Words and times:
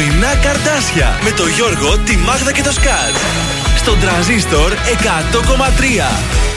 Πρωινά 0.00 0.36
καρτάσια 0.42 1.18
με 1.24 1.30
το 1.30 1.46
Γιώργο, 1.46 1.98
τη 1.98 2.16
Μάγδα 2.16 2.52
και 2.52 2.62
το 2.62 2.72
Σκάτ. 2.72 3.14
Στον 3.76 4.00
τραζίστορ 4.00 4.72
100,3. 4.72 4.76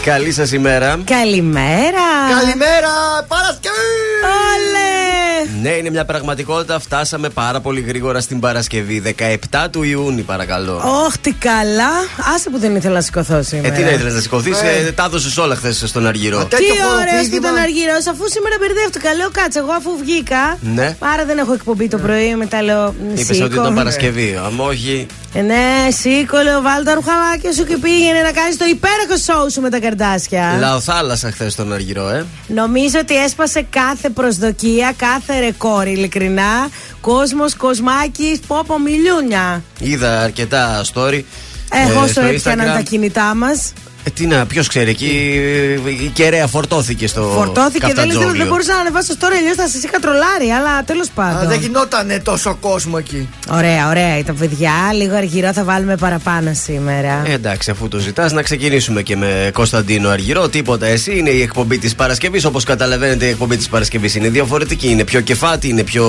Καλή 0.03 0.31
σας 0.31 0.51
ημέρα. 0.51 0.99
Καλημέρα. 1.05 2.07
Καλημέρα, 2.39 2.91
Παρασκευή! 3.27 4.01
Όλε! 4.49 4.72
Ναι, 5.63 5.69
είναι 5.69 5.89
μια 5.89 6.05
πραγματικότητα. 6.05 6.79
Φτάσαμε 6.79 7.29
πάρα 7.29 7.59
πολύ 7.59 7.81
γρήγορα 7.81 8.21
στην 8.21 8.39
Παρασκευή. 8.39 9.01
17 9.51 9.67
του 9.71 9.83
Ιούνιου, 9.83 10.23
παρακαλώ. 10.25 10.81
Όχ, 11.05 11.17
τι 11.17 11.31
καλά. 11.33 11.89
Άσε 12.35 12.49
που 12.49 12.59
δεν 12.59 12.75
ήθελα 12.75 12.93
να 12.93 13.01
σηκωθώ 13.01 13.35
Ε, 13.35 13.41
σήμερα. 13.41 13.75
τι 13.75 13.81
να 13.83 13.89
ήθελες 13.91 14.13
να 14.13 14.19
σηκωθείς, 14.19 14.61
Ε. 14.61 14.85
ε, 14.87 14.91
τα 14.91 15.03
έδωσες 15.03 15.37
όλα 15.37 15.55
χθες 15.55 15.83
στον 15.85 16.07
Αργυρό. 16.07 16.37
Τε- 16.45 16.59
Τι 16.59 16.65
τέτοιο 16.65 16.85
ωραίος 16.87 16.99
που 17.05 17.09
χοροπήδημα. 17.11 17.47
ήταν 17.49 17.57
αργυρός, 17.61 18.07
αφού 18.07 18.23
σήμερα 18.29 18.55
μπερδεύτηκα. 18.59 19.13
Λέω 19.13 19.29
κάτσε, 19.31 19.59
εγώ 19.59 19.71
αφού 19.71 19.91
βγήκα. 20.03 20.57
Ναι. 20.61 20.95
Άρα 20.99 21.25
δεν 21.25 21.37
έχω 21.37 21.53
εκπομπή 21.53 21.87
το 21.87 21.97
πρωί, 21.97 22.35
μετά 22.35 22.61
λέω. 22.61 22.95
Είπες 23.13 23.25
σήκω. 23.35 23.45
ότι 23.45 23.55
ήταν 23.55 23.73
Παρασκευή. 23.73 24.39
Αν 24.45 24.59
όχι. 24.59 25.05
Ε, 25.35 25.41
ναι, 25.41 25.87
σήκω, 25.89 26.37
λέω, 26.37 26.61
βάλει 26.61 26.85
τα 26.85 26.93
ρουχαλάκια 26.93 27.53
σου 27.53 27.65
και 27.65 27.77
πήγαινε 27.77 28.21
να 28.21 28.31
κάνεις 28.31 28.57
το 28.57 28.65
υπέροχο 28.65 29.17
σοου 29.17 29.51
σου 29.51 29.61
με 29.61 29.69
τα 29.69 29.79
καρτάσια. 29.79 30.57
Λαοθάλασσα 30.59 31.31
χθες 31.31 31.53
στον 31.53 31.73
Αργυρό, 31.73 32.09
ε. 32.09 32.25
Νομίζω 32.47 32.99
ότι 32.99 33.15
έσπασε 33.23 33.65
κάθε 33.69 34.09
προσδοκία, 34.09 34.93
κάθε 34.97 35.39
ρεκόρ, 35.39 35.87
ειλικρινά. 35.87 36.69
Κόσμος, 37.01 37.55
κοσμάκι, 37.55 38.39
πόπο, 38.47 38.79
μιλούνια. 38.79 39.63
Είδα 39.79 40.21
αρκετά 40.21 40.81
story. 40.93 41.23
Εγώ 41.69 42.03
ε, 42.03 42.07
στο 42.07 42.07
στο 42.07 42.21
έπιαναν 42.21 42.67
Instagram. 42.67 42.73
τα 42.73 42.81
κινητά 42.81 43.35
μας. 43.35 43.73
Ε, 44.05 44.09
τι 44.09 44.25
να, 44.27 44.45
ποιος 44.45 44.67
ξέρει, 44.67 44.89
εκεί 44.89 45.39
ε, 45.85 45.89
η 46.03 46.11
κεραία 46.13 46.47
φορτώθηκε 46.47 47.07
στο 47.07 47.21
Φορτώθηκε, 47.35 47.79
δεν, 47.79 47.95
λες, 47.95 48.05
δεν, 48.05 48.07
καφτατζόγλιο. 48.07 48.45
μπορούσα 48.45 48.73
να 48.73 48.79
ανεβάσω 48.79 49.17
τώρα, 49.17 49.35
αλλιώς 49.35 49.55
θα 49.55 49.67
σας 49.69 49.83
είχα 49.83 49.99
τρολάρει, 49.99 50.49
αλλά 50.59 50.83
τέλος 50.83 51.07
Α, 51.07 51.11
πάντων. 51.15 51.47
δεν 51.47 51.59
γινότανε 51.59 52.19
τόσο 52.19 52.57
κόσμο 52.61 52.95
εκεί. 52.99 53.29
Ωραία, 53.51 53.89
ωραία 53.89 54.17
ήταν 54.17 54.35
παιδιά. 54.37 54.71
Λίγο 54.95 55.15
αργυρό 55.15 55.53
θα 55.53 55.63
βάλουμε 55.63 55.95
παραπάνω 55.97 56.51
σήμερα. 56.63 57.23
Ε, 57.27 57.31
εντάξει, 57.33 57.71
αφού 57.71 57.87
το 57.87 57.97
ζητάς, 57.99 58.31
να 58.31 58.41
ξεκινήσουμε 58.41 59.01
και 59.01 59.15
με 59.15 59.49
Κωνσταντίνο 59.53 60.09
Αργυρό. 60.09 60.49
Τίποτα 60.49 60.85
εσύ. 60.85 61.17
Είναι 61.17 61.29
η 61.29 61.41
εκπομπή 61.41 61.77
της 61.77 61.95
Παρασκευής. 61.95 62.45
Όπως 62.45 62.63
καταλαβαίνετε, 62.63 63.25
η 63.25 63.29
εκπομπή 63.29 63.57
της 63.57 63.67
Παρασκευής 63.67 64.15
είναι 64.15 64.29
διαφορετική. 64.29 64.89
Είναι 64.89 65.03
πιο 65.03 65.21
κεφάτη, 65.21 65.67
είναι 65.69 65.83
πιο 65.83 66.05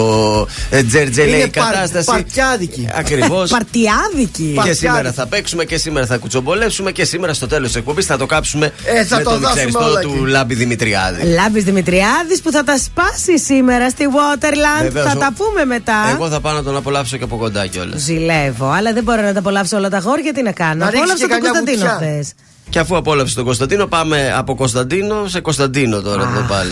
ε, 0.70 0.82
τζερτζελέ 0.82 1.36
Είναι 1.36 1.44
η 1.44 1.48
κατάσταση. 1.48 2.04
παρ- 2.06 2.22
παρτιάδικη. 2.22 2.88
Ακριβώς. 2.94 3.50
Παρτιάδικη. 3.50 4.42
Και 4.42 4.54
Παρτιάδικη. 4.54 4.86
σήμερα 4.86 5.12
θα 5.12 5.26
παίξουμε 5.26 5.64
και 5.64 5.76
σήμερα 5.76 6.06
θα 6.06 6.16
κουτσομπολέψουμε 6.16 6.92
και 6.92 7.04
σήμερα 7.04 7.34
στο 7.34 7.46
τέλος 7.46 7.66
της 7.72 7.76
εκπομπή 7.84 8.02
θα 8.02 8.16
το 8.16 8.26
κάψουμε 8.26 8.72
Ε, 8.84 9.04
θα 9.04 9.16
με 9.16 9.22
το 9.22 9.30
τον 9.30 9.40
δώσουμε 9.40 9.60
εξαριστό 9.62 9.84
όλα 9.90 10.00
του 10.00 10.12
εκεί. 10.20 10.30
Λάμπη 10.30 10.54
Δημητριάδη. 10.54 11.22
Λάμπη 11.26 11.60
Δημητριάδης 11.60 12.40
που 12.42 12.50
θα 12.50 12.64
τα 12.64 12.78
σπάσει 12.78 13.38
σήμερα 13.38 13.88
στη 13.90 14.04
Waterland. 14.10 14.82
Βεβαίως, 14.82 15.06
θα 15.06 15.12
ο- 15.16 15.18
τα 15.18 15.32
πούμε 15.36 15.64
μετά. 15.64 15.94
Εγώ 16.14 16.28
θα 16.28 16.40
πάω 16.40 16.54
να 16.54 16.62
τον 16.62 16.76
απολαύσω 16.76 17.16
και 17.16 17.24
από 17.24 17.36
κοντά 17.36 17.66
κιόλας. 17.66 18.00
Ζηλεύω, 18.00 18.68
αλλά 18.70 18.92
δεν 18.92 19.02
μπορώ 19.02 19.22
να 19.22 19.32
τα 19.32 19.38
απολαύσω 19.38 19.76
όλα 19.76 19.88
τα 19.88 20.00
χώρια. 20.00 20.32
Τι 20.32 20.42
να 20.42 20.52
κάνω. 20.52 20.84
Να 20.84 20.90
ρίξεις 20.90 21.10
Απόλαυσα 21.10 21.26
και 21.26 21.32
τον 21.32 21.40
καμιά 21.42 21.50
Κωνσταντίνο 21.50 21.90
βουτιά. 21.90 22.08
χθες. 22.08 22.32
Και 22.68 22.78
αφού 22.78 22.96
απόλαυσε 22.96 23.34
τον 23.34 23.44
Κωνσταντίνο, 23.44 23.86
πάμε 23.86 24.32
από 24.36 24.54
Κωνσταντίνο 24.54 25.26
σε 25.26 25.40
Κωνσταντίνο 25.40 26.00
τώρα 26.00 26.22
εδώ 26.22 26.46
πάλι. 26.48 26.70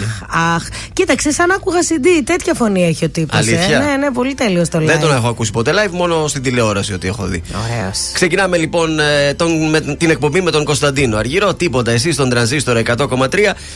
Αχ, 0.55 0.63
κοίταξε, 0.93 1.31
σαν 1.31 1.51
άκουγα 1.51 1.79
CD, 1.81 2.23
τέτοια 2.25 2.55
φωνή 2.55 2.85
έχει 2.85 3.05
ο 3.05 3.09
τύπος. 3.09 3.39
Αλήθεια; 3.39 3.79
Ναι, 3.79 3.97
ναι, 3.97 4.11
πολύ 4.11 4.35
τέλειος 4.35 4.69
το 4.69 4.79
λέει. 4.79 4.87
Δεν 4.87 5.01
τον 5.01 5.15
έχω 5.15 5.29
ακούσει 5.29 5.51
ποτέ 5.51 5.73
live, 5.75 5.91
μόνο 5.91 6.29
στην 6.29 6.43
τηλεόραση 6.43 6.93
ότι 6.93 7.07
έχω 7.07 7.27
δει. 7.27 7.43
Ωραίος. 7.65 7.99
Ξεκινάμε 8.13 8.57
λοιπόν 8.57 8.99
ε, 8.99 9.35
τον, 9.35 9.71
με, 9.71 9.81
την 9.81 10.11
εκπομπή 10.11 10.41
με 10.41 10.51
τον 10.51 10.65
Κωνσταντίνο 10.65 11.17
Αργυρό. 11.17 11.55
Τίποτα, 11.55 11.91
εσεί 11.91 12.13
στον 12.13 12.29
τρανζίστορ 12.29 12.83
100,3. 12.87 13.29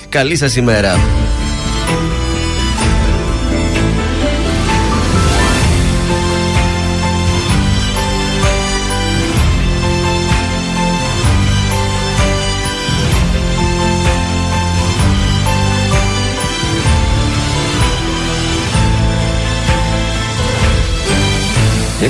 Καλή 0.08 0.36
σας 0.36 0.56
ημέρα. 0.56 1.00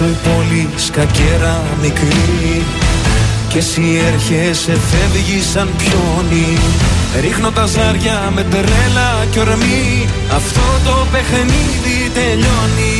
Έξω 0.00 0.10
η 0.10 0.18
πόλη 0.28 0.68
σκακέρα 0.76 1.62
μικρή. 1.82 2.62
Και 3.48 3.58
εσύ 3.58 4.00
έρχεσαι 4.06 4.76
φεύγεις 4.90 5.46
σαν 5.50 5.68
πιόνι. 5.76 6.58
Ρίχνω 7.20 7.50
τα 7.50 7.66
ζάρια 7.66 8.32
με 8.34 8.42
τρέλα 8.42 9.10
και 9.30 9.40
ορμή. 9.40 10.08
Αυτό 10.36 10.66
το 10.84 11.06
παιχνίδι 11.12 12.10
τελειώνει. 12.14 12.96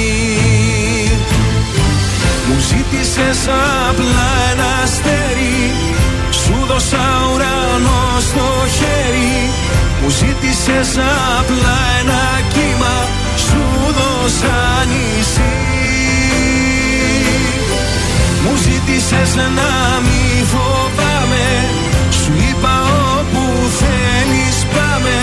Μου 2.46 2.58
ζήτησες 2.68 3.40
απλά 3.88 4.28
ένα 4.52 4.68
αστέρι. 4.84 5.70
Σου 6.30 6.54
δώσα 6.68 7.06
ουρανό 7.32 8.02
στο 8.28 8.46
χέρι. 8.76 9.50
Μου 10.02 10.08
ζήτησες 10.08 10.90
απλά 11.38 11.76
ένα 12.00 12.22
κύμα. 12.52 12.96
Σου 13.46 13.62
δώσα 13.98 14.56
νησί 14.88 15.67
μου 18.48 18.56
ζήτησες 18.56 19.34
να 19.34 19.70
μη 20.04 20.44
φοβάμαι. 20.52 21.48
Σου 22.20 22.32
είπα 22.48 22.74
όπου 23.18 23.44
θέλεις 23.80 24.56
πάμε. 24.74 25.18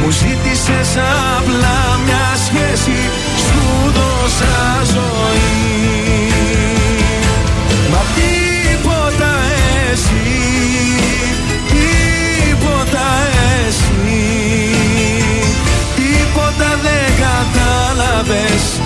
Μου 0.00 0.10
ζήτησες 0.10 0.90
απλά 1.36 1.78
μια 2.04 2.26
σχέση. 2.44 2.98
Σου 3.44 3.92
δώσα 3.96 4.82
ζωή. 4.94 5.84
Μα 7.90 8.02
τίποτα 8.16 9.32
εσύ 9.92 10.32
Τίποτα 11.72 13.08
εσύ 13.66 14.34
Τίποτα 15.96 16.78
δεν 16.82 17.06
κατάλαβες 17.24 18.80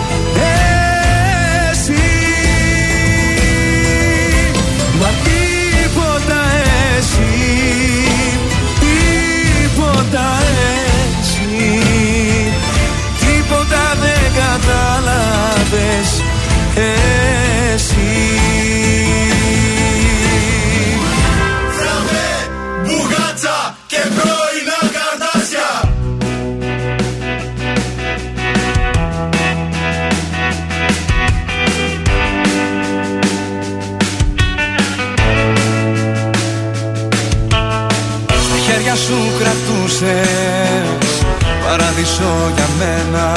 Παράδεισο 42.19 42.53
για 42.57 42.69
μένα. 42.79 43.33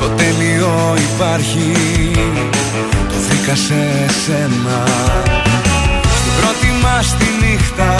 Το 0.00 0.08
τέλειο 0.08 0.94
υπάρχει. 0.96 1.72
Το 3.08 3.14
βρήκα 3.28 3.54
σε 3.54 4.06
σένα. 4.24 4.84
Στην 6.18 6.32
πρώτη 6.40 6.72
μας 6.82 7.16
τη 7.18 7.46
νύχτα 7.46 7.94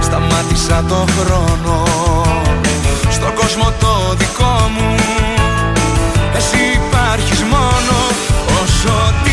Σταμάτησα 0.00 0.84
το 0.88 1.04
χρόνο. 1.18 1.82
Στον 3.10 3.34
κόσμο 3.34 3.72
το 3.80 4.14
δικό 4.16 4.70
μου 4.78 4.94
Εσύ 6.36 6.62
υπάρχεις 6.74 7.42
μόνο. 7.42 7.96
Όσο 8.62 9.12
τίποτα 9.22 9.31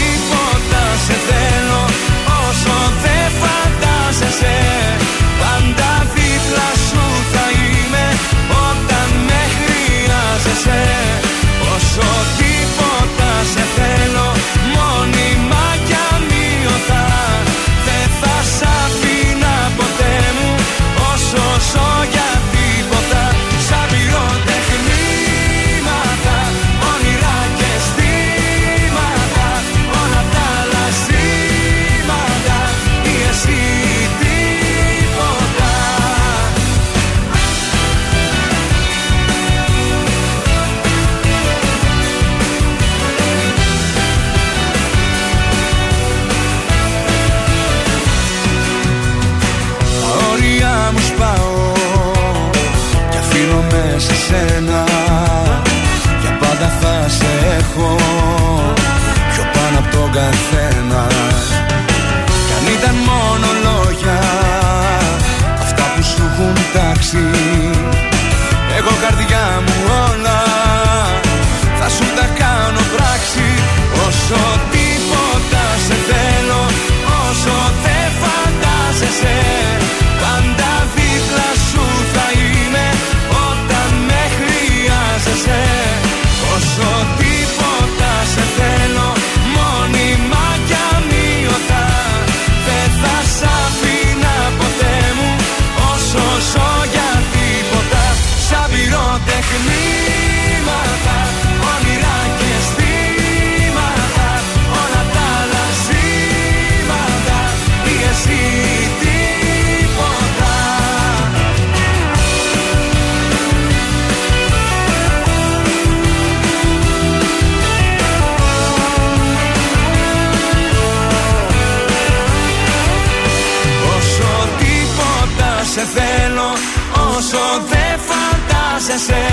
Όσο 127.20 127.48
δεν 127.72 128.00
φαντάζεσαι 128.10 129.26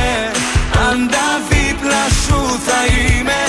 Πάντα 0.73 1.27
δίπλα 1.49 2.05
σου 2.23 2.41
θα 2.67 2.81
είμαι 2.94 3.41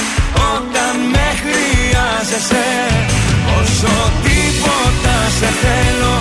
Όταν 0.54 0.96
με 1.14 1.28
χρειάζεσαι. 1.42 2.68
Όσο 3.60 3.94
τίποτα 4.24 5.18
σε 5.40 5.50
θέλω 5.62 6.17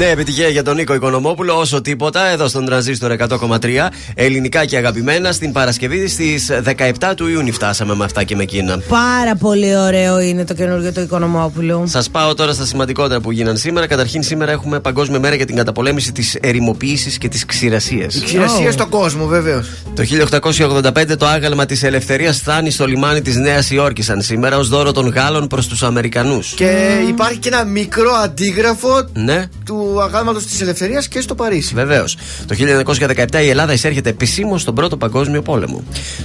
Ναι, 0.00 0.08
επιτυχία 0.08 0.48
για 0.48 0.62
τον 0.62 0.76
Νίκο 0.76 0.94
Οικονομόπουλο. 0.94 1.58
Όσο 1.58 1.80
τίποτα, 1.80 2.26
εδώ 2.28 2.48
στον 2.48 2.64
τρανζίστορ 2.64 3.12
100,3. 3.12 3.88
Ελληνικά 4.14 4.64
και 4.64 4.76
αγαπημένα 4.76 5.32
στην 5.32 5.52
Παρασκευή 5.52 6.08
στις 6.08 6.50
17 6.98 7.14
του 7.16 7.26
Ιούνιου 7.28 7.52
φτάσαμε 7.52 7.94
με 7.94 8.04
αυτά 8.04 8.24
και 8.24 8.36
με 8.36 8.42
εκείνα. 8.42 8.78
Πάρα 8.88 9.34
πολύ 9.36 9.76
ωραίο 9.76 10.20
είναι 10.20 10.44
το 10.44 10.54
καινούργιο 10.54 10.92
του 10.92 11.00
Οικονομόπουλου. 11.00 11.82
Σας 11.86 12.10
πάω 12.10 12.34
τώρα 12.34 12.52
στα 12.52 12.64
σημαντικότερα 12.64 13.20
που 13.20 13.30
γίναν 13.30 13.56
σήμερα. 13.56 13.86
Καταρχήν, 13.86 14.22
σήμερα 14.22 14.52
έχουμε 14.52 14.80
Παγκόσμια 14.80 15.18
Μέρα 15.20 15.34
για 15.34 15.46
την 15.46 15.56
καταπολέμηση 15.56 16.12
της 16.12 16.34
ερημοποίησης 16.40 17.18
και 17.18 17.28
της 17.28 17.44
ξηρασίας. 17.46 18.20
Ξηρασία 18.24 18.68
Oh. 18.68 18.72
στον 18.72 18.88
κόσμο, 18.88 19.26
βεβαίως. 19.26 19.68
Το 19.94 20.02
1885 20.02 21.16
το 21.16 21.26
άγαλμα 21.26 21.66
της 21.66 21.82
ελευθερίας 21.82 22.36
φτάνει 22.38 22.70
στο 22.70 22.86
λιμάνι 22.86 23.22
της 23.22 23.36
Νέας 23.36 23.70
Υόρκη 23.70 24.02
σαν 24.02 24.22
σήμερα 24.22 24.56
ως 24.56 24.68
δώρο 24.68 24.92
των 24.92 25.08
Γάλλων 25.08 25.46
προς 25.46 25.66
τους 25.66 25.82
Αμερικανούς. 25.82 26.52
Και 26.56 26.88
υπάρχει 27.08 27.38
και 27.38 27.48
ένα 27.48 27.64
μικρό 27.64 28.10
αντίγραφο 28.24 29.08
Ναι. 29.12 29.46
του 29.64 29.89
αγάλματος 30.00 30.46
της 30.46 30.60
ελευθερίας 30.60 31.08
και 31.08 31.20
στο 31.20 31.34
Παρίσι. 31.34 31.74
Βεβαίως. 31.74 32.16
Το 32.46 32.54
1917 32.54 33.42
η 33.42 33.48
Ελλάδα 33.48 33.72
εισέρχεται 33.72 34.08
επισήμως 34.08 34.60
στον 34.60 34.74
Πρώτο 34.74 34.96
Παγκόσμιο 34.96 35.42
Πόλεμο. 35.42 35.82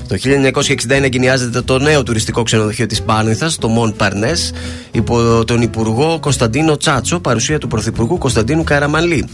Το 0.07 0.15
1961 0.15 1.03
εγκαινιάζεται 1.03 1.61
το 1.61 1.79
νέο 1.79 2.03
τουριστικό 2.03 2.43
ξενοδοχείο 2.43 2.85
της 2.85 3.01
Πάνηθας, 3.01 3.57
το 3.57 3.67
Μον 3.67 3.95
Παρνές, 3.95 4.53
υπό 4.91 5.45
τον 5.45 5.61
Υπουργό 5.61 6.17
Κωνσταντίνο 6.21 6.77
Τσάτσο, 6.77 7.19
παρουσία 7.19 7.57
του 7.57 7.67
Πρωθυπουργού 7.67 8.17
Κωνσταντίνου 8.17 8.63
Καραμαλή. 8.63 9.27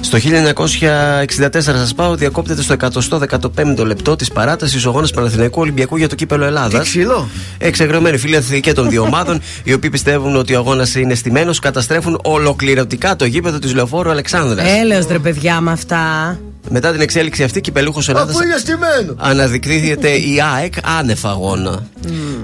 Στο 0.00 0.18
1964 0.18 1.76
σας 1.76 1.94
πάω 1.94 2.14
διακόπτεται 2.14 2.62
στο 2.62 2.74
115ο 2.74 3.84
λεπτό 3.86 4.16
της 4.16 4.32
παράτασης 4.32 4.86
ο 4.86 4.88
αγώνα 4.88 5.08
Παναθηναϊκού 5.14 5.60
Ολυμπιακού 5.60 5.96
για 5.96 6.08
το 6.08 6.14
κύπελο 6.14 6.44
Ελλάδας. 6.44 6.80
Τι 6.80 6.86
ξύλο. 6.86 7.28
Εξεγραμμένοι 7.58 8.18
φίλοι 8.18 8.60
και 8.60 8.72
των 8.72 8.88
δύο 8.88 9.02
ομάδων, 9.02 9.40
οι 9.64 9.72
οποίοι 9.72 9.90
πιστεύουν 9.90 10.36
ότι 10.36 10.54
ο 10.54 10.58
αγώνα 10.58 10.86
είναι 10.96 11.14
στημένος, 11.14 11.58
καταστρέφουν 11.58 12.20
ολοκληρωτικά 12.24 13.16
το 13.16 13.24
γήπεδο 13.24 13.57
της 13.58 13.74
Λεωφόρου 13.74 14.10
Αλεξάνδρας. 14.10 14.66
Έλεος 14.80 15.06
ρε 15.06 15.18
παιδιά 15.18 15.60
με 15.60 15.72
αυτά. 15.72 16.38
Μετά 16.70 16.92
την 16.92 17.00
εξέλιξη 17.00 17.42
αυτή, 17.42 17.60
κυπελούχος 17.60 18.08
Ελλάδα. 18.08 18.30
Αφού 18.30 18.42
είναι 18.42 18.56
στημένος. 18.58 19.14
Αναδεικνύεται 19.18 20.08
η 20.10 20.36
ΑΕΚ 20.56 20.72
άνευ 20.98 21.26
αγώνα. 21.26 21.82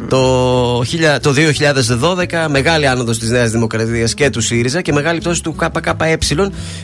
Το, 0.08 0.82
χίλια- 0.86 1.20
το 1.20 1.32
2012 1.32 2.46
μεγάλη 2.48 2.86
άνοδος 2.86 3.18
της 3.18 3.30
Νέας 3.30 3.50
Δημοκρατίας 3.50 4.14
και 4.14 4.30
του 4.30 4.40
ΣΥΡΙΖΑ 4.40 4.80
και 4.80 4.92
μεγάλη 4.92 5.20
πτώση 5.20 5.42
του 5.42 5.54
ΚΚΕ 5.54 6.16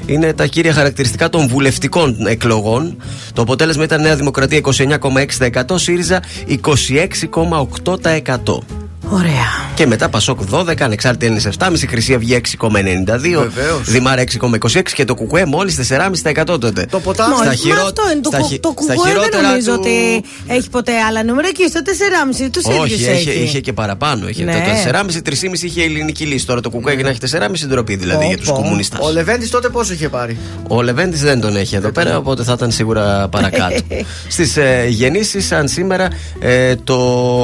είναι 0.06 0.32
τα 0.32 0.46
κύρια 0.46 0.72
χαρακτηριστικά 0.72 1.28
των 1.28 1.49
βουλευτικών 1.49 2.26
εκλογών. 2.26 2.96
Το 3.32 3.42
αποτέλεσμα 3.42 3.84
ήταν 3.84 4.00
Νέα 4.00 4.16
Δημοκρατία 4.16 4.58
29,6%, 4.58 5.78
ΣΥΡΙΖΑ 5.78 6.22
26,8%. 6.46 8.62
Ωραία. 9.11 9.69
Και 9.75 9.87
μετά 9.87 10.09
Πασόκ 10.09 10.40
12, 10.50 10.81
Ανεξάρτητη 10.81 11.25
Έλληνες 11.26 11.47
7,5, 11.59 11.87
Χρυσή 11.88 12.14
Αυγή 12.14 12.35
6,92, 12.35 13.40
Βεβαίως. 13.40 13.83
Δημάρα 13.85 14.23
6,26 14.23 14.83
και 14.95 15.05
το 15.05 15.14
Κουκουέ 15.14 15.45
μόλις 15.45 15.76
4,5% 15.76 16.45
τότε. 16.61 16.87
Το 16.90 17.00
ποτά. 17.00 17.25
Μόλις, 17.29 17.38
Στα 17.38 17.47
μα 17.49 17.55
χειρό- 17.55 17.79
αυτό 17.85 18.02
είναι. 18.12 18.21
Το, 18.21 18.29
στα 18.31 18.38
κου- 18.38 18.49
χει- 18.49 18.61
το 18.62 18.75
στα 18.83 18.95
κουκουέ 18.95 19.12
δεν 19.12 19.12
χειρότερα 19.23 19.49
νομίζω 19.49 19.73
του- 19.73 19.79
ότι 19.81 20.25
έχει 20.55 20.71
ποτέ 20.71 20.93
άλλα 21.09 21.25
νούμερα 21.25 21.52
και 21.52 21.67
στο 21.69 21.83
4,5 21.83 22.50
τους 22.50 22.64
Όχι, 22.64 22.76
ίδιους 22.93 23.00
είχε, 23.00 23.11
έχει. 23.11 23.31
είχε 23.43 23.61
και 23.61 23.73
παραπάνω. 23.73 24.29
Είχε 24.29 24.45
Ναι. 24.45 24.52
το 24.52 24.59
4,5, 24.59 25.21
3,5 25.23 25.62
είχε 25.67 25.81
η 25.81 25.85
ελληνική 25.85 26.25
λύση. 26.25 26.47
Τώρα 26.47 26.61
το 26.61 26.71
Κουκουέ 26.71 26.93
έχει 26.93 27.02
να 27.02 27.09
έχει 27.09 27.19
4,5 27.19 27.67
ντροπή 27.67 27.97
δηλαδή 27.97 28.23
Πω, 28.23 28.29
για 28.29 28.37
τους 28.38 28.47
πω. 28.49 28.52
κομμουνιστέ. 28.55 28.97
Ο 29.00 29.11
Λεβέντης 29.11 29.50
τότε 29.50 29.69
πόσο 29.69 29.93
είχε 29.93 30.09
πάρει; 30.09 30.37
Ο 30.69 30.83
Λεβέντης 30.83 31.21
δεν 31.23 31.40
τον 31.40 31.57
έχει 31.57 31.75
εδώ 31.76 31.90
πέρα, 31.90 32.17
οπότε 32.17 32.43
θα 32.43 32.52
ήταν 32.57 32.71
σίγουρα 32.71 33.29
παρακάτω. 33.29 33.75
Στις 34.29 34.57
ε, 34.57 34.87
γεννήσεις, 34.88 35.47
σαν 35.47 35.69
σήμερα, 35.69 36.09
ε, 36.40 36.75
το 36.85 36.97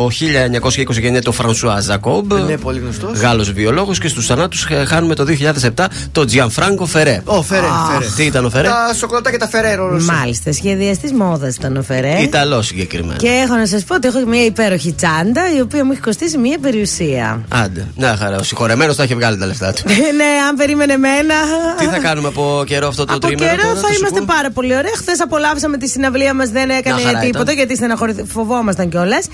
1920 0.06 0.90
γεννιέται 0.90 1.18
το 1.20 1.32
Φρανσουά 1.32 1.54
Ζακόμπ. 1.80 2.32
Είναι 2.32 2.56
πολύ 2.58 2.78
γνωστός. 2.78 3.18
Γάλλος 3.18 3.52
βιολόγος 3.52 3.98
και 3.98 4.08
στους 4.08 4.26
θανάτους 4.26 4.66
χάνουμε 4.86 5.14
το 5.14 5.24
2007 5.24 5.86
το 6.12 6.24
Τζιανφράνκο 6.24 6.86
Φερέ. 6.86 7.20
Ω, 7.24 7.42
φέρε, 7.42 7.66
φέρε. 7.92 8.04
Τι 8.16 8.22
ήταν 8.24 8.44
ο 8.44 8.50
Φερέ; 8.50 8.68
Τα 8.68 8.94
σοκολατά 8.94 9.30
και 9.30 9.36
τα 9.36 9.48
φεραίρο. 9.48 9.88
Ρωσί. 9.88 10.04
Μάλιστα, 10.10 10.52
σχεδιαστής 10.52 11.12
μόδας 11.12 11.54
ήταν 11.56 11.76
ο 11.76 11.82
Φερέ. 11.82 12.18
Ιταλός 12.22 12.66
συγκεκριμένα. 12.66 13.16
Και 13.18 13.28
έχω 13.28 13.54
να 13.54 13.66
σας 13.66 13.84
πω 13.84 13.94
ότι 13.94 14.08
έχω 14.08 14.18
μια 14.26 14.44
υπέροχη 14.44 14.92
τσάντα 14.92 15.54
η 15.56 15.60
οποία 15.60 15.84
μου 15.84 15.92
έχει 15.92 16.00
κοστίσει 16.00 16.38
μια 16.38 16.58
περιουσία. 16.58 17.40
Άντε, 17.48 17.86
να 17.96 18.16
χαρά. 18.16 18.36
Ο 18.36 18.42
συγχωρεμένος 18.42 18.96
θα 18.96 19.02
έχει 19.02 19.14
βγάλει 19.14 19.38
τα 19.38 19.46
λεφτά 19.46 19.72
του. 19.72 19.82
ναι, 20.16 20.24
αν 20.48 20.56
περίμενε 20.56 20.92
εμένα. 20.92 21.34
Τι 21.78 21.84
θα 21.84 21.98
κάνουμε 21.98 22.28
από 22.28 22.62
καιρό 22.66 22.88
αυτό 22.88 23.04
το 23.04 23.12
Από 23.12 23.26
τρίμηνο. 23.26 23.48
καιρό 23.48 23.62
τώρα, 23.62 23.74
θα 23.74 23.80
το 23.80 23.92
σου 23.92 23.98
είμαστε 24.00 24.18
πω; 24.18 24.24
πάρα 24.28 24.50
πολύ 24.50 24.76
ωραία. 24.76 24.92
Χθες 24.96 25.20
απολαύσαμε 25.20 25.76
τη 25.76 25.88
συναυλία 25.88 26.34
μας, 26.34 26.48
δεν 26.50 26.70
έκανε 26.70 26.96
Μια 27.00 27.06
χαρά 27.06 27.18
τίποτα 27.20 27.42
ήταν. 27.42 27.54
γιατί 27.54 27.76
στεναχωρηθ- 27.76 28.22
φοβόμασταν 28.32 28.88
κιόλας. 28.88 29.26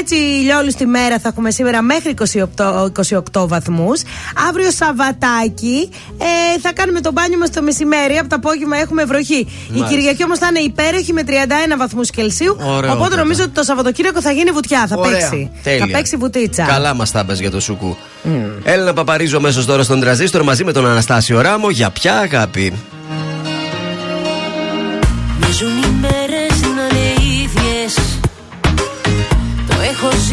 Έτσι, 0.00 0.14
ηλιόλου 0.14 0.70
τη 0.78 0.86
μέρα 0.86 1.18
θα 1.18 1.28
έχουμε 1.28 1.50
σήμερα 1.60 1.82
μέχρι 1.82 2.14
28, 2.56 2.90
28 3.32 3.46
βαθμούς. 3.48 4.02
Αύριο 4.48 4.70
Σαββατάκι 4.70 5.88
ε, 6.18 6.60
θα 6.60 6.72
κάνουμε 6.72 7.00
το 7.00 7.12
μπάνιο 7.12 7.38
μας 7.38 7.50
το 7.50 7.62
μεσημέρι. 7.62 8.16
Από 8.16 8.28
το 8.28 8.36
απόγευμα 8.36 8.76
έχουμε 8.76 9.04
βροχή. 9.04 9.38
Η 9.38 9.46
Μάλιστα. 9.68 9.88
Κυριακή 9.88 10.24
όμως 10.24 10.38
θα 10.38 10.46
είναι 10.46 10.58
υπέροχη 10.58 11.12
με 11.12 11.22
31 11.26 11.30
βαθμούς 11.78 12.10
Κελσίου. 12.10 12.56
Ωραίο, 12.60 12.90
οπότε 12.92 13.08
βέβαια. 13.08 13.16
νομίζω 13.22 13.42
ότι 13.42 13.50
το 13.52 13.62
Σαββατοκύριακο 13.62 14.20
θα 14.20 14.30
γίνει 14.30 14.50
βουτιά. 14.50 14.86
Θα 14.86 14.96
Ωραία. 14.98 15.10
παίξει. 15.10 15.50
Τέλεια. 15.62 15.86
Θα 15.86 15.92
παίξει 15.92 16.16
βουτίτσα. 16.16 16.64
Καλά 16.64 16.94
μας 16.94 17.10
τα 17.10 17.24
πες 17.24 17.40
για 17.40 17.50
το 17.50 17.60
σουκού. 17.60 17.96
Έλληνα 18.62 18.92
Παπαρίζου 18.92 19.36
αμέσως 19.36 19.66
τώρα 19.66 19.82
στον 19.82 20.00
τραζίστορ 20.00 20.42
μαζί 20.42 20.64
με 20.64 20.72
τον 20.72 20.86
Αναστάσιο 20.86 21.40
Ράμο 21.40 21.70
για 21.70 21.90
ποια 21.90 22.18
αγάπη. 22.18 22.72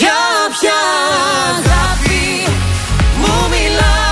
Για 0.00 0.20
ποια 0.50 0.78
αγάπη 1.50 2.24
μου 3.20 3.48
μιλάς; 3.50 4.09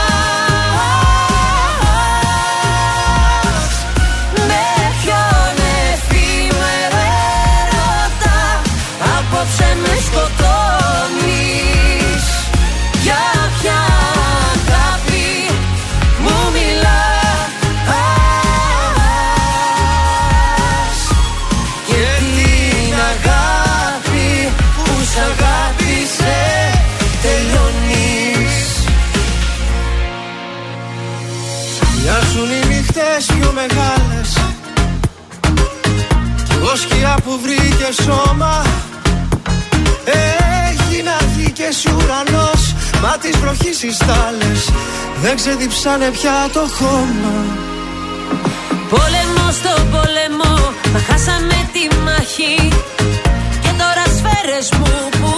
Μεγάλες. 33.60 34.30
Κι 36.46 36.54
εγώ 36.58 36.76
σκιά 36.76 37.14
που 37.24 37.38
βρήκε 37.42 37.88
σώμα 38.04 38.62
Έγινα 40.68 41.16
γη 41.36 41.50
και 41.52 41.62
εσύ 41.62 41.88
ουρανός. 41.96 42.74
Μα 43.02 43.16
τις 43.20 43.36
βροχής 43.36 43.82
οι 43.82 43.92
στάλες 43.92 44.70
Δεν 45.22 45.36
ξεδιψάνε 45.36 46.10
πια 46.10 46.48
το 46.52 46.64
χώμα. 46.78 47.36
Πόλεμο 48.88 49.46
στο 49.58 49.74
πόλεμο, 49.92 50.54
μα 50.92 51.00
χάσαμε 51.08 51.68
τη 51.72 51.96
μάχη. 52.04 52.68
Και 53.62 53.70
τώρα 53.80 54.04
σφαίρες 54.16 54.68
μου 54.78 55.08
πουλάς 55.10 55.37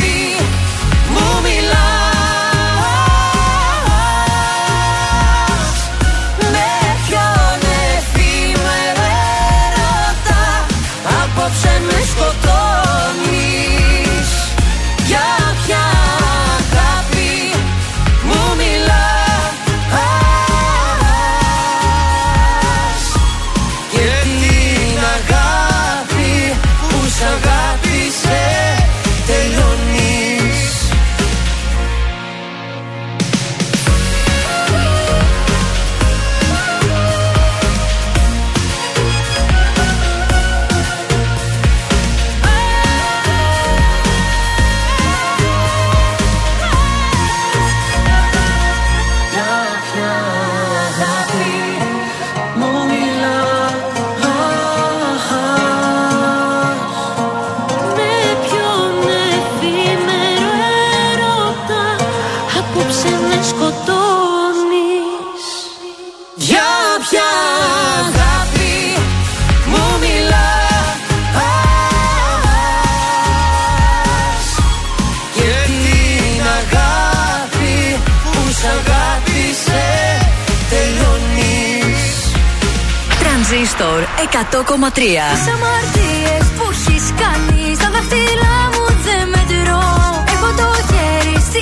100,3. 84.17 85.25
Σε 85.45 85.51
αμαρτίες 85.57 86.45
που 86.55 86.65
έχεις 86.75 87.05
κάνει, 87.21 87.63
στα 87.79 87.89
δάχτυλά 87.93 88.57
μου 88.73 88.85
δεν 89.05 89.23
μετρώ. 89.33 89.85
Έχω 90.33 90.49
το 90.59 90.69
χέρι 90.89 91.37
στη 91.49 91.61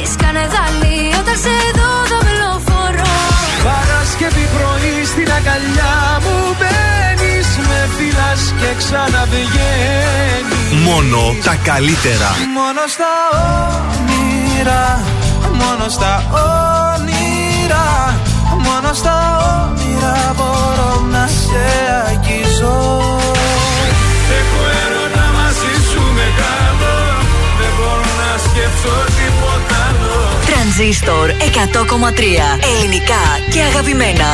όταν 1.19 1.37
σε 1.43 1.55
δω 1.77 1.91
δαυλοφορώ. 2.11 3.13
Παρασκευή 3.67 4.45
πρωί 4.55 4.95
στην 5.11 5.29
αγκαλιά 5.37 5.95
μου 6.23 6.35
μπαίνεις, 6.57 7.47
με 7.67 7.79
φυλάς 7.95 8.41
και 8.59 8.69
ξαναβγαίνεις. 8.81 10.69
Μόνο 10.87 11.19
τα 11.45 11.55
καλύτερα. 11.69 12.29
Μόνο 12.57 12.81
στα 12.95 13.11
όνειρα, 13.97 14.83
μόνο 15.61 15.85
στα 15.95 16.13
όνειρα. 16.31 17.85
Μόνο 18.67 18.93
στα 18.93 19.15
όνειρα 19.63 20.17
μπορώ 20.37 20.91
να 21.11 21.27
σε 21.27 21.65
αγγίζω. 22.09 22.77
Έχω 24.39 24.61
έρωτα 24.83 25.25
μαζί 25.37 25.73
σου 25.89 26.01
μεγάλο. 26.19 26.93
Δεν 27.59 27.71
μπορώ 27.77 28.09
να 28.21 28.29
σκέψω 28.45 28.93
τίποτα 29.19 29.77
άλλο. 29.89 30.15
Τρανζίστορ 30.49 31.29
100,3 31.29 31.33
Ελληνικά 32.71 33.23
και 33.51 33.61
αγαπημένα. 33.61 34.29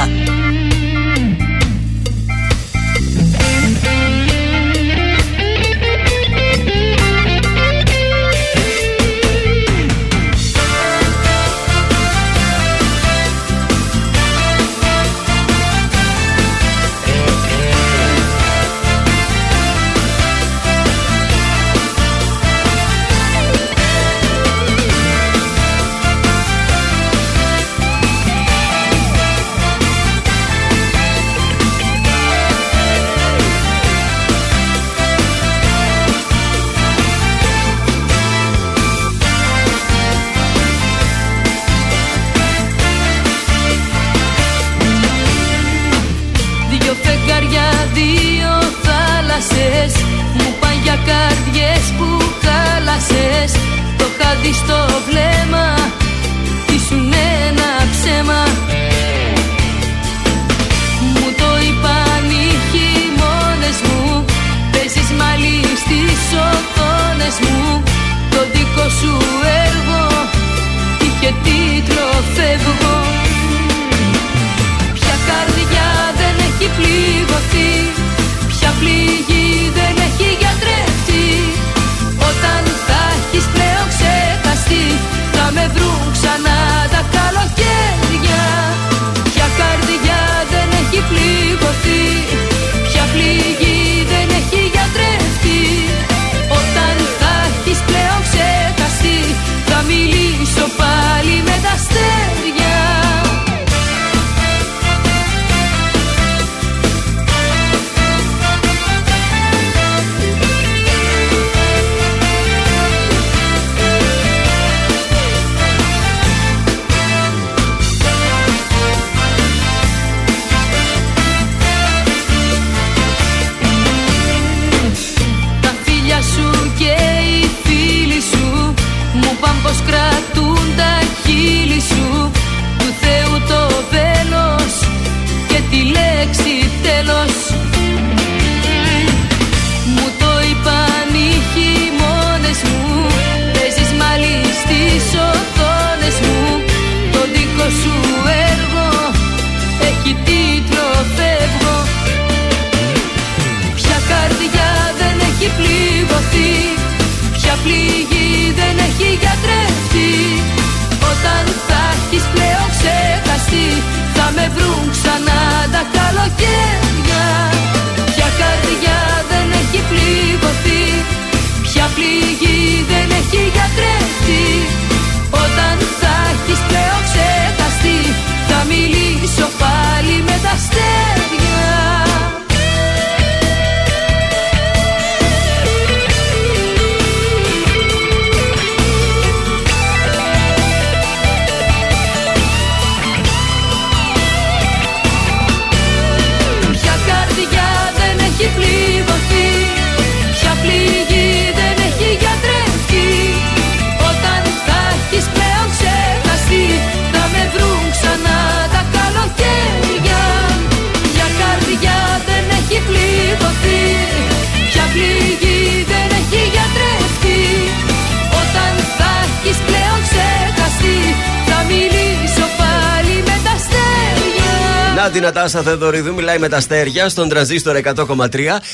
Αναστάσα 225.46 225.70
Θεοδωριδού 225.70 226.14
μιλάει 226.14 226.38
με 226.38 226.50
τα 226.50 226.58
αστέρια 226.58 227.10
στον 227.10 227.30
τραζίστορ 227.30 227.78
100,3. 227.84 228.28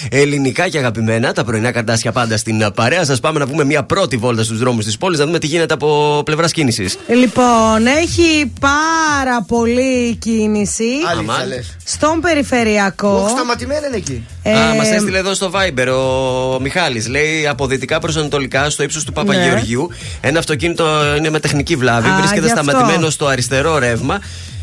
Ελληνικά 0.10 0.70
και 0.70 0.78
αγαπημένα, 0.78 1.34
τα 1.34 1.44
πρωινά 1.44 1.72
καρτάσια 1.72 2.12
πάντα 2.12 2.38
στην 2.38 2.72
παρέα. 2.76 3.06
Σας 3.06 3.20
πάμε 3.20 3.40
να 3.40 3.46
βγούμε 3.46 3.64
μια 3.64 3.84
πρώτη 3.84 4.18
βόλτα 4.18 4.44
στους 4.44 4.60
δρόμους 4.60 4.86
της 4.86 4.98
πόλης, 4.98 5.20
να 5.20 5.26
δούμε 5.26 5.40
τι 5.40 5.48
γίνεται 5.48 5.74
από 5.74 6.22
πλευράς 6.26 6.52
κίνησης. 6.52 6.98
Λοιπόν, 7.08 7.86
έχει 8.02 8.52
πάρα 8.60 9.44
πολύ 9.48 10.16
κίνηση. 10.16 10.90
Άλλη 11.12 11.64
στον 11.84 12.20
περιφερειακό. 12.22 13.22
Όχι, 13.24 13.30
σταματημένα 13.30 13.88
είναι 13.88 13.98
εκεί. 13.98 14.26
Ε, 14.44 14.52
Μας 14.78 14.92
έστειλε 14.92 15.18
εδώ 15.18 15.34
στο 15.34 15.52
Viber 15.54 15.88
ο 15.88 16.60
Μιχάλης. 16.60 17.08
Λέει 17.08 17.48
από 17.48 17.68
δυτικά 17.68 18.00
προς 18.00 18.16
ανατολικά, 18.16 18.70
στο 18.70 18.84
ύψος 18.84 19.04
του 19.04 19.14
Παπαγεωργιού. 19.14 19.88
Ναι. 19.90 20.30
Ένα 20.30 20.40
αυτοκίνητο 20.40 21.16
είναι 21.18 21.30
με 21.30 21.40
τεχνική 21.40 21.76
βλάβη. 21.76 22.10
Α, 22.10 22.18
βρίσκεται 22.18 22.48
σταματημένο 22.48 23.10
στο 23.10 23.28
αριστερό 23.28 23.78
ρεύμα 23.78 24.20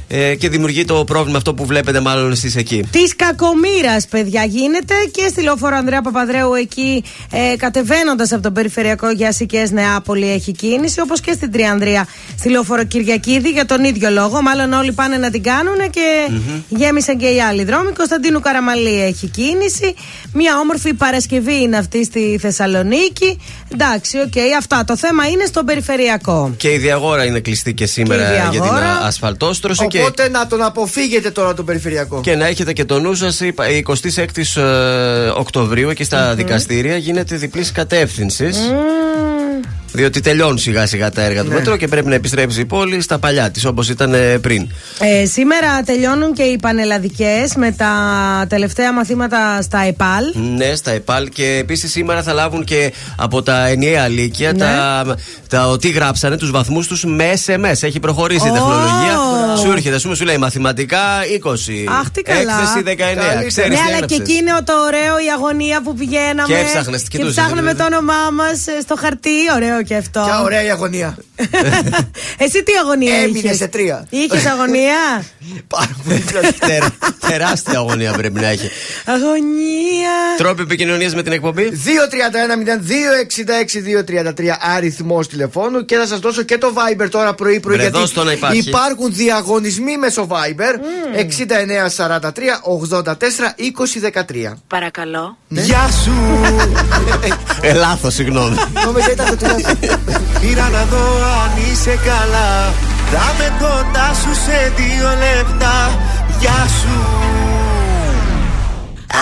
ε, 0.09 0.35
και 0.35 0.49
δημιουργεί 0.49 0.85
το 0.85 1.05
πρόβλημα 1.05 1.37
αυτό 1.38 1.55
που 1.55 1.66
βλέπετε 1.66 2.01
μάλλον 2.01 2.31
εσείς 2.33 2.57
εκεί. 2.57 2.85
Της 2.90 3.16
κακομήρα, 3.16 3.97
παιδιά, 4.11 4.44
γίνεται 4.44 4.94
και 5.11 5.27
στη 5.31 5.42
λεωφόρο 5.42 5.77
Ανδρέα 5.77 6.03
Παπανδρέου 6.03 6.55
εκεί 6.55 7.05
ε, 7.33 7.57
κατεβαίνοντας 7.57 8.33
από 8.33 8.42
τον 8.42 8.53
περιφερειακό 8.53 9.11
για 9.11 9.33
Συκιές 9.33 9.67
Νεάπολη 9.71 10.31
έχει 10.31 10.53
κίνηση, 10.53 11.01
όπως 11.01 11.21
και 11.21 11.33
στην 11.33 11.53
Τριανδρία 11.53 12.07
στη 12.38 12.49
λεωφόρο 12.49 12.85
Κυριακίδη 12.85 13.49
για 13.49 13.64
τον 13.66 13.85
ίδιο 13.85 14.11
λόγο. 14.11 14.42
Μάλλον 14.42 14.73
όλοι 14.73 14.92
πάνε 14.92 15.16
να 15.16 15.31
την 15.31 15.42
κάνουν 15.42 15.77
και 15.90 16.29
γέμισαν 16.68 17.18
και 17.18 17.27
οι 17.27 17.40
άλλοι 17.40 17.64
δρόμοι. 17.64 17.92
Κωνσταντίνου 17.92 18.40
Καραμανλή 18.41 19.03
έχει 19.03 19.27
κίνηση. 19.27 19.94
Μια 20.33 20.59
όμορφη 20.59 20.94
Παρασκευή 20.94 21.61
είναι 21.62 21.77
αυτή 21.77 22.05
στη 22.05 22.38
Θεσσαλονίκη. 22.40 23.38
Εντάξει, 23.73 24.18
οκέι, 24.19 24.33
αυτά. 24.59 24.85
Το 24.85 24.97
θέμα 24.97 25.27
είναι 25.27 25.44
στον 25.44 25.64
περιφερειακό. 25.64 26.55
Και 26.57 26.73
η 26.73 26.79
διαγόρα 26.79 27.25
είναι 27.25 27.40
κλειστή 27.40 27.75
και 27.75 27.87
σήμερα 27.87 28.23
Και 28.25 28.33
η 28.33 28.35
για 28.37 28.51
την 28.51 28.61
Διαγόρα. 28.62 28.87
α, 28.92 29.07
ασφαλτόστρωση. 29.07 29.87
Και, 29.99 30.05
Οπότε 30.05 30.29
να 30.29 30.47
τον 30.47 30.63
αποφύγετε 30.63 31.31
τώρα 31.31 31.55
τον 31.55 31.65
περιφερειακό. 31.65 32.21
και 32.21 32.35
να 32.37 32.47
έχετε 32.47 32.73
και 32.73 32.85
το 32.85 33.01
νου 33.01 33.15
σας, 33.15 33.41
η 33.41 33.55
26η 33.87 34.61
ε, 34.61 35.29
Οκτωβρίου 35.29 35.89
εκεί 35.91 36.05
στα 36.05 36.35
δικαστήρια 36.35 36.97
γίνεται 36.97 37.37
διπλής 37.37 37.73
κατεύθυνσης. 37.73 38.59
Διότι 39.92 40.20
τελειώνουν 40.20 40.59
σιγά 40.59 40.87
σιγά 40.87 41.11
τα 41.11 41.22
έργα 41.22 41.44
του 41.44 41.53
μετρό 41.53 41.77
και 41.77 41.88
πρέπει 41.88 42.07
να 42.09 42.14
επιστρέψει 42.14 42.61
η 42.61 42.64
πόλη 42.64 43.01
στα 43.01 43.18
παλιά 43.18 43.51
της 43.51 43.64
όπως 43.64 43.88
ήταν 43.88 44.14
ε, 44.14 44.38
πριν. 44.38 44.68
Ε, 45.01 45.24
σήμερα 45.27 45.83
τελειώνουν 45.85 46.33
και 46.35 46.42
οι 46.42 46.59
πανελλαδικές 46.59 47.55
με 47.57 47.70
τα 47.72 47.92
τελευταία 48.48 48.92
μαθήματα 48.92 49.62
στα 49.62 49.79
ΕΠΑΛ. 49.87 50.24
Ναι, 50.57 50.74
στα 50.74 50.90
ΕΠΑΛ 50.90 51.29
και 51.29 51.57
επίσης 51.61 51.90
σήμερα 51.90 52.22
θα 52.22 52.33
λάβουν 52.33 52.64
και 52.64 52.92
από 53.16 53.42
τα 53.42 53.66
ενιαία 53.66 54.09
λύκεια 54.09 54.53
Ναι. 54.53 54.59
τα, 54.59 55.05
τα 55.48 55.68
ότι 55.68 55.88
γράψανε 55.90 56.37
τους 56.37 56.51
βαθμούς 56.51 56.87
τους 56.87 57.05
με 57.05 57.33
SMS. 57.46 57.77
Έχει 57.83 58.01
προχωρήσει 58.01 58.46
η 58.46 58.51
Ω. 58.51 58.53
τεχνολογία. 58.53 59.16
Σου 59.57 59.70
έρχεται, 59.72 59.94
ας 59.94 60.03
πούμε, 60.03 60.14
σου 60.14 60.24
λέει 60.24 60.37
μαθηματικά 60.37 60.98
20. 61.42 61.88
Αχ, 62.01 62.11
τι 62.11 62.22
καλά. 62.22 62.40
Έκθεση 62.40 62.83
19. 62.85 62.94
Καλύτερα. 62.96 63.44
Ξέρεις 63.46 63.70
ναι, 63.70 63.74
τι 63.77 63.81
αλλά 63.81 63.88
και 63.88 63.92
έγραψες. 63.94 64.18
εκεί 64.18 64.33
είναι 64.33 64.51
το 64.64 64.72
ωραίο 64.87 65.14
η 65.27 65.29
αγωνία 65.37 65.83
που 65.83 65.94
πηγαίναμε. 65.94 66.48
Και 66.55 66.55
έψαχνες, 66.61 67.03
και 67.03 67.09
κοιτούσες, 67.11 67.35
ψάχναμε 67.37 67.61
δηλαδή. 67.72 67.79
το 67.79 67.85
όνομά 67.96 68.22
μας 68.38 68.59
στο 68.83 68.94
χαρτί. 69.03 69.38
Ωραίο 69.55 69.78
και 69.83 69.95
αυτό. 69.97 70.21
Ποια 70.25 70.41
ωραία 70.43 70.62
η 70.64 70.71
αγωνία. 70.71 71.17
Εσύ 72.45 72.62
τι 72.62 72.73
αγωνία 72.83 73.14
Έμεινε 73.17 73.38
είχες; 73.38 73.57
σε 73.57 73.67
τρία. 73.69 74.07
Είχες 74.11 74.47
αγωνία; 74.47 75.25
Πάρα 75.77 75.97
πολύ 76.05 76.19
πλατή. 76.31 76.59
Τερ- 76.59 76.85
τεράστια 77.29 77.79
αγωνία 77.79 78.12
πρέπει 78.12 78.41
να 78.41 78.47
έχει. 78.49 78.71
αγωνία. 79.05 80.11
Τρόποι 80.37 80.62
επικοινωνίας 80.62 81.14
με 81.14 81.23
την 81.23 81.33
εκπομπή; 81.33 81.71
231-0266-233 84.38 84.57
αριθμός 84.77 85.29
τηλεφώνου 85.29 85.85
και 85.85 85.97
θα 85.97 86.07
σας 86.07 86.19
δώσω 86.19 86.43
και 86.43 86.59
το 86.59 86.73
Viber 86.75 87.09
τώρα 87.11 87.35
πρωί-πρωί. 87.35 87.77
Βρε, 87.77 87.88
δώσ' 87.88 88.12
το 88.12 88.25
να 88.25 88.33
υπάρχει. 88.33 88.59
υπάρχουν 88.69 89.12
διαγωνισμοί 89.14 89.97
μέσω 89.99 90.27
Viber 90.31 90.75
6943 91.17 92.31
84 93.03 93.03
2013. 93.12 94.53
Παρακαλώ. 94.67 95.37
Γεια 95.49 95.88
σου, 96.05 96.12
Ε, 97.61 97.73
λάθος, 97.73 98.14
συγγνώμη. 98.14 98.57
Νόμιζα 98.85 99.11
ήταν 99.12 99.27
το 99.27 99.37
τηλέφωνο. 99.37 99.68
Πήρα 100.41 100.69
να 100.69 100.85
δω 100.91 101.07
αν 101.43 101.53
είσαι 101.65 101.99
καλά. 102.05 102.73
Θα 103.13 103.35
με 103.39 103.53
κοντά 103.59 104.15
σου 104.21 104.35
σε 104.45 104.73
δύο 104.77 105.09
λεπτά. 105.09 105.99
Γεια 106.41 106.67
σου. 106.81 106.97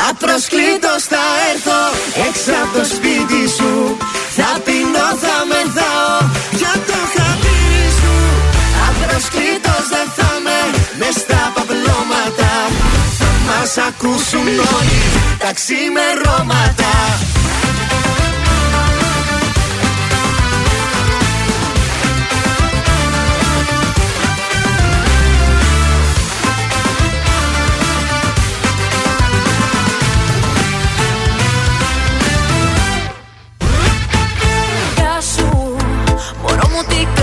Απροσκλήτως 0.08 1.02
θα 1.12 1.24
έρθω 1.50 1.80
έξω 2.26 2.52
από 2.62 2.72
το 2.78 2.84
σπίτι 2.94 3.42
σου 3.56 3.72
Θα 4.38 4.50
πεινώ, 4.64 5.08
θα 5.24 5.36
μεθάω 5.50 6.16
για 6.60 6.74
το 6.88 6.98
χατήρι 7.14 7.86
σου 7.98 8.14
Απροσκλήτως 8.88 9.84
δεν 9.92 10.08
θα 10.16 10.30
με 10.44 10.58
μες 10.98 11.16
στα 11.22 11.42
παπλώματα 11.54 12.52
Θα 13.18 13.30
μας 13.48 13.72
ακούσουν 13.88 14.48
όλοι 14.76 15.02
τα 15.42 15.50
ξημερώματα 15.58 16.92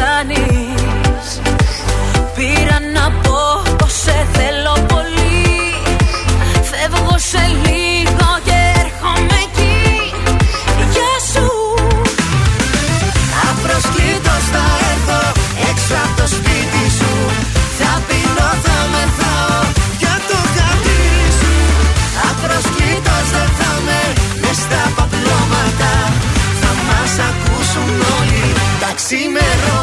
κάνεις. 0.04 1.28
Πήρα 2.36 2.78
να 2.96 3.06
πως 3.24 3.74
πως 3.78 3.94
σε 4.04 4.18
θέλω 4.36 4.76
πολύ. 4.94 5.52
Φεύγω 6.70 7.16
σε 7.32 7.44
λίγο 7.66 8.30
και 8.48 8.58
έρχομαι 8.82 9.38
εκεί. 9.48 9.78
Γεια 10.94 11.16
σου. 11.32 11.48
Απροσκλήτως 13.50 14.44
θα 14.54 14.66
έρθω 14.92 15.22
έξω 15.70 15.96
από 16.06 16.14
το 16.20 16.28
σπίτι 16.36 16.84
σου. 16.98 17.14
Θα 17.80 17.92
πεινώ, 18.08 18.50
θα 18.66 18.78
μεθάω 18.94 19.60
για 20.02 20.16
το 20.30 20.40
χατήρι 20.56 21.30
σου 21.40 21.56
Απροσκλήτως 22.30 23.26
δεν 23.36 23.50
θα 23.60 23.72
με 23.86 24.02
μες 24.42 24.58
στα 24.64 24.84
παπλώματα. 24.98 25.92
Θα 26.62 26.72
μας 26.88 27.14
ακούσουν 27.30 27.92
όλοι. 28.18 28.46
Τα 28.82 28.92
ξημερώματα 29.00 29.83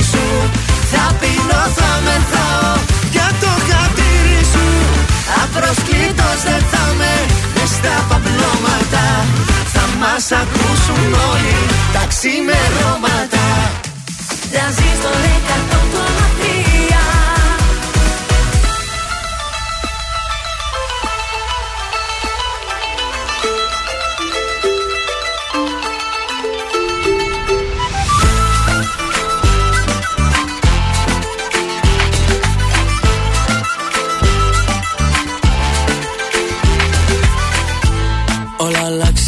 σου. 0.11 0.25
Θα 0.91 1.05
πεινώ, 1.19 1.61
θα 1.77 1.91
μεθάω 2.05 2.73
για 3.15 3.27
το 3.41 3.51
χατήρι 3.67 4.41
σου. 4.53 4.67
Απροσκλήτως 5.43 6.39
δεν 6.47 6.63
θα 6.71 6.83
με 6.99 7.13
μες 7.55 7.71
στα 7.77 7.95
παπλώματα. 8.09 9.05
Θα 9.73 9.85
μας 10.01 10.25
ακούσουν 10.41 11.09
όλοι 11.31 11.59
τα 11.93 12.03
ξημερώματα. 12.11 13.45
Τρανζίστορ 14.51 15.15
100,3 15.47 16.91
Όλα 16.91 17.10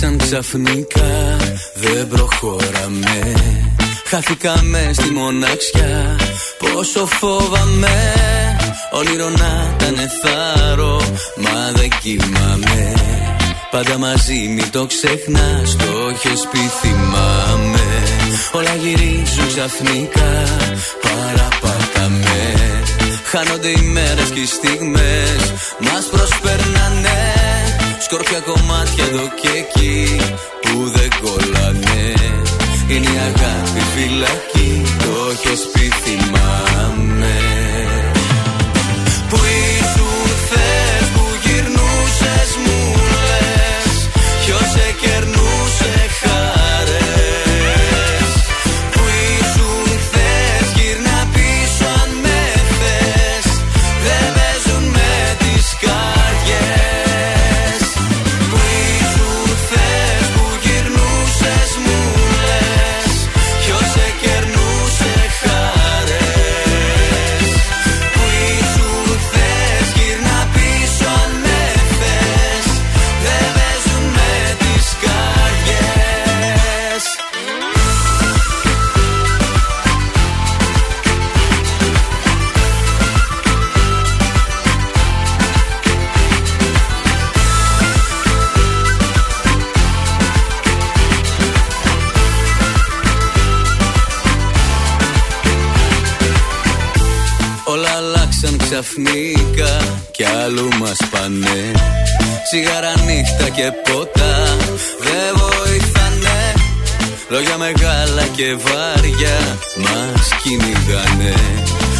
αλλάξαν 0.04 0.18
ξαφνικά, 0.18 1.38
δεν 1.74 2.08
προχωράμε 2.08 3.34
Χάθηκαμε 4.06 4.92
στη 4.94 5.10
μοναξιά, 5.10 6.20
πόσο 6.58 7.06
φόβαμαι 7.06 8.14
Όνειρο 8.92 9.30
να 9.30 9.76
ήταν 9.76 9.96
θάρρο, 10.22 11.02
μα 11.38 11.72
δεν 11.74 11.90
κοιμάμαι. 12.02 12.94
Πάντα 13.72 13.98
μαζί 13.98 14.34
μην 14.34 14.72
το 14.72 14.86
ξεχνάς, 14.86 15.76
το 15.76 16.10
έχεις 16.10 16.48
πει 16.52 16.60
θυμάμαι. 16.82 18.04
Όλα 18.52 18.76
γυρίζουν 18.76 19.48
ξαφνικά, 19.48 20.44
παραπάταμε 21.02 22.54
Χάνονται 23.24 23.70
οι 23.70 23.82
μέρες 23.82 24.30
και 24.30 24.40
οι 24.40 24.46
στιγμές 24.46 25.54
Μας 25.80 26.06
προσπερνάνε 26.12 27.43
Σκόρπια 28.14 28.40
κομμάτια 28.40 29.06
εδώ 29.06 29.28
και 29.42 29.50
εκεί 29.58 30.18
Που 30.62 30.90
δεν 30.96 31.10
κολλάνε. 31.22 32.14
Είναι 32.88 33.06
η 33.06 33.18
αγάπη 33.18 33.80
φυλακή 33.94 34.84
Το 35.00 35.30
έχεις 35.32 35.62
πει 35.74 35.92
θυμάμαι 36.04 37.43
και 103.56 103.72
ποτά 103.92 104.58
δεν 105.00 105.32
βοηθάνε. 105.42 106.54
Λόγια 107.30 107.58
μεγάλα 107.58 108.26
και 108.36 108.56
βάρια 108.56 109.58
μας 109.78 110.30
κυνηγάνε. 110.44 111.34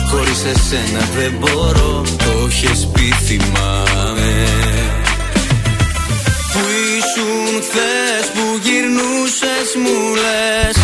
Χωρίς 0.10 0.44
εσένα 0.44 1.08
δεν 1.16 1.34
μπορώ, 1.40 2.04
το 2.18 2.48
έχεις 2.48 2.88
πει 2.94 3.14
θυμάμαι. 3.26 4.48
Που 6.52 6.60
ήσουν 6.98 7.62
χθες 7.62 8.26
που 8.34 8.60
γυρνούσες 8.62 9.70
μου 9.84 10.16
λες 10.16 10.78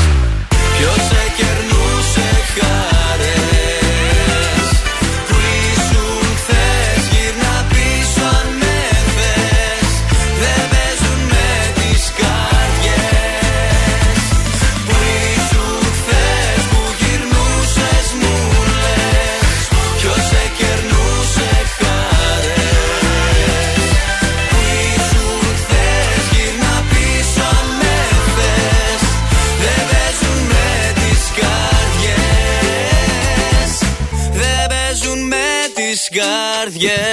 καρδιές 36.79 37.08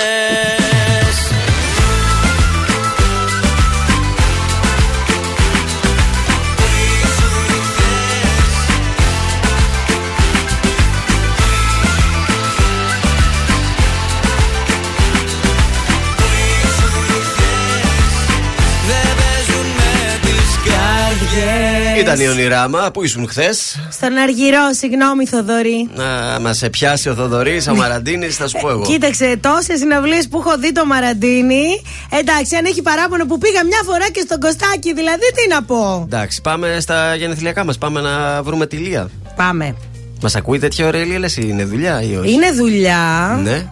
Ήταν 22.17 22.29
η 22.29 22.41
ονειράμα, 22.41 22.91
πού 22.91 23.03
ήσουν 23.05 23.29
χθες; 23.29 23.81
Στον 23.91 24.17
Αργυρό, 24.17 24.73
συγγνώμη 24.73 25.27
Θοδωρή. 25.27 25.89
Να 25.95 26.41
μας 26.41 26.57
σε 26.57 26.71
πιάσει 26.71 27.09
ο 27.09 27.15
Θοδωρής, 27.15 27.69
ο 27.69 27.75
Μαραντίνης, 27.75 28.37
θα 28.37 28.49
σου 28.49 28.59
πω 28.61 28.71
εγώ. 28.71 28.83
Κοίταξε, 28.83 29.37
τόσες 29.41 29.79
συναυλίες 29.79 30.29
που 30.29 30.39
έχω 30.39 30.59
δει 30.59 30.73
το 30.73 30.87
Μαραντίνι. 30.87 31.83
Εντάξει, 32.11 32.57
αν 32.57 32.65
έχει 32.65 32.83
παράπονο 32.83 33.27
που 33.27 33.39
πήγα 33.39 33.65
μια 33.65 33.81
φορά 33.85 34.11
και 34.11 34.21
στον 34.21 34.41
Κωστάκι, 34.41 34.95
δηλαδή 34.95 35.33
τι 35.35 35.49
να 35.49 35.63
πω. 35.63 36.03
Εντάξει, 36.05 36.41
πάμε 36.41 36.77
στα 36.81 37.15
γενεθλιακά 37.15 37.65
μας. 37.65 37.79
Πάμε 37.79 38.01
να 38.01 38.43
βρούμε 38.43 38.67
τη 38.67 38.77
Λία. 38.77 39.11
Πάμε. 39.37 39.75
Μας 40.23 40.35
ακούει 40.35 40.59
τέτοια 40.59 40.87
ωραία 40.87 41.05
Λία, 41.05 41.19
λες, 41.19 41.37
είναι 41.37 41.65
δουλειά 41.65 42.03
ή 42.03 42.17
όχι; 42.17 42.33
Είναι 42.33 42.53
δουλειά. 42.53 43.41
Ναι. 43.43 43.53
Ε, 43.53 43.65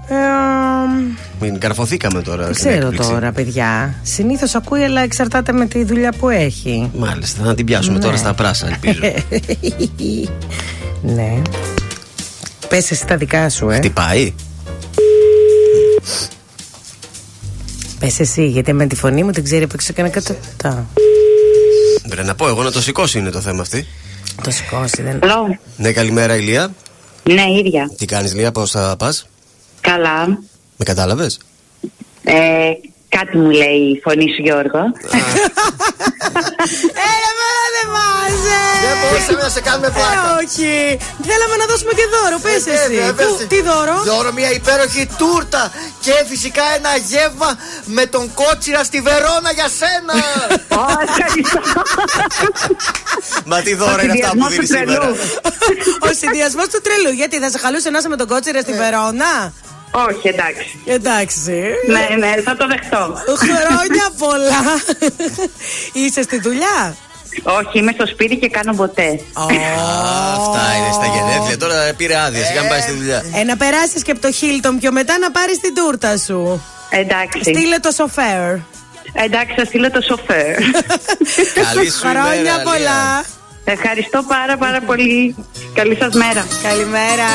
Μην 1.41 1.59
καρφωθήκαμε 1.59 2.23
τώρα. 2.23 2.45
δεν 2.45 2.55
στην 2.55 2.69
ξέρω 2.71 2.87
έκπληξη. 2.87 3.11
τώρα, 3.11 3.33
παιδιά. 3.33 3.95
Συνήθως 4.03 4.55
ακούει, 4.55 4.83
αλλά 4.83 5.01
εξαρτάται 5.01 5.53
με 5.53 5.67
τη 5.67 5.85
δουλειά 5.85 6.13
που 6.19 6.29
έχει. 6.29 6.91
Μάλιστα, 6.99 7.45
θα 7.45 7.55
την 7.55 7.67
πιάσουμε 7.67 7.99
Ναι. 7.99 8.05
τώρα 8.05 8.17
στα 8.17 8.35
πράσα, 8.35 8.67
ελπίζω. 8.69 9.01
ναι. 11.17 11.43
Πες 12.69 12.91
εσύ 12.91 13.07
τα 13.07 13.17
δικά 13.17 13.49
σου, 13.49 13.69
ε. 13.71 13.79
Τι 13.79 13.91
πάει. 13.91 14.33
Πες 17.99 18.21
εσύ, 18.21 18.47
γιατί 18.47 18.73
με 18.73 18.87
τη 18.87 18.95
φωνή 18.97 19.23
μου 19.25 19.31
την 19.31 19.45
ξέρει 19.45 19.65
απ' 19.65 19.73
έξω 19.75 19.93
και 19.93 20.01
ένα 20.01 20.11
κατωτά. 20.11 20.87
Πρέπει 22.09 22.27
να 22.27 22.35
πω 22.35 22.49
εγώ 22.49 22.63
να 22.63 22.71
το 22.73 22.83
σηκώσει 22.83 23.19
είναι 23.19 23.31
το 23.31 23.41
θέμα 23.41 23.61
αυτή. 23.61 23.87
Το 24.43 24.51
σηκώσει, 24.51 25.03
δεν. 25.03 25.19
Hello. 25.23 25.59
Ναι, 25.77 25.93
καλημέρα, 25.93 26.37
Ηλία. 26.37 26.75
Ναι, 27.23 27.43
ίδια. 27.59 27.91
Τι 27.97 28.07
κάνεις, 28.07 28.35
Λία, 28.35 28.53
πώς 28.53 28.71
θα 28.71 28.97
πας; 28.99 29.27
Καλά. 29.81 30.27
Με 30.77 30.85
κατάλαβες; 30.85 31.39
Ε, 32.25 32.71
κάτι 33.17 33.35
μου 33.43 33.51
λέει 33.61 33.81
η 33.95 34.01
φωνή 34.05 34.27
σου, 34.35 34.43
Γιώργο. 34.47 34.83
Έλα, 37.11 37.31
μέρα 37.41 37.65
δεν 37.77 37.87
βάζε! 37.97 38.61
Δεν 38.87 38.95
μπορούσαμε 39.01 39.43
να 39.47 39.51
σε 39.57 39.61
κάνουμε 39.69 39.89
πλάκα. 39.97 40.21
Ε, 40.31 40.33
όχι. 40.43 40.71
Θέλαμε 41.29 41.55
να 41.63 41.67
δώσουμε 41.71 41.93
και 41.99 42.07
δώρο. 42.15 42.37
Πες 42.45 42.63
Ε, 42.67 42.71
εσύ. 42.75 42.77
βέβαια, 42.83 43.09
Πού- 43.13 43.17
βέβαια. 43.17 43.47
Τι 43.53 43.59
δώρο; 43.71 43.97
Δώρο 44.11 44.31
μια 44.39 44.51
υπέροχη 44.61 45.05
τούρτα 45.21 45.63
και 46.05 46.15
φυσικά 46.31 46.65
ένα 46.79 46.93
γεύμα 47.11 47.51
με 47.97 48.05
τον 48.15 48.25
κότσιρα 48.41 48.83
στη 48.91 48.99
Βερόνα 49.09 49.51
για 49.59 49.69
σένα. 49.81 50.15
Ω, 50.83 50.85
ευχαριστώ. 51.07 51.61
Μα 53.51 53.57
τι 53.67 53.73
δώρα 53.75 54.03
είναι 54.03 54.13
αυτά 54.13 54.31
που 54.39 54.45
συνδυασμός 54.51 54.51
δίνεις 54.53 54.69
του 54.69 54.75
τρελού. 54.75 54.93
σήμερα. 54.93 55.17
Ο 56.07 56.09
συνδυασμός 56.21 56.67
του 56.73 56.81
τρελού. 56.87 57.11
Γιατί 57.21 57.35
θα 57.43 57.49
σε 57.51 57.59
χαλούσε 57.59 57.91
να 57.91 57.99
είσαι 57.99 58.09
με 58.15 58.17
τον 58.17 58.27
κότσιρα 58.33 58.61
στη 58.61 58.73
Βερόνα; 58.73 59.33
Όχι, 60.09 60.29
εντάξει. 60.29 60.79
Εντάξει. 60.85 61.51
Ναι, 61.89 62.17
ναι, 62.27 62.43
θα 62.43 62.57
το 62.57 62.67
δεχτώ. 62.67 63.03
Χρόνια 63.37 64.07
πολλά. 64.19 64.63
Είσαι 65.93 66.23
στη 66.23 66.41
δουλειά; 66.41 66.97
Όχι, 67.43 67.79
είμαι 67.79 67.93
στο 67.93 68.07
σπίτι 68.07 68.37
και 68.37 68.49
κάνω 68.49 68.75
ποτέ. 68.75 69.09
Α, 69.33 69.43
Αυτά 70.37 70.65
είναι 70.77 70.93
στα 70.93 71.07
γενέθλια. 71.15 71.59
Τώρα 71.59 71.93
πήρε 71.97 72.17
άδεια. 72.17 72.45
Σιγά 72.45 72.61
μην 72.61 72.71
πάει 72.71 72.81
στη 72.81 72.93
δουλειά. 72.93 73.23
Ε, 73.35 73.43
να 73.45 73.57
περάσεις 73.57 74.03
και 74.03 74.11
από 74.11 74.21
το 74.21 74.33
Χίλτον 74.33 74.79
πιο 74.79 74.93
μετά 74.93 75.19
να 75.19 75.31
πάρεις 75.31 75.59
την 75.61 75.75
τούρτα 75.75 76.17
σου. 76.19 76.63
Εντάξει. 76.91 77.39
Στείλε 77.41 77.79
το 77.79 77.91
σοφέρ. 77.91 78.55
Εντάξει, 79.13 79.55
θα 79.57 79.65
στείλω 79.65 79.91
το 79.91 80.01
σοφέρ. 80.01 80.55
Καλή 80.55 81.91
σου 81.91 82.01
ημέρα, 82.09 82.21
Χρόνια 82.23 82.55
Λία. 82.55 82.63
πολλά. 82.65 83.25
Ευχαριστώ 83.65 84.23
πάρα 84.29 84.57
πάρα 84.57 84.81
πολύ. 84.81 85.35
Καλή 85.75 85.97
σας 86.01 86.15
μέρα. 86.15 86.47
Καλημέρα. 86.63 87.29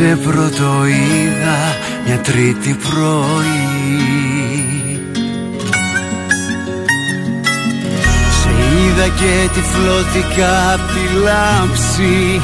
Σε 0.00 0.16
πρώτο 0.16 0.86
είδα 0.86 1.58
μια 2.06 2.18
τρίτη 2.18 2.78
πρωί. 2.88 3.98
Σε 8.40 8.50
είδα 8.50 9.08
και 9.08 9.48
τυφλώτηκα 9.54 10.72
απ' 10.72 10.88
τη 10.92 11.22
λάμψη 11.24 12.40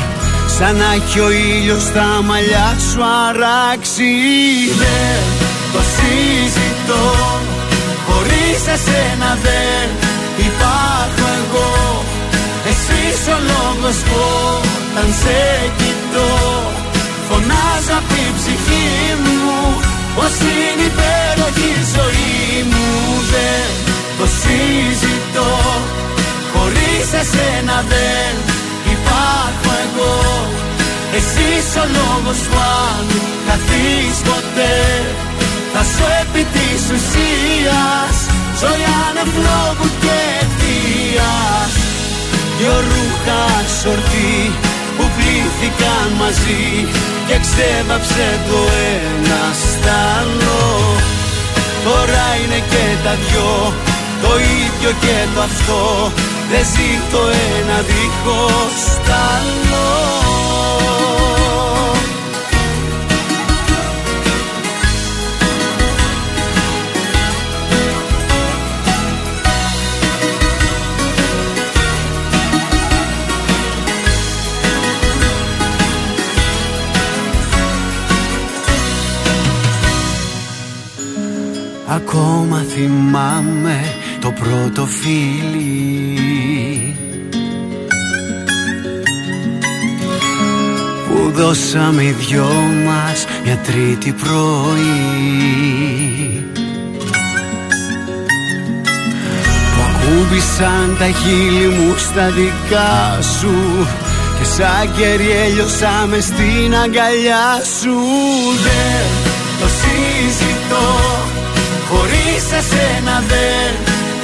Σαν 0.59 0.77
να 0.77 0.93
έχει 0.93 1.21
ο 1.21 1.31
ήλιος 1.31 1.83
στα 1.83 2.23
μαλλιά 2.29 2.77
σου 2.91 3.01
αράξει. 3.29 4.13
Δεν 4.81 5.23
το 5.73 5.81
συζητώ 5.95 7.07
Χωρίς 8.07 8.61
εσένα 8.75 9.31
δεν 9.43 9.87
υπάρχω 10.49 11.27
εγώ. 11.41 12.05
Εσύ 12.69 13.31
ο 13.31 13.39
λόγος 13.51 13.97
που 13.97 14.21
όταν 14.97 15.09
σε 15.23 15.71
κοιτώ 15.77 16.66
Φωνάζω 17.49 17.95
απ' 18.01 18.09
την 18.15 18.31
ψυχή 18.39 18.91
μου. 19.23 19.41
Πως 20.17 20.35
είναι 20.53 20.85
υπέροχη 20.91 21.71
η 21.81 21.85
ζωή 21.97 22.57
μου 22.71 22.89
Δεν 23.33 23.69
το 24.19 24.27
συζητώ. 24.41 25.55
Χωρίς 26.53 27.07
εσένα 27.23 27.77
δεν 27.93 28.33
υπάρχω 28.95 29.71
εγώ. 29.85 30.17
Εσύ 31.19 31.51
ο 31.83 31.85
λόγος 31.99 32.39
που 32.49 32.59
αν 32.89 33.07
χαθείς 33.47 34.17
ποτέ 34.29 34.79
Θα 35.73 35.83
σου 35.93 36.05
επί 36.23 36.43
της 36.55 36.83
ουσίας. 36.95 38.17
Ζωή 38.61 38.87
ανεφλόγου 39.07 39.89
και 40.03 40.17
αιτίας. 40.39 41.73
Δυο 42.59 42.77
ρούχα 42.89 43.43
σορτή 43.81 44.37
που 44.97 45.05
πλήθηκαν 45.17 46.07
μαζί 46.21 46.65
Και 47.29 47.39
ξέβαψε 47.45 48.29
το 48.49 48.61
ένα 48.95 49.43
στάλο 49.63 50.65
Τώρα 51.85 52.25
είναι 52.43 52.61
και 52.71 52.85
τα 53.05 53.15
δυο 53.15 53.73
το 54.23 54.39
ίδιο 54.39 54.91
και 55.01 55.17
το 55.35 55.41
αυτό. 55.41 56.13
Δεν 56.51 56.65
ζει 56.65 56.91
το 57.11 57.23
ένα 57.59 57.81
δίχως 57.81 58.77
τ' 59.07 60.36
Ακόμα 81.89 82.65
θυμάμαι 82.75 83.81
το 84.21 84.31
πρώτο 84.33 84.87
φίλι. 84.87 86.17
Που 91.09 91.31
δώσαμε 91.35 92.03
οι 92.03 92.11
δυο 92.11 92.51
μας 92.85 93.25
μια 93.45 93.57
τρίτη 93.57 94.13
πρωί. 94.13 94.95
Που 99.75 99.83
ακούμπησαν 99.91 100.97
τα 100.99 101.07
χείλη 101.07 101.67
μου 101.67 101.95
στα 101.97 102.31
δικά 102.31 103.23
σου. 103.39 103.55
Και 104.39 104.45
σαν 104.45 104.93
κερί 104.97 105.31
έλειωσα 105.31 106.07
μες 106.11 106.25
στην 106.25 106.75
αγκαλιά 106.75 107.61
σου. 107.81 107.97
Δεν 108.63 109.07
το 109.61 109.67
συζητώ 109.69 111.17
Χωρίς 111.89 112.45
εσένα 112.59 113.17
δεν 113.33 113.71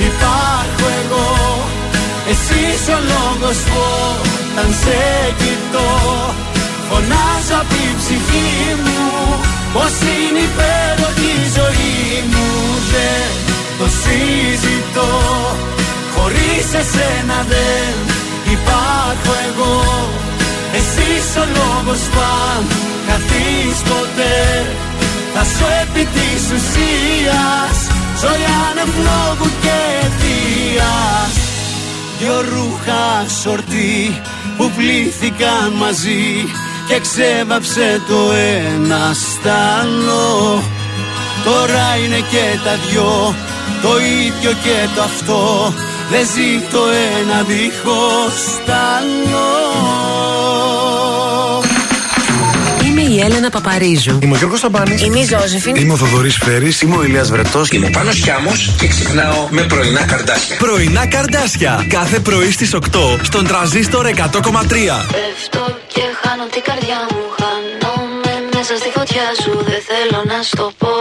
υπάρχω 0.08 0.86
εγώ. 1.02 1.30
Εσύ 2.30 2.90
ο 2.96 3.00
λόγος 3.12 3.58
που 3.68 3.82
όταν 4.52 4.70
σε 4.82 5.00
κοιτώ. 5.40 5.90
Φωνάζω 6.88 7.56
απ' 7.60 7.68
την 7.74 7.92
ψυχή 8.00 8.52
μου 8.84 9.02
Πως 9.74 9.94
είναι 10.12 10.40
υπέροχη 10.50 11.32
η 11.44 11.48
ζωή 11.58 12.00
μου. 12.32 12.48
Δεν 12.92 13.28
το 13.78 13.86
συζητώ. 14.00 15.12
Χωρίς 16.14 16.66
εσένα 16.82 17.38
δεν 17.52 17.92
υπάρχω 18.56 19.32
εγώ. 19.48 19.76
Εσύ 20.78 21.10
ο 21.42 21.44
λόγος 21.58 22.02
που 22.12 22.20
αν 22.52 22.62
καθείς 23.08 23.78
ποτέ 23.90 24.36
θα 25.42 25.48
σου 25.48 25.66
επί 25.82 26.04
της 26.04 26.42
ουσίας 26.54 27.76
Ζωή 28.20 28.46
ανευλόγου 28.70 29.50
και 29.62 29.76
αιτίας. 30.00 31.34
Δυο 32.18 32.40
ρούχα 32.40 33.28
σορτί 33.42 34.20
που 34.56 34.70
πλήθηκαν 34.76 35.72
μαζί 35.78 36.48
Και 36.88 36.98
ξέβαψε 37.00 38.00
το 38.08 38.32
ένα 38.32 39.14
στάλο 39.14 40.62
Τώρα 41.44 41.96
είναι 42.04 42.20
και 42.30 42.58
τα 42.64 42.74
δυο 42.90 43.34
το 43.82 43.98
ίδιο 43.98 44.52
και 44.52 44.88
το 44.94 45.02
αυτό. 45.02 45.72
Δεν 46.10 46.26
ζει 46.26 46.68
το 46.70 46.82
ένα 47.20 47.42
δίχως 47.42 48.34
τ' 48.66 48.70
άλλο 48.70 50.21
Έλενα 53.24 53.50
Παπαρίζου. 53.50 54.18
Είμαι 54.22 54.34
ο 54.34 54.36
Γιώργος 54.36 54.58
Σαμπάνης. 54.58 55.02
Είμαι 55.02 55.18
η 55.18 55.24
Ζώζεφιν. 55.24 55.76
Είμαι 55.76 55.92
ο 55.92 55.96
Θοδωρής 55.96 56.36
Φέρης. 56.36 56.80
Είμαι 56.80 56.96
ο 56.96 57.02
Ηλίας 57.04 57.30
Βρετός. 57.30 57.70
Είμαι 57.70 57.90
Πάνος 57.90 58.16
Χιάμος 58.16 58.74
και 58.78 58.86
ξυπνάω 58.86 59.46
με 59.50 59.62
πρωινά 59.62 60.04
καρδάσια. 60.04 60.56
Πρωινά 60.56 61.06
καρδάσια. 61.06 61.86
Κάθε 61.88 62.18
πρωί 62.20 62.50
στις 62.50 62.74
8 62.74 63.18
στον 63.22 63.46
τραζίστορ 63.46 64.06
100,3. 64.06 65.06
Πέφτω 65.14 65.76
και 65.94 66.02
χάνω 66.22 66.44
την 66.54 66.62
καρδιά 66.68 67.00
μου. 67.10 67.22
Χάνομαι 67.40 68.34
μέσα 68.54 68.76
στη 68.76 68.88
φωτιά 68.96 69.26
σου. 69.42 69.50
Δεν 69.64 69.80
θέλω 69.90 70.22
να 70.26 70.42
στο 70.42 70.72
πω. 70.78 70.94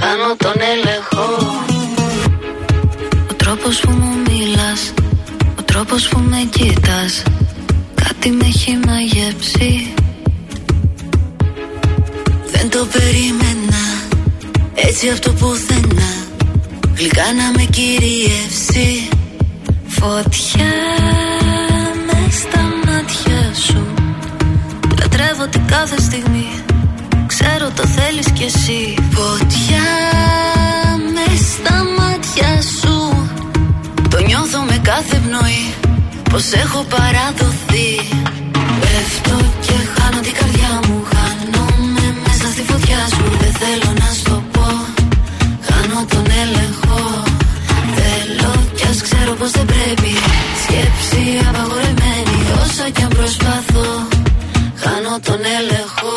Χάνω 0.00 0.36
τον 0.36 0.56
έλεγχο. 0.74 1.26
Ο 3.30 3.34
τρόπος 3.36 3.80
που 3.80 3.90
μου 3.90 4.12
μιλάς. 4.28 4.80
Ο 5.58 5.62
τρόπος 5.62 6.08
που 6.08 6.18
με 6.30 6.48
κοίτας. 6.50 7.22
Κάτι 8.04 8.30
με 8.30 8.44
έχει 8.46 8.78
μαγεύσει. 8.86 9.94
Δεν 12.66 12.80
το 12.80 12.86
περίμενα. 12.98 13.82
Έτσι 14.74 15.08
αυτό 15.08 15.30
πουθενά. 15.32 16.12
Γλυκά 16.94 17.32
να 17.32 17.50
με 17.56 17.64
κυριεύσει. 17.64 19.08
Φωτιά 19.86 20.74
με 22.06 22.30
στα 22.30 22.62
μάτια 22.86 23.54
σου 23.66 23.86
Λατρεύω 25.00 25.46
την 25.46 25.66
κάθε 25.66 26.00
στιγμή 26.00 26.48
Ξέρω 27.26 27.70
το 27.76 27.86
θέλεις 27.86 28.30
κι 28.30 28.42
εσύ 28.42 28.94
Φωτιά 29.10 29.88
με 31.14 31.36
στα 31.36 31.84
μάτια 31.98 32.62
σου 32.80 33.28
Το 34.10 34.18
νιώθω 34.26 34.60
με 34.60 34.80
κάθε 34.82 35.16
πνοή 35.16 35.74
Πως 36.30 36.52
έχω 36.52 36.84
παραδοθεί 36.88 38.00
Πέφτω 38.80 39.53
θέλω 43.64 43.90
να 44.02 44.10
στο 44.20 44.36
πω. 44.52 44.66
Χάνω 45.66 46.00
τον 46.12 46.26
έλεγχο. 46.42 47.00
Θέλω 47.98 48.52
κι 48.76 48.86
ας 48.90 48.98
ξέρω 49.06 49.32
πως 49.38 49.50
δεν 49.50 49.66
πρέπει. 49.72 50.12
Σκέψη 50.62 51.22
απαγορεμένη 51.48 52.36
Όσα 52.62 52.86
κι 52.94 53.02
αν 53.02 53.12
προσπαθώ. 53.18 53.88
Χάνω 54.82 55.14
τον 55.26 55.40
έλεγχο 55.58 56.16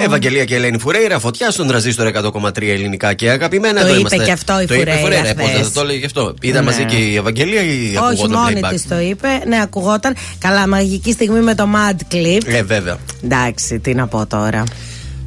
Ευαγγελία 0.00 0.44
και 0.44 0.54
Ελένη 0.54 0.78
Φουρέιρα, 0.78 1.18
φωτιά 1.18 1.50
στον 1.50 1.66
τραζίστορ 1.66 2.06
100,3 2.32 2.62
ελληνικά 2.62 3.14
και 3.14 3.30
αγαπημένα. 3.30 3.74
Το 3.80 3.86
Εδώ 3.86 3.88
είπε 3.90 3.98
είμαστε. 3.98 4.24
και 4.24 4.32
αυτό 4.32 4.60
η 4.60 4.64
το 4.66 4.74
είπε 4.74 4.82
Φουρέιρα 4.82 5.00
Φουρέιρα, 5.00 5.34
πώς 5.34 5.48
χθες. 5.48 5.60
δεν 5.62 5.72
το 5.72 5.80
έλεγε 5.80 5.98
και 5.98 6.06
αυτό. 6.06 6.34
Είδα 6.40 6.58
Ναι. 6.58 6.64
μαζί 6.64 6.84
και 6.84 6.96
η 6.96 7.16
Ευαγγελία 7.16 7.62
ή 7.62 7.66
Όχι, 7.66 7.96
ακουγόταν 7.98 8.40
μόνη 8.40 8.60
playback. 8.62 8.68
της 8.70 8.88
το 8.88 8.98
είπε. 9.00 9.28
Ναι, 9.46 9.60
ακουγόταν. 9.62 10.14
Καλά, 10.38 10.68
μαγική 10.68 11.12
στιγμή 11.12 11.40
με 11.40 11.54
το 11.54 11.68
Mad 11.74 12.14
Clip. 12.14 12.40
Ε, 12.46 12.62
βέβαια. 12.62 12.98
Εντάξει, 13.24 13.78
τι 13.78 13.94
να 13.94 14.06
πω 14.06 14.26
τώρα. 14.26 14.64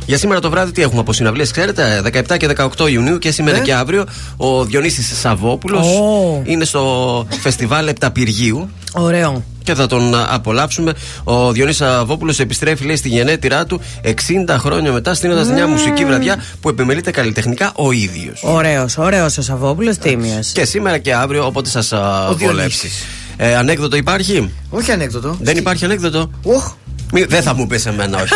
Για 0.09 0.17
σήμερα 0.17 0.39
το 0.39 0.49
βράδυ 0.49 0.71
τι 0.71 0.81
έχουμε 0.81 0.99
από 0.99 1.13
συναυλίες, 1.13 1.51
ξέρετε, 1.51 2.01
17 2.13 2.37
και 2.37 2.47
18 2.77 2.89
Ιουνίου 2.91 3.17
και 3.17 3.31
σήμερα 3.31 3.57
Ε. 3.57 3.59
και 3.61 3.73
αύριο 3.73 4.05
ο 4.37 4.63
Διονύσης 4.65 5.19
Σαββόπουλος 5.19 5.87
Ω. 5.87 6.41
είναι 6.45 6.65
στο 6.65 7.27
φεστιβάλ 7.41 7.87
Επταπηργίου. 7.87 8.69
Ωραίο. 8.93 9.43
και 9.63 9.73
θα 9.73 9.87
τον 9.87 10.15
α, 10.15 10.27
απολαύσουμε. 10.29 10.93
Ο 11.23 11.51
Διονύσης 11.51 11.81
Αβόπουλο 11.81 12.33
επιστρέφει, 12.39 12.85
λέει, 12.85 12.95
στη 12.95 13.09
γενέτειρά 13.09 13.65
του 13.65 13.81
60 14.03 14.55
χρόνια 14.57 14.91
μετά, 14.91 15.13
στείνοντα 15.13 15.53
μια 15.53 15.67
μουσική 15.67 16.05
βραδιά 16.05 16.43
που 16.61 16.69
επιμελείται 16.69 17.11
καλλιτεχνικά 17.11 17.71
ο 17.75 17.91
ίδιος. 17.91 18.41
Ωραίος, 18.43 18.97
ωραίος 18.97 19.37
ο 19.37 19.41
Σαββόπουλος, 19.41 19.97
τίμιος. 19.97 20.47
Και 20.51 20.65
σήμερα 20.65 20.97
και 20.97 21.13
αύριο, 21.13 21.45
όποτε 21.45 21.69
σας 21.69 21.91
Ο 21.91 21.97
βολέψει. 22.37 22.55
Διονύσης. 22.55 23.05
Ε, 23.37 23.55
ανέκδοτο 23.55 23.95
υπάρχει; 23.95 24.51
Όχι 24.69 24.91
ανέκδοτο. 24.91 25.37
Δεν 25.41 25.57
υπάρχει 25.57 25.85
ανέκδοτο; 25.85 26.29
Οχ. 26.43 26.71
Μη- 27.13 27.25
δεν 27.25 27.41
θα 27.41 27.53
μου 27.53 27.67
πεις 27.67 27.85
εμένα, 27.85 28.17
όχι. 28.21 28.33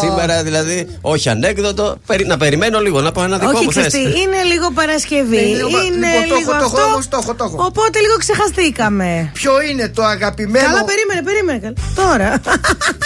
Σήμερα 0.00 0.42
δηλαδή, 0.42 0.88
όχι 1.00 1.28
ανέκδοτο. 1.28 1.96
Περι- 2.06 2.26
να 2.26 2.36
περιμένω 2.36 2.80
λίγο, 2.80 3.00
να 3.00 3.12
πω 3.12 3.22
ένα 3.22 3.38
δικό 3.38 3.50
Όχι, 3.54 3.64
μου 3.64 3.70
ξέρεις 3.70 3.92
θέση. 3.92 4.04
τι, 4.04 4.20
είναι 4.20 4.42
λίγο 4.52 4.70
Παρασκευή. 4.70 5.36
Είναι 5.36 5.56
λίγο 5.56 5.68
πα- 5.70 5.82
Είναι 5.82 6.06
λοιπόν, 6.06 6.28
το 6.28 6.34
λίγο 6.36 6.50
έχω, 6.50 6.58
το 6.60 6.64
έχω, 6.64 6.76
αυτό. 6.76 6.82
όμως, 6.92 7.08
το 7.08 7.18
έχω, 7.22 7.34
το 7.34 7.44
έχω. 7.44 7.56
Οπότε 7.64 7.98
λίγο 8.00 8.16
ξεχαστήκαμε. 8.18 9.30
Ποιο 9.32 9.52
είναι 9.70 9.88
το 9.88 10.04
αγαπημένο. 10.04 10.66
Καλά, 10.66 10.84
περίμενε, 10.84 11.22
περίμενε. 11.22 11.58
καλά. 11.58 11.74
Τώρα. 11.94 12.40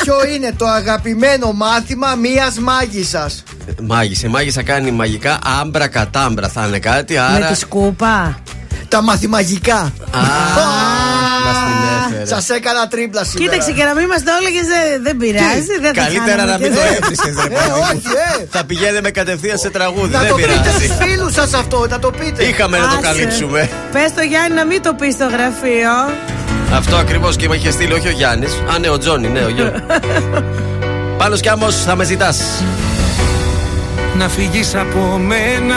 Ποιο 0.02 0.14
είναι 0.34 0.52
το 0.56 0.66
αγαπημένο 0.66 1.52
μάθημα 1.52 2.14
μίας 2.14 2.58
μάγισσας; 2.58 3.42
Μάγισσα. 3.82 4.28
Μάγισσα 4.28 4.62
κάνει 4.62 4.90
μαγικά 4.90 5.38
άμπρα 5.60 5.88
κατάμπρα. 5.88 6.48
Θα 6.48 6.66
είναι 6.66 6.78
κάτι, 6.78 7.12
Με 7.14 7.20
άρα. 7.20 7.46
τη 7.46 7.54
σκούπα. 7.56 8.38
Τα 8.88 9.02
μαθημαγικά. 9.02 9.76
Α, 9.76 10.20
μας 11.46 11.56
την 11.66 11.78
έφερε. 12.12 12.26
Σας 12.26 12.48
έκανα 12.56 12.88
τρίπλα 12.88 13.24
σήμερα. 13.24 13.44
Κοίταξε 13.50 13.72
και 13.72 13.84
να 13.84 13.94
μην 13.94 14.06
μας 14.12 14.22
το 14.26 14.30
έλεγε, 14.40 14.60
δεν, 14.72 15.02
δεν 15.06 15.16
πειράζει. 15.16 15.72
Δεν 15.84 15.94
θα 15.94 16.00
Καλύτερα 16.02 16.36
κάναμε 16.36 16.50
να 16.52 16.56
και 16.58 16.62
μην 16.64 16.74
το 16.74 16.80
δεν. 16.82 16.92
έβρισκε, 17.00 17.28
ρε 17.28 17.32
Ε, 17.32 17.48
παιδί 17.48 17.54
μου. 17.70 17.80
όχι, 17.92 18.08
ε. 18.42 18.46
Θα 18.50 18.64
πηγαίνουμε 18.64 19.10
κατευθείαν 19.10 19.58
σε 19.58 19.70
τραγούδι. 19.70 20.12
Να 20.12 20.18
Δεν 20.20 20.28
το 20.28 20.34
πείτε 20.34 20.48
πειράζει. 20.48 20.84
στους 20.84 20.96
φίλους 21.00 21.32
σας 21.32 21.52
αυτό, 21.54 21.86
να 21.90 21.98
το 21.98 22.10
πείτε. 22.10 22.44
Είχαμε 22.44 22.76
να 22.78 22.86
το 22.88 22.96
Άσε. 22.98 23.06
καλύψουμε. 23.06 23.60
Πες 23.92 24.10
το 24.18 24.22
Γιάννη 24.30 24.54
να 24.60 24.64
μην 24.64 24.82
το 24.82 24.92
πεις 24.94 25.12
στο 25.14 25.26
γραφείο. 25.34 25.92
Αυτό 26.78 26.96
ακριβώς 26.96 27.36
και 27.36 27.48
με 27.48 27.56
είχε 27.56 27.70
στείλει, 27.70 27.92
όχι 27.92 28.08
ο 28.08 28.10
Γιάννης. 28.20 28.52
Α, 28.74 28.78
ναι, 28.78 28.88
ο 28.88 28.98
Τζόνι, 28.98 29.28
ναι, 29.28 29.40
ο 29.44 29.48
γιο. 29.48 29.68
Πάνω 31.20 31.36
κι 31.36 31.48
άμμο 31.48 31.70
θα 31.70 31.96
με 31.96 32.04
ζητάς. 32.04 32.38
Να 34.18 34.28
φύγεις 34.28 34.74
από 34.74 35.18
μένα 35.26 35.76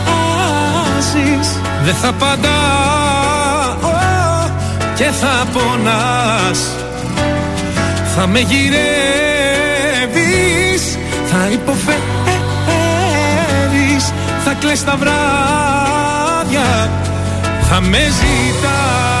φωνάζεις 1.21 1.59
Δεν 1.83 1.95
θα 1.95 2.07
απαντάω 2.07 2.49
Και 4.95 5.03
θα 5.03 5.45
πονάς. 5.53 6.59
Θα 8.15 8.27
με 8.27 8.39
γυρεύεις 8.39 8.77
Θα 11.31 11.49
υποφέρεις 11.51 12.01
Θα 14.45 14.53
κλαις 14.59 14.83
τα 14.83 14.95
βράδια 14.97 16.89
Θα 17.69 17.81
με 17.81 17.97
ζητάς 17.97 19.20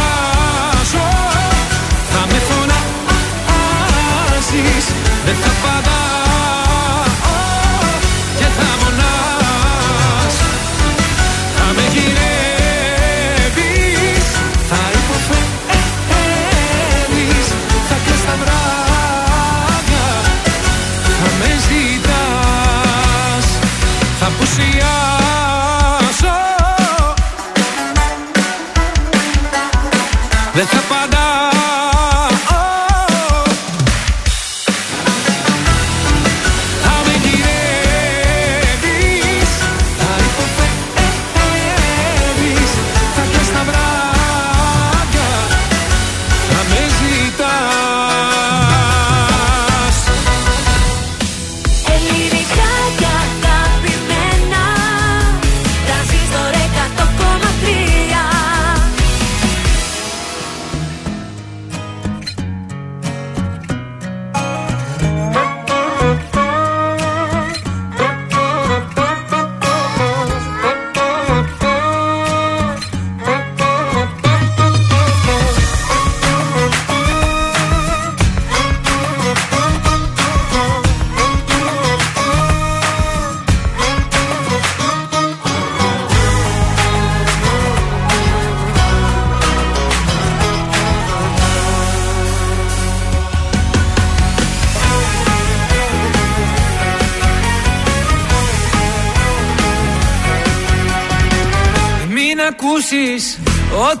Δεν 5.25 5.35
θα 5.35 5.51
απαντάω 5.51 6.00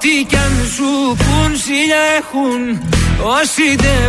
ό,τι 0.03 0.23
κι 0.23 0.35
αν 0.35 0.55
σου 0.75 1.15
πουν 1.17 1.57
Σιλιά 1.57 2.03
έχουν 2.17 2.61
όσοι 3.39 3.75
δεν 3.75 4.00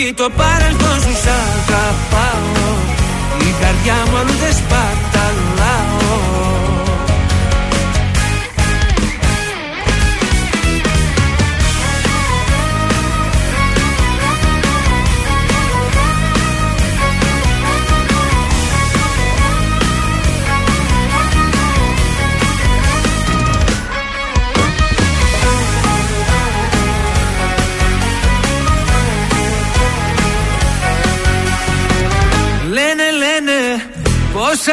όχι 0.00 0.12
το 0.12 0.30
παρελθόν 0.36 1.00
σου 1.00 1.14
σ' 1.22 1.28
αγαπάω. 1.36 2.76
Η 3.48 3.50
καρδιά 3.60 3.96
μου 4.10 4.16
αλλού 4.16 4.34
δεν 4.42 4.54
σπαταλάω 4.60 4.97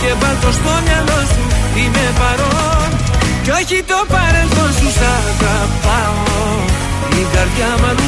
και 0.00 0.10
βάλ' 0.20 0.40
το 0.44 0.50
στο 0.58 0.72
μυαλό 0.84 1.20
σου. 1.32 1.44
Είμαι 1.80 2.06
παρόν 2.18 2.88
Κι 3.44 3.52
όχι 3.60 3.78
το 3.90 3.98
παρελθόν 4.14 4.70
σου 4.78 4.88
σ' 4.98 5.04
αγαπάω. 5.16 6.46
Η 7.20 7.22
καρδιά 7.34 7.70
μου 7.80 8.07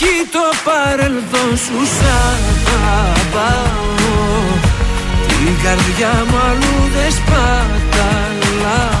κι 0.00 0.06
όχι 0.06 0.26
το 0.32 0.46
παρελθόν 0.64 1.56
σου 1.64 1.78
σ' 1.94 2.04
αγαπάω. 2.74 3.88
Την 5.28 5.54
καρδιά 5.62 6.24
μου 6.28 6.36
αλλού 6.48 6.78
δεν 6.94 7.10
σπαταλάω 7.18 8.99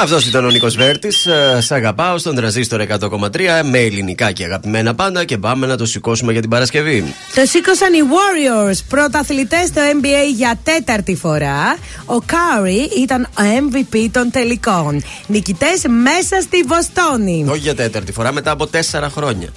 Αυτός 0.00 0.26
ήταν 0.26 0.44
ο 0.44 0.48
Νίκος 0.48 0.76
Βέρτης. 0.76 1.26
Σ' 1.58 1.70
αγαπάω 1.72 2.18
στον 2.18 2.34
τραζίστορ 2.34 2.80
100,3 2.80 3.62
με 3.64 3.78
ελληνικά 3.78 4.32
και 4.32 4.44
αγαπημένα 4.44 4.94
πάντα 4.94 5.24
και 5.24 5.38
πάμε 5.38 5.66
να 5.66 5.76
το 5.76 5.86
σηκώσουμε 5.86 6.32
για 6.32 6.40
την 6.40 6.50
Παρασκευή. 6.50 7.14
Το 7.34 7.46
σήκωσαν 7.46 7.92
οι 7.92 7.98
Warriors, 8.02 8.78
πρωταθλητές 8.88 9.68
στο 9.68 9.80
NBA 10.00 10.34
για 10.36 10.58
τέταρτη 10.62 11.14
φορά. 11.14 11.76
Ο 12.04 12.18
Κάρι 12.18 12.90
ήταν 12.98 13.22
ο 13.22 13.42
MVP 13.42 14.08
των 14.10 14.30
τελικών. 14.30 15.02
Νικητές 15.26 15.82
μέσα 16.02 16.40
στη 16.40 16.62
Βοστόνη. 16.62 17.46
Όχι 17.48 17.58
για 17.58 17.74
τέταρτη 17.74 18.12
φορά, 18.12 18.32
μετά 18.32 18.50
από 18.50 18.66
τέσσερα 18.66 19.08
χρόνια. 19.08 19.48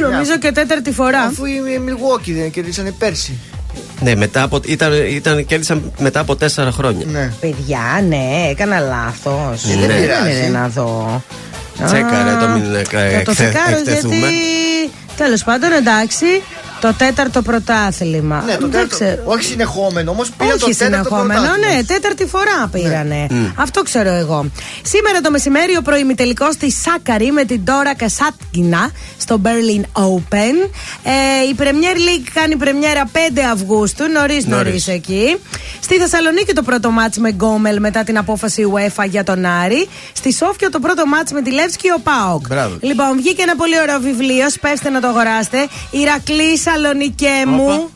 Νομίζω 0.00 0.38
και 0.38 0.52
τέταρτη 0.52 0.92
φορά. 0.92 1.20
Αφού 1.20 1.44
οι 1.44 1.60
Milwaukee 1.86 2.32
δεν 2.32 2.50
κερδίσανε 2.50 2.94
πέρσι. 2.98 3.38
Ναι, 4.00 4.14
μετά 4.14 4.42
από, 4.42 4.60
ήταν, 4.64 4.92
ήταν, 5.08 5.46
κέρδισαν 5.46 5.92
μετά 5.98 6.20
από 6.20 6.36
τέσσερα 6.36 6.70
χρόνια. 6.70 7.06
Ναι. 7.10 7.32
Παιδιά, 7.40 8.04
ναι, 8.08 8.46
έκανα 8.50 8.78
λάθος. 8.78 9.64
Ε, 9.64 9.86
δεν 9.86 10.00
πειράζει. 10.00 10.40
ναι, 10.40 10.58
να 10.58 10.68
δω. 10.68 11.22
Τσέκαρε 11.84 12.36
το 12.40 12.48
μην 12.48 12.74
ε, 12.74 12.82
Θα 12.82 12.90
το 12.90 12.96
εκθε- 12.96 13.32
τσεκάρω 13.34 13.68
γιατί. 13.70 13.90
εκτεθούμε. 13.90 14.26
Τέλος 15.16 15.44
πάντων, 15.44 15.72
εντάξει. 15.72 16.24
Το 16.84 16.94
τέταρτο 16.94 17.42
πρωτάθλημα. 17.42 18.42
Ναι, 18.46 18.52
το 18.52 18.58
Δεν 18.60 18.70
τέταρτο. 18.70 18.94
ξέρω. 18.94 19.22
Όχι 19.24 19.44
συνεχόμενο, 19.44 20.10
όμως 20.10 20.30
πήραν 20.30 20.58
το 20.58 20.66
Όχι 20.66 20.74
τέταρτο 20.76 21.04
συνεχόμενο, 21.08 21.40
πρωτάθλημα. 21.40 21.74
ναι, 21.76 21.82
τέταρτη 21.84 22.26
φορά 22.26 22.68
πήρανε. 22.72 23.26
Mm. 23.30 23.52
Αυτό 23.56 23.82
ξέρω 23.82 24.12
εγώ. 24.12 24.46
Σήμερα 24.82 25.20
το 25.20 25.30
μεσημέρι 25.30 25.76
ο 25.76 25.82
προημιτελικός 25.82 26.54
στη 26.54 26.70
Σάκαρη 26.72 27.30
με 27.32 27.44
την 27.44 27.64
Τώρα 27.64 27.94
Κασάτκινα 27.94 28.90
στο 29.18 29.40
Berlin 29.44 30.02
Open. 30.02 30.68
Ε, 31.02 31.48
η 31.50 31.54
Premier 31.58 31.96
League 31.96 32.28
κάνει 32.34 32.56
πρεμιέρα 32.56 33.10
5 33.12 33.18
Αυγούστου, 33.52 34.08
νωρίς 34.08 34.46
νωρίς 34.46 34.66
Νωρίς. 34.66 34.88
εκεί. 34.88 35.36
Στη 35.80 35.94
Θεσσαλονίκη 35.98 36.52
το 36.52 36.62
πρώτο 36.62 36.90
μάτς 36.90 37.16
με 37.18 37.30
Γκόμελ 37.30 37.80
μετά 37.80 38.04
την 38.04 38.18
απόφαση 38.18 38.72
UEFA 38.74 39.04
για 39.08 39.24
τον 39.24 39.44
Άρη. 39.44 39.88
Στη 40.12 40.32
Σόφια 40.32 40.70
το 40.70 40.78
πρώτο 40.80 41.06
μάτς 41.06 41.32
με 41.32 41.42
τη 41.42 41.50
Λεύσκη 41.52 41.90
ο 41.90 42.00
Πάοκ. 42.02 42.46
Μπράβο. 42.46 42.76
Λοιπόν, 42.80 43.16
βγήκε 43.16 43.42
ένα 43.42 43.56
πολύ 43.56 43.80
ωραίο 43.80 43.98
βιβλίο, 44.00 44.50
σπεύστε 44.50 44.90
να 44.90 45.00
το 45.00 45.06
αγοράσετε. 45.06 45.66
Ηρακλή 45.90 46.58
Σαλονικέ 46.74 47.42
μου. 47.46 47.90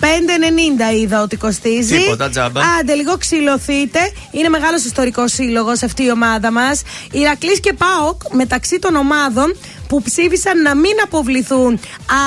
5,90 0.00 0.94
είδα 0.94 1.22
ότι 1.22 1.36
κοστίζει. 1.36 1.96
Τίποτα, 1.96 2.28
τζάμπα. 2.28 2.60
Άντε, 2.80 2.94
λίγο 2.94 3.16
ξυλωθείτε. 3.16 3.98
Είναι 4.30 4.48
μεγάλος 4.48 4.84
ιστορικός 4.84 5.32
σύλλογος 5.32 5.82
αυτή 5.82 6.04
η 6.04 6.10
ομάδα 6.10 6.50
μας. 6.50 6.82
Ηρακλής 7.10 7.60
και 7.60 7.72
Πάοκ 7.72 8.22
μεταξύ 8.32 8.78
των 8.78 8.96
ομάδων 8.96 9.56
που 9.94 10.02
ψήφισαν 10.02 10.62
να 10.62 10.74
μην 10.74 10.92
αποβληθούν 11.04 11.80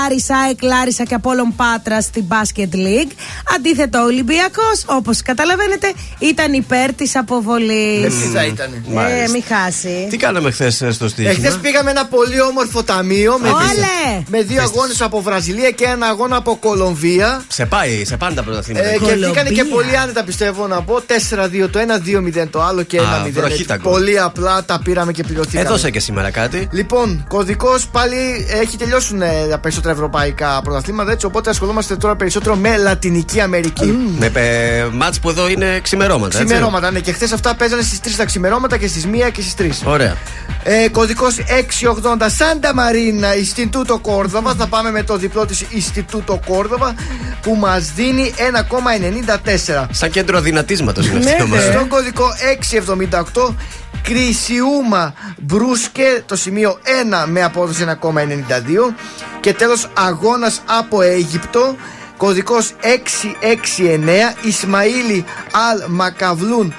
Άρισα, 0.06 0.36
Εκλάρισα 0.52 1.04
και 1.04 1.14
Απόλλων 1.14 1.56
Πάτρα 1.56 2.02
στην 2.02 2.24
Basket 2.30 2.76
League. 2.76 3.12
Αντίθετα, 3.56 4.02
ο 4.02 4.06
Ολυμπιακός, 4.06 4.84
όπως 4.86 5.22
καταλαβαίνετε, 5.22 5.94
ήταν 6.20 6.54
υπέρ 6.54 6.94
της 6.94 7.16
αποβολής. 7.16 8.04
Ε, 8.04 8.08
τι 8.08 8.28
θα 8.34 8.46
ήταν. 8.46 8.74
Ε, 8.74 8.94
Μάλιστα. 8.94 9.30
μην 9.32 9.44
χάσει. 9.48 10.08
Τι 10.10 10.18
κάναμε 10.18 10.52
χθες 10.52 10.74
στο 10.76 10.86
Εχθές 11.06 11.12
στοίχημα. 11.12 11.58
πήγαμε 11.62 11.90
ένα 11.92 12.06
πολύ 12.06 12.42
όμορφο 12.42 12.84
ταμείο 12.84 13.38
με, 13.42 13.50
Όλε! 13.50 14.24
με 14.28 14.42
δύο 14.42 14.62
αγώνες 14.62 15.02
από 15.02 15.22
Βραζιλία 15.22 15.72
και 15.72 15.86
ένα 15.86 16.06
αγώνα 16.08 16.36
από 16.36 16.56
Κολομβία. 16.56 17.44
Σε 17.48 17.66
πάει, 17.66 18.06
σε 18.06 18.18
πάντα 18.18 18.44
πρωταθλήματα. 18.44 18.88
Ε, 18.88 18.92
και 18.92 18.98
Κολομβία. 18.98 19.28
βγήκανε 19.28 19.50
και 19.50 19.64
πολύ 19.64 19.98
άνετα 19.98 20.24
πιστεύω 20.24 20.68
να 20.68 20.82
πω. 20.82 21.02
4-2 21.64 21.70
το 21.72 21.80
ένα, 21.80 22.02
2-0 22.06 22.48
το 22.52 22.62
άλλο 22.62 22.84
και 22.84 22.98
Α, 23.00 23.04
1-0. 23.26 23.32
βροχή 23.32 23.52
έτσι. 23.54 23.66
τα 23.66 23.76
γκολ. 23.78 23.92
Πολύ 23.94 24.20
απλά 24.20 24.64
τα 24.66 24.80
πήραμε 24.84 25.12
και 25.12 25.24
πληρωθήκαμε. 25.24 25.68
Έδωσε 25.68 25.90
και 25.90 26.00
σήμερα 26.00 26.30
κάτι. 26.32 26.68
Λοιπόν, 26.72 27.26
κωδικό 27.30 27.56
Γενικώ 27.60 27.80
πάλι 27.92 28.48
έχει 28.62 28.78
τελειώσουν 28.78 29.22
ε, 29.22 29.48
τα 29.50 29.58
περισσότερα 29.58 29.94
ευρωπαϊκά 29.94 30.62
πρωταθλήματα 30.64 31.12
έτσι. 31.12 31.26
Οπότε 31.26 31.50
ασχολούμαστε 31.50 31.96
τώρα 31.96 32.16
περισσότερο 32.16 32.56
με 32.56 32.78
Λατινική 32.78 33.42
Αμερική. 33.42 33.98
Με 34.20 34.32
ε, 34.34 34.86
μάτς 34.92 35.20
που 35.20 35.30
εδώ 35.30 35.50
είναι 35.50 35.80
ξημερώματα. 35.80 36.40
έτσι. 36.40 36.46
Ξημερώματα, 36.46 36.92
ναι. 36.92 37.00
Και 37.00 37.12
χθες 37.12 37.32
αυτά 37.32 37.56
παίζανε 37.56 37.82
στις 37.82 38.00
3 38.04 38.08
τα 38.18 38.26
ξημερώματα 38.26 38.78
και 38.78 38.88
στις 38.88 39.06
1 39.28 39.32
και 39.32 39.42
στις 39.42 39.84
3. 39.86 39.90
Ωραία. 39.92 40.16
Ε, 40.64 40.90
Κωδικός 40.90 41.36
680 41.38 42.26
Σάντα 42.28 42.74
Μαρίνα, 42.74 43.36
Ιστιτούτο 43.36 44.00
Κόρδοβα. 44.00 44.54
Θα 44.58 44.68
πάμε 44.68 44.92
με 44.92 45.04
το 45.04 45.18
διπλό 45.18 45.46
της 45.46 45.66
Ιστιτούτο 45.70 46.40
Κόρδοβα 46.48 46.96
που 47.42 47.56
μας 47.56 47.92
δίνει 47.96 48.34
1,94. 48.38 49.86
Σαν 49.92 50.10
κέντρο 50.10 50.42
δυνατίσματο 50.42 51.02
είναι 51.02 51.20
Ναι, 51.20 51.30
αυτή 51.30 51.42
η 51.42 51.46
ομάδα. 51.46 51.72
Στον 51.72 51.88
κωδικό 51.88 52.26
678 53.40 53.56
Κρυσιούμα 54.04 55.14
Μπρούσκε 55.38 56.24
το 56.26 56.36
σημείο 56.36 56.80
1 57.24 57.26
με 57.28 57.44
απόδοση 57.44 57.86
1,92 58.02 58.14
και 59.40 59.54
τέλος 59.54 59.90
αγώνας 59.94 60.62
από 60.66 61.02
Αίγυπτο 61.02 61.76
κωδικός 62.18 62.74
669 62.82 62.86
Ισμαήλι 64.42 65.26
Αλ 65.70 65.84
Μακαβλούν 65.88 66.74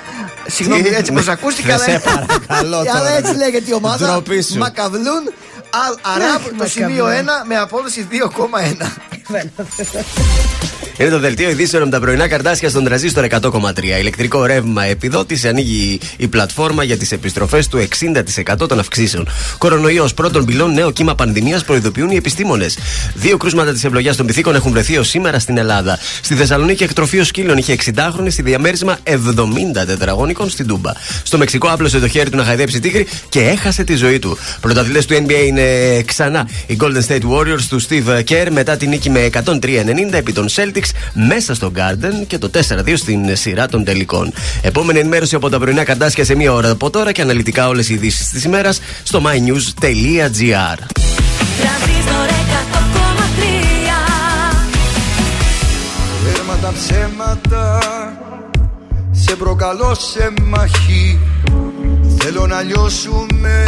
Συγγνώμη 0.47 0.83
Τι; 0.83 0.89
έτσι 0.95 1.13
πως 1.13 1.27
Ναι. 1.27 1.33
ακούστηκα 1.33 1.77
Ναι, 1.77 1.83
σε 1.83 2.03
παρακαλώ 2.05 2.77
αλλά 2.93 2.93
τώρα. 2.99 3.17
έτσι 3.17 3.35
λέγεται 3.37 3.71
η 3.71 3.75
ομάδα 3.75 4.07
Ντροπή 4.07 4.43
σου. 4.43 4.59
Μακαβλούν 4.59 5.33
Αλ 5.71 5.95
Αράβ 6.15 6.43
το 6.59 6.67
σημείο 6.69 7.07
1 7.07 7.11
με 7.47 7.57
απόδοση 7.59 8.09
2,1 8.11 8.87
Είναι 10.99 11.11
το 11.11 11.19
δελτίο 11.19 11.51
ειδήσεων 11.51 11.83
με 11.83 11.91
τα 11.91 12.01
πρωινά 12.01 12.29
καρτάσια 12.29 12.69
στον 12.69 12.85
τραζίστορ 12.85 13.27
100,3. 13.31 13.83
Ηλεκτρικό 14.01 14.45
ρεύμα 14.45 14.85
επιδότηση 14.85 15.49
ανοίγει 15.49 16.01
η 16.17 16.29
πλατφόρμα 16.29 16.85
για 16.85 16.97
τις 16.97 17.13
επιστροφές 17.13 17.69
του 17.69 17.89
60% 18.63 18.69
των 18.69 18.79
αυξήσεων. 18.79 19.29
Κορονοϊός 19.59 20.15
πρώτων 20.15 20.45
πυλών, 20.45 20.75
νέο 20.75 20.91
κύμα 20.91 21.15
πανδημίας 21.15 21.65
προειδοποιούν 21.65 22.11
οι 22.11 22.17
επιστήμονες. 22.17 22.79
Δύο 23.15 23.37
κρούσματα 23.37 23.73
της 23.73 23.85
ευλογιάς 23.85 24.17
των 24.17 24.27
πυθίκων 24.27 24.55
έχουν 24.55 24.73
βρεθεί 24.73 24.99
ως 24.99 25.09
σήμερα 25.09 25.39
στην 25.39 25.59
Ελλάδα. 25.59 25.99
Στη 26.23 26.35
Θεσσαλονίκη 26.35 26.83
εκτροφείο 26.83 27.25
σκύλων 27.25 27.57
είχε 27.57 27.77
60χρονη 27.85 28.27
στη 28.29 28.43
διαμέρισμα 28.43 28.99
70 29.05 29.15
τετραγωνικών 29.87 30.51
στην 30.51 30.67
Τούμπα. 30.67 30.93
Στο 31.23 31.39
Μεξικό 31.39 31.69
άπλωσε 31.69 31.99
το 31.99 32.09
χέρι 32.09 32.31
του 32.31 32.37
να 32.37 32.45
χαϊδέψει 32.45 32.81
τίγρη 32.81 33.07
και 33.29 33.41
έχασε 33.41 33.85
τη 33.85 33.95
ζωή 33.95 34.19
του. 34.19 34.39
Πρωταθλητές 34.61 35.07
του 35.07 35.15
NBA 35.15 35.47
είναι 35.47 35.63
ξανά 36.03 36.49
οι 36.67 36.77
Golden 36.81 37.03
State 37.09 37.31
Warriors 37.31 37.63
του 37.69 37.83
Steve 37.83 38.23
Kerr 38.29 38.49
μετά 38.51 38.77
την 38.77 38.89
νίκη 38.89 39.11
με 39.11 39.31
103-90 39.33 39.63
επί 40.13 40.33
των 40.33 40.49
Celtics 40.49 40.88
μέσα 41.13 41.55
στο 41.55 41.73
Garden 41.77 42.27
και 42.27 42.39
το 42.39 42.51
4-2 42.69 42.93
στην 42.97 43.37
σειρά 43.37 43.69
των 43.69 43.85
τελικών. 43.85 44.33
Επόμενη 44.63 44.99
ενημέρωση 44.99 45.35
από 45.35 45.49
τα 45.49 45.59
πρωινά 45.59 45.85
καρτάσια 45.85 46.25
σε 46.25 46.35
μία 46.35 46.53
ώρα 46.53 46.71
από 46.71 46.91
τώρα 46.91 47.13
και 47.13 47.23
αναλυτικά 47.23 47.69
όλες 47.69 47.89
οι 47.89 47.95
ειδήσεις 47.95 48.29
της 48.29 48.45
ημέρας 48.45 48.81
στο 49.03 49.23
mynews.gr. 49.25 50.79
Τρανζίστορ 51.59 52.29
100,3 56.27 56.39
Έρμα 56.39 56.57
τα 56.63 56.73
ψέματα 56.73 57.79
Σε 59.11 59.37
προκαλώ 59.37 59.95
σε 59.95 60.33
μαχή 60.43 61.19
Θέλω 62.19 62.47
να 62.47 62.63
λιώσουμε 62.63 63.65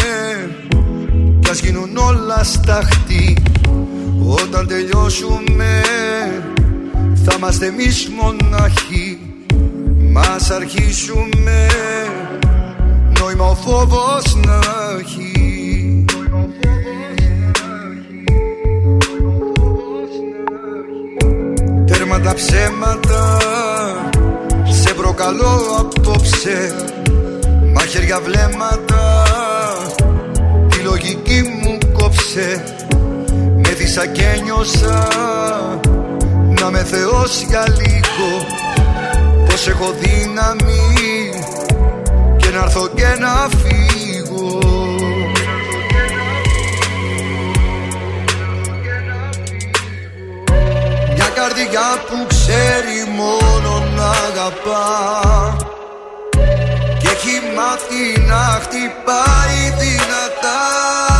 Κι 1.40 1.50
ας 1.50 1.60
γίνουν 1.60 1.96
όλα 1.96 2.44
σταχτή 2.44 3.36
Όταν 4.26 4.66
τελειώσουμε 4.66 5.80
Θα 7.32 7.36
είμαστε 7.36 7.66
εμείς 7.66 8.08
μοναχοί. 8.08 9.18
Μας 10.12 10.50
αρχίσουμε 10.50 11.66
Νόημα 13.18 13.44
ο 13.44 13.54
φόβος 13.54 14.36
να 14.46 14.60
έχει. 14.98 16.04
Τέρμα 21.86 22.20
τα 22.20 22.34
ψέματα 22.34 23.38
Σε 24.82 24.94
προκαλώ 24.94 25.60
απόψε. 25.78 26.74
Μαχαίρια 27.74 28.20
βλέμματα 28.20 29.24
Τη 30.68 30.78
λογική 30.78 31.42
μου 31.62 31.78
κόψε. 31.92 32.64
Μέθησα 33.56 34.06
και 34.06 34.40
νιώσα 34.44 35.08
Να 36.72 36.78
με 36.78 36.84
θεώσει 36.84 37.44
για 37.48 37.64
λίγο. 37.68 38.46
Πως 39.46 39.68
έχω 39.68 39.94
δύναμη 40.00 41.30
Και 42.36 42.50
να 42.50 42.62
έρθω 42.62 42.88
και 42.88 43.16
να 43.18 43.48
φύγω. 43.58 44.58
Μια 51.14 51.28
καρδιά 51.34 51.88
που 52.08 52.26
ξέρει 52.28 53.16
μόνο 53.16 53.84
να 53.96 54.08
αγαπά. 54.08 55.56
Και 56.98 57.08
έχει 57.08 57.40
μάθει 57.56 58.20
να 58.26 58.60
χτυπάει 58.62 59.60
δυνατά 59.78 61.19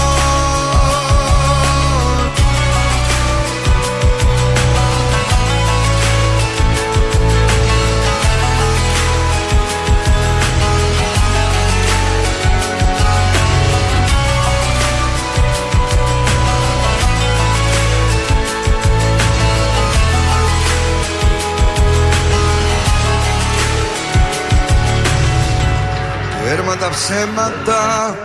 Έρμα 26.51 26.77
τα 26.77 26.89
ψέματα. 26.89 28.15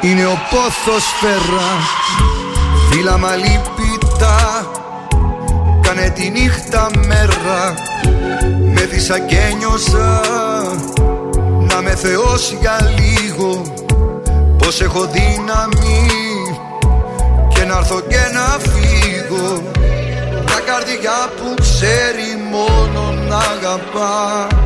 Είναι 0.00 0.26
ο 0.26 0.38
πόθος 0.50 1.04
φέρα. 1.20 1.68
Φύλλα 2.90 3.18
μαλλίπητα 3.18 4.36
Κάνε 5.80 6.10
τη 6.10 6.30
νύχτα 6.30 6.90
μέρα. 7.06 7.74
Μέθησα 8.74 9.18
και 9.18 9.54
νιώσα. 9.58 10.20
Να 11.60 11.82
με 11.82 11.94
θεώσει 11.94 12.58
για 12.60 12.78
λίγο. 12.98 13.62
Πως 14.58 14.80
έχω 14.80 15.00
δύναμη. 15.00 16.06
Και 17.48 17.64
να 17.64 17.76
έρθω 17.76 18.00
και 18.00 18.20
να 18.32 18.58
φύγω. 18.58 19.62
Μια 20.44 20.60
καρδιά 20.66 21.30
που 21.36 21.54
ξέρει 21.62 22.48
μόνο 22.50 23.14
να 23.28 23.36
αγαπά. 23.36 24.46
και 24.48 24.65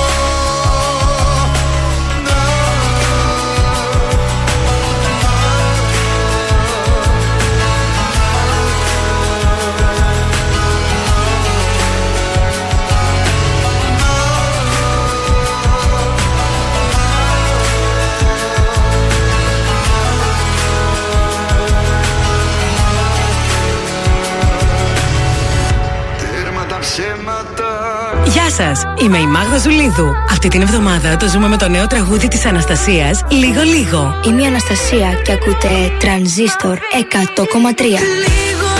Γεια 28.25 28.49
σας, 28.49 28.83
είμαι 29.01 29.17
η 29.17 29.25
Μάγδα 29.25 29.57
Ζουλίδου. 29.57 30.13
Αυτή 30.29 30.47
την 30.47 30.61
εβδομάδα 30.61 31.17
το 31.17 31.27
ζούμε 31.27 31.47
με 31.47 31.57
το 31.57 31.67
νέο 31.67 31.87
τραγούδι 31.87 32.27
της 32.27 32.45
Αναστασίας 32.45 33.21
Λίγο 33.29 33.61
Λίγο. 33.61 34.19
Είμαι 34.25 34.41
η 34.41 34.45
Αναστασία 34.45 35.13
και 35.23 35.31
ακούτε 35.31 35.69
Τρανζίστορ 35.99 36.77
100,3. 36.77 37.81
Λίγο, 37.81 37.99
λίγο 37.99 38.70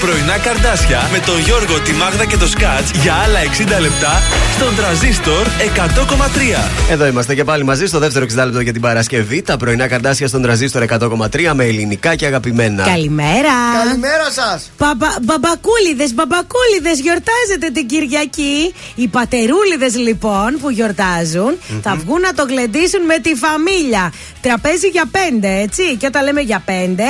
τα 0.00 0.06
πρωινά 0.06 0.38
καρδάσια 0.38 1.08
με 1.12 1.18
τον 1.18 1.38
Γιώργο, 1.40 1.80
τη 1.80 1.92
Μάγδα 1.92 2.24
και 2.24 2.36
το 2.36 2.46
Σκάτς 2.48 2.90
για 3.02 3.14
άλλα 3.14 3.38
60 3.78 3.80
λεπτά 3.80 4.22
στον 4.56 4.76
τραζίστορ 4.76 5.46
100,3. 5.46 6.90
Εδώ 6.90 7.06
είμαστε 7.06 7.34
και 7.34 7.44
πάλι 7.44 7.64
μαζί 7.64 7.86
στο 7.86 7.98
δεύτερο 7.98 8.24
60 8.24 8.44
λεπτό 8.44 8.60
για 8.60 8.72
την 8.72 8.80
Παρασκευή. 8.80 9.42
Τα 9.42 9.56
πρωινά 9.56 9.88
καρτάσια 9.88 10.28
στον 10.28 10.42
τραζίστορ 10.42 10.84
100,3 10.88 11.52
με 11.54 11.64
ελληνικά 11.64 12.14
και 12.14 12.26
αγαπημένα. 12.26 12.84
Καλημέρα. 12.84 13.54
Καλημέρα 13.84 14.30
σας 14.30 14.70
Μπαμπα, 14.78 15.08
μπαμπακούλιδες, 15.22 16.14
μπαμπακούλιδες, 16.14 17.00
γιορτάζετε 17.00 17.70
την 17.72 17.86
Κυριακή. 17.86 18.74
Οι 18.94 19.08
πατερούλιδες 19.08 19.96
λοιπόν 19.96 20.58
που 20.60 20.70
γιορταζουν 20.70 21.52
θα 21.82 21.96
βγουν 21.96 22.20
να 22.20 22.34
το 22.34 22.44
γλεντήσουν 22.48 23.04
με 23.04 23.18
τη 23.18 23.34
φαμίλια. 23.34 24.12
Τραπέζι 24.40 24.88
για 24.88 25.04
πέντε, 25.10 25.60
έτσι. 25.60 25.96
Και 25.96 26.06
όταν 26.06 26.24
λέμε 26.24 26.40
για 26.40 26.62
πέντε, 26.64 27.04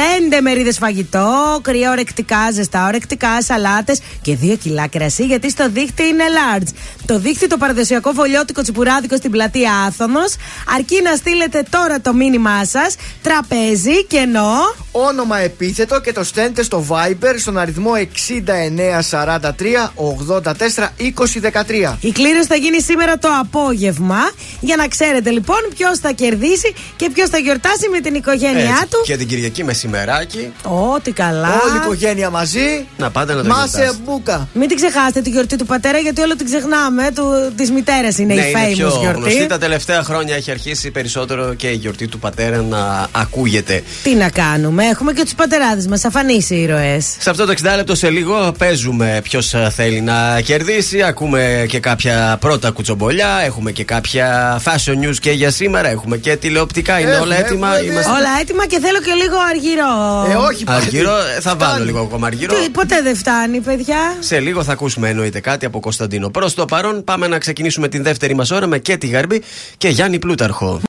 πέντε 0.00 0.40
μερίδες 0.40 0.78
φαγητό, 0.78 1.58
κρύα 1.62 1.90
ορεκτικά, 1.90 2.50
ζεστά 2.52 2.86
ορεκτικά, 2.86 3.42
σαλάτες 3.42 4.00
και 4.22 4.36
δύο 4.36 4.56
κιλά 4.56 4.88
κρασί, 4.88 5.24
γιατί 5.24 5.50
στο 5.50 5.68
δίχτυ 5.70 6.02
είναι 6.02 6.24
large. 6.38 6.68
Το 7.06 7.18
δίχτυ 7.18 7.46
το 7.46 7.56
παραδοσιακό 7.56 8.12
βολιώτικο 8.12 8.62
τσιπουράδικο 8.62 9.16
στην 9.16 9.30
πλατεία 9.30 9.72
Άθωνος. 9.86 10.34
Αρκεί 10.76 11.02
να 11.02 11.16
στείλετε 11.16 11.62
τώρα 11.70 12.00
το 12.00 12.12
μήνυμά 12.14 12.64
σας. 12.64 12.94
Τραπέζι, 13.22 14.04
κενό. 14.04 14.54
Όνομα 14.92 15.38
επίθετο 15.38 16.00
και 16.00 16.12
το 16.12 16.24
στέλνετε 16.24 16.62
στο 16.62 16.86
Viber 16.88 17.34
στον 17.38 17.58
αριθμό 17.58 17.92
6943 17.94 19.92
84 19.96 20.92
2013. 20.96 21.96
Η 22.00 22.12
κλήρωση 22.12 22.46
θα 22.46 22.56
γίνει 22.56 22.80
σήμερα 22.80 23.18
το 23.18 23.28
απόγευμα 23.40 24.30
για 24.60 24.76
να 24.76 24.88
ξέρετε 24.88 25.30
λοιπόν 25.30 25.58
ποιος 25.76 25.98
θα 25.98 26.10
κερδίσει 26.12 26.74
και 26.96 27.10
ποιος 27.10 27.28
θα 27.28 27.38
γιορτάσει 27.38 27.88
με 27.92 28.00
την 28.00 28.14
οικογένειά 28.14 28.60
Έτσι. 28.60 28.86
του. 28.90 29.02
Και 29.04 29.16
την 29.16 29.26
Κυριακή 29.26 29.64
μεσημεράκι. 29.86 30.52
Ό,τι 30.94 31.12
καλά. 31.12 31.48
Όλη 31.48 31.74
η 31.74 31.76
οικογένεια 31.84 32.30
μαζί. 32.30 32.86
Να 32.96 33.10
πάτε 33.10 33.34
να 33.34 33.42
το 33.42 33.48
Μάσε 33.48 33.66
γιορτάσετε. 33.74 34.02
μπουκα. 34.04 34.48
Μην 34.52 34.68
την 34.68 34.76
ξεχάσετε 34.76 35.20
τη 35.20 35.30
γιορτή 35.30 35.56
του 35.56 35.66
πατέρα 35.66 35.98
γιατί 35.98 36.20
όλο 36.20 36.36
την 36.36 36.46
ξεχνάμε. 36.46 37.10
Του, 37.14 37.52
της 37.56 37.70
μητέρας 37.70 38.18
είναι 38.18 38.34
ναι, 38.34 38.40
η 38.42 38.50
είναι 38.50 38.60
famous 38.64 38.72
πιο 38.76 38.88
γιορτή. 39.00 39.18
γνωστή. 39.20 39.46
Τα 39.46 39.58
τελευταία 39.58 40.02
χρόνια 40.02 40.34
έχει 40.34 40.50
αρχίσει 40.50 40.90
περισσότερο 40.90 41.54
και 41.54 41.68
η 41.68 41.74
γιορτή 41.74 42.08
του 42.08 42.18
πατέρα 42.18 42.62
να 42.62 43.08
ακούγεται. 43.12 43.82
Τι 44.02 44.14
να 44.14 44.30
κάνουμε, 44.30 44.84
έχουμε 44.84 45.12
και 45.12 45.22
τους 45.22 45.34
πατεράδες 45.34 45.86
μας, 45.86 46.04
αφανείς 46.04 46.50
ήρωες. 46.50 47.16
Σε 47.18 47.30
αυτό 47.30 47.44
το 47.46 47.52
60 47.62 47.76
λεπτό 47.76 47.94
σε 47.94 48.10
λίγο 48.10 48.52
παίζουμε 48.58 49.20
ποιος 49.22 49.54
θέλει 49.70 50.00
να 50.00 50.40
κερδίσει. 50.40 51.02
Ακούμε 51.02 51.66
και 51.68 51.80
κάποια 51.80 52.36
πρώτα 52.40 52.70
κουτσομπολιά. 52.70 53.28
Έχουμε 53.44 53.70
και 53.72 53.84
κάποια 53.84 54.60
fashion 54.64 55.08
news 55.08 55.16
και 55.20 55.30
για 55.30 55.50
σήμερα. 55.50 55.88
Έχουμε 55.88 56.16
και 56.16 56.36
τηλεοπτικά. 56.36 56.98
Είναι 57.00 57.10
Έχουμε, 57.10 57.24
όλα 57.26 57.36
έτοιμα. 57.36 57.74
έχουμε. 57.76 57.90
Είμαστε... 57.92 58.10
Όλα 58.10 58.28
έτοιμα 58.40 58.66
και 58.66 58.78
θέλω 58.80 58.98
και 59.00 59.12
λίγο 59.12 59.36
αργυρό. 59.84 60.40
Ε, 60.40 60.44
όχι 60.44 60.64
πάλι. 60.64 60.82
Αργυρό, 60.84 61.16
ε, 61.16 61.40
θα 61.40 61.50
Φτάνει. 61.50 61.56
βάλω 61.72 61.84
λίγο 61.84 62.00
ακόμα 62.00 62.26
αργυρό. 62.26 62.54
Τι, 62.54 62.70
ποτέ 62.70 63.02
δεν 63.02 63.16
φτάνει, 63.16 63.60
παιδιά. 63.60 63.96
Σε 64.18 64.40
λίγο 64.40 64.62
θα 64.64 64.72
ακούσουμε 64.72 65.08
εννοείται 65.08 65.40
κάτι 65.40 65.66
από 65.66 65.80
Κωνσταντίνο. 65.80 66.28
Προς 66.30 66.54
το 66.54 66.64
παρόν, 66.64 67.04
πάμε 67.04 67.26
να 67.26 67.38
ξεκινήσουμε 67.38 67.88
την 67.88 68.02
δεύτερη 68.02 68.34
μας 68.34 68.50
ώρα 68.50 68.66
με 68.66 68.78
και 68.78 68.96
τη 68.96 69.06
Γαρμπή 69.06 69.42
και 69.76 69.88
Γιάννη 69.88 70.18
Πλούταρχο. 70.18 70.80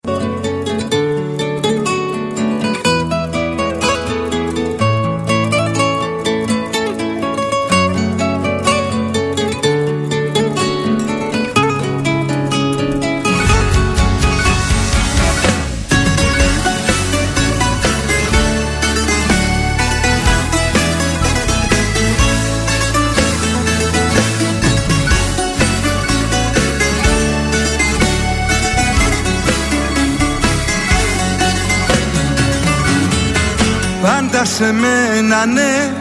Μένα 35.38 35.46
ναι 35.46 35.94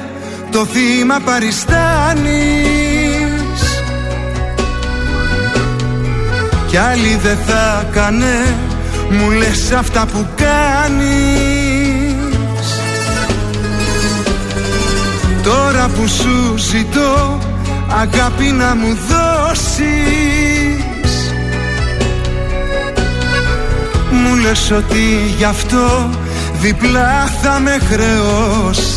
το 0.50 0.64
θύμα 0.64 1.18
παριστάνεις 1.24 2.32
Κι 6.66 6.76
άλλη 6.76 7.18
δεν 7.22 7.36
θα 7.46 7.86
κάνε 7.92 8.54
μου 9.10 9.30
λες 9.30 9.72
αυτά 9.72 10.06
που 10.12 10.26
κάνεις. 10.36 12.14
Τώρα 15.42 15.88
που 15.88 16.08
σου 16.08 16.56
ζητώ 16.56 17.38
αγάπη 17.88 18.44
να 18.44 18.74
μου 18.74 18.98
δώσεις 19.08 19.76
Μου 24.10 24.34
λες 24.34 24.70
ότι 24.70 25.34
γι' 25.36 25.44
αυτό 25.44 26.10
διπλά 26.60 27.30
θα 27.42 27.60
με 27.60 27.78
χρεώσεις. 27.90 28.96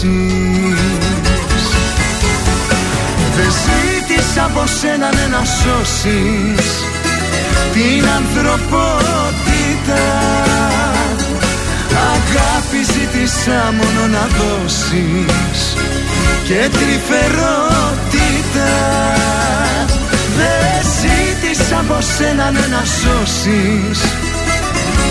Δεν 3.36 3.52
ζήτησα 3.64 4.44
από 4.46 4.64
σένα 4.80 5.10
ναι, 5.16 5.28
να 5.32 5.44
σώσεις. 5.46 6.68
Την 7.74 8.04
ανθρωπότητα 8.18 10.04
Αγάπη 12.14 12.82
ζήτησα 12.94 13.74
μόνο 13.78 14.08
να 14.08 14.28
δώσεις. 14.38 15.60
Και 16.44 16.70
τρυφερότητα 16.72 18.72
Δεν 20.38 20.82
ζήτησα 21.00 21.78
από 21.80 21.98
σένα 22.18 22.52
ναι, 22.52 22.60
να 22.60 22.84
σώσεις 22.86 24.00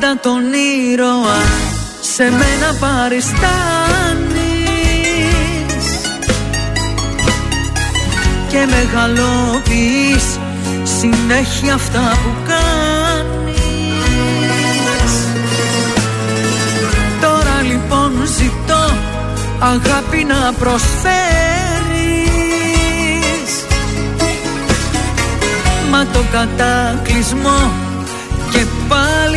πάντα 0.00 0.20
τον 0.22 0.42
ήρωα. 0.92 1.40
Σε 2.00 2.22
μένα 2.22 2.74
παριστάνεις. 2.80 3.38
Και 8.48 8.66
μεγαλοποιείς 8.70 10.38
συνέχεια 10.98 11.74
αυτά 11.74 12.18
που 12.22 12.30
κάνεις. 12.48 13.32
Τώρα 17.20 17.62
λοιπόν 17.62 18.12
ζητώ 18.38 18.96
αγάπη 19.58 20.24
να 20.24 20.52
προσφέρεις. 20.52 21.08
Μα 25.90 26.06
το 26.12 26.20
κατάκλυσμό 26.32 27.70
και 27.70 27.87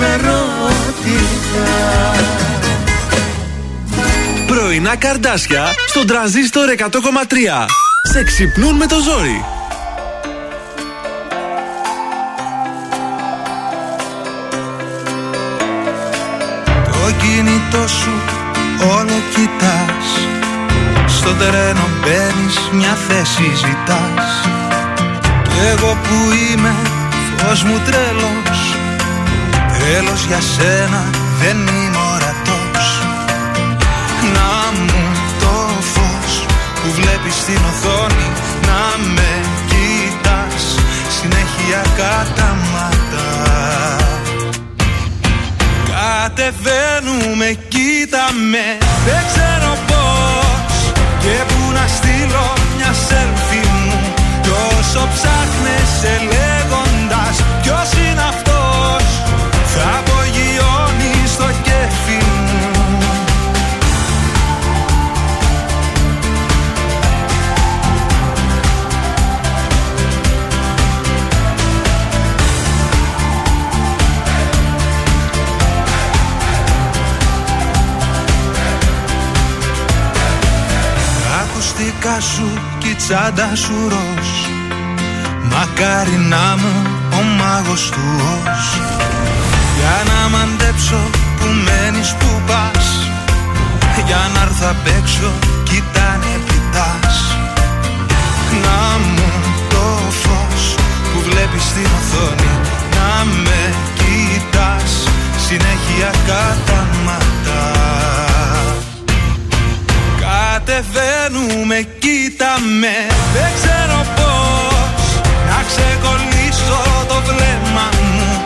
και 0.00 0.06
τρυφερότητα 1.02 2.40
Πρωινά 4.46 4.96
καρδάσια 4.96 5.66
στον 5.88 6.06
τραζίστορ 6.06 6.68
100,3 6.78 6.86
Σε 8.12 8.24
ξυπνούν 8.24 8.76
με 8.76 8.86
το 8.86 8.96
ζόρι. 9.00 9.44
Το 16.84 17.12
κινητό 17.22 17.88
σου 17.88 18.10
όλο 18.96 19.22
κοιτάς. 19.34 20.06
Στο 21.06 21.34
τρένο 21.34 21.88
μπαίνεις 22.00 22.56
μια 22.72 22.94
θέση 23.08 23.52
ζητάς. 23.56 24.48
Κι 25.42 25.60
εγώ 25.72 25.96
που 26.02 26.32
είμαι 26.32 26.74
φως 27.36 27.62
μου 27.62 27.80
τρέλος 27.84 28.59
Τρέλος 29.90 30.24
για 30.24 30.40
σένα 30.40 31.10
δεν 31.40 31.56
είμαι 31.56 31.98
ορατός. 32.14 32.88
Να 34.34 34.52
μου 34.80 35.02
το 35.40 35.54
φως 35.92 36.46
που 36.74 36.90
βλέπεις 36.98 37.34
στην 37.34 37.60
οθόνη 37.70 38.28
Να 38.66 38.82
με 39.14 39.30
κοιτάς 39.70 40.64
συνέχεια 41.16 41.82
καταμάτα. 42.00 43.28
Κατεβαίνουμε, 45.90 47.58
κοίτα 47.68 48.24
με 48.50 48.66
Δεν 49.06 49.22
ξέρω 49.30 49.72
πώς. 49.90 50.92
Και 51.22 51.36
που 51.48 51.72
να 51.72 51.86
στείλω 51.96 52.52
μια 52.76 52.92
selfie 53.08 53.68
μου 53.84 54.00
Τόσο 54.42 55.08
ψάχνεσαι 55.14 56.12
λέγοντας 56.30 57.36
ποιος 57.62 57.90
είναι 57.92 58.22
αυτός; 58.28 58.49
Ακουστικά 82.02 82.20
σου 82.20 82.60
κι 82.78 82.88
η 82.88 82.94
τσάντα 82.94 83.54
σου 83.54 83.74
ροζ. 83.88 84.28
Μακάρι 85.52 86.16
να 86.32 86.56
μου 86.60 86.72
ο 87.18 87.22
μάγος 87.38 87.90
του 87.90 88.06
ως 88.20 88.80
Για 89.76 89.96
να 90.10 90.28
μαντέψω 90.28 91.00
που 91.38 91.46
μένεις 91.64 92.14
που 92.14 92.26
πας. 92.46 92.86
Για 94.06 94.30
να 94.34 94.40
έρθω 94.40 94.66
απ' 94.70 94.86
έξω 94.98 95.30
κοιτάνε 95.62 96.32
πιτάς 96.46 97.16
Να 98.64 98.80
μου 98.98 99.30
το 99.68 99.84
φως 100.22 100.74
που 101.12 101.18
βλέπεις 101.28 101.62
στην 101.62 101.88
οθόνη 101.98 102.52
Να 102.96 103.24
με 103.44 103.62
κοιτάς. 103.98 104.92
Συνέχεια 105.46 106.10
κατάματα 106.26 107.39
Κατεβαίνουμε, 110.80 111.78
κοίτα 111.98 112.52
με 112.80 112.96
Δεν 113.34 113.50
ξέρω 113.58 113.98
πώς 114.18 115.02
Να 115.48 115.58
ξεκολλήσω 115.70 116.80
το 117.08 117.18
βλέμμα 117.28 117.86
μου. 118.02 118.42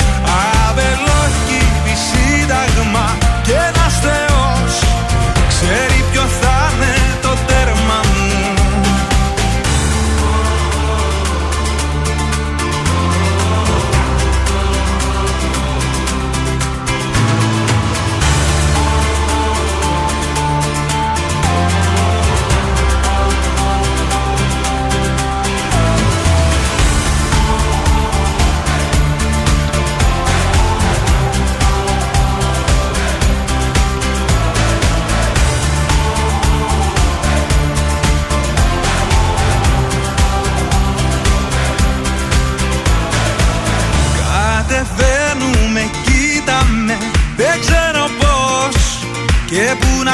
Αβελόκηπη 0.67 1.95
σύνταγμα 2.09 3.07
Και 3.43 3.53
ένας 3.53 3.95
θεός. 4.05 4.73
Ξέρει 5.49 5.99
ποιο 6.11 6.25
θα 6.41 6.57
είναι 6.75 6.94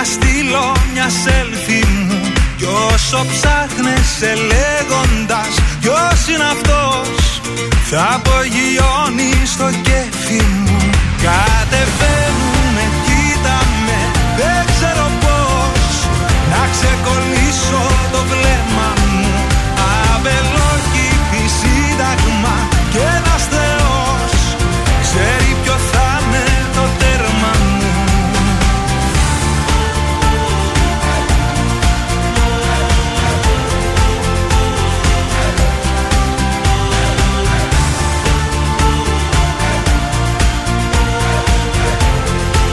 να 0.00 0.06
στείλω 0.06 0.76
μια 0.92 1.08
selfie 1.24 1.86
μου. 2.06 2.20
Κι 2.56 2.64
όσο 2.64 3.26
ψάχνεσαι 3.32 4.32
λέγοντας 4.50 5.52
Ποιος 5.80 6.18
είναι 6.34 6.44
αυτός 6.56 7.40
Θα 7.90 8.02
απογειώνεις 8.14 9.50
στο 9.50 9.70
κέφι 9.82 10.42
μου. 10.64 10.78
Κατεβαίνουμε, 11.22 12.29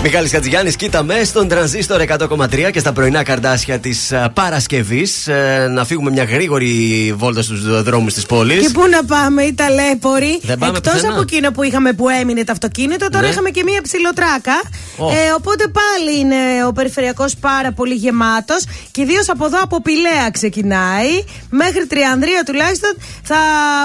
Μιχάλης 0.09 0.31
Χατζηγιάννης, 0.31 0.75
κοίτα 0.75 1.03
με 1.03 1.23
στον 1.23 1.47
τρανζίστορ 1.47 2.01
100,3 2.01 2.71
και 2.71 2.79
στα 2.79 2.91
πρωινά 2.93 3.23
καρδάσια 3.23 3.79
της 3.79 4.13
Παρασκευής. 4.33 5.27
Να 5.69 5.85
φύγουμε 5.85 6.11
μια 6.11 6.23
γρήγορη 6.23 7.13
βόλτα 7.17 7.41
στους 7.41 7.83
δρόμους 7.83 8.13
της 8.13 8.25
πόλης. 8.25 8.61
Και 8.67 8.69
πού 8.73 8.87
να 8.89 9.05
πάμε, 9.05 9.43
οι 9.43 9.53
ταλέποροι. 9.53 10.39
Δεν 10.43 10.57
πάμε 10.57 10.77
Εκτός 10.77 10.93
πουθενά. 10.93 11.13
από 11.13 11.21
εκείνο 11.21 11.51
που 11.51 11.63
είχαμε 11.63 11.93
που 11.93 12.09
έμεινε 12.09 12.43
το 12.43 12.51
αυτοκίνητο, 12.51 13.07
τώρα 13.09 13.25
Ναι. 13.25 13.31
είχαμε 13.31 13.49
και 13.49 13.63
μία 13.63 13.81
ψηλοτράκα. 13.81 14.61
Ω. 14.97 15.09
Ε, 15.09 15.31
οπότε 15.37 15.63
πάλι 15.79 16.19
είναι 16.19 16.35
ο 16.67 16.71
περιφερειακός 16.71 17.35
πάρα 17.35 17.71
πολύ 17.71 17.93
γεμάτος. 17.93 18.63
Και 18.91 19.01
ιδίως 19.01 19.29
από 19.29 19.45
εδώ 19.45 19.57
από 19.61 19.81
Πηλαία 19.81 20.29
ξεκινάει. 20.31 21.11
Μέχρι 21.49 21.85
Τριανδρία 21.87 22.43
τουλάχιστον 22.45 22.93
θα 23.23 23.35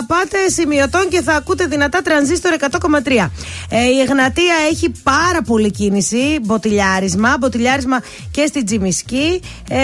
πάτε 0.07 0.39
σημειωτών 0.57 1.09
και 1.09 1.20
θα 1.23 1.33
ακούτε 1.35 1.64
δυνατά 1.66 2.03
τρανζίστορ 2.03 2.53
100,3. 2.53 3.31
Ε, 3.68 3.85
η 3.85 4.01
Εγνατία 4.01 4.55
έχει 4.70 4.93
πάρα 5.03 5.43
πολύ 5.47 5.70
κίνηση. 5.70 6.11
Μποτιλιάρισμα. 6.42 7.36
Μποτιλιάρισμα 7.40 8.00
και 8.30 8.46
στην 8.46 8.66
Τζιμισκή. 8.66 9.40
Ε, 9.70 9.76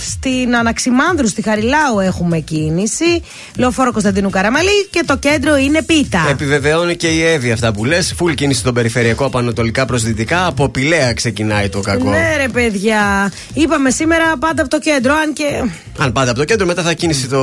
στην 0.00 0.56
Αναξιμάνδρου, 0.56 1.28
στη 1.28 1.42
Χαριλάου 1.42 1.98
έχουμε 2.00 2.38
κίνηση. 2.38 3.22
Λεωφόρο 3.56 3.92
Κωνσταντίνου 3.92 4.30
Καραμαλή 4.30 4.86
και 4.90 5.02
το 5.06 5.16
κέντρο 5.16 5.56
είναι 5.56 5.82
πίτα. 5.82 6.26
Επιβεβαιώνει 6.30 6.96
και 6.96 7.08
η 7.08 7.22
Εύη 7.22 7.50
αυτά 7.52 7.72
που 7.72 7.84
λες. 7.84 8.14
Φουλ 8.16 8.32
κίνηση 8.32 8.60
στον 8.60 8.74
περιφερειακό 8.74 9.24
από 9.24 9.38
ανατολικά 9.38 9.84
προς 9.84 10.02
δυτικά. 10.02 10.46
Από 10.46 10.68
Πηλαία 10.68 11.12
ξεκινάει 11.12 11.68
το 11.68 11.80
κακό. 11.80 12.10
Ναι, 12.10 12.36
ρε 12.36 12.48
παιδιά. 12.48 13.32
Είπαμε 13.54 13.90
σήμερα 13.90 14.36
πάντα 14.38 14.62
από 14.62 14.70
το 14.70 14.78
κέντρο, 14.78 15.14
αν 15.14 15.32
και. 15.32 15.70
Αν 15.98 16.12
πάτε 16.12 16.30
από 16.30 16.38
το 16.38 16.44
κέντρο, 16.44 16.66
μετά 16.66 16.82
θα 16.82 16.92
κίνηση 16.92 17.26
το 17.28 17.40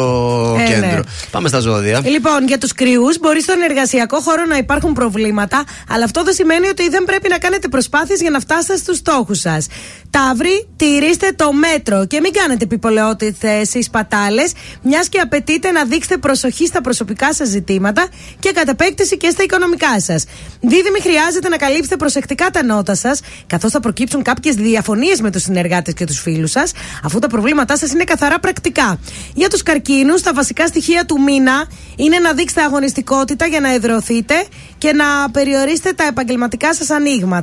Ε, 0.59 0.71
κέντρο. 0.71 0.87
ναι. 0.87 0.99
Πάμε 1.31 1.47
στα 1.47 1.59
ζώδια. 1.59 2.01
Λοιπόν, 2.05 2.47
για 2.47 2.57
τους 2.57 2.73
κρυούς, 2.73 3.19
μπορεί 3.19 3.41
στον 3.41 3.55
εργασιακό 3.69 4.19
χώρο 4.21 4.45
να 4.45 4.57
υπάρχουν 4.57 4.93
προβλήματα, 4.93 5.63
αλλά 5.89 6.03
αυτό 6.03 6.23
δεν 6.23 6.33
σημαίνει 6.33 6.67
ότι 6.67 6.89
δεν 6.89 7.03
πρέπει 7.03 7.29
να 7.29 7.37
κάνετε 7.37 7.48
προσπάθειες 7.69 8.21
για 8.21 8.29
να 8.29 8.39
φτάσετε 8.39 8.77
στους 8.77 8.97
στόχους 8.97 9.39
σας. 9.39 9.67
Ταύροι, 10.09 10.67
τηρήστε 10.75 11.31
το 11.35 11.53
μέτρο 11.53 12.05
και 12.05 12.19
μην 12.19 12.33
κάνετε 12.33 12.63
επιπολαιότητε 12.63 13.61
ή 13.73 13.81
σπατάλε, 13.81 14.43
μιας 14.81 15.09
και 15.09 15.19
απαιτείται 15.19 15.71
να 15.71 15.83
δείξετε 15.83 16.17
προσοχή 16.17 16.65
στα 16.65 16.81
προσωπικά 16.81 17.33
σας 17.33 17.47
ζητήματα 17.47 18.07
και 18.39 18.51
κατ' 18.51 18.69
επέκταση 18.69 19.17
και 19.17 19.29
στα 19.29 19.43
οικονομικά 19.43 19.99
σας. 20.01 20.25
Δίδυμοι, 20.61 21.01
χρειάζεται 21.01 21.49
να 21.49 21.57
καλύψετε 21.57 21.95
προσεκτικά 21.95 22.49
τα 22.49 22.63
νότα 22.63 22.95
σας, 22.95 23.21
καθώς 23.47 23.71
θα 23.71 23.79
προκύψουν 23.79 24.21
κάποιες 24.21 24.55
διαφωνίες 24.55 25.21
με 25.21 25.31
τους 25.31 25.41
συνεργάτες 25.41 25.93
και 25.93 26.05
τους 26.05 26.19
φίλους 26.19 26.51
σας, 26.51 26.71
αφού 27.03 27.19
τα 27.19 27.27
προβλήματά 27.27 27.77
σας 27.77 27.91
είναι 27.91 28.03
καθαρά 28.03 28.39
πρακτικά. 28.39 28.99
Για 29.33 29.49
τους 29.49 29.63
καρκίνους, 29.63 30.21
τα 30.21 30.33
βασικά 30.33 30.67
στοιχεία 30.67 31.05
του 31.05 31.21
μήνα 31.21 31.67
είναι 31.95 32.19
να 32.19 32.33
δείξετε 32.33 32.61
αγωνιστικότητα 32.61 33.45
για 33.45 33.59
να 33.59 33.73
εδρωθείτε 33.73 34.45
και 34.77 34.93
να 34.93 35.31
περιορίσετε 35.31 35.93
τα 35.93 36.03
επαγγελματικά 36.03 36.73
σας 36.73 36.89
ανοίγματα. 36.89 37.38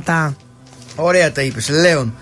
Ωραία 0.95 1.31
τα 1.31 1.41
είπες. 1.41 1.69
Λέων. 1.69 2.13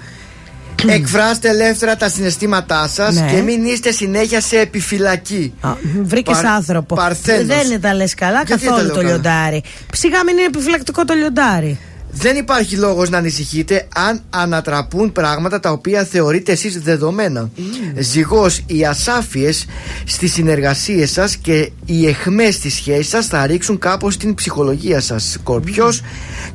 Εκφράστε 0.88 1.50
ελεύθερα 1.50 1.96
τα 1.96 2.10
συναισθήματά 2.10 2.88
σας 2.88 3.16
Ναι. 3.16 3.32
και 3.32 3.42
μην 3.42 3.66
είστε 3.66 3.92
συνέχεια 3.92 4.42
σε 4.42 4.60
επιφυλακή. 4.60 5.54
Βρήκες 6.02 6.36
Παρ- 6.36 6.46
άνθρωπο. 6.46 6.96
Παρθένος. 6.96 7.46
Δεν 7.68 7.82
τα 7.82 7.94
λες 7.94 8.14
καλά 8.14 8.42
Γιατί 8.46 8.64
τα 8.64 8.70
καθόλου 8.70 8.86
λέω 8.86 8.96
το 8.96 9.02
καλά; 9.02 9.10
λιοντάρι. 9.10 9.64
Ψυχά 9.92 10.24
μην 10.24 10.38
είναι 10.38 10.46
επιφυλακτικό 10.46 11.06
το 11.06 11.14
λιοντάρι. 11.14 11.80
Δεν 12.18 12.36
υπάρχει 12.36 12.76
λόγος 12.76 13.10
να 13.10 13.18
ανησυχείτε 13.18 13.88
αν 13.96 14.22
ανατραπούν 14.30 15.12
πράγματα 15.12 15.60
τα 15.60 15.72
οποία 15.72 16.04
θεωρείτε 16.04 16.52
εσείς 16.52 16.80
δεδομένα. 16.82 17.50
Ζυγός, 17.98 18.64
οι 18.66 18.86
ασάφειες 18.86 19.66
στις 20.06 20.34
συνεργασίες 20.34 21.12
σας 21.12 21.36
και 21.36 21.72
οι 21.86 22.08
εχμές 22.08 22.56
στις 22.56 22.74
σχέσεις 22.74 23.08
σας 23.08 23.28
θα 23.28 23.46
ρίξουν 23.46 23.78
κάπως 23.78 24.18
την 24.18 24.34
ψυχολογία 24.34 25.02
σας. 25.02 25.32
Σκορπιός, 25.32 26.02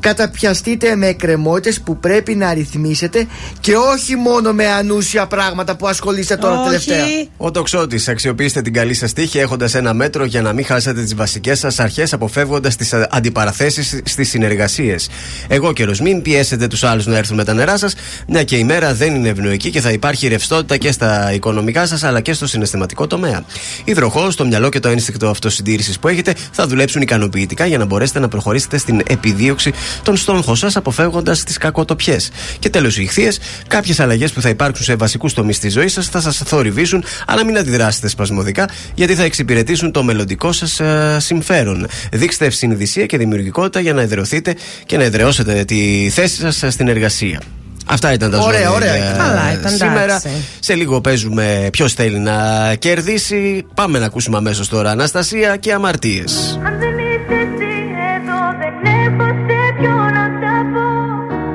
καταπιαστείτε 0.01 0.97
με 0.97 1.07
εκκρεμότητες 1.07 1.81
που 1.81 1.99
πρέπει 1.99 2.35
να 2.35 2.55
ρυθμίσετε 2.55 3.27
και 3.61 3.77
όχι 3.77 4.17
μόνο 4.17 4.53
με 4.53 4.67
ανούσια 4.67 5.27
πράγματα 5.27 5.77
που 5.77 5.87
ασχολείστε 5.87 6.37
τώρα 6.37 6.61
Όχι. 6.61 6.65
τελευταία. 6.65 7.05
Ο 7.37 7.51
τοξότη, 7.51 8.11
αξιοποιήστε 8.11 8.63
την 8.63 8.73
καλή 8.73 8.95
σας 8.95 9.13
τύχη 9.13 9.39
έχοντας 9.39 9.75
ένα 9.75 9.95
μέτρο 9.95 10.25
για 10.25 10.43
να 10.43 10.53
μην 10.53 10.65
χάσετε 10.65 11.03
τις 11.03 11.15
βασικές 11.15 11.59
σας 11.59 11.79
αρχές, 11.79 12.13
αποφεύγοντας 12.13 12.77
τις 12.77 12.93
αντιπαραθέσεις 12.93 14.01
στις 14.05 14.29
συνεργασίες. 14.29 15.09
Εγώ 15.53 15.73
καιρο, 15.73 15.93
μην 16.03 16.23
πιέσετε 16.23 16.67
τους 16.67 16.85
άλλους 16.85 17.07
να 17.07 17.17
έρθουν 17.17 17.37
με 17.37 17.45
τα 17.45 17.55
νερά 17.55 17.79
σας, 17.79 17.95
μια 18.29 18.45
και 18.45 18.57
η 18.57 18.65
μέρα 18.65 18.95
δεν 18.95 19.15
είναι 19.15 19.29
ευνοϊκή 19.29 19.71
και 19.71 19.81
θα 19.81 19.91
υπάρχει 19.91 20.29
ρευστότητα 20.29 20.77
και 20.77 20.93
στα 20.93 21.33
οικονομικά 21.33 21.87
σας 21.87 22.03
αλλά 22.03 22.21
και 22.21 22.33
στο 22.33 22.47
συναισθηματικό 22.47 23.07
τομέα. 23.07 23.45
Υδροχό, 23.85 24.35
το 24.37 24.47
μυαλό 24.47 24.69
και 24.69 24.81
το 24.81 24.89
ένστικτο 24.89 25.29
αυτοσυντήρησης 25.29 25.99
που 25.99 26.09
έχετε 26.09 26.35
θα 26.53 26.67
δουλέψουν 26.67 27.03
ικανοποιητικά 27.03 27.67
για 27.67 27.79
να 27.79 27.85
μπορέσετε 27.85 28.19
να 28.19 28.29
προχωρήσετε 28.29 28.79
στην 28.79 29.01
επιδίωξη 29.07 29.73
των 30.03 30.17
στόχων 30.17 30.57
σας, 30.57 30.77
αποφεύγοντας 30.77 31.45
τις 31.45 31.57
κακοτοπιές. 31.57 32.31
Και 32.59 32.71
τέλος, 32.71 32.99
οι 32.99 33.03
ηχθείες, 33.03 33.39
κάποιες 33.67 34.01
αλλαγές 34.01 34.33
που 34.33 34.41
θα 34.41 34.49
υπάρξουν 34.49 34.85
σε 34.85 34.95
βασικούς 34.95 35.33
τομείς 35.33 35.59
της 35.59 35.73
ζωής 35.73 35.93
σας 35.93 36.09
θα 36.09 36.21
σας 36.21 36.37
θορυβήσουν, 36.37 37.05
αλλά 37.27 37.45
μην 37.45 37.59
αντιδράσετε 37.59 38.09
σπασμωδικά, 38.09 38.69
γιατί 38.95 39.15
θα 39.15 39.23
εξυπηρετήσουν 39.23 39.93
το 39.93 40.03
μελλοντικό 40.03 40.53
σας 40.53 40.81
συμφέρον. 41.25 41.87
Δείξτε 42.13 42.45
ευσυνειδησία 42.45 43.07
και 43.07 43.19
δημιουργικότητα 43.19 43.81
για 43.81 43.93
να 43.93 44.01
εδρεωθείτε 44.01 44.55
και 44.87 44.97
να 44.97 45.03
εδραιώσετε 45.03 45.39
βελτιώσετε 45.45 45.64
τη 45.64 46.11
θέση 46.11 46.53
σας 46.53 46.72
στην 46.72 46.88
εργασία. 46.88 47.41
Αυτά 47.86 48.12
ήταν 48.12 48.30
τα 48.30 48.38
ωραία, 48.38 48.59
ζώδια. 48.59 48.70
Ωραία, 48.70 48.93
ωραία. 48.93 49.16
Καλά, 49.16 49.53
ήταν 49.53 49.72
σήμερα. 49.72 50.03
Εντάξει. 50.03 50.28
Σε 50.61 50.74
λίγο 50.74 51.01
παίζουμε 51.01 51.68
ποιος 51.72 51.93
θέλει 51.95 52.18
να 52.18 52.34
κερδίσει. 52.78 53.66
Πάμε 53.74 53.99
να 53.99 54.07
ακούσουμε 54.07 54.36
αμέσως 54.36 54.68
τώρα 54.68 54.91
Αναστασία 54.91 55.57
και 55.57 55.72
αμαρτίες. 55.72 56.59
Αν 56.64 56.78
δεν 56.78 56.91
είσαι 56.91 57.34
εσύ 57.34 57.72
εδώ, 58.16 58.41
δεν 58.61 58.74
έχω 58.84 59.28
σε 59.47 59.61
ποιο 59.78 59.95
να 59.95 60.24
τα 60.43 60.57
πω. 60.72 60.88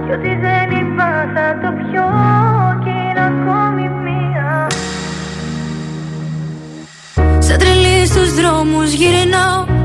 Κι 0.05 0.11
ό,τι 0.11 0.27
δεν 0.27 0.79
είπα 0.79 1.09
θα 1.33 1.47
το 1.61 1.69
πιω. 1.77 2.07
Και 2.83 2.89
είναι 2.89 3.23
ακόμη 3.31 3.89
μία. 4.05 4.67
Σαν 7.39 7.57
τρελή 7.57 8.05
στους 8.05 8.33
δρόμους 8.33 8.91
γυρνάω. 8.91 9.84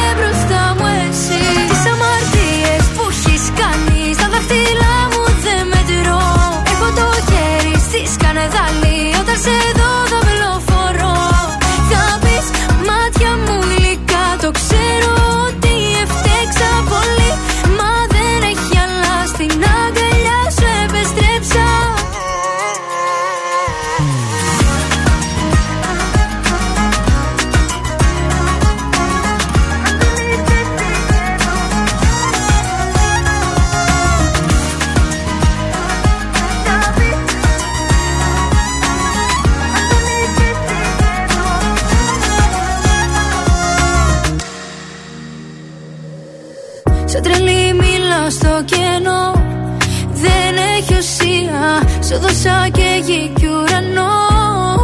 Σου 52.11 52.19
δώσα 52.19 52.67
και 52.71 52.89
γη 53.05 53.31
κι 53.39 53.47
ουρανό. 53.47 54.13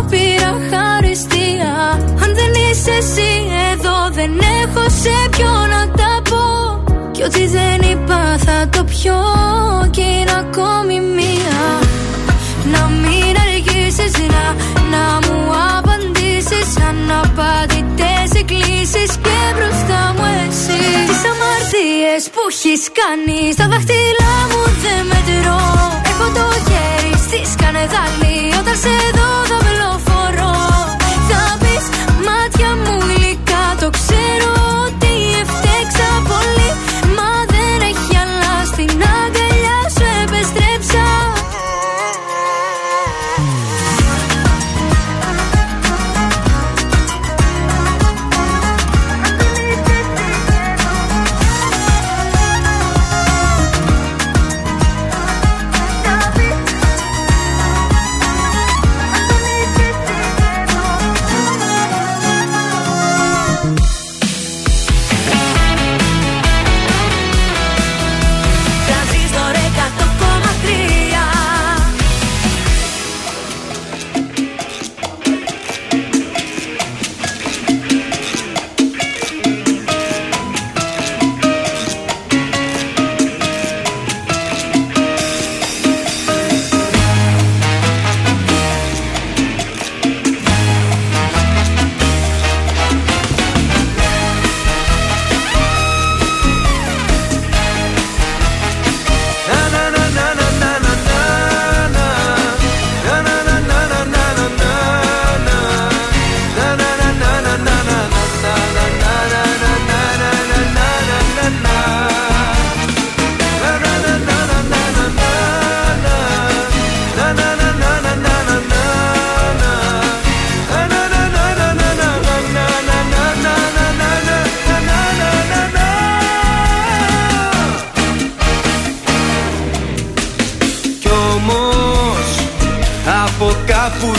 Πήρα 0.10 0.52
χαριστία. 0.70 1.72
Αν 2.24 2.30
δεν 2.40 2.52
είσαι 2.64 2.92
εσύ 2.92 3.32
εδώ 3.72 3.98
Δεν 4.12 4.32
έχω 4.62 4.84
σε 5.02 5.16
ποιο 5.30 5.52
να 5.74 5.82
τα 6.00 6.12
πω. 6.30 6.46
Κι 7.12 7.24
ό,τι 7.24 7.48
δεν 7.48 7.92
είπα 7.92 8.38
θα 8.46 8.70
το 8.70 8.84
πιω. 8.84 9.20
Κι 9.90 10.02
είναι 10.02 10.36
ακόμη 10.44 11.00
μία. 11.18 11.60
Να 12.74 12.82
μην 13.02 13.34
αργήσεις 13.46 14.14
να, 14.34 14.46
να 14.94 15.06
μου 15.26 15.40
απαντήσεις. 15.78 16.70
Αναπαντητές 16.90 18.30
εκκλήσεις 18.42 19.12
Και 19.24 19.40
μπροστά 19.56 20.02
μου 20.16 20.26
εσύ. 20.44 20.82
Τις 21.08 21.24
αμαρτίες 21.32 22.24
που 22.34 22.42
έχεις 22.50 22.84
κάνει 23.00 23.40
Στα 23.56 23.66
δάχτυλά 23.72 24.36
μου 24.52 24.64
δεν 24.84 25.02
μετρώ. 25.12 25.62
Έχω 26.10 26.28
το 26.38 26.46
χέρι 26.68 26.87
στη 27.28 27.46
σκανεδάλη 27.52 28.54
Όταν 28.60 28.76
σε 28.76 28.90
δω 29.18 29.67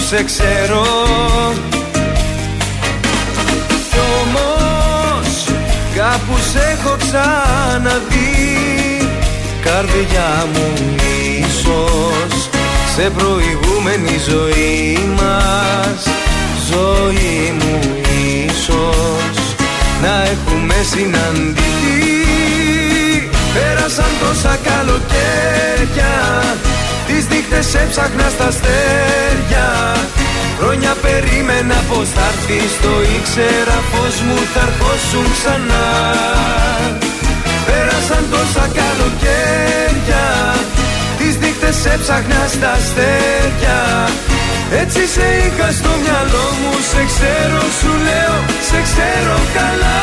σε 0.08 0.22
ξέρω. 0.22 0.84
Κι 3.90 3.98
όμως 4.22 5.44
κάπους 5.96 6.50
σε 6.50 6.76
έχω 6.78 6.96
ξαναδεί 6.98 8.38
Καρδιά 9.62 10.46
μου 10.52 10.72
ίσως 11.38 12.48
σε 12.94 13.10
προηγούμενη 13.10 14.18
ζωή 14.28 14.98
μας. 15.16 16.08
Ζωή 16.70 17.54
μου 17.58 17.80
ίσως 18.46 19.54
να 20.02 20.22
έχουμε 20.22 20.74
συναντηθεί. 20.90 21.68
Πέρασαν 23.54 24.10
τόσα 24.20 24.58
καλοκαίρια 24.64 26.18
Τις 27.18 27.28
νύχτες 27.28 27.74
έψαχνα 27.74 28.28
στα 28.28 28.46
αστέρια. 28.46 29.68
Χρόνια 30.58 30.92
περίμενα 31.02 31.78
πως 31.88 32.08
θα 32.14 32.26
έρθεις 32.32 32.72
Το 32.84 32.94
ήξερα 33.16 33.78
πως 33.92 34.14
μου 34.26 34.38
θα 34.52 34.62
ερχόσουν 34.68 35.26
ξανά. 35.36 35.86
Πέρασαν 37.66 38.24
τόσα 38.32 38.64
καλοκαίρια 38.78 40.26
Τις 41.18 41.34
νύχτες 41.42 41.78
έψαχνα 41.94 42.42
στα 42.54 42.70
αστέρια. 42.78 43.78
Έτσι 44.82 45.02
σε 45.14 45.26
είχα 45.42 45.68
στο 45.78 45.92
μυαλό 46.02 46.46
μου 46.60 46.72
Σε 46.90 47.02
ξέρω 47.10 47.62
σου 47.78 47.92
λέω 48.06 48.36
Σε 48.68 48.78
ξέρω 48.88 49.38
καλά 49.56 49.98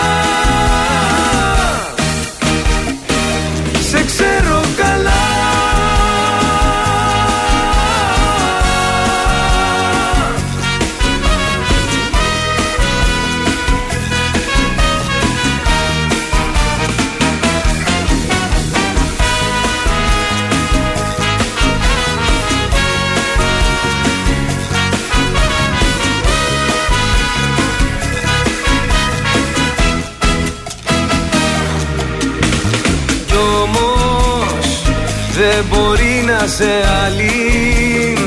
δεν 35.51 35.65
μπορεί 35.69 36.23
να 36.25 36.47
σε 36.47 36.71
άλλη. 37.05 38.17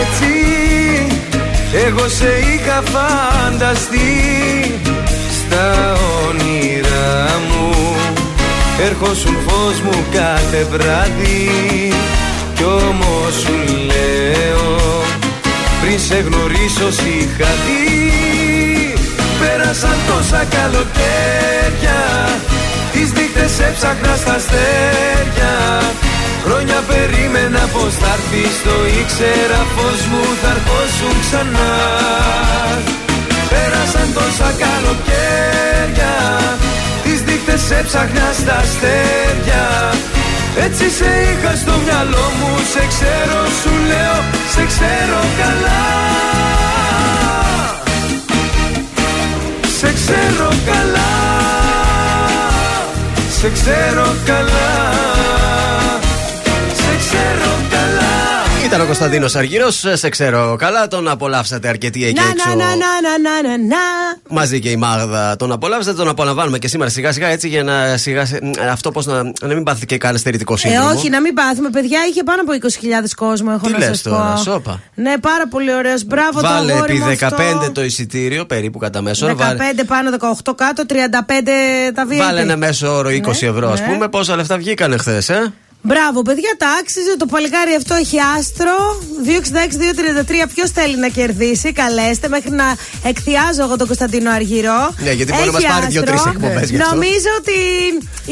Έτσι 0.00 0.34
εγώ 1.86 2.08
σε 2.08 2.26
είχα 2.26 2.82
φανταστεί 2.92 4.10
στα 5.38 5.96
όνειρά 6.28 7.40
μου. 7.48 7.96
Έρχοσουν 8.84 9.36
φως 9.46 9.80
μου 9.80 10.04
κάθε 10.12 10.66
βράδυ 10.70 11.92
κι 12.54 12.64
όμως 12.64 13.34
σου 13.34 13.54
λέω 13.86 14.80
πριν 15.80 16.00
σε 16.00 16.16
γνωρίσω 16.16 16.90
σ' 16.90 17.06
είχα 17.18 17.50
δει. 17.64 18.12
Πέρασαν 19.40 19.96
τόσα 20.06 20.44
καλοκαίρια 20.50 21.26
Τις 22.26 22.34
νύχτες 22.36 22.55
έψαχνα 23.68 24.14
στα 24.22 24.34
αστέρια. 24.40 25.54
Χρόνια 26.44 26.78
περίμενα 26.90 27.62
πως 27.74 27.92
θα 28.00 28.10
έρθεις 28.16 28.54
Το 28.66 28.76
ήξερα 29.00 29.60
πως 29.76 29.98
μου 30.10 30.22
θα 30.40 30.50
ερχόσουν 30.56 31.14
ξανά. 31.24 31.72
Πέρασαν 33.50 34.08
τόσα 34.16 34.50
καλοκαίρια 34.62 36.14
Τις 37.02 37.18
νύχτες 37.26 37.70
έψαχνα 37.78 38.28
στα 38.40 38.56
αστέρια. 38.64 39.64
Έτσι 40.64 40.90
σε 40.90 41.04
είχα 41.04 41.56
στο 41.56 41.72
μυαλό 41.84 42.30
μου 42.38 42.58
Σε 42.72 42.86
ξέρω 42.88 43.40
σου 43.62 43.72
λέω 43.86 44.18
Σε 44.54 44.64
ξέρω 44.66 45.20
καλά. 45.40 45.82
Σε 49.78 49.92
ξέρω 49.92 50.48
καλά 50.66 51.45
Σε 53.38 53.50
ξέρω 53.50 54.16
καλά. 54.24 54.92
Σε 56.72 56.96
ξέρω 56.98 57.50
καλά 57.50 57.55
Ήταν 58.66 58.80
ο 58.80 58.84
Κωνσταντίνος 58.84 59.34
Αργυρό, 59.34 59.70
σε 59.70 60.08
ξέρω 60.08 60.56
καλά, 60.58 60.88
τον 60.88 61.08
απολαύσατε 61.08 61.68
αρκετοί 61.68 62.04
εκεί 62.04 62.20
Να, 62.20 62.26
έξω. 62.28 62.48
να, 62.48 62.54
να, 62.54 62.64
να, 62.64 62.74
να, 62.74 63.42
να, 63.42 63.48
να, 63.48 63.58
να. 63.64 63.76
Μαζί 64.30 64.60
και 64.60 64.70
η 64.70 64.76
Μάγδα 64.76 65.36
τον 65.36 65.52
απολαύσατε, 65.52 65.96
τον 65.96 66.08
απολαμβάνουμε 66.08 66.58
και 66.58 66.68
σήμερα 66.68 66.90
σιγά 66.90 67.12
σιγά 67.12 67.28
έτσι 67.28 67.48
για 67.48 67.62
να 67.62 67.96
σιγά, 67.96 68.24
σι- 68.26 68.42
αυτό 68.72 68.90
πώς 68.90 69.06
να, 69.06 69.22
να 69.22 69.54
μην 69.54 69.62
πάθετε 69.62 69.84
και 69.86 69.98
κανένα 69.98 70.18
στερητικό 70.18 70.54
Ε, 70.54 70.56
σύνδρομο. 70.56 70.88
όχι, 70.88 71.08
να 71.08 71.20
μην 71.20 71.34
πάθουμε. 71.34 71.70
Παιδιά, 71.70 71.98
είχε 72.10 72.22
πάνω 72.22 72.40
από 72.42 72.52
20.000 72.52 73.10
κόσμο, 73.16 73.50
έχω 73.54 73.66
Τι 73.66 73.72
να 73.72 73.78
λες 73.78 73.86
σας 73.86 74.02
τώρα, 74.02 74.32
πω. 74.32 74.42
σόπα. 74.42 74.80
Ναι, 74.94 75.18
πάρα 75.20 75.48
πολύ 75.48 75.74
ωραίος. 75.74 76.04
Μπράβο 76.04 76.40
το 76.40 76.46
Βάλε 76.48 76.72
αγόρι 76.72 76.92
επί 76.96 77.02
μου 77.02 77.16
15 77.18 77.24
αυτό. 77.32 77.70
το 77.72 77.84
εισιτήριο, 77.84 78.46
περίπου 78.46 78.78
κατά 78.78 79.02
μέσο. 79.02 79.26
15 79.26 79.30
όρο, 79.30 79.36
Βάλε, 79.36 79.84
πάνω, 79.86 80.10
18 80.44 80.52
κάτω, 80.56 80.82
35 80.88 81.92
τα 81.94 82.06
VIP. 82.10 82.16
βάλε 82.18 82.40
ένα 82.40 82.56
μέσο 82.56 82.94
όρο 82.96 83.08
20 83.10 83.42
ευρώ, 83.42 83.70
ας 83.70 83.80
ναι. 83.80 83.86
πούμε. 83.86 84.08
Πόσα 84.08 84.36
λεφτά 84.36 84.56
βγήκανε 84.56 84.96
χθες, 84.96 85.28
ε; 85.28 85.52
Μπράβο, 85.86 86.22
παιδιά, 86.22 86.52
τα 86.58 86.68
άξιζε. 86.80 87.16
Το 87.18 87.26
παλικάρι 87.26 87.74
αυτό 87.74 87.94
έχει 87.94 88.16
άστρο. 88.38 88.76
266-233. 89.26 90.48
Ποιος 90.54 90.70
θέλει 90.70 90.96
να 90.98 91.08
κερδίσει, 91.08 91.72
καλέστε 91.72 92.28
μέχρι 92.28 92.50
να 92.50 92.76
εκθιάζω 93.02 93.62
εγώ 93.62 93.76
τον 93.76 93.86
Κωνσταντίνο 93.86 94.30
Αργυρό. 94.30 94.94
Ναι, 95.04 95.12
γιατί 95.12 95.32
μπορεί 95.32 95.50
να 95.50 95.56
Έχει 95.58 95.66
μας 95.66 95.72
πάρει 95.72 95.86
άστρο. 95.86 95.90
δύο-τρεις 95.90 96.22
εκπομπές 96.32 96.70
γι' 96.70 96.76
αυτό. 96.80 96.94
Νομίζω 96.94 97.30
ότι 97.40 97.56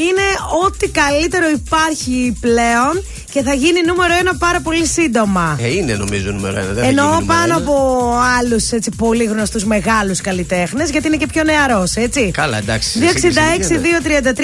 είναι 0.05 0.25
ό,τι 0.65 0.87
καλύτερο 0.89 1.45
υπάρχει 1.49 2.37
πλέον 2.41 2.93
και 3.33 3.41
θα 3.43 3.53
γίνει 3.53 3.81
νούμερο 3.85 4.13
ένα 4.19 4.35
πάρα 4.35 4.59
πολύ 4.61 4.85
σύντομα. 4.85 5.57
Ε, 5.61 5.67
είναι 5.75 5.93
νομίζω 5.93 6.31
νούμερο 6.31 6.57
ένα. 6.59 6.65
Δεν 6.73 6.83
θα 6.83 6.89
Εννοώ 6.89 7.05
γίνει 7.05 7.19
νούμερο 7.19 7.39
πάνω 7.39 7.43
ένα. 7.43 7.55
από 7.55 7.75
άλλους 8.39 8.69
πολύ 8.97 9.23
γνωστούς 9.23 9.63
μεγάλους 9.65 10.21
καλλιτέχνες, 10.21 10.89
γιατί 10.89 11.07
είναι 11.07 11.17
και 11.17 11.27
πιο 11.27 11.43
νεαρός, 11.43 11.95
έτσι. 11.95 12.31
Καλά, 12.33 12.57
εντάξει. 12.57 12.89
σε 12.89 12.99
σύγκριση 12.99 13.73
είναι. 13.73 13.81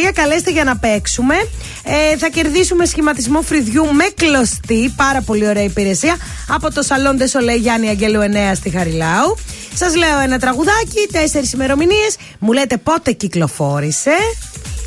266-233, 0.09 0.11
καλέστε 0.13 0.51
για 0.51 0.63
να 0.63 0.77
παίξουμε. 0.77 1.35
Ε, 1.83 2.17
θα 2.17 2.27
κερδίσουμε 2.29 2.85
σχηματισμό 3.02 3.41
φρυδιού 3.41 3.94
με 3.94 4.03
κλωστή. 4.15 4.94
Πάρα 4.95 5.22
πολύ 5.22 5.48
ωραία 5.48 5.64
υπηρεσία. 5.64 6.18
Από 6.48 6.73
το 6.73 6.82
Σαλόν 6.82 7.15
Ντεσολέ 7.18 7.56
Γιάννη 7.56 7.90
Αγγέλου 7.90 8.19
9 8.22 8.26
στη 8.56 8.69
Χαριλάου. 8.69 9.38
Σας 9.73 9.95
λέω 9.95 10.19
ένα 10.19 10.40
τραγουδάκι, 10.40 11.07
τέσσερις 11.11 11.52
ημερομηνίες. 11.53 12.15
Μου 12.40 12.52
λέτε 12.52 12.78
πότε 12.78 13.11
κυκλοφόρησε. 13.11 14.11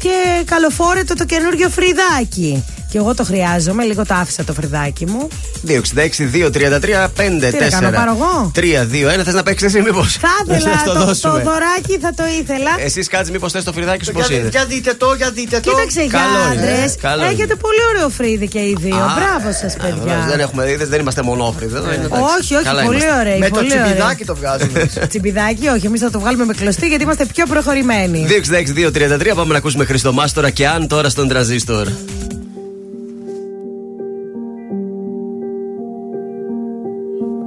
Και 0.01 0.43
καλοφόρετο 0.45 1.15
το 1.15 1.24
καινούριο 1.24 1.69
φρυδάκι. 1.69 2.65
Και 2.95 3.01
εγώ 3.01 3.15
το 3.15 3.25
χρειάζομαι, 3.25 3.85
λίγο 3.85 4.07
το 4.07 4.15
άφησα 4.15 4.45
το 4.45 4.53
φρυδάκι 4.53 5.07
μου. 5.07 5.29
266-233-5-4. 5.66 5.73
Τι 7.51 7.59
να 7.59 7.69
κάνω, 7.71 7.91
πάρω 7.91 8.16
εγώ; 8.19 8.53
3-2-1. 8.55 9.23
Θες 9.25 9.35
να 9.35 9.43
παίξεις 9.43 9.66
εσύ, 9.75 9.83
μήπως; 9.83 10.16
Θα 10.21 10.29
ήθελα 10.55 10.83
το, 10.85 10.93
το 11.21 11.31
δωράκι, 11.31 11.99
θα 12.01 12.12
το 12.16 12.23
ήθελα. 12.41 12.71
Εσύ 12.85 13.01
κάτσε, 13.03 13.31
μήπως 13.33 13.53
θες 13.53 13.65
το 13.65 13.73
φρυδάκι 13.73 14.05
σου 14.05 14.12
πώς 14.12 14.29
Για, 14.29 14.39
είναι; 14.39 14.49
για 14.49 14.65
δείτε 14.65 14.95
το, 14.95 15.15
για 15.16 15.31
δείτε 15.31 15.61
το. 15.61 15.71
Κοίταξε 15.71 16.03
για 16.03 16.11
Καλό 16.19 16.53
είναι, 16.53 16.62
άντρε. 16.62 16.85
ε, 16.85 16.95
καλό 17.01 17.23
είναι. 17.23 17.33
Έχετε 17.33 17.55
πολύ 17.55 17.79
ωραίο 17.95 18.09
φρύδι 18.09 18.49
και 18.49 18.59
οι 18.59 18.77
δύο. 18.81 18.97
Α, 18.97 19.09
Μπράβο 19.19 19.49
σας, 19.61 19.75
Α, 19.75 19.79
βεβαίως, 19.81 20.05
Δεν 20.05 20.29
παιδιά. 20.29 20.43
έχουμε 20.45 20.71
είδες, 20.71 20.89
δεν 20.89 21.01
είμαστε 21.01 21.23
μονόφρυδοι. 21.23 21.75
εδώ 21.77 21.93
είναι, 21.93 22.05
εντάξει. 22.05 22.25
Όχι, 22.41 22.55
όχι, 22.55 22.65
Καλά 22.65 22.83
πολύ 22.85 22.99
είμαστε. 22.99 23.19
ωραίοι. 23.21 23.39
Με 23.39 23.49
το 23.49 23.55
πολύ 23.55 23.73
ωραίοι. 23.73 23.83
τσιμπιδάκι 23.85 24.25
το 24.25 24.35
βγάζουμε. 24.41 24.79
Τσιμπιδάκι, 25.11 25.66
όχι. 25.69 25.87
Εμείς 25.87 26.01
θα 26.01 26.11
το 26.11 26.21
βγάλουμε 26.21 26.45
με 26.45 26.55
κλωστή 26.55 26.87
γιατί 26.87 27.03
είμαστε 27.03 27.25
πιο 27.35 27.45
προχωρημένοι. 27.47 28.27
266-233. 28.29 29.33
Πάμε 29.35 29.53
να 29.53 29.59
ακούσουμε 29.59 29.85
Χριστό 29.85 30.12
Μάστορα 30.12 30.51
και 30.51 30.66
αν 30.69 30.87
τώρα 30.89 31.09
στον 31.09 31.29
τραζίστορ. 31.29 31.87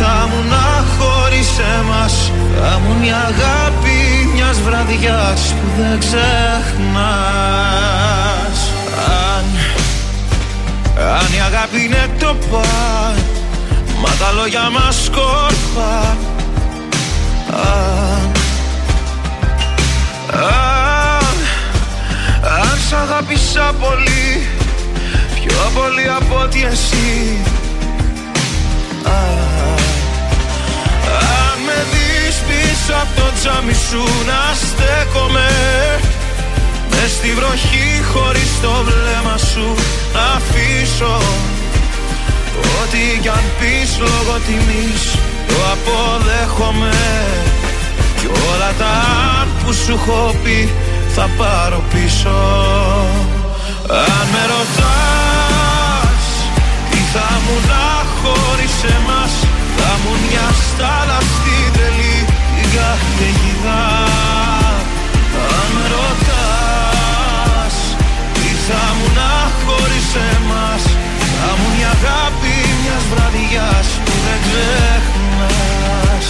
θα 0.00 0.28
μου 0.30 0.40
να 0.50 0.84
χωρίς 0.96 1.50
εμάς 1.78 2.32
Θα 2.60 2.78
μου 2.78 2.96
μια 3.00 3.16
αγάπη 3.16 4.28
μιας 4.34 4.60
βραδιάς 4.60 5.54
Που 5.60 5.66
δεν 5.78 5.98
ξεχνάς. 5.98 6.18
Αν, 9.34 9.44
αν 11.18 11.26
η 11.36 11.40
αγάπη 11.46 11.84
είναι 11.84 12.10
το 12.18 12.36
παν 12.50 13.14
Μα 14.00 14.08
τα 14.18 14.32
λόγια 14.32 14.70
μας 14.70 15.04
σκόρπα 15.04 16.16
Αν, 17.50 18.30
αν, 20.32 21.36
αν 22.60 22.78
σ' 22.88 22.92
αγάπησα 22.92 23.74
πολύ 23.80 24.48
Πιο 25.34 25.70
πολύ 25.74 26.08
από 26.18 26.40
ότι 26.42 26.64
εσύ. 26.64 27.38
Α, 29.04 29.77
Αν 31.40 31.56
με 31.66 31.78
δεις 31.92 32.36
πίσω 32.48 32.94
από 33.02 33.12
το 33.20 33.26
τζάμι 33.36 33.76
σου 33.88 34.02
να 34.28 34.40
στέκομαι 34.62 35.50
Μες 37.00 37.10
στη 37.10 37.32
βροχή 37.32 37.88
χωρίς 38.12 38.50
το 38.62 38.72
βλέμμα 38.88 39.36
σου 39.36 39.74
να 40.14 40.24
αφήσω. 40.36 41.16
Ό,τι 42.80 43.18
κι 43.22 43.28
αν 43.28 43.44
πεις 43.58 43.90
λόγω 43.98 44.34
τιμής 44.46 45.02
το 45.48 45.56
αποδέχομαι. 45.74 46.96
Κι 48.18 48.26
όλα 48.26 48.72
τα 48.78 48.92
αν 49.40 49.48
που 49.60 49.72
σου 49.72 49.92
έχω 49.92 50.34
πει 50.42 50.72
θα 51.14 51.28
πάρω 51.38 51.82
πίσω. 51.92 52.38
Αν 53.90 54.26
με 54.32 54.42
ρωτάς 54.52 56.24
τι 56.90 57.00
θα 57.12 57.28
μου 57.44 57.56
να 57.70 57.86
χωρίς 58.20 58.74
εμάς 58.96 59.32
τα 59.78 59.92
μονιά 60.04 60.48
στάλα 60.66 61.18
στη 61.34 61.56
τρελή 61.74 62.18
την 62.54 62.68
καθηγητά 62.76 63.86
Αν 65.60 65.72
ρωτάς, 65.94 67.76
τι 68.34 68.50
θα 68.66 68.82
μου 68.96 69.08
να 69.18 69.32
χωρίς 69.64 70.08
Θα 71.40 71.50
μου 71.58 71.68
η 71.80 71.84
αγάπη 71.96 72.54
μιας 72.80 73.04
βραδιάς 73.12 73.88
που 74.04 74.12
δεν 74.24 74.38
ξεχνάς. 74.46 76.26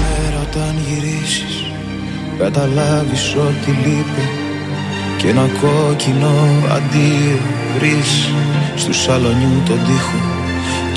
Μέρα 0.00 0.40
όταν 0.46 0.74
γυρίσεις, 0.86 1.54
καταλάβεις 2.38 3.34
ότι 3.48 3.70
λείπει. 3.70 4.26
Και 5.18 5.28
ένα 5.28 5.46
κόκκινο 5.60 6.34
αντίο 6.76 7.38
βρεις 7.74 8.28
στου 8.76 8.92
σαλονιού 8.92 9.62
τον 9.66 9.78
τοίχο. 9.86 10.39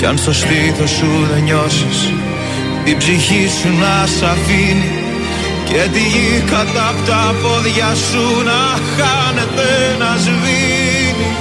Κι 0.03 0.09
αν 0.09 0.17
στο 0.17 0.34
στήθος 0.34 0.89
σου 0.89 1.11
δεν 1.31 1.43
νιώσεις 1.43 1.99
Την 2.85 2.97
ψυχή 2.97 3.45
σου 3.59 3.69
να 3.84 3.95
σ' 4.15 4.23
αφήνει. 4.34 4.91
Και 5.67 5.81
τη 5.93 6.03
γη 6.13 6.43
κατά 6.51 6.84
απ' 6.91 7.05
τα 7.07 7.23
πόδια 7.41 7.89
σου 8.07 8.25
Να 8.49 8.61
χάνεται 8.95 9.69
να 10.01 10.11
σβήνει. 10.23 11.31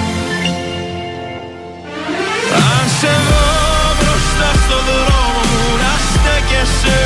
Αν 2.72 2.84
σε 2.98 3.12
δω 3.28 3.46
μπροστά 3.98 4.50
στο 4.62 4.78
δρόμο 4.88 5.40
μου 5.50 5.64
να 5.82 5.92
στέκεσαι. 6.08 7.02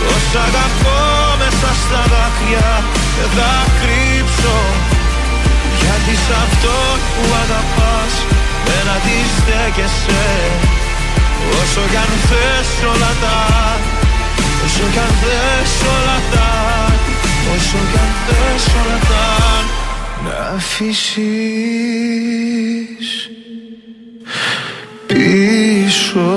Τόσα 0.00 0.40
αγαπώ 0.48 1.00
μέσα 1.40 1.70
στα 1.82 2.02
δάκρυα 2.12 2.70
δεν 3.16 3.30
θα 3.36 3.52
κρύψω. 3.80 4.56
Γιατί 5.80 6.12
σ' 6.24 6.34
αυτό 6.44 6.76
που 7.12 7.22
αγαπάς 7.42 8.14
δεν 8.66 8.86
αντιστέκεσαι 8.96 10.26
Όσο 11.60 11.82
κι 11.90 11.98
αν 12.04 12.12
θες 12.28 12.70
όλα 12.92 13.12
τα 13.22 13.38
Όσο 14.64 14.84
κι 14.92 15.00
αν 15.06 15.12
θες 15.22 15.74
όλα 15.94 16.18
τα 16.32 16.50
Όσο 17.54 17.80
κι 17.90 17.98
αν 18.04 18.10
θες 18.26 18.64
όλα 18.80 18.98
τα 19.10 19.26
Να 20.24 20.36
αφήσεις 20.56 21.92
πίσω. 25.12 26.30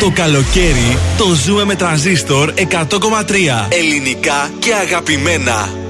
Το 0.00 0.10
καλοκαίρι 0.14 0.98
το 1.18 1.24
ζούμε 1.44 1.64
με 1.64 1.74
τρανζίστορ 1.74 2.52
100,3 2.56 2.62
ελληνικά 3.68 4.50
και 4.58 4.74
αγαπημένα. 4.74 5.83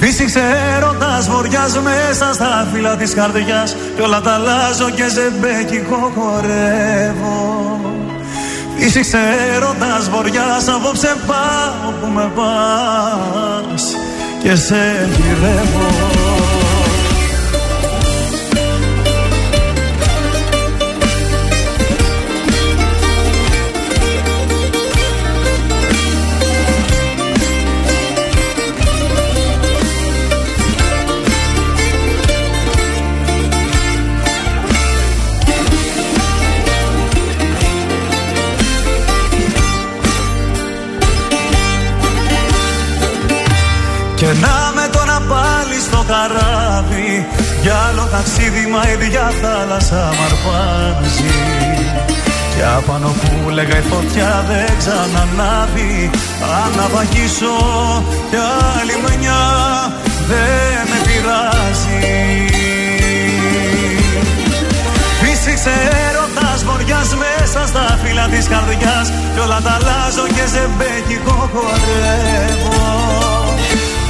Φύσηξε 0.00 0.40
έρωτας 0.76 1.28
βοριάς 1.28 1.78
μέσα 1.78 2.32
στα 2.32 2.68
φύλλα 2.72 2.96
της 2.96 3.14
καρδιάς. 3.14 3.76
Κι 3.94 4.00
όλα 4.00 4.20
τα 4.20 4.32
αλλάζω 4.32 4.90
και 4.90 5.08
ζεμπέκικο 5.08 6.12
χορεύω. 6.16 7.80
Φύσηξε 8.76 9.18
έρωτας 9.54 10.10
βοριάς 10.10 10.68
απόψε 10.68 11.16
πάω 11.26 11.90
που 12.00 12.06
με 12.06 12.30
πας. 12.34 13.96
Και 14.42 14.54
σε 14.54 15.08
γυρεύω 15.16 16.39
ταξίδι 48.20 48.66
μα 48.72 48.82
η 48.88 48.92
ίδια 48.92 49.32
θάλασσα 49.40 50.02
μ' 50.16 50.22
αρπάζει. 50.28 51.34
Και 52.54 52.62
απάνω 52.76 53.08
που 53.20 53.50
λέγα 53.56 53.76
η 53.78 53.84
φωτιά 53.92 54.44
δεν 54.48 54.70
ξανανάβει. 54.80 56.10
Αν 56.60 56.70
να 56.78 56.86
βαγίσω 56.94 57.56
κι 58.30 58.38
άλλη 58.76 58.96
μενιά 59.04 59.44
δεν 60.30 60.82
με 60.90 60.98
πειράζει 61.06 62.00
Φύσηξε 65.20 65.74
έρωτας 66.08 66.64
βοριάς 66.64 67.10
μέσα 67.22 67.66
στα 67.66 67.98
φύλλα 68.02 68.26
της 68.32 68.46
καρδιάς. 68.48 69.06
Κι 69.34 69.40
όλα 69.44 69.60
τα 69.64 69.72
αλλάζω 69.78 70.26
και 70.36 70.44
ζεμπέκικο 70.52 71.50
χορεύω 71.52 73.49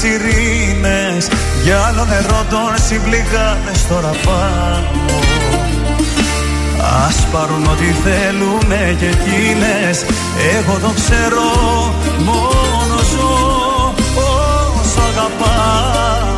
σιρήνες. 0.00 1.28
Για 1.64 1.78
άλλο 1.86 2.04
νερό 2.04 2.44
των 2.50 2.70
συμπληγάδες 2.86 3.86
τώρα 3.88 4.12
πάω 4.24 4.98
Ας 7.06 7.26
πάρουν 7.32 7.66
ό,τι 7.66 7.84
θέλουνε 8.04 8.96
και 8.98 9.06
εκείνες. 9.06 10.04
Εγώ 10.56 10.78
το 10.78 10.92
ξέρω 11.00 11.48
μόνο 12.24 12.96
ζω 13.12 13.94
όσο 14.14 15.00
αγαπάω. 15.10 16.36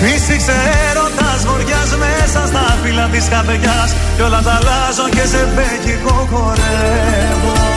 Φύσηξε 0.00 0.54
έρωτας 0.90 1.44
βοριάς 1.46 1.96
μέσα 1.98 2.46
στα 2.46 2.76
φύλλα 2.82 3.06
της 3.08 3.28
καρδιάς. 3.28 3.94
Κι 4.16 4.22
όλα 4.22 4.42
τα 4.42 4.52
αλλάζω 4.60 5.08
και 5.10 5.26
σε 5.26 5.48
μπέκικο 5.54 6.28
χορεύω 6.30 7.76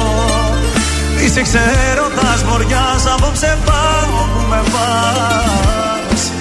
Φύσηξε 1.22 1.60
έρωτας 1.92 2.44
βοριάς 2.44 3.06
απόψε 3.14 3.58
πάω 3.66 4.20
που 4.34 4.42
με 4.50 4.62
πας. 4.74 6.32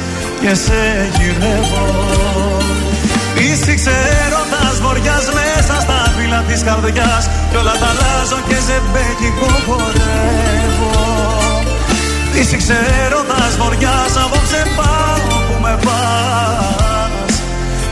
Και 0.41 0.55
σε 0.55 1.11
γυρεύω. 1.17 1.87
Φύσηξε 3.35 3.95
έρωτας 4.25 4.81
βοριάς 4.81 5.27
μέσα 5.39 5.81
στα 5.81 6.13
φύλλα 6.17 6.41
της 6.49 6.63
καρδιάς. 6.63 7.25
Κι 7.51 7.57
όλα 7.57 7.75
τα 7.81 7.89
αλλάζω 7.93 8.39
και 8.49 8.59
σε 8.67 8.83
μπέκικο 8.91 9.51
χορεύω. 9.67 10.93
Φύσηξε 12.33 12.77
έρωτας 13.05 13.53
βοριάς 13.61 14.13
απόψε 14.25 14.63
πάω 14.77 15.39
που 15.47 15.55
με 15.63 15.79
πας. 15.85 17.35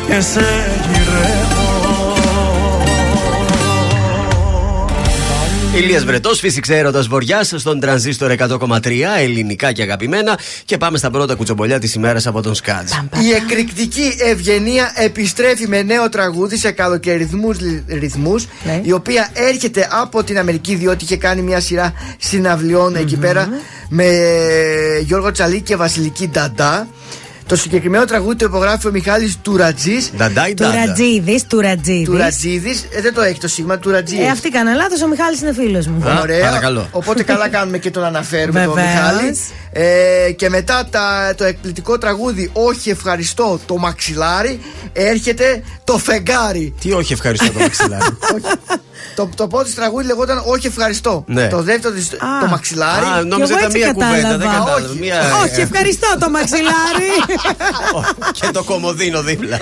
Και 0.06 0.20
σε 0.20 0.46
γυρεύω 0.88 1.55
Ηλίας 5.76 6.04
Βρετός, 6.04 6.38
φύσηξε 6.38 6.76
έρωτα 6.76 7.00
βοριάς 7.08 7.52
στον 7.56 7.80
τρανζίστορ 7.80 8.30
100,3 8.38 8.78
ελληνικά 9.18 9.72
και 9.72 9.82
αγαπημένα. 9.82 10.38
Και 10.64 10.76
πάμε 10.76 10.98
στα 10.98 11.10
πρώτα 11.10 11.34
κουτσομπολιά 11.34 11.78
της 11.78 11.94
ημέρας 11.94 12.26
από 12.26 12.42
τον 12.42 12.54
Σκάτζ. 12.54 12.90
Η 13.26 13.30
εκρηκτική 13.32 14.16
Ευγενία 14.30 14.92
επιστρέφει 14.96 15.68
με 15.68 15.82
νέο 15.82 16.08
τραγούδι 16.08 16.56
σε 16.56 16.70
καλοκαιρινούς 16.70 17.56
ρυθμούς 17.88 18.46
Ναι. 18.64 18.80
η 18.84 18.92
οποία 18.92 19.30
έρχεται 19.34 19.88
από 19.90 20.24
την 20.24 20.38
Αμερική 20.38 20.74
διότι 20.74 21.04
είχε 21.04 21.16
κάνει 21.16 21.42
μια 21.42 21.60
σειρά 21.60 21.92
συναυλιών 22.18 22.96
εκεί 22.96 23.16
πέρα 23.16 23.48
με 23.88 24.06
Γιώργο 25.02 25.30
Τσαλή 25.30 25.60
και 25.60 25.76
Βασιλική 25.76 26.28
Νταντά 26.28 26.88
Το 27.46 27.56
συγκεκριμένο 27.56 28.04
τραγούδι 28.04 28.36
το 28.36 28.44
υπογράφει 28.44 28.86
ο 28.86 28.90
Μιχάλης 28.90 29.38
Τουρατζής 29.42 30.10
Νταντάι 30.16 30.54
Του 30.54 30.62
Ρατζίδη, 30.62 31.44
του 31.48 31.60
Ρατζίδη. 31.60 32.04
Τουρατζίδης, 32.04 32.86
ε, 32.90 33.00
δεν 33.00 33.14
το 33.14 33.22
έχει 33.22 33.38
το 33.40 33.48
σήμα, 33.48 33.78
Τουρατζής 33.78 34.18
Ε, 34.18 34.26
αυτή 34.28 34.48
κάνα 34.50 34.74
λάθος, 34.74 35.02
ο 35.02 35.08
Μιχάλης 35.08 35.40
είναι 35.40 35.52
φίλος 35.52 35.86
μου. 35.86 36.02
Ωραία. 36.20 36.44
παρακαλώ. 36.44 36.88
Οπότε 36.90 37.22
καλά 37.22 37.48
κάνουμε 37.48 37.78
και 37.78 37.90
τον 37.90 38.04
αναφέρουμε 38.04 38.64
τον 38.64 38.74
Βεβαίως. 38.74 38.94
Μιχάλη. 38.94 39.36
Ε, 39.72 40.30
και 40.32 40.48
μετά 40.48 40.86
τα, 40.90 41.34
το 41.36 41.44
εκπληκτικό 41.44 41.98
τραγούδι 41.98 42.50
Όχι 42.52 42.90
ευχαριστώ 42.90 43.60
το 43.66 43.76
μαξιλάρι 43.76 44.60
έρχεται 44.92 45.62
το 45.84 45.98
φεγγάρι. 45.98 46.74
Τι 46.80 46.92
όχι, 46.92 47.12
ευχαριστώ 47.12 47.52
το 47.52 47.58
μαξιλάρι. 47.58 48.04
Το, 49.16 49.28
το 49.34 49.46
πρώτο 49.46 49.64
της 49.64 49.74
τραγούδι 49.74 50.06
λεγόταν 50.06 50.42
Όχι 50.46 50.66
ευχαριστώ. 50.66 51.24
Ναι. 51.26 51.48
Το 51.48 51.62
δεύτερο 51.62 51.94
της, 51.94 52.08
το 52.40 52.46
μαξιλάρι. 52.50 53.04
Α, 53.04 53.24
νόμιζα 53.24 53.36
Κι 53.36 53.42
εγώ 53.42 53.58
ήταν 53.58 53.64
έτσι 53.64 53.78
μία 53.78 53.92
κουβέντα. 53.92 54.16
κατάλαβα. 54.16 54.36
Δεν 54.36 54.48
κατάλαβα. 54.48 54.74
Όχι. 54.88 54.98
Μία... 54.98 55.20
Όχι, 55.44 55.60
ευχαριστώ 55.60 56.06
το 56.20 56.30
μαξιλάρι. 56.30 57.10
Και 58.32 58.48
το 58.52 58.62
κομμωδίνο 58.62 59.22
δίπλα. 59.22 59.58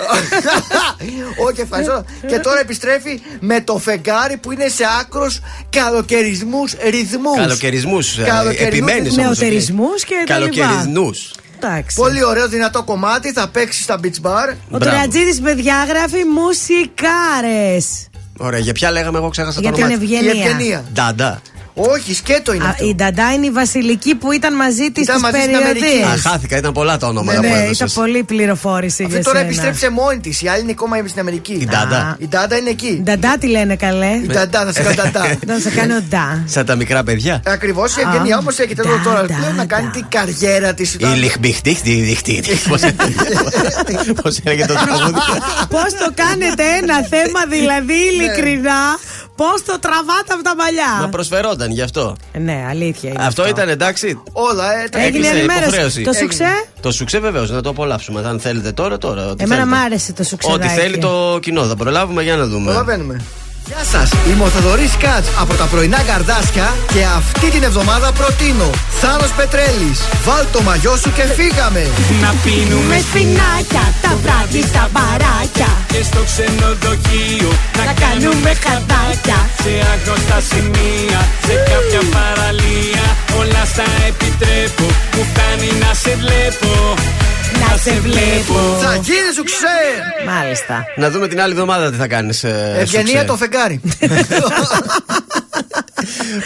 Όχι 1.48 1.60
ευχαριστώ. 1.60 2.04
και 2.28 2.38
τώρα 2.38 2.60
επιστρέφει 2.60 3.20
με 3.40 3.60
το 3.60 3.78
φεγγάρι 3.78 4.36
που 4.36 4.52
είναι 4.52 4.68
σε 4.68 4.84
άκρος 5.00 5.40
καλοκαιρισμούς 5.70 6.74
ρυθμούς. 6.90 7.36
Καλοκαιρισμούς. 7.36 8.14
Καλοκαιρινούς 8.24 8.66
Επιμένεις 8.66 9.18
όμως. 9.18 9.38
Νεοτερισμούς 9.38 10.04
και 10.04 10.14
τα 10.26 10.38
λοιπά. 10.38 10.56
Καλοκαιρινού. 10.56 11.10
Εντάξει. 11.56 11.96
Πολύ 11.96 12.24
ωραίο 12.24 12.48
δυνατό 12.48 12.82
κομμάτι. 12.82 13.32
Θα 13.32 13.48
παίξει 13.48 13.82
στα 13.82 14.00
beach 14.02 14.26
bar. 14.28 14.54
Ο 14.70 14.78
Τουρατζίδη, 14.78 15.40
παιδιά, 15.40 15.84
γράφει 15.88 16.24
μουσικάρες. 16.34 18.08
Ωραία, 18.38 18.58
για 18.58 18.72
ποια 18.72 18.90
λέγαμε, 18.90 19.18
εγώ 19.18 19.28
ξέχασα 19.28 19.60
Για 19.60 19.70
το 19.70 19.76
την 19.76 19.84
όνομα. 19.84 19.98
της. 19.98 20.10
ευγενία. 20.10 20.32
Η 20.34 20.40
ευγενία. 20.40 20.84
Ντάντα. 20.92 21.42
Όχι, 21.76 22.14
σκέτο 22.14 22.52
είναι 22.52 22.64
Α, 22.64 22.68
αυτό. 22.68 22.86
η 22.88 22.94
Νταντά 22.94 23.32
είναι 23.32 23.46
η 23.46 23.50
Βασιλική 23.50 24.14
που 24.14 24.32
ήταν 24.32 24.54
μαζί 24.56 24.90
της 24.90 25.02
Ήταν 25.04 25.18
στις 25.18 25.30
μαζί 25.32 25.42
στην 25.44 25.56
Αμερική. 25.56 25.80
περιοδίες. 25.80 26.26
Α, 26.26 26.30
χάθηκα, 26.30 26.56
ήταν 26.56 26.72
πολλά 26.72 26.96
τα 26.98 27.06
ονόματα 27.06 27.40
Ναι, 27.40 27.46
που 27.46 27.52
ναι, 27.52 27.58
έδωσες. 27.60 27.76
ήταν 27.76 27.90
πολύ 28.04 28.22
πληροφόρηση 28.22 29.02
Αυτή 29.02 29.14
για 29.14 29.24
τώρα 29.24 29.36
σένα. 29.38 29.48
επιστρέψε 29.50 29.90
μόνη 29.90 30.18
της. 30.18 30.42
Η 30.42 30.48
άλλη 30.48 30.60
είναι 30.62 30.70
ακόμα 30.70 30.96
στην 31.06 31.20
Αμερική. 31.20 31.52
Η 31.52 31.66
Ντάντα. 31.66 32.16
Η 32.18 32.26
Ντάντα 32.28 32.56
είναι 32.56 32.70
εκεί. 32.70 33.00
Νταντά 33.04 33.38
τι 33.38 33.46
λένε 33.46 33.76
καλέ. 33.76 34.10
Η 34.22 34.26
Ντάντα, 34.26 34.64
θα 34.64 34.72
σε 34.72 34.82
κάνω 34.82 34.94
Ντάντα. 35.02 35.36
Να 35.46 35.58
σε 35.58 35.70
κάνω 35.70 35.94
ντα. 36.08 36.42
Σαν 36.46 36.66
τα 36.66 36.74
μικρά 36.74 37.02
παιδιά. 37.02 37.42
Ακριβώς 37.46 37.96
η 37.96 38.00
ευγενία 38.06 38.38
όμω 38.38 38.48
έχετε 38.56 38.82
εδώ 38.86 39.00
τώρα 39.04 39.20
πλέον 39.20 39.54
να 39.56 39.64
κάνει 39.66 39.88
την 39.88 40.04
καριέρα 40.08 40.74
της. 40.74 40.94
Η 40.94 41.04
λιχμπιχτή, 41.06 41.74
τη 41.82 41.92
διχτή. 42.00 42.42
Πώς 44.22 44.38
έλεγε 44.44 44.66
το 44.66 44.74
τραγούδι. 44.74 45.18
Πώς 45.68 45.90
το 46.02 46.10
κάνετε 46.14 46.62
ένα 46.82 46.94
θέμα, 46.94 47.40
δηλαδή 47.50 47.94
ειλικρινά, 48.12 48.80
πώς 49.36 49.62
το 49.64 49.78
τραβάτε 49.80 50.32
από 50.32 50.42
τα 50.42 50.54
Μα 50.56 50.62
μαλλιά. 50.64 51.08
προσφερόταν 51.10 51.70
γι' 51.70 51.82
αυτό. 51.82 52.16
Ναι, 52.38 52.64
αλήθεια 52.68 53.10
είναι. 53.10 53.24
Αυτό 53.26 53.48
ήταν 53.48 53.68
εντάξει. 53.68 54.22
Όλα, 54.32 54.82
ε, 54.82 54.88
τα 54.88 54.98
Έγινε 54.98 55.16
Έκλεισε 55.26 55.30
ενημέρωση. 55.38 55.62
υποχρέωση. 55.66 56.02
Το 56.02 56.12
σουξέ; 56.12 56.48
Το 56.80 56.92
σουξέ 56.92 57.18
βεβαίως, 57.18 57.50
να 57.50 57.60
το 57.62 57.68
απολαύσουμε. 57.68 58.22
Αν 58.26 58.40
θέλετε 58.40 58.72
τώρα, 58.72 58.98
τώρα. 58.98 59.26
ό,τι 59.26 59.42
Εμένα 59.44 59.60
θέλετε. 59.62 59.80
μ' 59.80 59.84
άρεσε 59.84 60.12
το 60.12 60.22
σουξέ. 60.24 60.50
Ό,τι 60.52 60.68
θέλει 60.68 60.98
το 60.98 61.38
κοινό. 61.42 61.64
Θα 61.64 61.76
προλάβουμε 61.76 62.22
για 62.22 62.36
να 62.36 62.46
δούμε. 62.46 62.64
Προλαβαίνουμε. 62.64 63.20
Γεια 63.66 63.84
σας, 63.92 64.10
είμαι 64.28 64.44
ο 64.44 64.46
Θοδωρής 64.46 64.96
Κάτς 65.04 65.28
από 65.42 65.54
τα 65.54 65.64
πρωινά 65.64 66.00
καρδάσια 66.10 66.66
και 66.92 67.02
αυτή 67.18 67.46
την 67.54 67.62
εβδομάδα 67.62 68.12
προτείνω 68.12 68.70
Θάνος 69.00 69.32
Πετρέλης. 69.38 69.98
Βάλ 70.26 70.44
το 70.52 70.60
μαγιό 70.68 70.96
σου 71.02 71.10
και 71.16 71.24
φύγαμε. 71.38 71.82
Να 72.24 72.30
πίνουμε 72.44 72.94
Με 72.94 72.98
σπινάκια 73.08 73.84
τα 74.02 74.12
βράδυ 74.22 74.62
στα 74.70 74.84
μπαράκια. 74.92 75.70
και 75.92 76.02
στο 76.08 76.20
ξενοδοχείο 76.30 77.50
Να 77.78 77.84
κάνουμε 78.02 78.50
χαρτάκια. 78.64 79.38
Σε 79.62 79.72
άγνωστα 79.92 80.38
σημεία, 80.50 81.20
σε 81.46 81.54
κάποια 81.68 82.02
παραλία 82.14 83.04
Όλα 83.40 83.62
στα 83.72 83.86
επιτρέπω, 84.08 84.86
μου 85.14 85.22
φτάνει 85.30 85.70
να 85.82 85.90
σε 86.02 86.12
βλέπω 86.22 86.72
Να 87.60 87.76
σε 87.76 88.00
βλέπω. 88.00 88.54
Θα 88.80 88.94
γίνει 88.94 89.32
σου 89.34 89.44
ξέ! 89.44 90.26
Μάλιστα. 90.32 90.84
Να 90.96 91.10
δούμε 91.10 91.28
την 91.28 91.40
άλλη 91.40 91.52
εβδομάδα 91.52 91.90
τι 91.90 91.96
θα 91.96 92.06
κάνεις. 92.06 92.44
Ευγενία 92.78 93.24
το 93.24 93.36
φεγγάρι. 93.36 93.80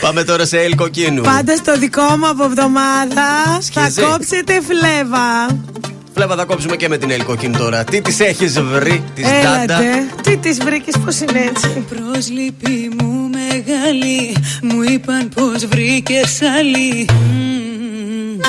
Πάμε 0.01 0.24
τώρα 0.24 0.47
σε 0.47 0.60
Ελ 0.60 0.74
Κοκκίνου. 0.74 1.22
Πάντα 1.22 1.56
στο 1.56 1.78
δικό 1.78 2.02
μου 2.02 2.28
από 2.28 2.44
εβδομάδα 2.44 3.22
θα 3.44 3.60
Σκιζέ. 3.60 4.01
κόψετε 4.01 4.60
φλέβα. 4.66 5.47
Φλέβα 6.14 6.36
θα 6.36 6.44
κόψουμε 6.44 6.76
και 6.76 6.89
με 6.89 6.97
την 6.98 7.10
Ελ 7.10 7.24
Κοκκίνου 7.24 7.59
τώρα. 7.59 7.85
Τι 7.85 8.01
της 8.01 8.20
έχεις 8.20 8.60
βρει, 8.60 9.05
της 9.14 9.24
Ντάντα; 9.24 9.82
Έλατε. 9.82 10.06
Τι 10.22 10.36
της 10.36 10.59
βρήκες, 10.59 10.94
πώς 11.05 11.20
είναι 11.20 11.40
έτσι; 11.51 11.85
Πρόσληπη 11.89 12.90
μου 12.98 13.30
μεγάλη 13.30 14.36
Μου 14.62 14.82
είπαν 14.82 15.28
πως 15.35 15.66
βρήκες 15.66 16.39
άλλη 16.59 17.06
Μμμ. 17.12 18.40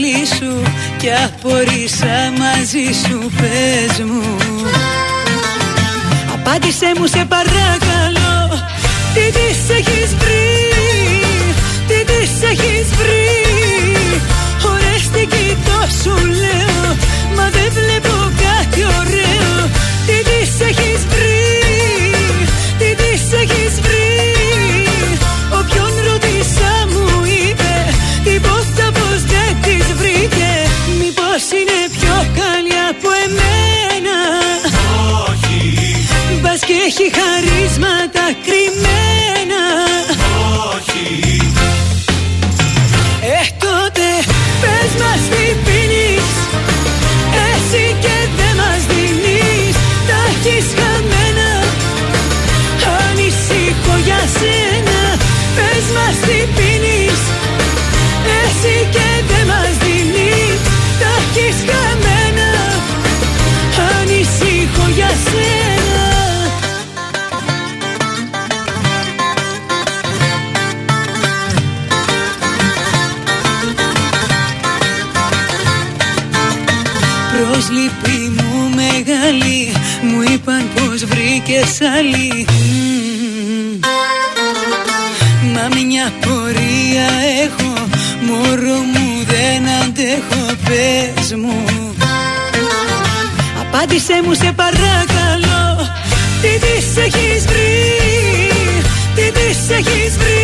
Την 0.00 0.08
είδα 0.08 0.18
την 0.18 0.24
καλή 0.24 0.26
σου 0.26 0.62
Κι 0.96 1.08
απορρίσα 1.24 2.32
μαζί 2.38 2.86
σου 3.02 3.30
πες 3.36 4.04
μου. 4.04 4.36
Απάντησέ 6.34 6.92
μου 6.98 7.06
σε 7.06 7.24
παρακαλώ 7.28 8.64
Τι 9.14 9.20
της 9.20 9.76
έχεις 9.76 10.14
βρει 10.20 10.48
Τι 11.88 12.04
της 12.04 12.42
έχεις 12.50 12.88
βρει. 12.98 13.30
Ωραίες 14.72 15.08
την 15.12 15.28
κοιτώ 15.28 15.80
σου 16.02 16.26
λέω 16.26 16.96
Μα 17.36 17.50
δεν 17.50 17.72
βλέπω 17.72 18.19
μεγάλη 79.30 79.72
Μου 80.02 80.22
είπαν 80.32 80.68
πως 80.74 81.04
βρήκες 81.04 81.80
άλλη. 81.98 82.46
Μμμ. 82.48 83.78
Μα 85.52 85.68
μια 85.86 86.12
πορεία 86.20 87.08
έχω 87.42 87.72
Μωρό 88.26 88.78
μου 88.92 89.24
δεν 89.26 89.68
αντέχω 89.82 90.54
πες 90.64 91.34
μου. 91.34 91.94
Απάντησέ 93.60 94.20
μου 94.24 94.34
σε 94.34 94.52
παρακαλώ 94.56 95.90
Τι 96.42 96.48
της 96.48 96.96
έχεις 97.04 97.44
βρει 97.44 97.72
Τι 99.14 99.30
της 99.32 99.70
έχεις 99.70 100.16
βρει 100.18 100.39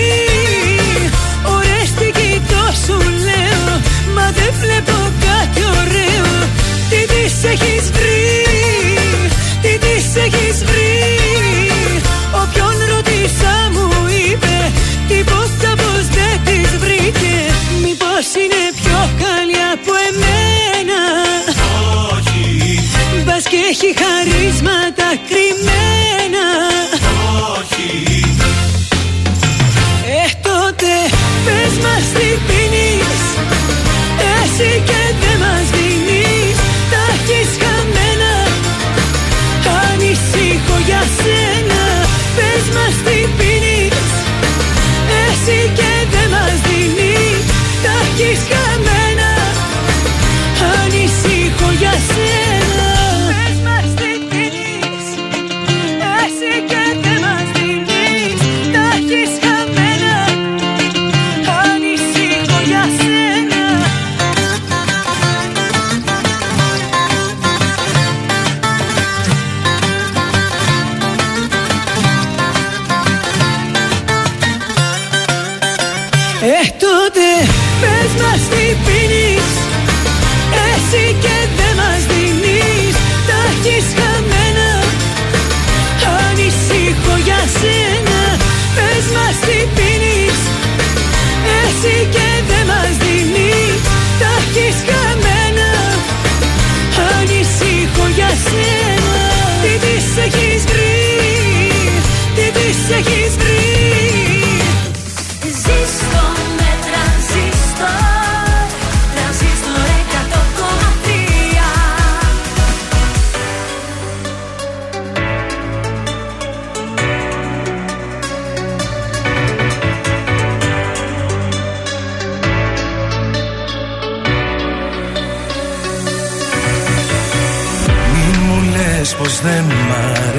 κρυμμένα 25.15 25.86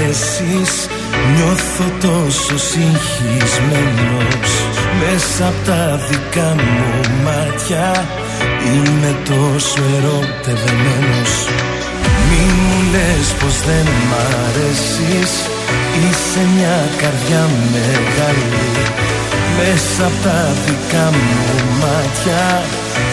αρέσεις 0.07 0.87
Νιώθω 1.35 1.85
τόσο 2.07 2.57
συγχυσμένος. 2.69 4.49
Μέσα 4.99 5.47
απ' 5.47 5.65
τα 5.65 5.99
δικά 6.09 6.55
μου 6.63 6.89
μάτια 7.23 8.07
Είμαι 8.73 9.15
τόσο 9.29 9.81
ερωτευμένος. 9.97 11.33
Μη 12.27 12.43
μου 12.57 12.77
λες 12.91 13.27
πως 13.39 13.55
δεν 13.67 13.87
μ' 14.07 14.17
αρέσεις 14.45 15.31
Είσαι 16.03 16.41
μια 16.55 16.77
καρδιά 17.01 17.43
μεγάλη. 17.73 18.65
Μέσα 19.57 20.05
απ' 20.09 20.23
τα 20.23 20.39
δικά 20.65 21.05
μου 21.17 21.35
μάτια 21.81 22.45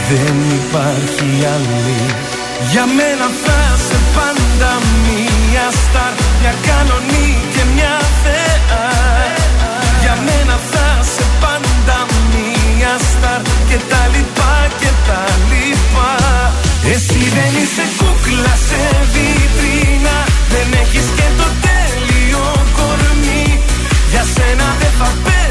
Δεν 0.08 0.36
υπάρχει 0.58 1.28
άλλη. 1.54 2.00
Για 2.70 2.84
μένα 2.96 3.26
θα 3.44 3.60
σε 3.86 3.98
πάντα 4.16 4.72
μία 5.54 5.70
στάρ 5.82 6.12
Μια 6.40 6.54
κανονή 6.66 7.28
και 7.54 7.62
μια 7.74 7.96
θεά. 8.22 8.84
Για 10.02 10.14
μένα 10.26 10.56
θα 10.70 10.86
σε 11.14 11.24
πάντα 11.40 11.98
μία 12.32 12.94
στάρ 13.08 13.40
Και 13.68 13.78
τα 13.90 14.02
λοιπά 14.14 14.54
και 14.80 14.90
τα 15.08 15.22
λοιπά. 15.50 16.12
Εσύ 16.94 17.22
δεν 17.36 17.50
είσαι 17.60 17.86
κούκλα 17.98 18.54
σε 18.68 18.82
βιτρίνα. 19.12 20.16
Δεν 20.52 20.68
έχεις 20.82 21.06
και 21.18 21.28
το 21.40 21.48
τέλειο 21.66 22.46
κορμί. 22.76 23.46
Για 24.10 24.24
σένα 24.34 24.66
δεν 24.80 24.92
θα 24.98 25.08
πέσει 25.24 25.43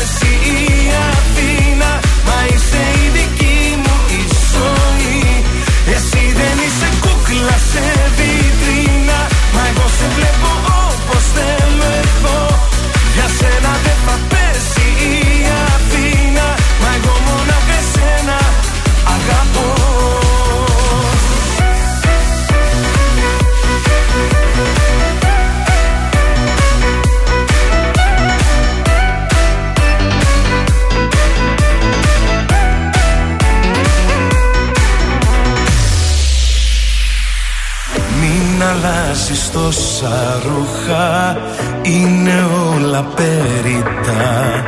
τόσα 40.24 40.41
ρούχα 40.44 41.38
Είναι 41.82 42.45
όλα 42.74 43.02
περιτά 43.16 44.64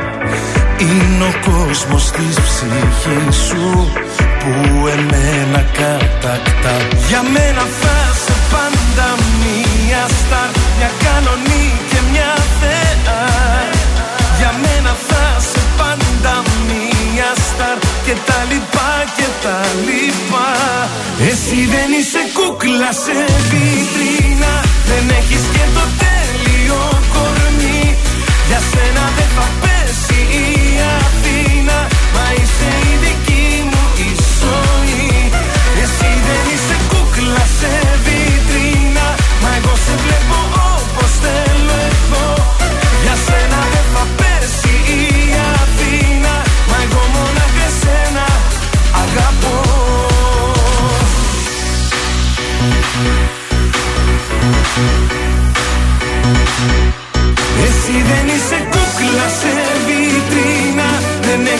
Είναι 0.78 1.24
ο 1.24 1.50
κόσμος 1.50 2.10
της 2.10 2.40
ψυχής 2.40 3.36
σου 3.36 3.92
Που 4.38 4.86
εμένα 4.86 5.64
κατακτά. 5.72 6.76
Για 7.08 7.22
μένα 7.22 7.64
θα 7.80 7.96
σε 8.24 8.34
πάντα 8.52 9.08
μία 9.40 10.02
στάρ 10.18 10.50
Μια 10.78 10.90
κανονή 11.04 11.72
και 11.90 11.98
μια 12.12 12.34
θεά 12.60 13.28
Για 14.38 14.52
μένα 14.62 14.96
θα 15.08 15.40
σε 15.40 15.60
πάντα 15.78 16.42
μία 16.66 16.95
στάρ 17.46 17.78
Και 18.06 18.14
τα 18.26 18.38
λοιπά 18.50 18.92
και 19.16 19.28
τα 19.42 19.60
λοιπά. 19.86 20.48
Εσύ 21.30 21.58
δεν 21.74 21.88
είσαι 21.98 22.22
κούκλα 22.36 22.92
σε 23.04 23.16
βιτρίνα. 23.50 24.52
Δεν 24.88 25.04
έχεις 25.18 25.44
και 25.54 25.64
το 25.76 25.84
τέλειο 26.02 26.82
κορμί. 27.14 27.84
Για 28.48 28.60
σένα 28.70 29.04
δεν 29.16 29.30
θα 29.36 29.46
πέσει 29.60 30.20
η 30.42 30.46
Αθήνα. 30.98 31.78
Μα 32.14 32.24
είσαι 32.38 32.85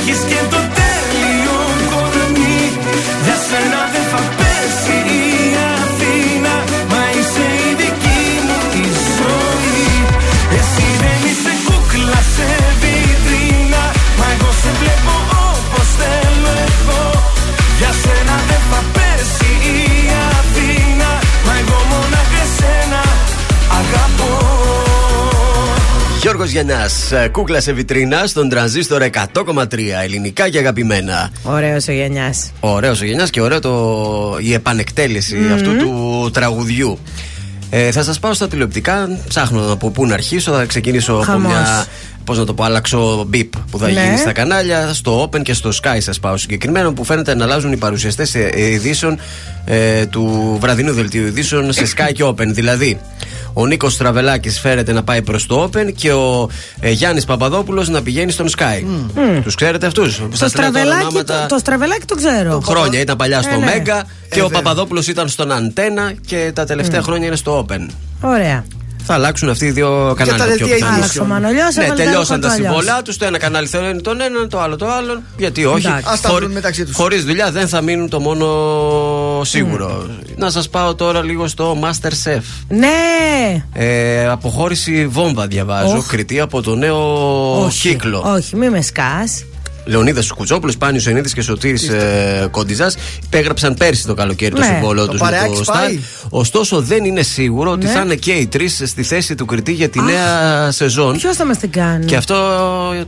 έχεις 0.08 0.24
και 0.24 0.48
το 0.50 0.65
Γιώργος 26.50 26.66
Γιαννάς, 26.76 27.12
ε, 27.12 27.28
κούκλα 27.28 27.60
σε 27.60 27.72
βιτρίνα 27.72 28.26
στον 28.26 28.48
τρανζίστορ 28.48 29.02
100,3 29.02 30.02
ελληνικά 30.02 30.48
και 30.48 30.58
αγαπημένα. 30.58 31.30
Ωραίος 31.42 31.88
ο 31.88 31.92
Γενιάς. 31.92 32.50
Ωραίος 32.60 33.00
ο 33.00 33.04
Γενιάς 33.04 33.30
και 33.30 33.40
ωραίο 33.40 33.60
το, 33.60 34.36
η 34.40 34.52
επανεκτέλεση 34.52 35.36
Μμμ. 35.36 35.52
αυτού 35.52 35.76
του 35.76 36.30
τραγουδιού. 36.32 36.98
Ε, 37.70 37.90
θα 37.90 38.02
σας 38.02 38.18
πάω 38.18 38.34
στα 38.34 38.48
τηλεοπτικά, 38.48 39.18
ψάχνω 39.28 39.72
από 39.72 39.90
πού 39.90 40.06
να 40.06 40.14
αρχίσω, 40.14 40.52
θα 40.52 40.64
ξεκινήσω 40.64 41.12
από 41.12 41.22
Χαμός. 41.22 41.52
μια, 41.52 41.86
πώς 42.26 42.38
να 42.38 42.44
το 42.44 42.54
πω, 42.54 42.64
αλλάξω 42.64 43.28
beep 43.32 43.48
που 43.70 43.78
θα 43.78 43.86
Ναι. 43.90 43.92
γίνει 44.04 44.16
στα 44.16 44.32
κανάλια, 44.32 44.90
στο 44.94 45.22
Open 45.22 45.42
και 45.42 45.52
στο 45.52 45.70
Sky 45.82 45.96
σας 45.98 46.20
πάω 46.20 46.36
συγκεκριμένο 46.36 46.92
που 46.92 47.04
φαίνεται 47.04 47.34
να 47.34 47.44
αλλάζουν 47.44 47.72
οι 47.72 47.76
παρουσιαστές 47.76 48.34
ε, 48.34 48.40
ε, 48.54 48.70
ειδήσεων 48.70 49.18
ε, 49.64 50.06
του 50.06 50.56
βραδινού 50.60 50.92
δελτίου 50.92 51.26
ειδήσεων 51.26 51.72
σε 51.72 51.82
Sky 51.96 52.12
και 52.12 52.24
Open. 52.24 52.46
Δηλαδή, 52.46 53.00
ο 53.52 53.66
Νίκος 53.66 53.92
Στραβελάκης 53.92 54.60
φέρεται 54.60 54.92
να 54.92 55.02
πάει 55.02 55.22
προς 55.22 55.46
το 55.46 55.62
Open 55.72 55.92
και 55.94 56.12
ο 56.12 56.48
ε, 56.80 56.90
Γιάννης 56.90 57.24
Παπαδόπουλος 57.24 57.88
να 57.88 58.02
πηγαίνει 58.02 58.30
στον 58.30 58.48
Sky. 58.56 58.82
Μμ. 59.14 59.42
Τους 59.42 59.54
ξέρετε 59.54 59.86
αυτούς; 59.86 60.22
Το 60.38 60.48
στραβελάκι, 60.48 61.14
το, 61.14 61.46
το 61.48 61.58
στραβελάκι 61.58 62.04
το 62.06 62.14
ξέρω. 62.14 62.60
Χρόνια 62.64 63.00
ήταν 63.00 63.16
παλιά 63.16 63.42
στο 63.42 63.54
Ε, 63.54 63.56
ναι. 63.56 63.64
Μέγκα 63.64 64.04
και 64.30 64.42
ο 64.42 64.48
Παπαδόπουλος 64.48 65.06
ήταν 65.08 65.28
στον 65.28 65.52
Αντένα 65.52 66.12
και 66.26 66.50
τα 66.54 66.64
τελευταία 66.64 67.00
Μμ. 67.00 67.04
χρόνια 67.04 67.26
είναι 67.26 67.36
στο 67.36 67.66
Open. 67.68 67.86
Ωραία. 68.20 68.64
Θα 69.06 69.14
αλλάξουν 69.14 69.48
αυτοί 69.48 69.66
οι 69.66 69.70
δύο 69.70 70.14
κανάλια. 70.16 70.44
τα 70.44 70.44
πιο 70.44 70.56
δελτία 70.56 70.74
πιθανό. 70.76 70.94
Άλλαξε 70.96 71.20
ο 71.20 71.24
Μανολιός, 71.24 71.74
Ναι, 71.74 71.84
έβαλε 71.84 71.98
τα 71.98 72.04
τελειώσαν 72.04 72.36
ρούχα 72.36 72.38
τα 72.40 72.48
του 72.48 72.52
αλλιώς. 72.54 72.66
συμβόλά 72.74 73.02
τους. 73.02 73.16
Το 73.16 73.24
ένα 73.24 73.38
κανάλι 73.38 73.66
θέλει 73.66 74.00
τον 74.00 74.20
έναν, 74.20 74.48
το 74.48 74.60
άλλο 74.60 74.76
το 74.76 74.90
άλλον. 74.90 75.22
Γιατί 75.36 75.64
όχι. 75.64 75.86
Εντάξει. 75.86 76.04
Ας 76.08 76.20
τα 76.20 76.32
βρουν 76.32 76.50
μεταξύ 76.52 76.84
τους. 76.84 76.94
Χωρίς 76.96 77.24
δουλειά 77.24 77.50
δεν 77.50 77.68
θα 77.68 77.80
μείνουν 77.80 78.08
το 78.08 78.20
μόνο 78.20 78.46
σίγουρο. 79.44 80.06
Να 80.36 80.50
σας 80.50 80.68
πάω 80.68 80.94
τώρα 80.94 81.22
λίγο 81.22 81.48
στο 81.48 81.78
Masterchef. 81.82 82.42
Ναι! 82.68 83.64
Ε, 83.72 84.26
αποχώρηση 84.28 85.06
βόμβα 85.06 85.46
διαβάζω. 85.46 85.96
Οχ. 85.96 86.06
Κριτή 86.06 86.40
από 86.40 86.62
το 86.62 86.74
νέο 86.74 87.60
όχι, 87.64 87.88
κύκλο. 87.88 88.22
Όχι, 88.26 88.56
μη 88.56 88.70
με 88.70 88.80
σκάς. 88.82 89.44
Λεωνίδας 89.86 90.30
Κουτσόπουλος, 90.32 90.76
Πάνιος 90.76 91.06
Ενίδης 91.06 91.32
και 91.32 91.42
Σωτήρης 91.42 91.88
ε, 91.88 92.48
Κοντιζάς 92.50 92.96
υπέγραψαν 93.24 93.74
πέρσι 93.74 94.06
το 94.06 94.14
καλοκαίρι 94.14 94.54
το 94.54 94.60
Ναι. 94.60 94.66
συμβόλαιο 94.66 95.04
Το 95.06 95.10
τους 95.10 95.20
με 95.20 95.26
παρεάκι 95.30 95.56
το 95.56 95.64
σπάει. 95.64 95.92
Σταρ. 95.92 96.30
Ωστόσο 96.30 96.80
δεν 96.80 97.04
είναι 97.04 97.22
σίγουρο 97.22 97.70
ότι 97.70 97.86
Ναι. 97.86 97.92
θα 97.92 98.00
είναι 98.00 98.14
και 98.14 98.32
οι 98.32 98.46
τρεις 98.46 98.82
στη 98.84 99.02
θέση 99.02 99.34
του 99.34 99.44
κριτή 99.46 99.72
για 99.72 99.88
τη 99.88 99.98
Αχ. 99.98 100.04
νέα 100.06 100.70
σεζόν. 100.70 101.16
Ποιος 101.16 101.36
θα 101.36 101.44
μας 101.46 101.58
την 101.58 101.70
κάνει; 101.70 102.04
Και 102.04 102.16
αυτό 102.16 102.34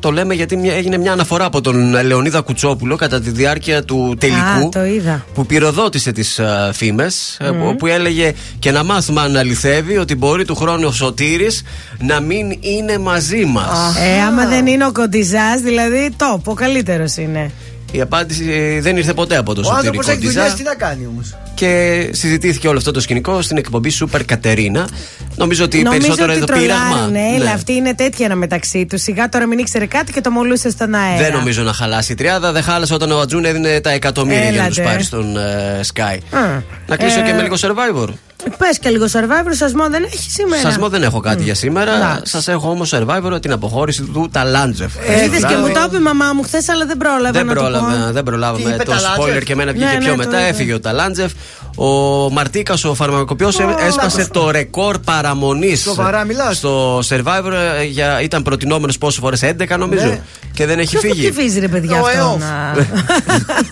το 0.00 0.10
λέμε 0.10 0.34
γιατί 0.34 0.56
μια- 0.56 0.74
έγινε 0.74 0.98
μια 0.98 1.12
αναφορά 1.12 1.44
από 1.44 1.60
τον 1.60 2.04
Λεωνίδα 2.06 2.40
Κουτσόπουλο 2.40 2.96
κατά 2.96 3.20
τη 3.20 3.30
διάρκεια 3.30 3.82
του 3.84 4.16
τελικού. 4.18 4.66
Α, 4.66 4.68
το 4.72 4.84
είδα. 4.84 5.24
Που 5.34 5.46
πυροδότησε 5.46 6.12
τις 6.12 6.40
φήμες, 6.72 7.36
που 7.78 7.86
έλεγε 7.86 8.32
και 8.58 8.70
να 8.70 8.84
μάθουμε 8.84 9.20
αν 9.20 9.36
αληθεύει 9.36 9.96
ότι 9.98 10.14
μπορεί 10.14 10.44
του 10.44 10.54
χρόνου 10.54 10.86
ο 10.88 10.92
Σωτήρης 10.92 11.62
να 11.98 12.20
μην 12.20 12.50
είναι 12.60 12.98
μαζί 12.98 13.44
μας. 13.44 13.96
Ε, 13.96 14.20
άμα 14.22 14.46
δεν 14.46 14.66
είναι 14.66 14.86
ο 14.86 14.92
κοντιζάς, 14.92 15.60
δηλαδή 15.60 16.10
top, 16.18 16.40
ο 16.68 16.72
καλύτερος 16.72 17.16
είναι. 17.16 17.50
Η 17.92 18.00
απάντηση 18.00 18.50
ε, 18.52 18.80
δεν 18.80 18.96
ήρθε 18.96 19.12
ποτέ 19.14 19.36
από 19.36 19.54
τον 19.54 19.64
Ο 19.64 19.66
Σωτήρη 19.66 19.86
άνθρωπο 19.88 20.10
έχει 20.10 20.20
δουλειέ, 20.20 20.38
Κοντιζά. 20.40 20.56
τι 20.56 20.62
να 20.62 20.74
κάνει 20.74 21.06
όμως; 21.06 21.36
Και 21.54 22.08
συζητήθηκε 22.12 22.68
όλο 22.68 22.78
αυτό 22.78 22.90
το 22.90 23.00
σκηνικό 23.00 23.42
στην 23.42 23.56
εκπομπή 23.56 23.92
Super 24.00 24.20
Κατερίνα. 24.26 24.88
Νομίζω 25.36 25.64
ότι 25.64 25.82
Νομίζω 25.82 26.00
περισσότερο 26.00 26.32
ότι 26.32 26.42
εδώ 26.42 26.58
πείραγμα. 26.60 26.84
τρολάρουνε. 26.88 27.20
Έλα, 27.34 27.44
Ναι. 27.44 27.50
αυτή 27.50 27.72
είναι 27.72 27.94
τέτοια 27.94 28.26
ένα 28.26 28.34
μεταξύ 28.34 28.86
τους. 28.86 29.02
Σιγά 29.02 29.28
τώρα 29.28 29.46
μην 29.46 29.58
ήξερε 29.58 29.86
κάτι 29.86 30.12
και 30.12 30.20
το 30.20 30.30
μολούσε 30.30 30.70
στον 30.70 30.94
αέρα. 30.94 31.22
Δεν 31.22 31.32
νομίζω 31.32 31.62
να 31.62 31.72
χαλάσει 31.72 32.12
η 32.12 32.14
τριάδα. 32.14 32.52
Δεν 32.52 32.62
χάλασε 32.62 32.94
όταν 32.94 33.10
ο 33.12 33.18
Ατζούν 33.20 33.44
έδινε 33.44 33.80
τα 33.80 33.90
εκατομμύρια 33.90 34.50
για 34.50 34.62
να 34.62 34.68
τους 34.68 34.78
Έλατε. 34.78 34.92
πάρει 34.92 35.04
στον 35.04 35.36
ε, 35.36 35.80
Sky. 35.94 36.36
Α, 36.38 36.40
Να 36.86 36.96
κλείσω 36.96 37.20
ε, 37.20 37.22
και 37.22 37.32
με 37.32 37.42
λίγο 37.42 37.54
survivor. 37.58 38.08
Πες 38.58 38.78
και 38.78 38.88
λίγο 38.88 39.04
survivor, 39.04 39.50
σασμό 39.50 39.88
δεν 39.90 40.02
έχει 40.12 40.30
σήμερα. 40.30 40.62
Σασμό 40.62 40.88
δεν 40.88 41.02
έχω 41.02 41.20
κάτι 41.20 41.42
για 41.42 41.54
σήμερα. 41.54 41.94
Εντάξει. 41.96 42.22
Σας 42.32 42.48
έχω 42.48 42.70
όμως 42.70 42.94
survivor 42.94 43.38
την 43.42 43.52
αποχώρηση 43.52 44.02
του 44.02 44.28
Ταλάντζεφ. 44.32 44.92
Είδες 45.24 45.44
και 45.44 45.56
μου 45.56 45.68
το 45.72 45.80
είπε 45.86 45.96
η 45.96 46.00
μαμά 46.00 46.32
μου 46.34 46.42
χθες, 46.42 46.68
αλλά 46.68 46.86
δεν 46.86 46.96
πρόλαβα 46.96 47.30
Δεν, 47.30 47.46
να 47.46 47.54
το 47.54 47.60
πρόλαβα, 47.60 47.86
πω. 48.06 48.12
δεν 48.12 48.22
προλάβαμε. 48.22 48.64
Τι 48.64 48.70
είπε, 48.70 48.82
Το 48.84 48.90
Ταλάντζεφ; 48.92 49.36
spoiler 49.36 49.44
και 49.44 49.52
εμένα 49.52 49.72
βγήκε 49.72 49.84
Ναι, 49.86 49.98
πιο 49.98 50.00
ναι, 50.00 50.10
το 50.10 50.16
μετά. 50.16 50.38
είδα. 50.38 50.46
Έφυγε 50.48 50.72
ο 50.74 50.80
Ταλάντζεφ. 50.80 51.32
Ο 51.76 51.86
Μαρτίκας, 52.30 52.84
ο 52.84 52.94
φαρμακοποιός, 52.94 53.58
έσπασε 53.86 54.28
το 54.32 54.50
ρεκόρ 54.50 54.98
παραμονής. 54.98 55.80
Σοβαρά 55.80 56.24
μιλάς; 56.24 56.56
Στο 56.56 56.98
survivor 56.98 57.52
ε, 57.80 57.84
για, 57.84 58.20
ήταν 58.22 58.42
προτινόμενος 58.42 58.98
πόσες 58.98 59.20
φορές, 59.20 59.40
11 59.42 59.78
νομίζω. 59.78 60.06
Ναι. 60.06 60.20
Και 60.52 60.66
δεν 60.66 60.78
έχει 60.78 60.88
Ποιος 60.88 61.02
το 61.02 61.08
φύγει. 61.08 61.30
ψηφίζει, 61.30 61.60
ρε 61.60 61.68
παιδιά, 61.68 62.00
Ο 62.00 62.06
αυτό 62.06 62.18
ΕΟΦ. 62.18 62.38
να. 62.40 62.74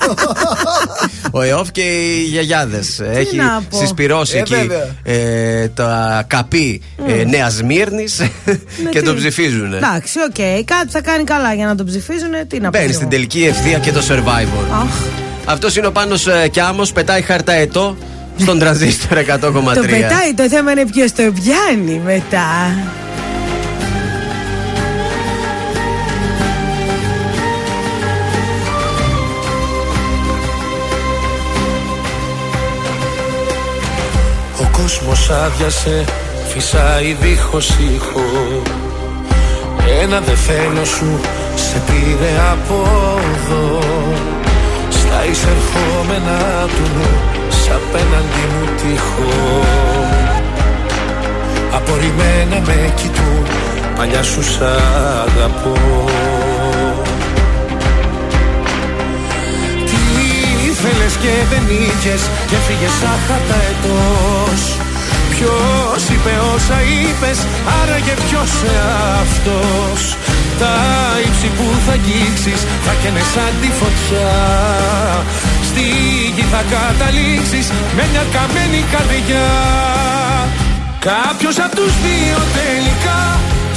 Ο 1.36 1.42
ΕΟΦ 1.42 1.70
και 1.70 1.80
οι 1.80 2.22
γιαγιάδες. 2.22 3.00
Έχει 3.00 3.36
να 3.36 3.62
πω. 3.70 3.78
συσπυρώσει 3.78 4.36
Ε, 4.36 4.40
εκεί 4.40 4.54
βέβαια. 4.54 4.94
ε, 5.02 5.68
τα 5.68 6.24
καπί 6.26 6.82
ε, 7.06 7.24
Νέας 7.24 7.62
Μύρνη 7.62 8.04
και 8.90 8.98
τι; 8.98 9.04
τον 9.04 9.16
ψηφίζουν. 9.16 9.72
Εντάξει, 9.74 10.18
οκ. 10.18 10.64
Κάτι 10.64 10.90
θα 10.90 11.00
κάνει 11.00 11.24
καλά 11.24 11.54
για 11.54 11.66
να 11.66 11.74
τον 11.74 11.86
ψηφίζουν. 11.86 12.30
Τι 12.48 12.60
να 12.60 12.70
πω. 12.70 12.78
Μπαίνει 12.78 12.84
εγώ. 12.84 12.94
στην 12.94 13.08
τελική 13.08 13.44
ευθεία 13.44 13.78
και 13.78 13.92
το 13.92 14.00
survivor. 14.08 14.72
Αχ, 14.72 14.94
Αυτός 15.44 15.76
είναι 15.76 15.86
ο 15.86 15.92
πάνω 15.92 16.16
Κιάμος, 16.50 16.92
πετάει 16.92 17.22
χαρταετό 17.22 17.96
στον 18.36 18.58
τραζίστορ 18.58 19.18
100,3. 19.18 19.40
το 19.40 19.80
πετάει, 19.80 20.34
το 20.36 20.48
θέμα 20.48 20.70
είναι 20.70 20.86
ποιος 20.86 21.12
το 21.12 21.22
πιάνει 21.22 22.00
μετά. 22.04 22.74
Κόσμος 34.98 35.31
άδειασε, 35.31 36.05
φυσάει 36.48 37.16
δίχως 37.20 37.68
ήχο. 37.68 38.62
Ένα 40.02 40.20
δε 40.20 40.35
θέλω 40.35 40.85
σου, 40.85 41.20
σε 41.55 41.82
πήρε 41.86 42.32
από 42.52 42.89
εδώ. 43.35 43.78
Στα 44.89 45.24
εισερχόμενα 45.31 46.66
του 46.66 46.90
νου, 46.97 47.10
σ' 47.48 47.68
απέναντι 47.78 48.44
μου 48.52 48.68
τείχο 48.77 49.62
Απορριμμένα 51.73 52.60
με 52.66 52.93
κοιτούν, 52.97 53.47
παλιά 53.97 54.23
σου 54.23 54.43
σ' 54.43 54.60
αγαπώ. 55.27 55.77
Τι 59.86 60.01
ήθελες 60.68 61.14
και 61.23 61.32
δεν 61.51 61.62
είχες 61.68 62.23
και 62.48 62.56
φύγες 62.66 62.93
σαν 63.01 63.18
χαρταετός 63.27 64.85
Ποιος 65.38 66.02
είπε 66.12 66.32
όσα 66.54 66.78
είπες, 66.92 67.38
άραγε 67.78 68.14
ποιος 68.26 68.52
αυτός. 69.22 70.00
Τα 70.60 70.74
ύψη 71.26 71.48
που 71.56 71.66
θα 71.86 71.92
αγγίξεις 71.98 72.60
θα 72.84 72.92
καίνε 73.00 73.24
σαν 73.32 73.52
τη 73.60 73.70
φωτιά. 73.80 74.34
Στη 75.68 75.84
γη 76.34 76.44
θα 76.52 76.62
καταλήξεις 76.74 77.66
με 77.96 78.04
μια 78.10 78.24
καμένη 78.34 78.80
καρδιά. 78.92 79.50
Κάποιος 81.08 81.56
απ' 81.64 81.74
τους 81.78 81.92
δύο 82.04 82.38
τελικά 82.58 83.20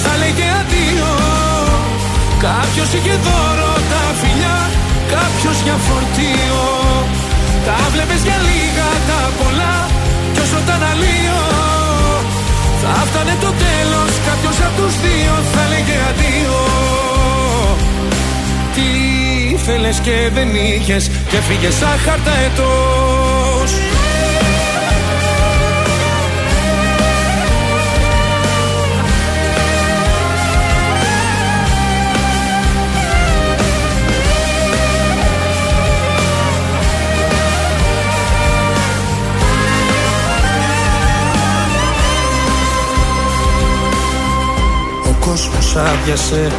θα 0.03 0.11
λέγε 0.21 0.47
αντίο. 0.59 1.11
Κάποιος 2.47 2.89
είχε 2.97 3.15
δώρο 3.25 3.73
τα 3.91 4.03
φιλιά, 4.19 4.59
κάποιος 5.15 5.57
για 5.65 5.77
φορτίο. 5.85 6.63
Τα 7.67 7.77
βλέπες 7.93 8.21
για 8.27 8.37
λίγα 8.47 8.89
τα 9.09 9.19
πολλά 9.39 9.75
κι 10.59 10.65
όσο 10.65 10.67
τα 10.67 10.73
αναλύω 10.73 11.41
Θα 12.81 12.93
φτάνε 13.05 13.35
το 13.41 13.51
τέλος, 13.65 14.11
κάποιος 14.27 14.57
απ' 14.67 14.75
τους 14.77 14.93
δύο 15.01 15.33
θα 15.53 15.63
λέγε 15.71 15.97
αντίο. 16.09 16.59
Τι 18.73 18.87
ήθελες 19.53 19.99
και 19.99 20.29
δεν 20.33 20.49
είχες 20.55 21.11
και 21.29 21.37
φύγες 21.47 21.73
σαν 21.73 21.97
χαρταετός 22.05 23.71
Ο 45.39 45.41
κόσμος 45.41 45.75
άδειασε 45.75 46.51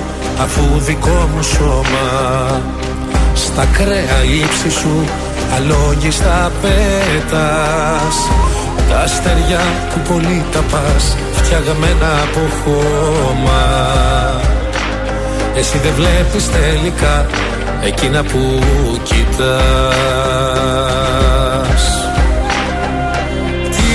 αφού 0.43 0.63
δικό 0.79 1.29
μου 1.35 1.43
σώμα 1.43 2.61
Στα 3.35 3.67
κρέα 3.73 4.23
ύψη 4.43 4.71
σου 4.71 5.05
αλόγιστα 5.57 6.53
πέτας. 6.63 8.17
Τα 8.89 8.99
αστεριά 8.99 9.61
που 9.91 10.13
πολύ 10.13 10.45
τα 10.53 10.59
πας 10.59 11.17
φτιαγμένα 11.33 12.23
από 12.23 12.41
χώμα. 12.65 13.63
Εσύ 15.57 15.79
δεν 15.79 15.93
βλέπεις 15.97 16.51
τελικά 16.51 17.27
εκείνα 17.85 18.23
που 18.23 18.59
κοιτάς. 19.03 19.45
Τι 23.71 23.89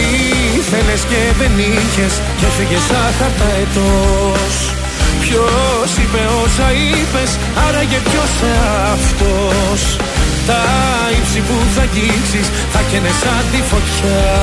ήθελες 0.58 1.02
και 1.10 1.34
δεν 1.40 1.52
είχες 1.58 2.14
και 2.40 2.46
φύγες 2.46 2.82
σαν 2.82 3.14
χαρταετός 3.18 4.75
Ποιος 5.24 5.90
είπε 6.02 6.22
όσα 6.44 6.68
είπες, 6.72 7.32
άραγε 7.68 8.00
ποιος 8.08 8.34
αυτός. 8.94 9.82
Τα 10.50 10.62
ύψη 11.18 11.40
που 11.48 11.56
θα 11.76 11.82
αγγίξεις 11.82 12.48
θα 12.74 12.82
καίνε 12.90 13.12
σαν 13.22 13.44
τη 13.52 13.60
φωτιά. 13.72 14.34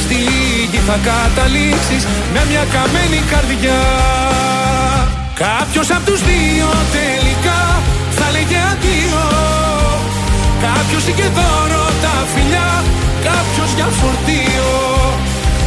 Στη 0.00 0.18
γη 0.70 0.80
θα 0.88 0.96
καταλήξεις 1.08 2.02
με 2.32 2.40
μια 2.50 2.64
καμένη 2.74 3.20
καρδιά. 3.32 3.82
Κάποιος 5.44 5.90
απ' 5.96 6.04
τους 6.08 6.20
δύο 6.30 6.68
τελικά 6.98 7.60
θα 8.18 8.26
λέγε 8.34 8.60
αντίο. 8.72 9.24
Κάποιος 10.66 11.04
είχε 11.10 11.26
δώρο 11.36 11.84
τα 12.04 12.14
φιλιά, 12.32 12.70
κάποιος 13.28 13.70
για 13.76 13.88
φορτίο. 13.98 14.70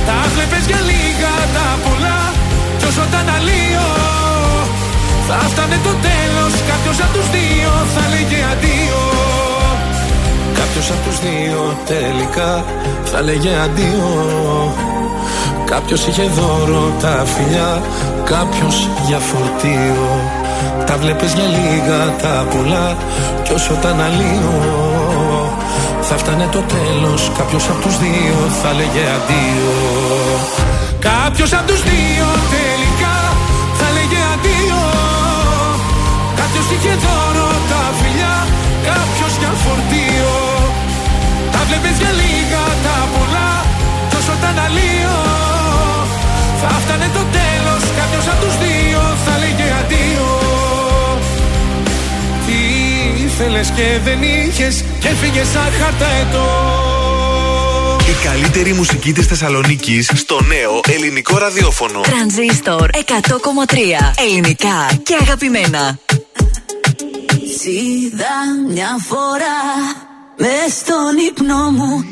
Τα 0.08 0.18
βλέπες 0.34 0.64
για 0.70 0.82
λίγα 0.90 1.34
τα 1.56 1.68
πολλά 1.84 2.25
κι 2.86 2.92
όσο 2.92 3.08
τα 3.12 3.18
αναλύω 3.18 3.90
Θα 5.28 5.38
φτάνε 5.52 5.78
το 5.88 5.94
τέλος, 6.08 6.54
κάποιος 6.70 6.98
απ' 7.06 7.14
τους 7.16 7.28
δύο 7.36 7.72
θα 7.94 8.04
λέγε 8.14 8.40
αντίο. 8.52 9.02
Κάποιος 10.60 10.88
απ' 10.94 11.04
τους 11.06 11.18
δύο 11.26 11.62
τελικά 11.92 12.52
θα 13.12 13.20
λέγε 13.28 13.54
αντίο. 13.66 14.10
Κάποιος 15.72 16.02
είχε 16.08 16.26
δώρο 16.38 16.86
τα 17.02 17.16
φιλιά, 17.34 17.72
κάποιος 18.34 18.90
για 19.08 19.20
φορτίο. 19.30 20.08
Τα 20.88 20.96
βλέπεις 21.02 21.32
για 21.34 21.48
λίγα 21.56 22.02
τα 22.22 22.34
πολλά 22.52 22.88
κι 23.44 23.54
όσο 23.54 23.74
τα 23.82 23.90
αναλύω. 23.90 24.58
Θα 26.08 26.16
φτάνε 26.18 26.48
το 26.52 26.62
τέλος, 26.76 27.32
κάποιος 27.38 27.64
απ' 27.72 27.82
τους 27.84 27.98
δύο 28.04 28.38
θα 28.62 28.70
λέγε 28.80 29.04
αντίο 29.18 30.65
Κάποιος 31.10 31.54
απ' 31.58 31.68
τους 31.70 31.82
δύο 31.90 32.28
τελικά 32.56 33.18
θα 33.80 33.88
λέγε 33.96 34.22
αντίο. 34.34 34.84
Κάποιος 36.40 36.68
είχε 36.74 36.94
δώρο 37.04 37.50
τα 37.72 37.84
φιλιά 38.00 38.36
Κάποιος 38.90 39.34
για 39.42 39.52
φορτίο. 39.64 40.36
Τα 41.54 41.62
βλέπεις 41.68 41.96
για 42.02 42.12
λίγα 42.22 42.64
τα 42.86 42.98
πολλά 43.14 43.52
Τόσο 44.14 44.34
τα 44.42 44.50
αναλύω. 44.54 45.20
Θα 46.62 46.70
φτάνε 46.84 47.08
το 47.18 47.24
τέλος 47.38 47.84
Κάποιος 48.00 48.26
από 48.32 48.40
τους 48.44 48.56
δύο 48.64 49.02
θα 49.26 49.34
λέγε 49.44 49.68
αντίο. 49.80 50.30
Τι 52.46 52.60
ήθελες 53.26 53.68
και 53.78 53.88
δεν 54.06 54.20
είχες 54.22 54.76
Και 55.02 55.08
έφυγες 55.14 55.48
σαν 55.54 55.70
χαρταετό 55.80 56.50
Η 58.16 58.28
καλύτερη 58.28 58.74
μουσική 58.74 59.14
της 59.14 59.28
Θεσσαλονίκης 59.28 60.12
στο 60.16 60.42
νέο 60.42 60.80
ελληνικό 60.88 61.38
ραδιόφωνο. 61.38 62.02
Τρανζίστορ 62.02 62.90
100,3 62.94 63.02
ελληνικά 64.28 65.00
και 65.04 65.18
αγαπημένα. 65.22 66.00
Είδα 67.66 68.36
μια 68.70 68.98
φορά 69.08 69.60
μες 70.38 70.74
στον 70.74 71.18
ύπνο 71.28 71.72
μου. 71.72 72.06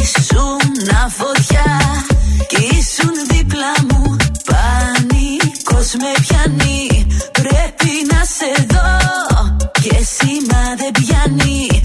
Ήσουν 0.00 0.66
φωτιά 1.08 2.04
κι 2.48 2.56
ήσουν 2.56 3.12
δίπλα 3.28 3.72
μου. 3.88 4.16
Πανικός 4.50 5.88
με 6.00 6.12
πιάνει 6.26 7.06
πρέπει 7.32 7.92
να 8.12 8.24
σε 8.24 8.66
δω. 8.68 8.90
Και 9.72 10.06
σήμα 10.16 10.62
δεν 10.76 10.90
πιάνει 10.90 11.75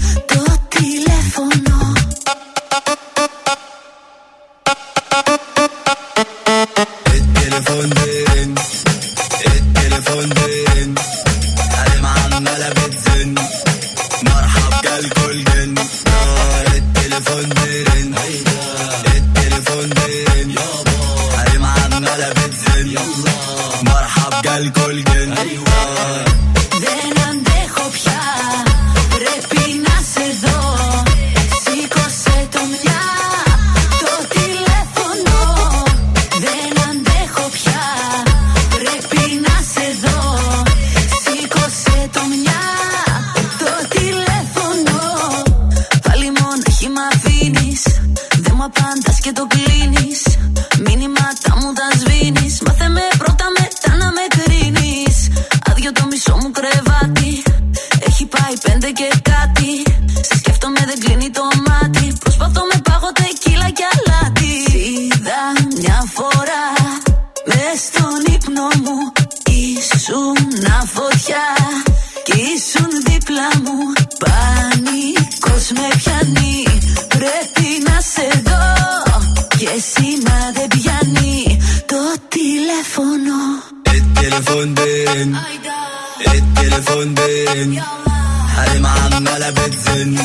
بين. 85.12 85.36
التليفون 86.34 87.14
بين. 87.14 87.82
حريم 88.56 88.86
عمالة 88.86 89.50
بتزن. 89.50 90.18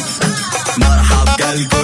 مرحب 0.77 1.37
جالكوا 1.39 1.81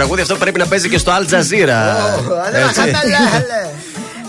τραγούδι 0.00 0.20
αυτό 0.20 0.36
πρέπει 0.36 0.58
να 0.58 0.66
παίζει 0.66 0.88
και 0.88 0.98
στο 0.98 1.12
Al 1.12 1.24
Jazeera. 1.32 1.80
Έτσι. 2.52 2.80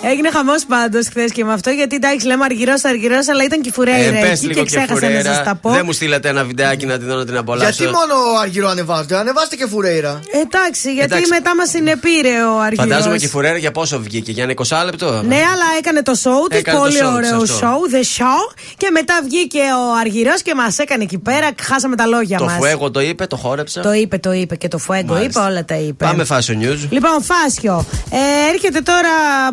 Έγινε 0.04 0.30
χαμός 0.32 0.66
πάντως 0.66 1.08
χθες 1.08 1.32
και 1.32 1.44
με 1.46 1.54
αυτό 1.54 1.70
γιατί 1.70 1.96
εντάξει 1.96 2.28
λέμε 2.28 2.44
αργυρός 2.44 2.84
αργυρός, 2.84 3.28
αλλά 3.28 3.44
ήταν 3.44 3.62
και 3.62 3.70
η 3.70 3.72
φουρέιρα 3.72 4.18
Ε, 4.18 4.22
πες 4.22 4.32
εκεί 4.32 4.46
λίγο 4.48 4.64
και 4.64 4.70
και 4.70 4.76
ξέχασα 4.78 5.10
να 5.10 5.16
σας 5.16 5.24
τα 5.24 5.32
φουρέιρα. 5.34 5.56
πω. 5.56 5.70
Δεν 5.72 5.82
μου 5.86 5.92
στείλατε 5.92 6.30
ένα 6.30 6.44
βιντεάκι 6.44 6.86
να 6.86 6.98
τη 6.98 7.06
δω 7.06 7.16
να 7.16 7.26
την 7.26 7.38
απολαύσω. 7.38 7.84
Γιατί 7.84 7.94
μόνο 8.00 8.14
ο 8.36 8.40
Αργυρό 8.42 8.68
ανεβάζετε, 8.70 9.18
ανεβάστε 9.18 9.56
και 9.56 9.68
φουρέιρα. 9.68 10.20
Εντάξει, 10.44 10.94
γιατί 10.94 11.14
Εντάξει. 11.14 11.30
μετά 11.32 11.56
μας 11.56 11.70
συνεπήρε 11.70 12.44
ο 12.44 12.60
αργυρός. 12.62 12.88
Φαντάζομαι 12.88 13.18
και 13.18 13.26
η 13.26 13.28
φουρέρα 13.28 13.58
για 13.58 13.72
πόσο 13.72 14.00
βγήκε, 14.02 14.32
για 14.32 14.44
ένα 14.44 14.54
20 14.68 14.86
λεπτό. 14.86 15.22
Ναι, 15.24 15.36
αλλά 15.36 15.66
έκανε 15.78 16.02
το 16.02 16.12
show 16.24 16.50
της, 16.50 16.60
Έκανε 16.60 16.78
το 16.78 16.84
πολύ 16.84 16.94
show 17.02 17.20
της, 17.22 17.32
ωραίο 17.32 17.42
αυτό. 17.42 17.58
show, 17.60 17.94
the 17.96 18.04
show. 18.22 18.56
Και 18.78 18.90
μετά 18.92 19.20
βγήκε 19.24 19.60
ο 19.60 19.94
Αργυρός 20.00 20.42
και 20.42 20.56
μας 20.56 20.78
έκανε 20.78 21.04
εκεί 21.04 21.18
πέρα, 21.18 21.48
χάσαμε 21.62 21.96
τα 21.96 22.06
λόγια 22.06 22.38
Το 22.38 22.44
μας. 22.44 22.54
φουέγο 22.58 22.92
το 22.92 23.02
είπε, 23.02 23.26
το 23.28 23.36
χόρεψα. 23.36 23.82
Το 23.82 23.94
είπε, 23.94 24.18
το 24.18 24.32
είπε 24.34 24.56
και 24.56 24.68
το 24.68 24.78
φουέγκο 24.78 25.04
είπε, 25.14 25.14
Μάλιστα. 25.14 25.46
όλα 25.48 25.66
τα 25.66 25.76
είπε. 25.76 26.06
Πάμε 26.06 26.26
fashion 26.30 26.64
news. 26.64 26.80
Λοιπόν, 26.90 27.12
Φάσιο. 27.24 27.86
Ε, 28.12 28.52
έρχεται 28.54 28.82
τώρα 28.82 29.10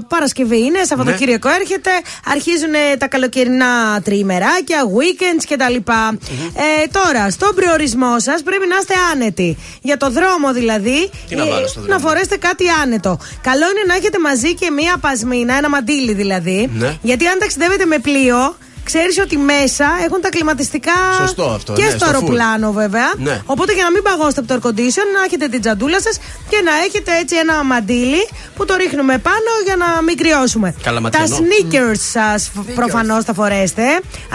Παρασκευή, 0.08 0.36
είναι 0.42 0.84
Σαββατοκύριακο 0.84 1.48
έρχεται. 1.48 1.90
Αρχίζουν 2.24 2.74
ε, 2.74 2.96
τα 2.96 3.08
καλοκαιρινά 3.08 4.00
τριημεράκια, 4.04 4.84
weekends 4.96 5.44
κτλ. 5.48 5.74
Ε, 5.74 6.86
τώρα, 6.92 7.30
στον 7.30 7.54
προορισμό 7.54 8.20
σας 8.20 8.42
πρέπει 8.42 8.66
να 8.66 8.76
είστε 8.76 8.94
άνετοι. 9.12 9.56
Για 9.82 9.96
το 9.96 10.10
δρόμο 10.10 10.52
δηλαδή. 10.52 11.10
Τι 11.28 11.34
να 11.34 11.46
βάλω 11.46 11.66
στο 11.66 11.80
να 11.80 11.86
δρόμο; 11.86 12.00
φορέσετε 12.00 12.36
κάτι 12.36 12.64
άνετο. 12.82 13.18
Καλό 13.40 13.64
είναι 13.70 13.84
να 13.86 13.94
έχετε 13.94 14.18
μαζί 14.18 14.54
και 14.54 14.70
μία 14.70 14.96
πασμίνα, 15.00 15.54
ένα 15.54 15.68
μαντίλι 15.68 16.12
δηλαδή. 16.12 16.70
Ναι. 16.74 16.96
Γιατί 17.02 17.26
αν 17.26 17.38
ταξιδεύετε 17.38 17.84
με 17.84 17.98
πλοίο, 17.98 18.56
ξέρεις 18.90 19.18
ότι 19.18 19.36
μέσα 19.52 19.86
έχουν 20.06 20.20
τα 20.20 20.28
κλιματιστικά. 20.28 20.98
Σωστό 21.20 21.44
αυτό, 21.58 21.72
Και 21.72 21.82
ναι, 21.84 21.88
στο 21.90 21.98
στο 21.98 22.06
full. 22.08 22.12
αεροπλάνο 22.14 22.72
βέβαια. 22.72 23.08
Ναι. 23.16 23.36
Οπότε 23.46 23.72
για 23.72 23.84
να 23.84 23.90
μην 23.90 24.02
παγώσετε 24.02 24.40
από 24.40 24.48
το 24.48 24.54
air 24.56 24.62
condition, 24.66 25.06
να 25.16 25.20
έχετε 25.26 25.48
την 25.48 25.60
τζαντούλα 25.60 26.00
σας 26.00 26.16
και 26.50 26.58
να 26.64 26.72
έχετε 26.86 27.10
έτσι 27.22 27.34
ένα 27.36 27.64
μαντίλι 27.64 28.22
που 28.56 28.64
το 28.64 28.74
ρίχνουμε 28.82 29.18
πάνω 29.18 29.50
για 29.64 29.76
να 29.76 30.02
μην 30.02 30.16
κρυώσουμε. 30.16 30.68
Τα 30.72 30.80
Καλαματιανό. 30.82 31.36
sneakers 31.38 32.00
σας 32.12 32.50
προφανώς 32.74 33.24
θα 33.24 33.34
φορέσετε. 33.34 33.84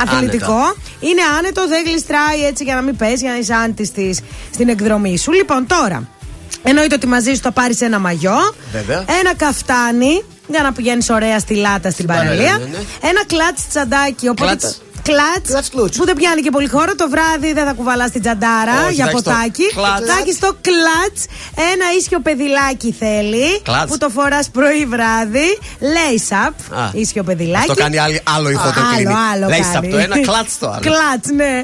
Αθλητικό. 0.04 0.62
Είναι 1.00 1.22
άνετο, 1.38 1.68
δεν 1.68 1.84
γλιστράει 1.88 2.46
έτσι 2.50 2.64
για 2.64 2.76
να 2.76 2.82
μην 2.82 2.96
πέσει, 2.98 3.16
για 3.26 3.32
να 3.32 3.38
είσαι 3.38 3.54
άνετης 3.54 3.88
στις- 3.88 4.20
στην 4.54 4.70
εκδρομή 4.70 5.18
σου. 5.18 5.32
Λοιπόν, 5.32 5.68
τώρα. 5.68 6.08
Εννοείται 6.64 6.96
ότι 6.96 7.08
μαζί 7.08 7.34
σου 7.34 7.42
θα 7.42 7.52
πάρεις 7.52 7.82
ένα 7.82 8.00
μαγιό. 8.00 8.54
Βέβαια. 8.72 9.06
Ένα 9.20 9.36
καφτάνι 9.36 10.24
για 10.48 10.61
να 10.61 10.72
πηγαίνεις 10.72 11.10
ωραία 11.10 11.40
στη 11.40 11.56
λάτα 11.56 11.91
στην 11.91 12.06
παραλία. 12.06 12.36
παραλία, 12.36 12.57
ναι, 12.57 12.78
ναι. 12.78 13.10
Ένα 13.10 13.26
κλατς 13.26 13.68
τσαντάκι. 13.68 14.28
Οπότε 14.28 14.74
Κλατς. 15.04 15.50
το- 15.52 15.78
Κλατς, 15.78 15.98
που 15.98 16.06
δεν 16.06 16.16
πιάνει 16.16 16.42
και 16.42 16.50
πολύ 16.50 16.68
χώρο. 16.70 16.96
Το 16.96 17.08
βράδυ 17.10 17.54
δεν 17.54 17.66
θα 17.66 17.74
κουβαλάς 17.74 18.12
την 18.12 18.22
τζαντάρα 18.22 18.76
Όχι, 18.86 18.94
για 18.94 19.04
θα 19.06 19.10
έχεις 19.12 19.22
το 19.24 19.32
ποτάκι. 19.32 19.66
κλατς. 19.76 20.06
Θα 20.10 20.16
έχεις 20.22 20.40
το 20.40 20.52
κλατς. 20.68 21.20
Ένα 21.72 21.86
ίσιο 22.00 22.20
παιδιλάκι 22.20 22.96
θέλει. 23.00 23.62
Κλατς. 23.64 23.92
Που 23.92 23.98
το 23.98 24.10
φοράς 24.10 24.50
πρωί 24.50 24.86
βράδυ. 24.86 25.50
Lace 25.96 26.30
up. 26.48 26.78
Α, 26.80 26.90
Ίσιο 26.94 27.24
παιδιλάκι. 27.24 27.70
Αυτό 27.70 27.74
κάνει 27.84 27.98
άλλη- 27.98 28.22
άλλο 28.36 28.50
ηχό 28.50 28.64
το 28.72 28.82
Άλλο, 28.82 28.96
κλείνει. 28.96 29.14
άλλο. 29.34 29.46
Lace 29.48 29.74
κάνει. 29.74 29.88
up 29.88 29.92
το 29.92 29.98
ένα, 29.98 30.20
κλατς 30.20 30.58
το 30.60 30.68
άλλο. 30.70 30.80
Κλατς, 30.82 31.28
ναι. 31.36 31.64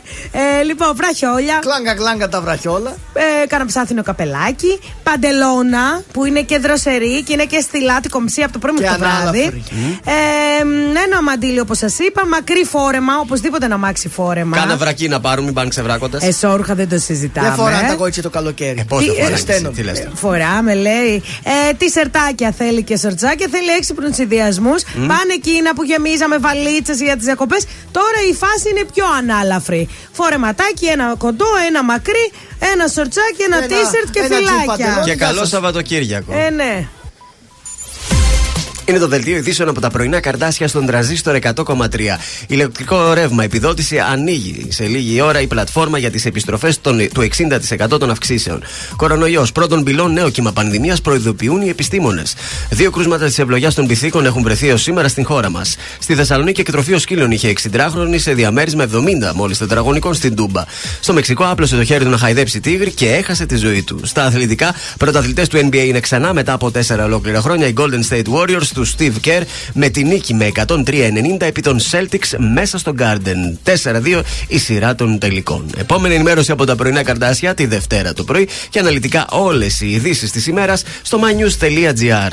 Ε, 0.59 0.63
λοιπόν, 0.63 0.95
βραχιόλια. 0.95 1.57
Κλάγκα, 1.61 1.93
κλάγκα 1.95 2.29
τα 2.29 2.41
βραχιόλα. 2.41 2.93
Ε, 3.13 3.47
κάνα 3.47 3.65
ψάθινο 3.65 4.03
καπελάκι. 4.03 4.79
Παντελώνα 5.03 6.01
που 6.13 6.25
είναι 6.25 6.41
και 6.41 6.57
δροσερή 6.57 7.23
και 7.23 7.33
είναι 7.33 7.45
και 7.45 7.59
στυλάτη 7.59 8.09
κομψή 8.09 8.41
από 8.43 8.53
το 8.53 8.59
πρωί 8.59 8.73
Και 8.75 8.81
μέχρι 8.81 8.97
το 8.97 9.03
βράδυ. 9.03 9.37
ανάλαφρη. 9.39 9.63
Ε, 10.05 10.59
ένα 11.05 11.21
μαντίλι 11.23 11.59
όπως 11.59 11.77
σας 11.77 11.99
είπα. 11.99 12.27
Μακρύ 12.27 12.63
φόρεμα 12.63 13.13
οπωσδήποτε 13.29 13.65
ένα 13.65 13.77
μάξι 13.77 14.09
φόρεμα. 14.09 14.57
Κάνα 14.57 14.77
βρακί 14.77 15.07
να 15.07 15.19
πάρουν, 15.19 15.43
μην 15.45 15.53
πάνε 15.53 15.69
ξεβράκοντας. 15.69 16.23
Εσόρουχα 16.23 16.75
δεν 16.75 16.89
το 16.89 16.97
συζητάμε. 16.99 17.47
Δεν 17.47 17.57
φοράνε 17.57 17.87
τα 17.87 17.93
κότσια 17.93 18.23
το 18.23 18.29
καλοκαίρι. 18.29 18.83
Πώς 18.87 19.05
το 19.05 19.11
Τι- 19.13 19.17
φοράνε, 19.19 19.37
στέλνω. 19.37 19.69
τι 19.69 19.81
λες 19.83 19.97
τώρα. 19.99 20.11
Φοράμε, 20.15 20.73
λέει. 20.73 21.23
Ε, 21.43 21.73
τι 21.77 21.89
σερτάκια 21.89 22.51
θέλει 22.51 22.83
και 22.83 22.97
σορτσάκια, 22.97 23.47
θέλει 23.51 23.69
έξυπνους 23.77 24.15
συνδυασμούς. 24.15 24.81
Πάνε 24.93 25.33
εκείνα 25.35 25.73
που 25.75 25.83
γεμίζαμε 25.83 26.37
βαλίτσες 26.37 27.01
για 27.01 27.15
τις 27.15 27.25
διακοπές. 27.25 27.63
Τώρα 27.91 28.19
η 28.31 28.33
φάση 28.33 28.69
είναι 28.69 28.83
πιο 28.93 29.05
ανάλαφρη. 29.17 29.87
Φορεματάκι, 30.11 30.85
ένα 30.85 31.15
κοντό, 31.17 31.45
ένα 31.67 31.83
μακρύ, 31.83 32.31
ένα 32.73 32.87
σορτσάκι, 32.87 33.41
ένα 33.47 33.57
Ένα- 33.57 33.67
τίσερτ 33.67 34.09
και 34.11 34.19
ένα 34.19 34.27
τζιν 34.27 34.37
φυλάκια. 34.37 34.65
παντελόνι. 34.65 34.95
Και 35.03 35.11
Γεια 35.11 35.25
καλό 35.25 35.39
σας. 35.39 35.49
Σαββατοκύριακο. 35.49 36.33
Ε, 36.45 36.49
ναι. 36.49 36.87
Είναι 38.89 38.99
το 38.99 39.07
δελτίο 39.07 39.35
ειδήσεων 39.37 39.69
από 39.69 39.81
τα 39.81 39.89
πρωινά 39.89 40.19
καρτάσια 40.19 40.67
στον 40.67 40.85
τραζίστορ 40.85 41.37
100,3. 41.41 41.53
Ηλεκτρικό 42.47 43.13
ρεύμα 43.13 43.43
επιδότηση 43.43 43.99
ανοίγει 43.99 44.67
σε 44.69 44.85
λίγη 44.85 45.21
ώρα 45.21 45.41
η 45.41 45.47
πλατφόρμα 45.47 45.97
για 45.97 46.11
τις 46.11 46.25
επιστροφές 46.25 46.79
του 46.81 47.21
60% 47.93 47.99
των 47.99 48.09
αυξήσεων. 48.09 48.63
Κορονοϊός. 48.95 49.51
Πρώτον 49.51 49.83
πυλών 49.83 50.13
νέο 50.13 50.29
κύμα 50.29 50.51
πανδημίας 50.51 51.01
προειδοποιούν 51.01 51.61
οι 51.61 51.69
επιστήμονες. 51.69 52.35
Δύο 52.69 52.91
κρούσματα 52.91 53.25
της 53.25 53.39
ευλογιάς 53.39 53.73
των 53.75 53.87
πυθίκων 53.87 54.25
έχουν 54.25 54.43
βρεθεί 54.43 54.67
έως 54.67 54.81
σήμερα 54.81 55.07
στην 55.07 55.25
χώρα 55.25 55.49
μας. 55.49 55.75
Στη 55.99 56.15
Θεσσαλονίκη 56.15 56.61
εκτροφείο 56.61 56.99
σκύλων 56.99 57.31
είχε 57.31 57.53
60χρονη 57.61 58.15
σε 58.15 58.33
διαμέρισμα 58.33 58.83
70 58.83 59.33
μόλις 59.35 59.57
τετραγωνικών 59.57 60.13
στην 60.13 60.35
Τούμπα. 60.35 60.63
Στο 60.99 61.13
Μεξικό 61.13 61.43
άπλωσε 61.45 61.75
το 61.75 61.83
χέρι 61.83 62.03
του 62.03 62.09
να 62.09 62.17
χαϊδέψει 62.17 62.59
τίγρη 62.59 62.91
και 62.91 63.09
έχασε 63.09 63.45
τη 63.45 63.55
ζωή 63.55 63.83
του. 63.83 63.99
Στα 64.03 64.23
αθλητικά, 64.23 64.75
πρωταθλητές 64.97 65.47
του 65.47 65.57
NBA 65.57 65.83
είναι 65.87 65.99
ξανά 65.99 66.33
μετά 66.33 66.53
από 66.53 66.71
4 66.87 67.03
ολόκληρα 67.03 67.41
χρόνια 67.41 67.67
οι 67.67 67.73
Golden 67.77 68.09
State 68.09 68.25
Warriors 68.33 68.78
του 68.79 68.87
Steve 68.97 69.27
Kerr 69.27 69.41
με 69.73 69.89
τη 69.89 70.03
νίκη 70.03 70.33
με 70.33 70.51
103-90 70.67 70.77
επί 71.39 71.61
των 71.61 71.79
Celtics 71.91 72.37
μέσα 72.53 72.77
στο 72.77 72.93
Garden. 72.99 73.71
4-2 73.83 74.21
η 74.47 74.57
σειρά 74.57 74.95
των 74.95 75.19
τελικών. 75.19 75.65
Επόμενη 75.77 76.13
ενημέρωση 76.13 76.51
από 76.51 76.65
τα 76.65 76.75
πρωινά 76.75 77.03
καρτάσια 77.03 77.53
τη 77.53 77.65
Δευτέρα 77.65 78.13
το 78.13 78.23
πρωί 78.23 78.47
και 78.69 78.79
αναλυτικά 78.79 79.25
όλες 79.29 79.81
οι 79.81 79.91
ειδήσεις 79.91 80.31
της 80.31 80.47
ημέρας 80.47 80.83
στο 81.01 81.19
mynews.gr. 81.19 82.31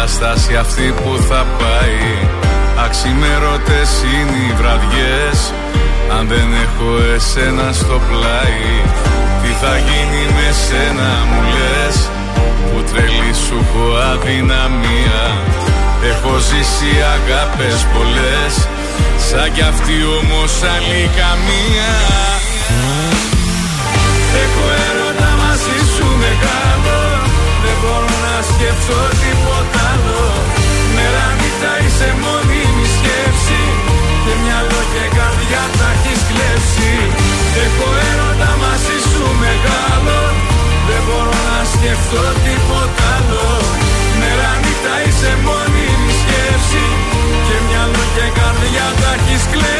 κατάσταση 0.00 0.56
αυτή 0.56 0.94
που 1.00 1.12
θα 1.28 1.46
πάει. 1.58 2.02
Αξιμερώτες 2.84 3.90
είναι 4.14 4.38
οι 4.46 4.52
βραδιές. 4.60 5.38
Αν 6.16 6.28
δεν 6.32 6.48
έχω 6.64 6.90
εσένα 7.14 7.66
στο 7.72 7.96
πλάι 8.08 8.68
Τι 9.42 9.50
θα 9.62 9.74
γίνει 9.88 10.22
με 10.36 10.48
σένα 10.64 11.10
μου 11.28 11.40
λες. 11.54 11.96
Που 12.66 12.78
τρελή 12.88 13.32
σου 13.44 13.56
έχω 13.62 13.84
αδυναμία. 14.12 15.22
Έχω 16.10 16.32
ζήσει 16.48 16.92
αγάπες 17.16 17.78
πολλές. 17.92 18.52
Σαν 19.28 19.52
κι 19.54 19.64
αυτή 19.72 19.96
όμως 20.18 20.52
άλλη 20.74 21.02
καμία. 21.18 21.92
Έχω 24.44 24.64
έρωτα 24.88 25.30
μαζί 25.42 25.78
σου 25.94 26.06
μεγάλο 26.22 26.98
Δεν 27.64 27.76
μπορώ 27.80 28.09
να 28.40 28.46
σκεφτώ 28.54 29.00
τίποτα 29.22 29.80
άλλο. 29.92 30.22
Μέρα 30.94 31.26
νύχτα 31.38 31.72
είσαι 31.82 32.08
μόνιμη 32.24 32.86
σκέψη. 32.96 33.62
Και 34.24 34.32
μυαλό 34.42 34.80
και 34.92 35.04
καρδιά 35.16 35.64
τα 35.78 35.88
έχεις 35.96 36.20
κλέψει. 36.28 36.92
Έχω 37.64 37.88
έρωτα 38.08 38.50
μαζί 38.62 38.98
σου 39.10 39.24
μεγάλο. 39.44 40.18
Δεν 40.88 41.00
μπορώ 41.06 41.38
να 41.50 41.60
σκεφτώ 41.74 42.24
τίποτα 42.44 43.06
άλλο. 43.16 43.48
Μέρα 44.20 44.50
νύχτα 44.62 44.94
είσαι 45.04 45.32
μόνιμη 45.46 46.12
σκέψη. 46.20 46.84
Και 47.46 47.56
μυαλό 47.66 48.04
και 48.14 48.26
καρδιά 48.38 48.86
τα 49.00 49.10
έχεις 49.16 49.44
κλέψει 49.52 49.79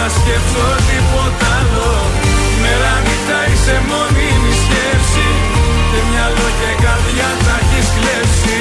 μπορώ 0.00 0.08
να 0.08 0.18
σκεφτώ 0.20 0.66
τίποτα 0.88 1.46
άλλο. 1.58 1.90
Μέρα 2.62 2.92
νύχτα 3.04 3.38
είσαι 3.50 3.76
μόνιμη 3.90 4.52
σκέψη. 4.62 5.28
Και 5.90 6.00
μυαλό 6.08 6.48
και 6.60 6.70
καρδιά 6.84 7.30
τα 7.44 7.54
έχεις 7.62 7.88
κλέψει. 7.96 8.58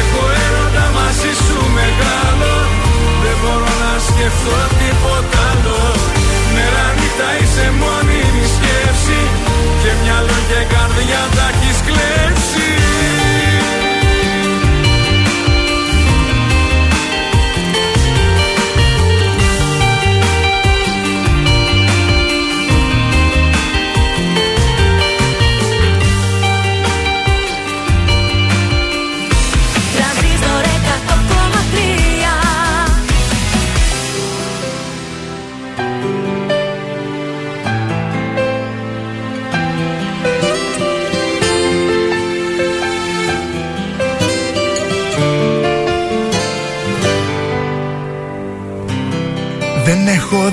Έχω 0.00 0.22
έρωτα 0.44 0.84
μαζί 0.96 1.32
σου 1.44 1.58
μεγάλο. 1.78 2.54
Δεν 3.22 3.36
μπορώ 3.40 3.72
να 3.84 3.92
σκεφτώ 4.08 4.58
τίποτα 4.80 5.37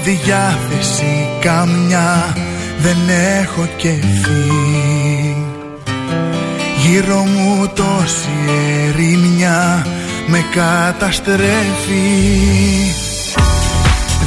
διάθεση 0.06 1.27
καμιά 1.40 2.36
Δεν 2.77 2.98
έχω 3.40 3.68
κεφί 3.77 5.36
Γύρω 6.82 7.15
μου 7.15 7.68
τόση 7.76 8.30
ερημιά 8.88 9.86
Με 10.27 10.44
καταστρέφει. 10.53 11.45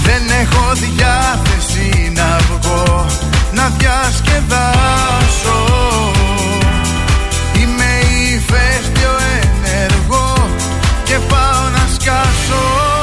Δεν 0.03 0.23
έχω 0.41 0.73
διάθεση 0.73 2.13
να 2.15 2.39
βγω 2.49 3.07
Να 3.53 3.63
να 3.63 3.69
διασκεδάσω. 3.79 5.59
Είμαι 7.61 7.99
ηφαίστειο 8.35 9.17
ενεργό 9.43 10.49
και 11.05 11.19
πάω 11.29 11.69
να 11.73 11.89
σκάσω 11.95 12.98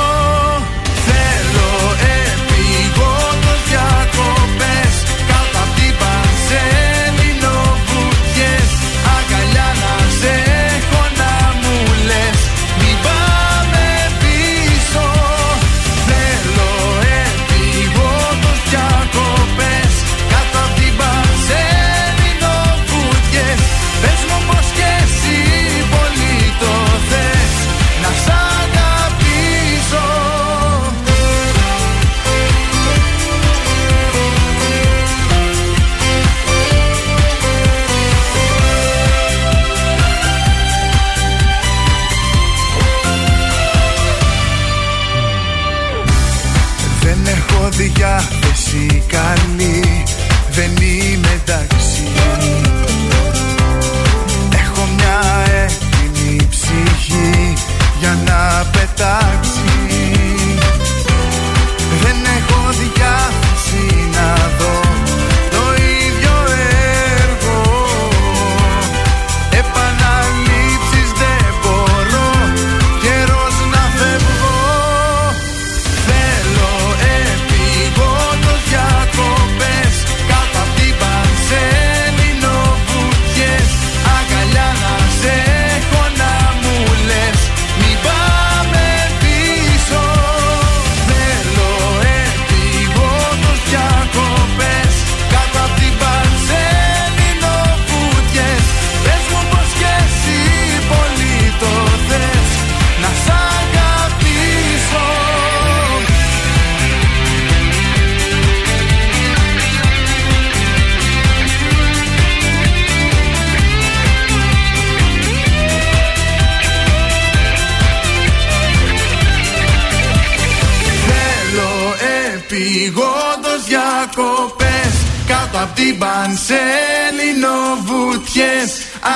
Κάτω 125.95 126.07
απ' 126.07 126.25
την 126.27 126.37
Πανσέλινο 126.37 127.57
βουτιές 127.83 128.71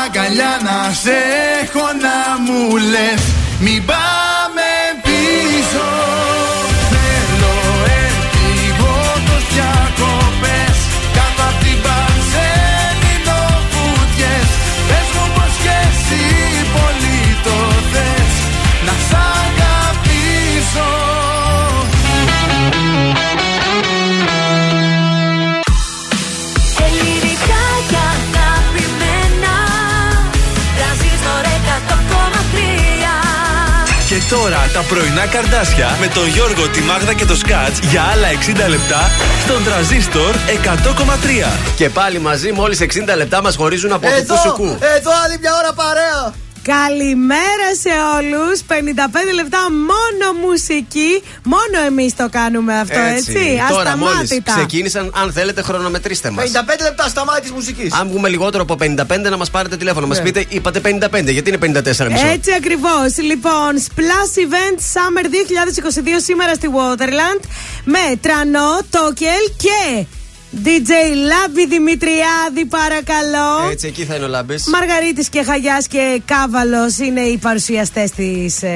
Αγκαλιά 0.06 0.60
να 0.64 0.94
σε 0.94 1.18
έχω 1.64 1.86
να 2.02 2.42
μου 2.42 2.78
λες. 2.78 3.22
Μην 3.60 3.86
πάμε 3.86 4.29
τώρα 34.44 34.70
τα 34.74 34.82
πρωινά 34.82 35.26
καρδάσια 35.26 35.98
με 36.00 36.08
τον 36.08 36.28
Γιώργο, 36.28 36.68
τη 36.68 36.82
Μάγδα 36.82 37.14
και 37.14 37.26
το 37.26 37.36
Σκάτς 37.36 37.80
για 37.80 38.04
άλλα 38.12 38.28
60 38.66 38.70
λεπτά 38.70 39.10
στον 39.44 39.64
τραζίστορ 39.64 40.36
100,3. 40.36 41.58
Και 41.76 41.90
πάλι 41.90 42.20
μαζί, 42.20 42.52
μόλις 42.52 42.80
60 42.82 43.16
λεπτά 43.16 43.42
μας 43.42 43.56
χωρίζουν 43.56 43.92
από 43.92 44.06
το 44.06 44.14
Εδώ, 44.14 44.36
Πουσουκού. 44.36 44.78
εδώ 44.98 45.12
άλλη 45.26 45.38
μια 45.40 45.52
ώρα 45.62 45.74
παρέα. 45.74 46.39
Καλημέρα 46.76 47.68
σε 47.84 47.90
όλους. 48.18 48.60
55 48.68 49.34
λεπτά 49.34 49.58
μόνο 49.72 50.26
μουσική. 50.48 51.24
Μόνο 51.44 51.78
εμείς 51.88 52.16
το 52.16 52.28
κάνουμε 52.32 52.80
αυτό, 52.80 53.00
έτσι. 53.00 53.34
Τώρα 53.70 53.98
μόλις 53.98 54.14
Ασταμάτητα. 54.16 54.54
ξεκίνησαν, 54.56 55.12
αν 55.16 55.32
θέλετε, 55.32 55.62
χρονομετρήστε 55.62 56.30
μας. 56.30 56.44
55 56.44 56.84
λεπτά 56.84 57.08
σταμάτης 57.08 57.50
τη 57.50 57.56
μουσικής. 57.56 57.94
Αν 57.94 58.08
βγούμε 58.08 58.30
λιγότερο 58.30 58.64
από 58.64 58.76
55, 58.76 59.30
να 59.30 59.38
μας 59.38 59.50
πάρετε 59.50 59.78
τηλέφωνο. 59.78 60.08
Να 60.08 60.14
Ναι. 60.14 60.20
μα 60.20 60.26
πείτε, 60.26 60.46
είπατε 60.50 60.80
55, 60.80 61.32
γιατί 61.32 61.50
είναι 61.50 61.58
54 61.58 62.10
μισό; 62.10 62.26
Έτσι 62.28 62.52
ακριβώς. 62.58 63.18
Λοιπόν, 63.18 63.72
Splash 63.88 64.34
Event 64.46 64.78
Summer 64.94 65.26
2022 65.30 66.20
σήμερα 66.24 66.54
στη 66.54 66.70
Waterland 66.78 67.44
με 67.84 68.16
Τρανό, 68.22 68.80
Τόκελ 68.90 69.44
και 69.58 70.06
DJ 70.56 70.92
Λάμπη 71.28 71.68
Δημητριάδη, 71.68 72.66
παρακαλώ. 72.70 73.70
Έτσι, 73.72 73.88
εκεί 73.88 74.06
θα 74.06 74.16
είναι 74.16 74.26
ο 74.26 74.28
Λάμπης. 74.28 74.68
Μαργαρίτης 74.68 75.30
και 75.30 75.44
Χαγιάς 75.44 75.88
και 75.88 76.22
Κάβαλος 76.26 76.98
είναι 76.98 77.22
οι 77.22 77.38
παρουσιαστές 77.38 78.12
της 78.12 78.64
ε, 78.64 78.70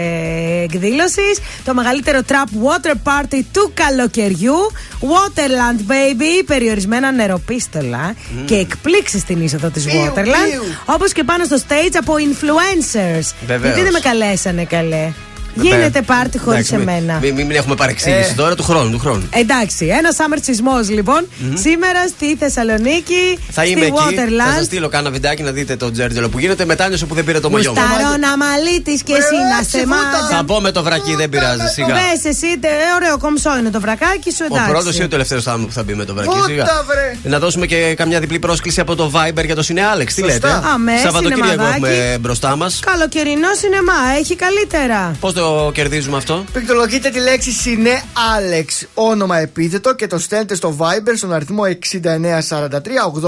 εκδήλωσης. 0.64 1.40
Το 1.66 1.74
μεγαλύτερο 1.74 2.20
trap 2.28 2.68
water 2.68 2.92
party 3.04 3.42
του 3.52 3.72
καλοκαιριού. 3.74 4.56
Waterland 5.00 5.92
Baby, 5.92 6.44
περιορισμένα 6.46 7.12
νεροπίστολα 7.12 8.16
και 8.46 8.56
εκπλήξεις 8.56 9.22
στην 9.22 9.42
είσοδο 9.42 9.70
της 9.70 9.86
Waterland. 9.86 10.76
Όπως 10.86 11.12
και 11.12 11.24
πάνω 11.24 11.44
στο 11.44 11.58
stage 11.68 11.96
από 12.00 12.14
influencers. 12.14 13.34
Βεβαίως. 13.46 13.64
Γιατί 13.64 13.82
δεν 13.82 13.92
με 13.92 14.00
καλέσανε 14.00 14.64
καλέ; 14.64 15.12
Γίνεται 15.62 16.02
πάρτι 16.02 16.38
χωρίς 16.38 16.72
Εντάξει, 16.72 16.76
μην- 16.86 16.88
εμένα. 16.98 17.20
Μην, 17.22 17.34
μην, 17.34 17.46
μην 17.46 17.56
έχουμε 17.56 17.76
παρεξήγηση 17.76 18.30
Ε. 18.32 18.34
τώρα 18.36 18.56
του 18.56 18.64
χρόνου. 18.64 18.92
Του 18.92 19.00
χρόνου. 19.00 19.30
Εντάξει, 19.30 19.86
ένα 19.86 20.10
summer 20.18 20.38
σεισμός 20.42 20.90
λοιπόν. 20.90 21.28
Σήμερα 21.54 22.08
στη 22.08 22.36
Θεσσαλονίκη, 22.40 23.40
Θα 23.52 23.62
στη 23.62 23.72
είμαι 23.72 23.86
εκεί. 23.86 23.98
Θα 23.98 24.06
Waterland. 24.10 24.56
σας 24.58 24.66
στείλω 24.66 24.88
κάνα 24.90 25.10
βιντεάκι 25.12 25.42
να 25.44 25.52
δείτε 25.52 25.76
το 25.76 25.92
τζέρτζελο 25.92 26.30
που 26.30 26.40
γίνεται. 26.40 26.66
Μετά 26.66 26.88
νιώσω 26.88 27.06
που 27.06 27.16
δεν 27.16 27.24
πήρε 27.24 27.40
το 27.40 27.50
μαγιό 27.50 27.74
μου. 27.74 27.80
Μουσταρό 27.82 28.18
να 28.18 28.38
μαλίτης 28.38 29.04
και 29.04 29.14
εσύ 29.14 29.36
να 29.58 29.64
σε 29.80 29.88
μάτσα. 29.88 30.28
Θα 30.38 30.44
πω 30.44 30.60
με 30.62 30.72
το 30.72 30.84
βρακί, 30.84 31.16
δεν 31.16 31.30
πειράζει. 31.30 31.68
Σιγά. 31.74 31.88
Μπε 31.94 32.30
εσύ, 32.30 32.58
τε, 32.60 32.68
ωραίο 32.96 33.18
κομψό 33.18 33.58
είναι 33.60 33.70
το 33.70 33.80
βρακάκι 33.80 34.32
σου, 34.32 34.46
Ο 34.52 34.56
εντάξει. 34.56 34.70
πρώτος 34.72 34.98
ή 35.00 35.04
ο 35.04 35.08
τελευταίος 35.08 35.44
θα, 35.44 35.52
που 35.66 35.72
θα 35.72 35.84
μπει 35.84 35.94
με 35.94 36.06
το 36.06 36.14
βρακί. 36.14 36.30
Πούτα, 36.30 36.44
Σιγά. 36.48 36.66
βρε. 36.88 37.16
Να 37.24 37.40
δώσουμε 37.40 37.66
και 37.66 37.94
καμιά 37.98 38.20
διπλή 38.20 38.40
πρόσκληση 38.40 38.80
από 38.80 38.96
το 38.96 39.12
Viber 39.16 39.46
για 39.46 39.56
το 39.56 39.62
Σινεάλεξ. 39.64 40.14
Τι 40.14 40.22
Σωστά. 40.22 40.34
λέτε. 40.48 40.68
Αμέ, 40.74 40.92
Σαββατοκύριακο 41.04 41.50
σινεμαδάκι. 41.52 41.86
έχουμε 41.86 42.18
μπροστά 42.20 42.56
μας. 42.56 42.80
Καλοκαιρινό 42.86 43.48
σινεμά, 43.62 43.94
έχει 44.20 44.36
καλύτερα. 44.36 45.16
Πώς 45.20 45.34
το 45.34 45.43
κερδίζουμε 45.74 46.18
αυτό; 46.18 46.44
Πληκτρολογείτε 46.52 47.10
τη 47.10 47.20
λέξη 47.20 47.52
Σινέ 47.52 48.02
Άλεξ, 48.36 48.86
όνομα 48.94 49.38
επίθετο 49.38 49.96
και 49.96 50.08
το 50.08 50.18
στέλνετε 50.18 50.56
στο 50.56 50.76
Viber 50.80 51.14
στον 51.16 51.34
αριθμό 51.34 51.64
6943 51.64 51.74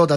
84 0.06 0.16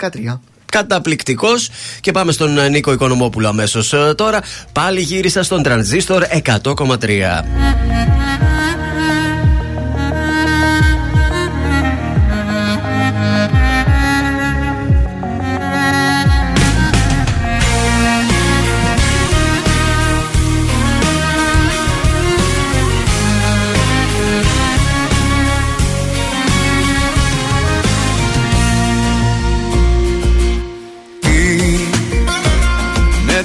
13. 0.00 0.38
Καταπληκτικός. 0.70 1.70
Και 2.00 2.12
πάμε 2.12 2.32
στον 2.32 2.58
ε, 2.58 2.68
Νίκο 2.68 2.92
Οικονομόπουλο 2.92 3.48
αμέσως 3.48 3.94
τώρα. 4.14 4.40
Πάλι 4.72 5.00
γύρισα 5.00 5.42
στον 5.42 5.62
τρανζίστορ 5.62 6.24
100,3. 6.62 8.49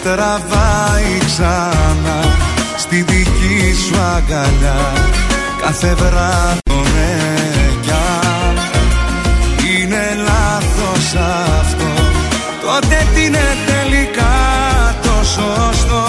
Τραβάει 0.06 1.18
ξανά 1.26 2.20
στη 2.78 2.96
δική 3.02 3.76
σου 3.86 3.96
αγκαλιά. 4.16 4.94
Κάθε 5.62 5.94
βράδυ 5.94 6.80
με 6.94 7.12
κι 7.82 7.92
αν 7.92 8.56
είναι 9.72 10.04
λάθος 10.28 11.06
αυτό. 11.60 11.92
Τότε 12.66 13.08
τι 13.14 13.26
είναι 13.26 13.48
τελικά 13.66 14.36
το 15.02 15.16
σωστό; 15.24 16.06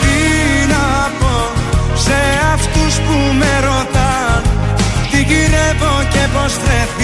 Τι 0.00 0.66
να 0.72 1.10
πω 1.20 1.36
σε 1.94 2.20
αυτούς 2.54 2.94
που 2.94 3.16
με 3.38 3.52
ρωτάν 3.64 4.42
τι 5.10 5.18
γυρεύω 5.22 5.94
και 6.12 6.28
πως 6.34 6.52
βρεθήκα 6.64 7.01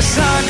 πια 0.00 0.49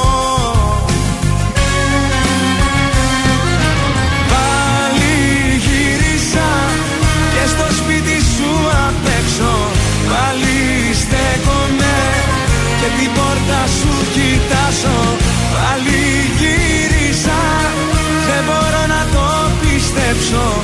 πιστέψω 20.31 20.61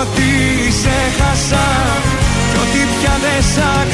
Ότι 0.00 0.72
σε 0.72 0.96
χάσα 1.18 1.66
κι 2.52 2.58
ότι 2.62 2.80
πια 2.98 3.14
δεν 3.22 3.42
σ' 3.42 3.93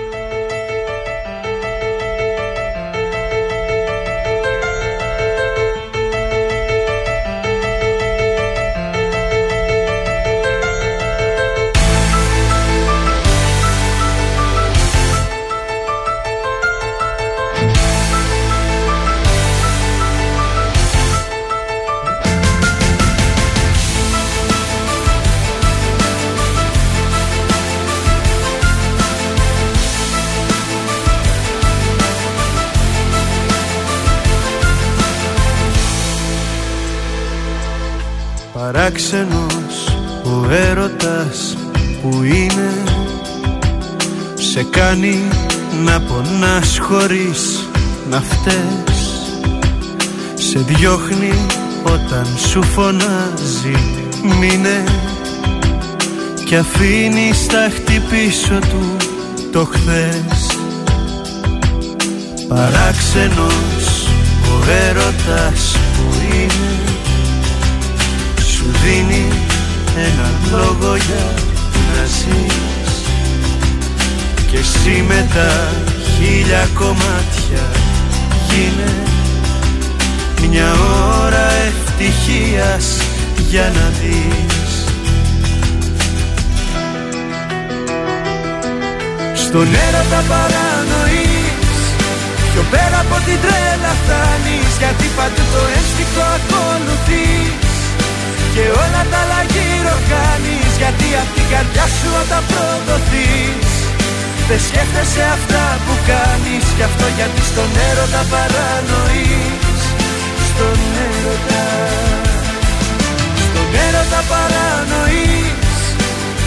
Διώχνει 50.75 51.45
όταν 51.83 52.27
σου 52.49 52.63
φωνάζει 52.63 53.75
μείνε 54.39 54.83
Και 56.45 56.57
αφήνει 56.57 57.33
στα 57.33 57.71
πίσω 58.09 58.59
του 58.59 58.95
το 59.51 59.65
χθες. 59.65 60.57
Παράξενος 62.47 64.07
ο 64.43 64.71
έρωτας 64.87 65.77
που 65.93 66.15
είναι 66.33 66.79
σου 68.51 68.65
δίνει 68.83 69.27
ένα 69.95 70.31
λόγο 70.51 70.95
για 70.95 71.33
να 71.93 72.05
ζεις. 72.05 73.01
Και 74.51 74.57
εσύ 74.57 75.03
με 75.07 75.27
τα 75.33 75.71
χίλια 76.15 76.67
κομμάτια 76.73 77.69
γίνε 78.49 79.10
Μια 80.49 80.71
ώρα 81.23 81.47
ευτυχίας 81.69 82.85
για 83.49 83.71
να 83.75 83.91
δεις. 83.99 84.71
Στον 89.43 89.67
έρωτα 89.87 90.21
παρανοείς 90.29 91.41
Πιο 92.53 92.63
πέρα 92.71 92.97
από 93.05 93.17
την 93.25 93.37
τρέλα 93.43 93.93
φτάνεις. 94.01 94.71
Γιατί 94.81 95.07
παντού 95.17 95.43
το 95.53 95.61
ένστικτο 95.77 96.23
ακολουθείς. 96.37 97.69
Και 98.53 98.63
όλα 98.83 99.01
τα 99.11 99.19
άλλα 99.23 99.41
γύρω 99.53 99.95
κάνεις 100.13 100.71
Γιατί 100.81 101.07
απ' 101.21 101.33
την 101.37 101.47
καρδιά 101.51 101.85
σου 101.97 102.09
όταν 102.21 102.43
προδοθείς. 102.49 103.71
Δεν 104.47 104.59
σκέφτεσαι 104.67 105.23
αυτά 105.37 105.65
που 105.83 105.93
κάνεις 106.11 106.65
Κι 106.75 106.83
αυτό 106.89 107.05
γιατί 107.17 107.41
στον 107.51 107.69
έρωτα 107.89 108.21
παρανοείς 108.31 109.70
Στον 110.61 110.81
έρωτα. 111.07 111.65
Στον 113.45 113.69
έρωτα 113.85 114.21
παρανοείς. 114.31 115.79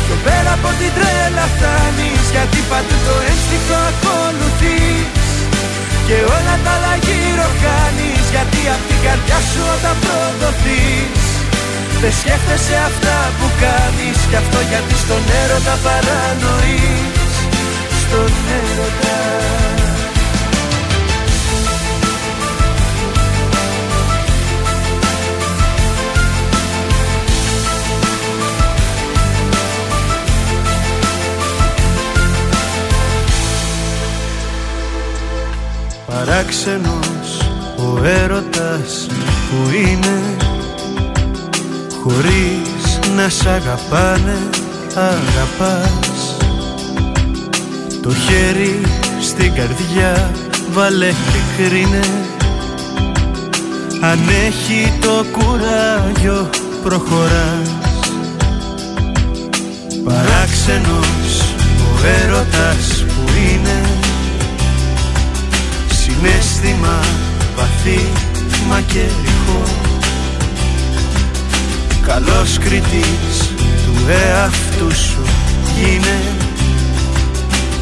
Πιο 0.05 0.17
πέρα 0.25 0.53
από 0.59 0.71
την 0.81 0.91
τρέλα 0.97 1.47
φτάνεις. 1.55 2.25
Γιατί 2.35 2.61
παντού 2.71 2.97
το 3.07 3.15
ένστικτο 3.31 3.77
ακολουθείς. 3.91 5.31
Και 6.07 6.19
όλα 6.37 6.55
τα 6.65 6.73
άλλα 6.77 6.95
γύρω 7.07 7.49
κάνεις 7.65 8.25
Γιατί 8.35 8.61
απ' 8.75 8.85
την 8.89 9.01
καρδιά 9.05 9.39
σου 9.51 9.63
όταν 9.75 9.97
προδοθείς. 10.05 11.27
Δεν 12.01 12.13
σκέφτεσαι 12.21 12.77
αυτά 12.91 13.17
που 13.37 13.47
κάνεις. 13.65 14.19
Κι 14.31 14.39
αυτό 14.43 14.59
γιατί 14.71 14.95
στον 15.05 15.23
έρωτα 15.43 15.75
παρανοείς. 15.85 17.35
Στον 18.03 18.33
έρωτα 18.61 19.19
Παράξενος 36.27 37.51
ο 37.77 38.05
έρωτας 38.05 39.07
που 39.49 39.71
είναι. 39.71 40.37
Χωρίς 42.03 42.99
να 43.17 43.29
σ' 43.29 43.47
αγαπάνε 43.47 44.39
αγαπάς. 44.95 46.37
Το 48.03 48.15
χέρι 48.15 48.81
στην 49.21 49.55
καρδιά 49.55 50.31
βάλε 50.73 51.09
και 51.09 51.63
κρίνε. 51.63 52.05
Αν 54.01 54.19
έχει 54.47 54.93
το 55.01 55.25
κουράγιο 55.33 56.51
προχωράς. 56.83 57.71
Παράξενος 60.05 61.55
ο 61.81 62.07
έρωτας 62.25 63.05
που 63.07 63.31
είναι 63.51 64.04
Συνέστημα 66.25 67.01
βαθύ 67.57 68.01
μα 68.69 68.81
και 68.81 68.99
ρηχό. 68.99 69.63
Καλός 72.07 72.59
κριτής 72.59 73.37
του 73.85 73.95
εαυτού 74.09 74.95
σου 74.95 75.23
γίνε 75.77 76.19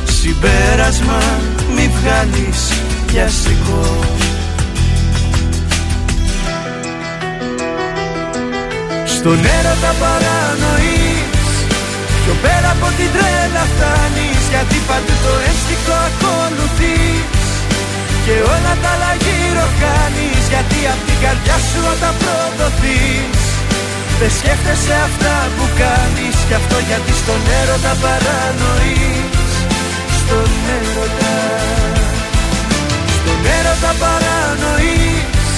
Συμπέρασμα 0.05 1.21
μη 1.75 1.91
βγάλεις 2.01 2.73
πιαστικό 3.07 3.99
Στον 9.07 9.39
έρωτα 9.59 9.93
παρανοείς 10.01 11.51
Πιο 12.25 12.35
πέρα 12.43 12.71
από 12.71 12.87
την 12.97 13.09
τρέλα 13.13 13.65
φτάνεις 13.73 14.43
Γιατί 14.51 14.77
παντού 14.89 15.15
το 15.25 15.33
ένστικτο 15.49 15.93
ακολουθείς 15.93 17.42
Και 18.27 18.37
όλα 18.55 18.75
τα 18.83 18.91
άλλα 18.95 19.13
γύρω 19.25 19.67
κάνεις 19.85 20.43
Γιατί 20.53 20.81
απ' 20.93 21.05
την 21.09 21.19
καρδιά 21.25 21.59
σου 21.69 21.81
όταν 21.93 22.15
προδοθείς 22.23 23.43
Δεν 24.21 24.33
σκέφτεσαι 24.39 24.95
αυτά 25.09 25.37
που 25.55 25.65
κάνεις 25.83 26.37
Κι 26.49 26.57
αυτό 26.61 26.77
γιατί 26.89 27.13
στον 27.21 27.41
έρωτα 27.61 27.93
παρανοείς. 28.03 29.55
Στον 30.19 30.51
έρωτα 30.77 31.35
Στον 33.17 33.41
έρωτα 33.59 33.93
παρανοείς. 34.03 35.51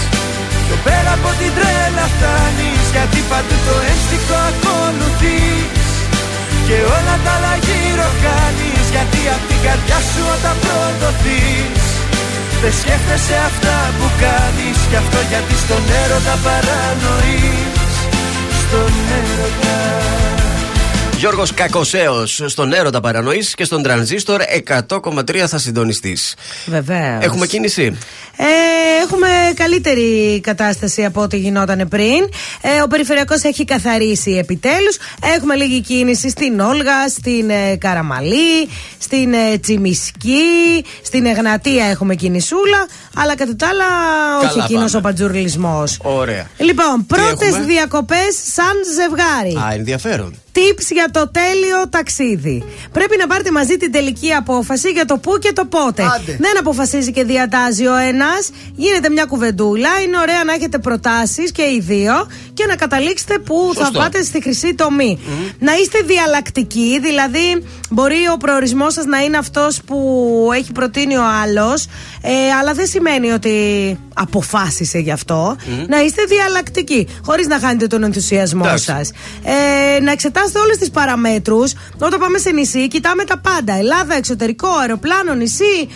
Πιο 0.66 0.76
πέρα 0.86 1.10
από 1.18 1.30
την 1.40 1.52
τρέλα 1.56 2.06
φτάνεις 2.14 2.84
Γιατί 2.94 3.20
παντού 3.30 3.56
το 3.66 3.74
ένστικτο 3.90 4.36
ακολουθείς. 4.50 5.88
Και 6.66 6.78
όλα 6.96 7.14
τα 7.24 7.32
άλλα 7.36 7.54
γύρω 7.66 8.08
κάνεις 8.24 8.84
Γιατί 8.94 9.20
απ' 9.34 9.44
την 9.50 9.60
καρδιά 9.66 9.98
σου 10.10 10.22
όταν 10.34 10.54
προδοθείς 10.62 11.83
Δεν 12.64 12.72
σκέφτεσαι 12.72 13.34
αυτά 13.34 13.94
που 13.98 14.10
κάνεις 14.20 14.78
Κι 14.90 14.96
αυτό 14.96 15.18
γιατί 15.28 15.54
στον 15.54 15.82
έρωτα 16.04 16.38
παρανοείς 16.44 17.94
Στον 18.62 18.92
έρωτα 19.18 20.14
Γιώργος 21.24 21.54
Κακοσέος 21.54 22.42
στον 22.46 22.72
έρωτα 22.72 23.00
παρανοείς 23.00 23.54
και 23.54 23.64
στον 23.64 23.82
τρανζίστορ 23.82 24.40
100,3 24.88 25.36
θα 25.46 25.58
συντονιστείς. 25.58 26.34
Βεβαίως. 26.66 27.24
Έχουμε 27.24 27.46
κίνηση. 27.46 27.98
Ε, 28.36 29.02
έχουμε 29.02 29.28
καλύτερη 29.54 30.40
κατάσταση 30.40 31.04
από 31.04 31.20
ό,τι 31.20 31.36
γινόταν 31.36 31.88
πριν. 31.88 32.28
Ε, 32.60 32.80
ο 32.82 32.86
περιφερειακός 32.86 33.42
έχει 33.42 33.64
καθαρίσει 33.64 34.30
επιτέλους. 34.30 34.96
Έχουμε 35.36 35.54
λίγη 35.54 35.80
κίνηση 35.80 36.30
στην 36.30 36.60
Όλγα, 36.60 37.08
στην 37.08 37.50
ε, 37.50 37.76
Καραμαλή, 37.76 38.68
στην 38.98 39.32
ε, 39.32 39.58
Τσιμισκή, 39.58 40.84
στην 41.02 41.26
Εγνατία 41.26 41.84
έχουμε 41.84 42.14
κινησούλα. 42.14 42.86
Αλλά 43.16 43.36
κατά 43.36 43.56
τα 43.56 43.68
άλλα, 43.68 43.84
όχι 44.42 44.48
Καλά 44.48 44.64
εκείνος 44.64 44.92
πάμε. 44.92 44.96
ο 44.96 45.00
παντζουρλισμό. 45.00 45.82
Ωραία. 46.02 46.46
Λοιπόν, 46.58 47.06
πρώτες 47.06 47.48
έχουμε; 47.48 47.64
διακοπές 47.64 48.34
σαν 48.52 48.74
ζευγάρι. 48.94 49.66
Α, 49.66 49.74
ενδιαφέρον. 49.74 50.34
Tips 50.54 50.86
για 50.92 51.08
το 51.12 51.30
τέλειο 51.30 51.88
ταξίδι. 51.90 52.64
Πρέπει 52.92 53.16
να 53.18 53.26
πάρετε 53.26 53.50
μαζί 53.50 53.76
την 53.76 53.92
τελική 53.92 54.32
απόφαση 54.32 54.90
για 54.90 55.04
το 55.04 55.18
πού 55.18 55.38
και 55.38 55.52
το 55.52 55.64
πότε. 55.64 56.02
Άντε. 56.02 56.36
Δεν 56.40 56.58
αποφασίζει 56.58 57.12
και 57.12 57.24
διατάζει 57.24 57.86
ο 57.86 57.94
ένας. 57.96 58.50
Γίνεται 58.74 59.10
μια 59.10 59.24
κουβεντούλα. 59.24 59.88
Είναι 60.06 60.18
ωραία 60.18 60.44
να 60.44 60.52
έχετε 60.52 60.78
προτάσεις 60.78 61.52
και 61.52 61.62
οι 61.62 61.80
δύο 61.80 62.26
και 62.54 62.66
να 62.66 62.76
καταλήξετε 62.76 63.38
πού 63.38 63.70
θα 63.74 63.84
Σωστό. 63.84 63.98
πάτε 63.98 64.22
στη 64.22 64.42
χρυσή 64.42 64.74
τομή. 64.74 65.18
Να 65.58 65.72
είστε 65.74 65.98
διαλλακτικοί, 66.04 66.98
δηλαδή 67.02 67.64
μπορεί 67.90 68.28
ο 68.32 68.36
προορισμός 68.36 68.92
σας 68.92 69.04
να 69.04 69.18
είναι 69.22 69.36
αυτός 69.36 69.80
που 69.86 69.98
έχει 70.54 70.72
προτείνει 70.72 71.16
ο 71.16 71.24
άλλος, 71.42 71.86
ε, 72.22 72.30
αλλά 72.60 72.72
δεν 72.74 72.86
σημαίνει 72.86 73.30
ότι 73.30 73.52
αποφάσισε 74.14 74.98
γι' 74.98 75.10
αυτό. 75.10 75.56
Να 75.88 76.00
είστε 76.02 76.22
διαλλακτικοί, 76.28 77.08
χωρίς 77.24 77.46
να 77.46 77.58
χάνετε 77.58 77.86
τον 77.86 78.02
ενθουσιασμό 78.02 78.62
Εντάξει. 78.64 78.84
σας. 78.84 79.10
Ε, 79.44 80.00
να 80.00 80.10
εξετάσετε 80.12 80.42
όλες 80.54 80.76
τις 80.76 80.90
παραμέτρους. 80.90 81.72
Όταν 81.98 82.20
πάμε 82.20 82.38
σε 82.38 82.50
νησί, 82.50 82.88
κοιτάμε 82.88 83.24
τα 83.24 83.38
πάντα. 83.38 83.74
Ελλάδα, 83.74 84.14
εξωτερικό, 84.14 84.68
αεροπλάνο, 84.68 85.34
νησί. 85.34 85.88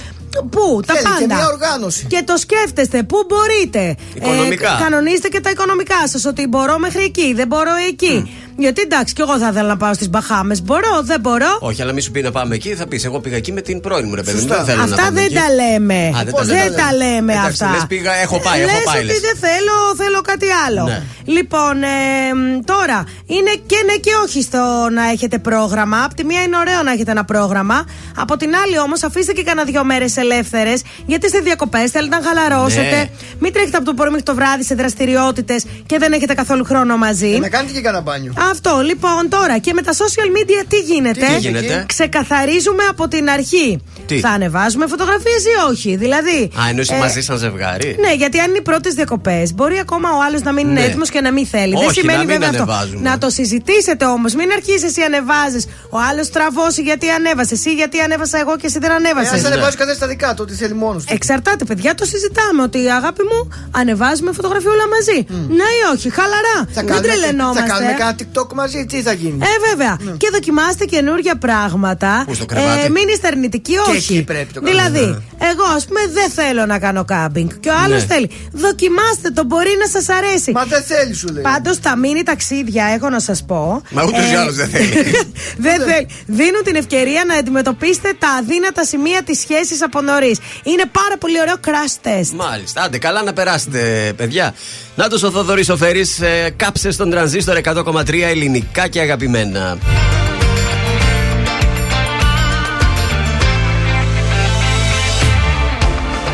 Πού, 0.50 0.80
τα 0.86 0.94
Θέλει 0.94 1.06
και 1.06 1.26
πάντα. 1.26 1.34
μια 1.34 1.46
οργάνωση. 1.46 2.06
Και 2.08 2.22
το 2.26 2.36
σκέφτεστε, 2.36 3.02
πού 3.02 3.16
μπορείτε. 3.28 3.96
Οικονομικά. 4.14 4.76
Ε, 4.78 4.82
κανονίστε 4.82 5.28
και 5.28 5.40
τα 5.40 5.50
οικονομικά 5.50 6.08
σας. 6.08 6.24
Ότι 6.24 6.46
μπορώ 6.46 6.78
μέχρι 6.78 7.02
εκεί, 7.04 7.34
δεν 7.34 7.46
μπορώ 7.46 7.70
εκεί. 7.88 8.30
Γιατί 8.60 8.80
εντάξει, 8.80 9.14
κι 9.14 9.20
εγώ 9.20 9.39
θα 9.39 9.48
ήθελα 9.48 9.68
να 9.68 9.76
πάω 9.76 9.94
στις 9.94 10.09
Μπαχάμες. 10.10 10.62
Μπορώ, 10.62 11.01
δεν 11.02 11.20
μπορώ. 11.20 11.56
Όχι, 11.60 11.82
αλλά 11.82 11.93
μη 11.93 12.01
σου 12.01 12.10
πει 12.10 12.22
να 12.22 12.30
πάμε 12.30 12.55
εκεί, 12.55 12.74
θα 12.74 12.86
πεις. 12.86 13.05
Εγώ 13.05 13.20
πήγα 13.20 13.36
εκεί 13.36 13.52
με 13.52 13.60
την 13.60 13.80
πρώην 13.80 14.05
μου, 14.09 14.14
ρε 14.14 14.22
παιδί 14.22 14.36
μου. 14.36 14.40
Σωστά. 14.40 14.56
Δεν 14.56 14.64
θέλω 14.64 14.78
να 14.78 14.85
Αυτά 14.85 14.97
πάμε 15.02 15.14
δεν 15.14 15.24
εκεί. 15.24 15.35
τα 15.35 15.47
λέμε. 15.55 15.94
Α, 15.94 16.22
δεν 16.24 16.24
τα 16.24 16.30
Πώς 16.30 16.47
λέμε. 16.47 16.62
δεν 16.62 16.74
τα 16.76 16.89
λέμε 16.94 17.32
Εντάξει, 17.32 17.51
αυτά. 17.64 17.70
λες 17.70 17.85
πήγα, 17.89 18.12
έχω 18.14 18.40
πάει, 18.40 18.60
έχω 18.60 18.70
Λες 18.74 18.82
πάει, 18.85 18.97
ότι 18.97 19.06
λες. 19.06 19.20
δεν 19.20 19.36
θέλω, 19.47 19.76
θέλω 19.97 20.20
κάτι 20.20 20.47
άλλο. 20.66 20.82
Ναι. 20.85 21.02
Λοιπόν, 21.24 21.82
ε, 21.82 21.89
μ, 22.35 22.64
τώρα 22.64 22.98
είναι 23.26 23.52
και 23.66 23.76
ναι 23.86 23.97
και 24.05 24.10
όχι 24.24 24.43
στο 24.43 24.89
να 24.93 25.05
έχετε 25.10 25.39
πρόγραμμα. 25.39 25.98
Απ' 26.05 26.14
τη 26.14 26.24
μία 26.24 26.43
είναι 26.43 26.56
ωραίο 26.56 26.82
να 26.82 26.93
έχετε 26.93 27.10
ένα 27.10 27.24
πρόγραμμα. 27.24 27.85
Από 28.16 28.36
την 28.36 28.51
άλλη 28.64 28.78
όμως, 28.78 29.02
αφήστε 29.02 29.32
και 29.32 29.43
κανένα 29.43 29.66
δύο 29.70 29.85
μέρες 29.85 30.16
ελεύθερες. 30.16 30.82
Γιατί 31.06 31.26
είστε 31.26 31.40
διακοπές, 31.40 31.90
θέλετε 31.90 32.16
να 32.18 32.22
χαλαρώσετε. 32.26 32.97
Ναι. 32.97 33.09
Μην 33.39 33.52
τρέχετε 33.52 33.76
από 33.76 33.86
το 33.86 33.94
πρωί 33.94 34.09
μέχρι 34.09 34.24
το 34.24 34.35
βράδυ 34.35 34.62
σε 34.64 34.74
δραστηριότητες 34.74 35.64
και 35.86 35.98
δεν 35.98 36.12
έχετε 36.12 36.35
καθόλου 36.35 36.64
χρόνο 36.64 36.97
μαζί. 36.97 37.32
Ε, 37.35 37.39
να 37.39 37.48
κάνετε 37.48 37.72
και 37.72 37.80
κανένα 37.80 38.02
μπάνιο. 38.02 38.32
Αυτό 38.50 38.80
λοιπόν 38.84 39.28
τώρα 39.28 39.58
και 39.58 39.72
με 39.72 39.82
τα 39.82 39.92
social 39.92 40.28
media 40.36 40.64
τι 40.68 40.76
γίνεται; 40.78 41.26
Τι 41.26 41.38
γίνεται; 41.38 41.84
Ξεκαθαρίζουμε 41.88 42.82
από 42.90 43.08
την 43.08 43.28
αρχή. 43.30 43.80
Τι; 44.06 44.20
Θα 44.20 44.28
ανεβάζουμε 44.28 44.86
φωτογραφίες 44.86 45.42
ή 45.44 45.70
όχι; 45.70 45.96
Δηλαδή. 45.96 46.50
Α, 46.60 46.68
εννοείς 46.68 46.90
ε, 46.90 46.96
μαζί 46.96 47.20
σαν 47.20 47.36
ζευγάρι; 47.38 47.96
Ναι, 48.00 48.12
γιατί 48.14 48.38
αν 48.38 48.48
είναι 48.48 48.58
οι 48.58 48.62
πρώτες 48.62 48.94
διακοπές, 48.94 49.54
μπορεί 49.54 49.78
ακόμα 49.78 50.08
ο 50.10 50.18
άλλος 50.26 50.42
να 50.42 50.52
μην 50.52 50.68
είναι 50.68 50.80
Ναι. 50.80 50.86
έτοιμος 50.86 51.10
και 51.10 51.20
να 51.20 51.32
μην 51.32 51.46
θέλει. 51.46 51.74
Δεν 51.76 51.86
Όχι, 51.86 52.00
σημαίνει 52.00 52.18
να 52.18 52.24
μην 52.24 52.32
βέβαια 52.32 52.48
αυτό. 52.48 52.62
ανεβάζουμε. 52.62 53.00
Να 53.10 53.18
το 53.18 53.30
συζητήσετε 53.30 54.04
όμως. 54.04 54.34
Μην 54.34 54.50
αρχίσει 54.52 54.86
εσύ 54.86 55.00
ανεβάζεις. 55.02 55.64
Ο 55.90 55.98
άλλος 56.10 56.30
τραβώσει 56.30 56.82
γιατί 56.82 57.08
ανέβασε. 57.10 57.54
Εσύ 57.54 57.72
γιατί 57.74 58.00
ανέβασα 58.00 58.38
εγώ 58.38 58.56
και 58.56 58.66
εσύ 58.66 58.78
δεν 58.78 58.90
Ε, 58.90 58.94
ανέβασε. 58.94 59.34
ας 59.34 59.44
ανεβάζει 59.44 59.76
καθένας 59.76 59.96
στα 59.96 60.06
δικά 60.06 60.28
του, 60.34 60.40
ό,τι 60.46 60.54
θέλει 60.54 60.74
μόνος 60.74 61.04
του. 61.04 61.12
Εξαρτάται, 61.16 61.64
παιδιά, 61.64 61.94
το 61.94 62.04
συζητάμε. 62.04 62.62
Ότι 62.62 62.78
αγάπη 62.90 63.22
μου, 63.30 63.40
ανεβάζουμε 63.70 64.32
φωτογραφιούλα 64.32 64.84
μαζί. 64.94 65.18
Ναι 65.58 65.68
ή 65.80 65.82
όχι, 65.94 66.10
χαλαρά. 66.10 66.56
Θα 66.74 66.82
Μην 66.82 66.90
κάνουμε, 66.92 67.06
τρελαινόμαστε. 67.06 67.60
θα 67.60 67.66
κάνουμε 67.66 67.92
κανένα 67.92 68.16
TikTok 68.39 68.52
μαζί, 68.55 68.85
τι 68.85 69.02
θα 69.02 69.12
γίνει. 69.12 69.39
Ε, 69.43 69.69
βέβαια. 69.69 69.97
Και 70.16 70.28
δοκιμάστε 70.32 70.85
καινούργια 70.85 71.36
πράγματα. 71.39 72.23
Πού, 72.27 72.35
στο 72.35 72.47
κρεβάτι; 72.47 72.85
Ε, 72.85 72.89
μην 72.89 73.09
είστε 73.09 73.27
αρνητικοί, 73.27 73.73
Και 73.73 73.78
όχι. 73.78 73.97
εκεί 73.97 74.23
πρέπει 74.24 74.52
το 74.52 74.60
κάνουμε, 74.60 74.82
δηλαδή, 74.90 75.06
ναι. 75.06 75.47
εγώ 75.51 75.65
ας 75.77 75.85
πούμε 75.86 76.01
δεν 76.12 76.31
θέλω 76.31 76.66
να 76.66 76.78
κάνω 76.78 77.05
κάμπινγκ. 77.05 77.51
Και 77.60 77.69
ο 77.69 77.74
άλλος 77.85 78.01
Ναι. 78.06 78.15
θέλει. 78.15 78.31
Δοκιμάστε 78.52 79.31
το, 79.35 79.44
μπορεί 79.44 79.70
να 79.78 80.01
σας 80.01 80.16
αρέσει. 80.16 80.51
Μα 80.52 80.65
δεν 80.65 80.82
θέλει, 80.82 81.15
σου 81.15 81.28
λέει. 81.32 81.43
Πάντως 81.43 81.81
τα 81.81 81.97
μίνι 81.97 82.23
ταξίδια, 82.23 82.85
έχω 82.85 83.09
να 83.10 83.20
σας 83.20 83.44
πω. 83.47 83.82
Μα 83.90 84.02
ούτω 84.05 84.20
ή 84.20 84.32
ε, 84.32 84.36
άλλω 84.36 84.52
δεν 84.52 84.69
θέλει. 84.69 84.89
δεν 85.66 85.81
θέλει. 85.81 86.06
Δίνουν 86.27 86.62
την 86.65 86.74
ευκαιρία 86.77 87.24
να 87.27 87.35
αντιμετωπίσετε 87.35 88.12
τα 88.19 88.28
αδύνατα 88.28 88.85
σημεία 88.85 89.23
της 89.23 89.39
σχέσης 89.40 89.82
από 89.82 90.01
νωρίς. 90.01 90.39
Είναι 90.62 90.85
πάρα 90.93 91.16
πολύ 91.19 91.40
ωραίο 91.40 91.55
crash 91.66 92.06
test. 92.09 92.31
Μάλιστα. 92.35 92.82
Άντε, 92.82 92.98
καλά 92.98 93.23
να 93.23 93.32
περάσετε, 93.32 94.12
παιδιά. 94.16 94.55
Να 94.98 95.08
τους 95.08 95.22
ο 95.22 95.30
Θοδωρής 95.30 95.68
ο 95.68 95.76
ε, 96.20 96.50
κάψε 96.56 96.90
στον 96.90 97.10
τρανζίστορ 97.10 97.58
100,3 97.64 98.20
ελληνικά 98.20 98.88
και 98.88 99.00
αγαπημένα. 99.00 99.78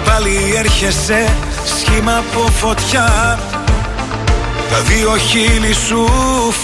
Πάλι 0.04 0.36
έρχεσαι 0.56 1.36
σχήμα 1.76 2.16
από 2.16 2.50
φωτιά. 2.50 3.38
Τα 4.70 4.80
δύο 4.80 5.16
χείλη 5.16 5.74
σου 5.74 6.06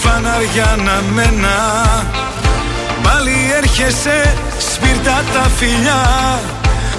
φαναριά 0.01 0.75
να 0.85 1.01
μένα. 1.13 1.55
Πάλι 3.03 3.33
έρχεσαι 3.57 4.37
σπίρτα 4.73 5.23
τα 5.33 5.49
φιλιά. 5.55 6.39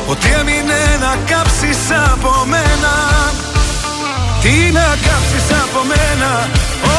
Ότι 0.06 0.28
έμεινε 0.40 0.98
να 1.00 1.16
κάψεις 1.34 1.78
από 2.12 2.44
μένα. 2.48 3.51
Τι 4.42 4.72
να 4.76 4.86
κάψεις 5.06 5.46
από 5.62 5.80
μένα 5.90 6.30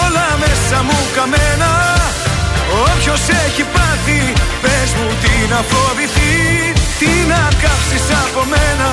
Όλα 0.03 0.27
μέσα 0.43 0.77
μου 0.87 0.99
καμένα. 1.15 1.71
Όποιος 2.87 3.23
έχει 3.45 3.63
πάθει 3.75 4.21
Πες 4.61 4.89
μου 4.97 5.07
τι 5.21 5.33
να 5.51 5.59
φοβηθεί. 5.71 6.33
Τι 6.99 7.11
να 7.31 7.41
κάψεις 7.63 8.05
από 8.23 8.41
μένα 8.53 8.89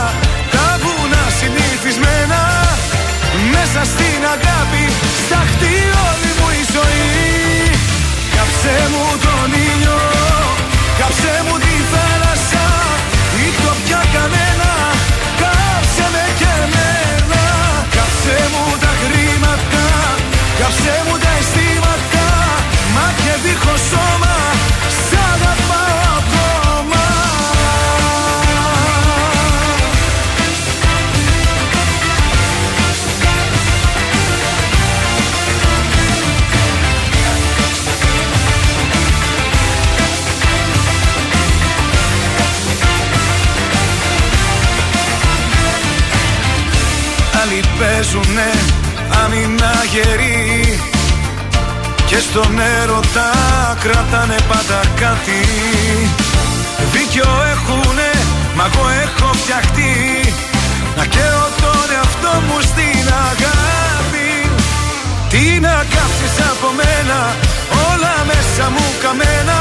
Τα 0.54 0.66
βουνά 0.82 1.24
συνηθισμένα. 1.38 2.40
Μέσα 3.52 3.80
στην 3.92 4.20
αγάπη 4.34 4.49
Και 52.20 52.26
στον 52.26 52.60
έρωτα 52.80 53.30
κρατάνε 53.84 54.38
πάντα 54.50 54.80
κάτι. 55.02 55.40
Δίκιο 56.92 57.30
έχουνε, 57.52 58.10
μα 58.56 58.64
εγώ 58.70 58.84
έχω 59.04 59.28
φτιαχτεί. 59.40 59.94
Να 60.96 61.04
καίω 61.14 61.44
τον 61.62 61.86
εαυτό 61.96 62.34
μου 62.46 62.58
στην 62.70 63.04
αγάπη. 63.28 64.30
Τι 65.32 65.44
να 65.66 65.74
κάψεις 65.94 66.34
από 66.50 66.68
μένα, 66.80 67.18
όλα 67.90 68.14
μέσα 68.30 68.64
μου 68.74 68.86
καμένα. 69.04 69.58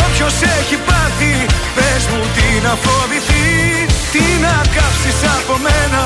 Όποιος 0.00 0.36
έχει 0.58 0.76
πάθει, 0.88 1.34
πες 1.76 2.02
μου 2.10 2.22
τι 2.34 2.48
να 2.66 2.72
φοβηθεί. 2.84 3.46
Τι 4.12 4.24
να 4.44 4.54
κάψεις 4.76 5.18
από 5.36 5.54
μένα, 5.66 6.02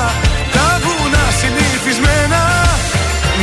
τα 0.55 0.67
βουνά 0.83 1.25
συνηθισμένα 1.39 2.41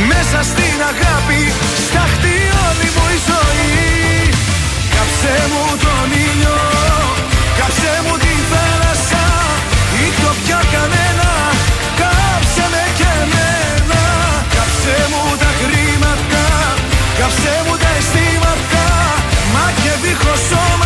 Μέσα 0.07 0.39
στην 0.51 0.77
αγάπη, 0.91 1.41
σταχτεί 1.87 2.37
όλη 2.67 2.87
μου 2.95 3.05
η 3.15 3.19
ζωή. 3.29 3.77
Κάψε 4.95 5.35
μου 5.51 5.63
τον 5.83 6.09
ήλιο, 6.27 6.59
κάψε 7.59 7.93
μου 8.05 8.15
τη 8.23 8.33
θάλασσα 8.51 9.25
Ήχτω 10.07 10.31
πια 10.43 10.59
κανένα, 10.73 11.29
κάψε 11.99 12.65
με 12.73 12.83
και 12.97 13.09
εμένα. 13.23 14.01
Κάψε 14.55 14.97
μου 15.11 15.23
τα 15.41 15.51
χρήματα, 15.59 16.43
κάψε 17.19 17.53
μου 17.65 17.75
τα 17.83 17.89
αισθήματα. 17.97 18.85
Μάτια 19.53 19.95
δίχως 20.03 20.41
σώμα, 20.49 20.78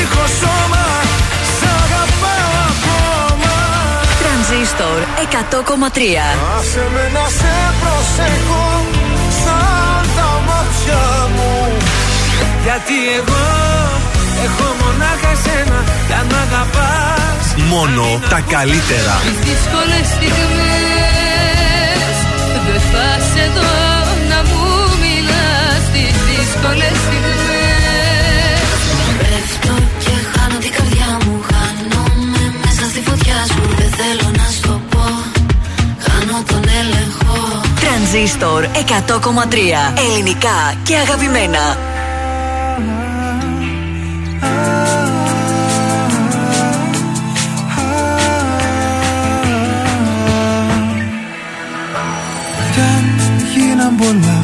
Μάτια 0.00 0.12
δίχως 0.12 0.32
σώμα, 0.40 0.86
σ' 1.56 1.66
αγαπάω 1.80 2.52
ακόμα 2.72 3.54
Τρανζίστορ 4.20 4.98
100,3. 5.16 6.24
Άσε 6.58 6.84
με 6.94 7.04
να 7.16 7.26
σε 7.38 7.54
προσέχω 7.80 8.66
σαν 9.42 10.02
τα 10.16 10.28
μάτια 10.46 11.02
μου 11.34 11.52
Γιατί 12.64 12.96
εγώ 13.18 13.44
έχω 14.46 14.66
μονάχα 14.80 15.30
εσένα 15.36 15.78
κι 16.06 16.14
αν 16.20 16.26
μ' 16.30 16.38
αγαπάς 16.46 17.44
Μόνο 17.72 18.04
τα 18.32 18.40
καλύτερα. 18.54 19.14
Τις 19.26 19.38
δύσκολες 19.48 20.06
στιγμές 20.14 20.94
Δεν 22.66 22.80
θα 22.92 23.08
σε 23.30 23.44
δω 23.56 23.74
να 24.30 24.38
μου 24.48 24.64
μιλάς 25.02 25.82
Τις 25.92 26.14
δύσκολες 26.28 26.96
στιγμές 27.04 27.49
έλεγχο 36.80 37.60
Τρανζίστορ 37.80 38.64
100,3. 38.64 38.68
Ελληνικά 40.08 40.74
και 40.82 40.96
αγαπημένα. 40.96 41.76
Κι 52.72 52.80
αν 52.80 53.04
γίναν 53.54 53.96
πολλά 53.96 54.38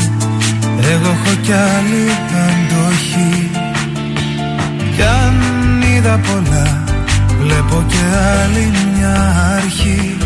Εγώ 0.92 1.08
έχω 1.08 1.36
κι 1.42 1.52
άλλη 1.52 2.10
αντοχή 2.46 3.50
Κι 4.96 5.02
αν 5.02 5.42
είδα 5.82 6.18
πολλά 6.18 6.84
Βλέπω 7.40 7.84
και 7.88 7.98
άλλη 8.42 8.72
μια 8.94 9.34
αρχή 9.56 10.16
Αν 10.20 10.25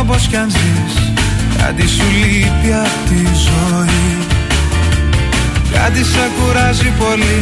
όπως 0.00 0.26
κι 0.26 0.36
αν 0.36 0.50
ζεις. 0.50 1.12
Κάτι 1.58 1.88
σου 1.88 2.06
λείπει 2.20 2.70
απ' 2.84 3.08
τη 3.08 3.22
ζωή. 3.46 4.06
Κάτι 5.72 6.04
σε 6.04 6.24
κουράζει 6.36 6.90
πολύ. 7.02 7.38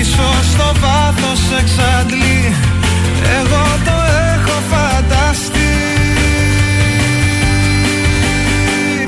Ίσως 0.00 0.44
στο 0.52 0.68
βάθος 0.82 1.38
σε 1.48 1.56
εξαντλεί. 1.62 2.40
Εγώ 3.38 3.64
το 3.86 3.96
έχω 4.32 4.56
φανταστεί. 4.70 5.74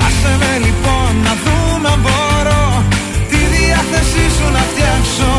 Άσε 0.07 0.33
με 0.39 0.53
λοιπόν 0.65 1.11
να 1.25 1.33
δούμε 1.43 1.89
αν 1.89 1.99
μπορώ 2.03 2.65
Τη 3.29 3.39
διάθεσή 3.53 4.25
σου 4.35 4.47
να 4.55 4.63
φτιάξω. 4.69 5.33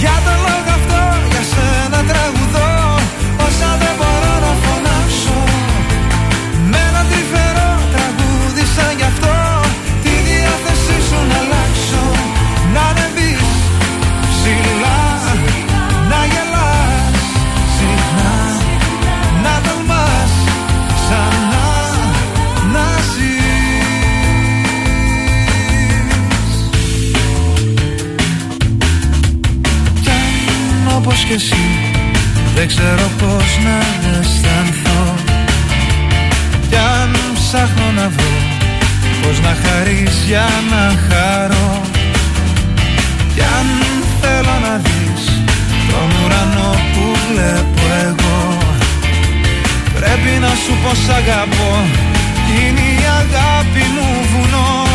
Για 0.00 0.16
τον 0.24 0.38
λόγο 0.46 0.72
αυτό 0.78 1.02
για 1.30 1.42
σένα 1.52 1.98
τραγουδώ. 2.10 2.70
Όσα 3.46 3.70
δεν 3.82 3.94
μπορώ 3.98 4.25
δεν 32.56 32.68
ξέρω 32.68 33.06
πώς 33.18 33.48
να 33.66 33.76
αισθανθώ. 34.10 35.14
Κι 36.68 36.76
αν 36.76 37.10
ψάχνω 37.34 37.88
να 37.96 38.08
βρω 38.08 38.36
Πώς 39.22 39.40
να 39.40 39.56
χαρείς 39.62 40.24
για 40.26 40.48
να 40.70 40.84
χαρώ. 41.08 41.80
Κι 43.34 43.40
αν 43.58 43.68
θέλω 44.20 44.56
να 44.66 44.74
δεις 44.84 45.24
Τον 45.90 46.08
ουρανό 46.24 46.70
που 46.92 47.04
βλέπω 47.28 47.84
εγώ. 48.08 48.58
Πρέπει 49.94 50.32
να 50.40 50.48
σου 50.48 50.72
πω 50.82 50.94
σ' 50.94 51.08
αγαπώ 51.08 51.72
Είναι 52.56 52.86
η 52.96 53.02
αγάπη 53.20 53.84
μου 53.94 54.08
βουνό. 54.30 54.86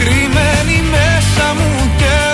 Κρυμμένη 0.00 0.76
μέσα 0.90 1.46
μου 1.56 1.90
καιρό 1.98 2.27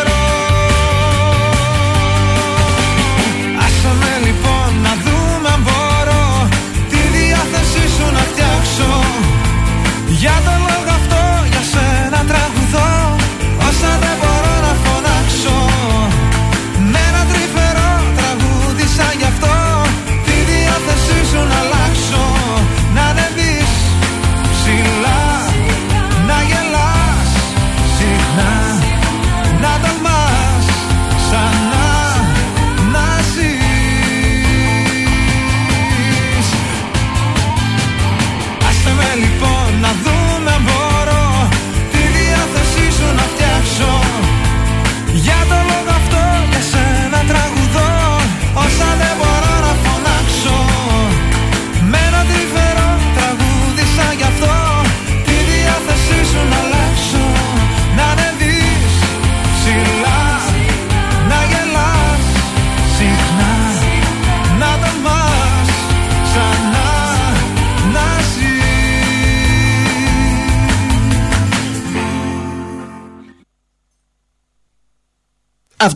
Για 10.25 10.41
τον 10.45 10.59
λόγο 10.69 10.91
αυτό 11.01 11.23
για 11.53 11.63
σένα 11.73 12.21
τραγουδώ. 12.31 12.91
Όσα 13.69 13.93
δεν 14.03 14.24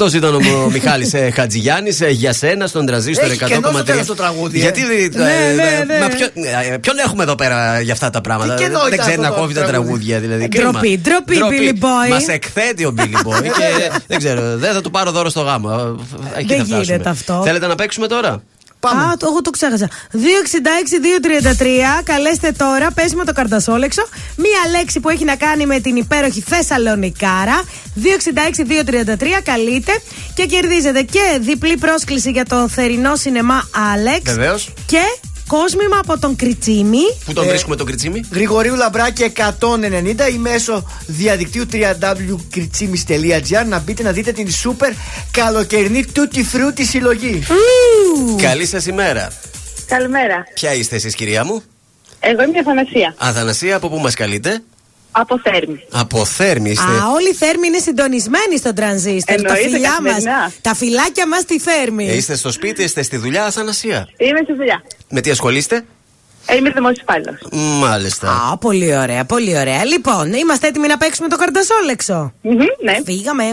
Αυτός 0.01 0.15
ήταν 0.15 0.35
ο 0.35 0.41
Μιχάλης 0.73 1.13
Χατζηγιάννης 1.35 2.01
για 2.11 2.33
σένα 2.33 2.67
στον 2.67 2.87
τραζίστορ 2.87 3.31
Έχει 3.31 3.39
100,3. 3.43 3.47
κενό 3.49 3.71
στο 3.73 3.83
τέλος 3.85 4.07
το 4.07 4.15
τραγούδι, 4.15 4.59
ε. 4.59 4.61
Γιατί. 4.61 4.81
ε, 4.81 5.19
Ναι, 5.19 5.25
ε, 5.25 5.55
ναι, 5.55 5.85
ναι. 5.87 6.01
μα 6.01 6.07
ποιον- 6.09 6.31
ε, 6.73 6.77
Ποιον 6.79 6.99
έχουμε 6.99 7.23
εδώ 7.23 7.35
πέρα 7.35 7.81
για 7.81 7.93
αυτά 7.93 8.11
τα 8.11 8.21
πράγματα; 8.21 8.55
Τι 8.55 8.63
κενό 8.63 8.79
Δεν 8.79 8.93
ήταν 8.93 8.99
ξέρει 8.99 9.17
αυτό 9.17 9.29
να 9.29 9.35
το 9.35 9.41
κόβει 9.41 9.55
τα 9.55 9.63
τραγούδι; 9.63 9.87
τραγούδια. 9.89 10.19
Δηλαδή, 10.21 10.45
Ε, 10.45 10.49
ντροπή, 10.49 11.01
ντροπή, 11.03 11.37
Billy 11.39 11.85
Boy. 11.85 12.11
Μας 12.11 12.29
εκθέτει 12.29 12.85
ο 12.85 12.95
Billy 12.99 13.29
Boy. 13.29 13.43
και 13.43 13.91
δεν 14.09 14.19
ξέρω, 14.19 14.57
δεν 14.57 14.73
θα 14.73 14.81
του 14.81 14.91
πάρω 14.91 15.11
δώρο 15.11 15.29
στο 15.29 15.41
γάμο. 15.41 15.97
Εκεί 16.37 16.47
Δεν 16.47 16.59
θα 16.59 16.65
φτάσουμε. 16.65 16.83
γίνεται 16.85 17.09
αυτό. 17.09 17.43
Θέλετε 17.45 17.67
να 17.67 17.75
παίξουμε 17.75 18.07
τώρα; 18.07 18.43
Α, 18.81 19.17
το, 19.17 19.27
εγώ 19.31 19.43
το 19.43 19.51
ξέχασα. 19.51 19.89
266-233. 20.13 22.03
Καλέστε 22.05 22.53
τώρα. 22.53 22.91
Πες 22.91 23.15
με 23.15 23.25
το 23.25 23.33
καρτασόλεξο. 23.33 24.03
Μία 24.37 24.79
λέξη 24.79 25.01
που 25.01 25.09
έχει 25.09 25.25
να 25.25 25.37
κάνει 25.37 25.67
με 25.67 25.81
την 25.81 25.97
υπέροχη 25.97 26.41
Θεσσαλονικάρα. 26.41 27.63
266-233. 27.97 29.27
Καλείτε. 29.45 29.93
Και 30.35 30.47
κερδίζετε 30.47 31.03
και 31.03 31.39
διπλή 31.41 31.77
πρόσκληση 31.77 32.31
για 32.31 32.45
το 32.45 32.69
θερινό 32.69 33.17
σινεμά 33.17 33.69
Άλεξ. 33.93 34.23
Βεβαίως. 34.33 34.73
Και 34.87 35.03
κόσμημα 35.49 35.99
από 35.99 36.19
τον 36.19 36.37
Κριτσίμη. 36.37 36.99
Πού 37.25 37.33
τον 37.33 37.45
Ε, 37.45 37.49
βρίσκουμε 37.49 37.77
τον 37.77 37.87
Κριτσίμη; 37.87 38.21
Γρηγορίου 38.33 38.75
Λαμπράκη 38.75 39.23
190 39.23 40.29
ή 40.33 40.39
μέσω 40.39 40.91
διαδικτύου 41.07 41.65
www.κριτσίμης.gr 41.73 43.65
να 43.69 43.79
μπείτε 43.79 44.03
να 44.03 44.13
δείτε 44.13 44.33
την 44.33 44.51
σούπερ 44.51 44.93
καλοκαιρινή 45.31 46.05
τούτη 46.07 46.43
φρούτη 46.45 46.85
συλλογή. 46.85 47.43
Καλή 48.43 48.67
σας 48.67 48.87
ημέρα. 48.87 49.33
Καλημέρα. 49.87 50.45
Ποια 50.55 50.75
είστε 50.75 50.97
εσείς, 50.97 51.15
κυρία 51.15 51.45
μου; 51.45 51.63
Εγώ 52.21 52.43
είμαι 52.43 52.57
η 52.57 52.59
Αθανασία. 52.59 53.15
Αθανασία, 53.19 53.77
από 53.77 53.89
πού 53.89 53.99
μας 53.99 54.15
καλείτε; 54.15 54.63
Από 55.21 55.39
Θέρμη. 55.43 55.81
Από 55.91 56.25
Θέρμη 56.25 56.71
είστε. 56.71 56.83
Α, 56.93 57.11
όλοι 57.15 57.29
οι 57.29 57.35
θέρμοι 57.35 57.67
είναι 57.67 57.79
συντονισμένοι 57.79 58.57
στον 58.59 58.75
τρανζίστορ. 58.75 59.25
Τα 59.41 59.53
Εννοείται, 59.53 59.69
φιλιά 59.69 59.91
μας. 60.03 60.13
καθημερινά. 60.13 60.53
Τα 60.61 60.75
φυλάκια 60.75 61.29
μας 61.29 61.41
στη 61.41 61.59
θέρμη. 61.59 62.09
Ε, 62.09 62.17
Είστε 62.17 62.37
στο 62.37 62.51
σπίτι, 62.53 62.83
είστε 62.83 63.03
στη 63.03 63.17
δουλειά, 63.17 63.45
Αθανασία; 63.45 64.09
Είμαι 64.17 64.41
στη 64.43 64.53
δουλειά. 64.55 64.83
Με 65.09 65.21
τι 65.21 65.31
ασχολείστε; 65.31 65.85
Ε, 66.47 66.57
Είμαι 66.57 66.71
δημόσιος 66.71 67.01
υπάλληλος. 67.03 67.37
Μάλιστα. 67.81 68.31
Α, 68.53 68.57
πολύ 68.59 68.97
ωραία, 68.97 69.25
πολύ 69.25 69.59
ωραία. 69.59 69.85
Λοιπόν, 69.85 70.33
είμαστε 70.33 70.67
έτοιμοι 70.67 70.87
να 70.87 70.97
παίξουμε 70.97 71.29
το 71.29 71.37
καρτασόλεξο. 71.37 72.33
ναι. 72.83 72.97
Φύγαμε. 73.05 73.45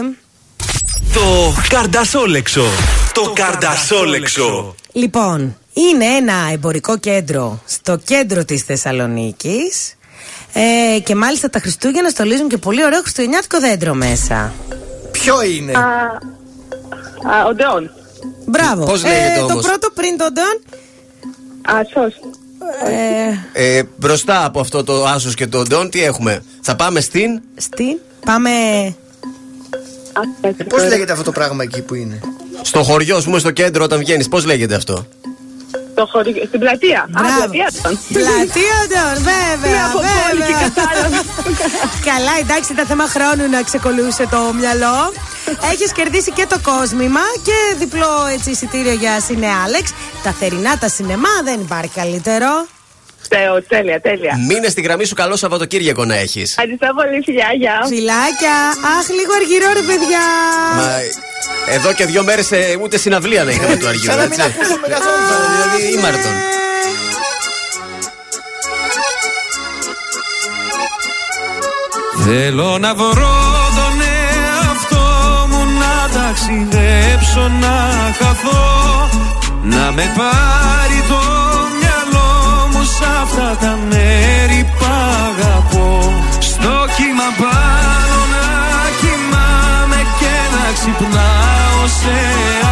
Το 1.14 1.52
Καρντασόλεξο. 1.68 2.64
Το 3.12 3.32
Καρντασόλεξο. 3.34 4.74
Λοιπόν, 4.92 5.56
είναι 5.72 6.04
ένα 6.04 6.34
εμπορικό 6.52 6.98
κέντρο 6.98 7.62
στο 7.66 7.98
κέντρο 8.04 8.44
της 8.44 8.62
Θεσσαλονίκης 8.62 9.94
ε, 10.58 10.98
και 11.00 11.14
μάλιστα 11.14 11.50
τα 11.50 11.58
Χριστούγεννα 11.58 12.08
στολίζουν 12.08 12.48
και 12.48 12.56
πολύ 12.56 12.84
ωραίο 12.84 13.00
χριστουγεννιάτικο 13.00 13.60
δέντρο 13.60 13.94
μέσα. 13.94 14.52
Ποιο 15.10 15.42
είναι; 15.42 15.72
Α, 15.72 15.80
α, 17.30 17.44
ο 17.48 17.54
Ντεόν. 17.54 17.90
Μπράβο. 18.46 18.84
Πώς 18.84 19.02
λέγεται 19.02 19.32
ε, 19.34 19.38
Το 19.38 19.44
όμως; 19.44 19.66
πρώτο 19.66 19.90
πριν 19.94 20.16
τον 20.16 20.32
Ντόν. 20.32 20.62
Ασός. 21.66 22.14
Ε, 23.52 23.76
Ε, 23.76 23.82
μπροστά 23.96 24.44
από 24.44 24.60
αυτό 24.60 24.84
το 24.84 25.04
Άσος 25.04 25.34
και 25.34 25.46
το 25.46 25.62
Ντόν, 25.62 25.90
τι 25.90 26.04
έχουμε; 26.04 26.42
Θα 26.60 26.76
πάμε 26.76 27.00
στην; 27.00 27.40
στην; 27.56 27.98
Πάμε. 28.24 28.50
Πώς 30.68 30.82
λέγεται 30.88 31.12
αυτό 31.12 31.24
το 31.24 31.32
πράγμα 31.32 31.62
εκεί 31.62 31.82
που 31.82 31.94
είναι; 31.94 32.20
Στο 32.62 32.82
χωριό, 32.82 33.16
ας 33.16 33.24
πούμε, 33.24 33.38
στο 33.38 33.50
κέντρο 33.50 33.84
όταν 33.84 33.98
βγαίνεις. 33.98 34.28
Πώς 34.28 34.44
λέγεται 34.44 34.74
αυτό; 34.74 35.06
Το 35.98 36.06
χωρί... 36.12 36.30
Στην 36.48 36.60
πλατεία. 36.60 37.00
Α, 37.00 37.06
Μπράβο. 37.08 37.36
πλατεία 37.38 37.68
τον. 37.82 37.92
Πλατεία 38.16 38.76
Ντόν, 38.90 39.16
βέβαια. 39.30 39.72
Τι 39.72 39.88
από 39.88 39.98
πόλη 40.16 40.42
και 40.48 40.54
βέβαια. 40.54 40.68
κατάλαβα. 40.74 41.18
Καλά, 42.10 42.32
εντάξει, 42.42 42.68
ήταν 42.72 42.86
θέμα 42.86 43.06
χρόνου 43.14 43.44
να 43.50 43.60
ξεκολούσε 43.62 44.24
το 44.34 44.40
μυαλό. 44.60 44.96
Έχεις 45.72 45.92
κερδίσει 45.92 46.30
και 46.38 46.46
το 46.52 46.58
κόσμημα 46.70 47.20
και 47.46 47.56
διπλό 47.78 48.12
έτσι, 48.34 48.50
εισιτήριο 48.50 48.92
για 48.92 49.20
Σινέ 49.20 49.50
Άλεξ. 49.64 49.84
Τα 50.22 50.30
θερινά 50.38 50.78
τα 50.78 50.88
σινεμά 50.88 51.34
δεν 51.44 51.60
υπάρχει 51.60 51.90
καλύτερο. 51.94 52.66
Θεό, 53.28 53.62
τέλεια, 53.62 54.00
τέλεια. 54.00 54.32
Μείνε 54.48 54.68
στη 54.68 54.80
γραμμή 54.80 55.04
σου, 55.04 55.14
καλό 55.14 55.36
Σαββατοκύριακο 55.36 56.04
να 56.04 56.14
έχεις. 56.14 56.50
Ευχαριστώ 56.50 56.86
πολύ, 56.98 57.22
φιλιά, 57.24 57.48
γεια. 57.58 57.76
Φιλάκια. 57.88 58.56
Αχ, 58.96 59.06
λίγο 59.18 59.32
αργυρό 59.40 59.68
ρε 59.78 59.84
παιδιά. 59.88 60.24
Μα 60.76 60.90
εδώ 61.74 61.92
και 61.92 62.04
δύο 62.04 62.22
μέρες 62.24 62.50
ούτε 62.82 62.96
συναυλία 62.98 63.44
δεν 63.44 63.54
είχαμε 63.54 63.76
του 63.76 63.86
Αργίου. 63.86 64.10
Σαν 64.10 64.18
να 64.18 64.22
μην 64.22 64.32
έτσι. 64.32 64.42
ακούσαμε 64.42 64.86
καθόλου. 64.88 65.22
Δηλαδή, 65.52 65.92
ήμαρτον. 65.98 66.32
Θέλω 72.24 72.78
να 72.78 72.94
βρω 72.94 73.36
τον 73.78 74.00
εαυτό 74.00 75.04
μου 75.48 75.64
να 75.80 76.20
ταξιδέψω 76.20 77.48
να 77.60 77.76
χαθώ 78.18 79.08
Να 79.62 79.92
με 79.92 80.12
πάρει 80.16 80.98
το 81.08 81.16
μυαλό 81.16 81.65
μου 81.65 81.65
σ' 81.65 81.65
αυτά 83.00 83.56
τα 83.60 83.78
μέρη 83.90 84.60
που 84.78 84.84
αγαπώ. 85.28 86.12
Στο 86.38 86.74
κύμα 86.96 87.28
πάνω 87.42 88.18
να 88.34 88.46
κοιμάμαι 89.00 90.00
και 90.20 90.34
να 90.54 90.64
ξυπνάω 90.76 91.82
σε 92.00 92.18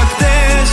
ακτές. 0.00 0.70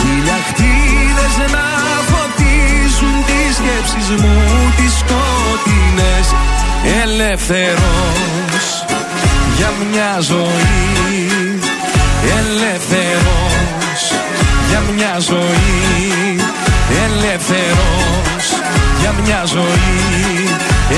Χιλιακτίδες 0.00 1.34
να 1.54 1.66
φωτίζουν 2.10 3.16
τις 3.28 3.50
σκέψεις 3.58 4.08
μου 4.20 4.36
τις 4.76 4.92
σκοτεινές. 5.02 6.26
Ελεύθερος 7.02 8.66
για 9.56 9.70
μια 9.90 10.20
ζωή. 10.20 11.60
Ελεύθερος 12.38 14.02
για 14.68 14.82
μια 14.94 15.18
ζωή 15.18 16.41
Ελεύθερος 17.04 18.44
για 19.00 19.14
μια 19.24 19.44
ζωή. 19.44 20.48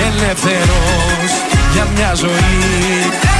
Ελεύθερος 0.06 1.30
για 1.72 1.86
μια 1.94 2.14
ζωή. 2.14 3.34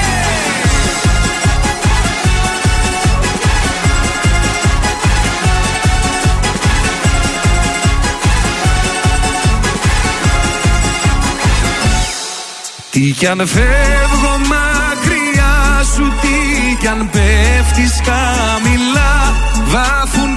Τι 12.94 13.01
κι 13.01 13.26
αν 13.26 13.47
φεύγω 13.47 14.39
μακριά 14.39 15.85
σου 15.94 16.12
Τι 16.20 16.76
κι 16.81 16.86
αν 16.86 17.10
πέφτεις 17.10 18.01
χαμηλά 18.05 19.35
Βάφουν 19.66 20.34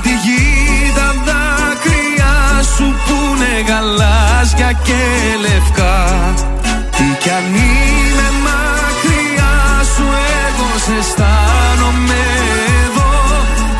σου 2.77 2.95
Που 3.05 3.17
είναι 3.29 3.53
γαλάζια 3.69 4.71
και 4.87 5.01
λευκά. 5.45 5.97
Τι 6.95 7.07
κι 7.21 7.29
αν 7.29 7.45
είμαι 7.55 8.27
μακριά 8.45 9.55
σου 9.93 10.05
Εγώ 10.45 10.69
σε 10.85 10.93
αισθάνομαι 10.99 12.21
εδώ. 12.83 13.11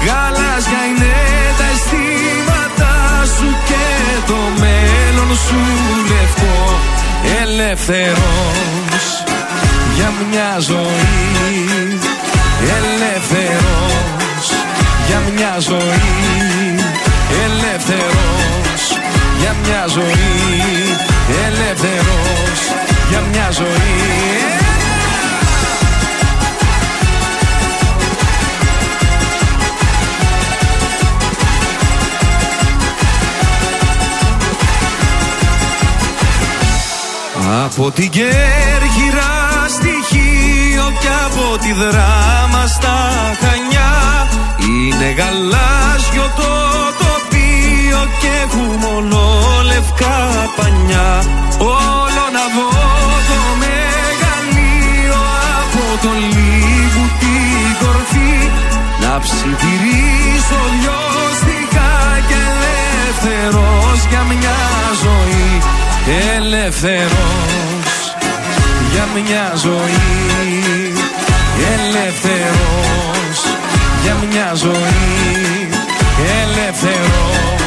Γαλάζια 0.05 0.81
είναι 0.89 1.15
τα 1.57 1.65
αισθήματα 1.73 2.93
σου 3.35 3.49
Και 3.69 3.85
το 4.29 4.39
μέλλον 4.61 5.31
σου 5.45 5.61
λευκό 6.09 6.57
Ελεύθερος. 7.41 9.05
Για 9.95 10.11
μια 10.29 10.51
ζωή 10.59 11.99
Ελεύθερος. 12.77 14.45
Για 15.07 15.19
μια 15.35 15.55
ζωή 15.59 16.85
Ελεύθερος 17.45 18.66
για 19.39 19.55
μια 19.63 19.85
ζωή 19.87 21.07
Ελεύθερος 21.47 22.59
για 23.09 23.21
μια 23.31 23.51
ζωή. 23.51 24.67
Από 37.65 37.91
την 37.91 38.09
Κέρκυρα 38.09 39.65
στοιχείο 39.67 40.93
και 40.99 41.07
από 41.25 41.57
τη 41.57 41.73
δράμα 41.73 42.67
στα 42.67 43.11
Χανιά 43.39 44.27
Είναι 44.67 45.11
γαλάζιο 45.11 46.31
το 46.35 47.06
τοπίο 48.07 48.17
και 48.19 48.27
έχουμε 48.43 48.87
λευκά 49.63 50.17
πανιά. 50.55 51.23
Όλο 51.59 52.25
να 52.37 52.45
δω 52.55 52.69
το 53.29 53.39
μεγαλείο 53.63 55.21
από 55.59 55.83
το 56.01 56.11
λίγο 56.35 57.03
την 57.19 57.69
κορφή. 57.81 58.35
Να 59.01 59.19
ψιθυρίσω 59.19 60.59
λιώστικα 60.81 61.91
και 62.27 62.39
ελεύθερος 62.51 63.99
για 64.09 64.23
μια 64.29 64.57
ζωή. 65.03 65.61
Ελεύθερος 66.35 68.15
για 68.91 69.07
μια 69.15 69.53
ζωή. 69.55 70.93
Ελεύθερος 71.73 73.37
για 74.03 74.15
μια 74.29 74.53
ζωή. 74.55 75.69
Ελεύθερος 76.41 77.66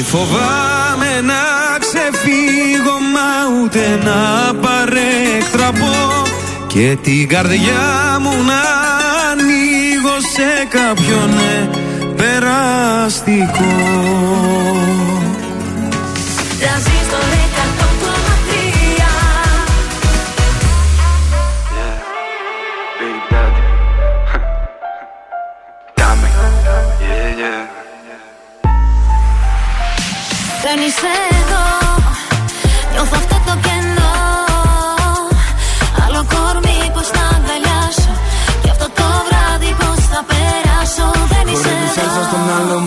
μη 0.00 0.06
φοβάμαι 0.06 1.20
να 1.22 1.42
ξεφύγω 1.78 2.96
μα 3.14 3.60
ούτε 3.62 4.00
να 4.04 4.54
παρέκτραπω 4.54 6.22
Και 6.66 6.96
την 7.02 7.28
καρδιά 7.28 8.18
μου 8.20 8.30
να 8.30 8.62
ανοίγω 9.30 10.16
σε 10.34 10.66
κάποιον 10.68 11.28
ναι, 11.34 11.68
περαστικό 12.16 13.70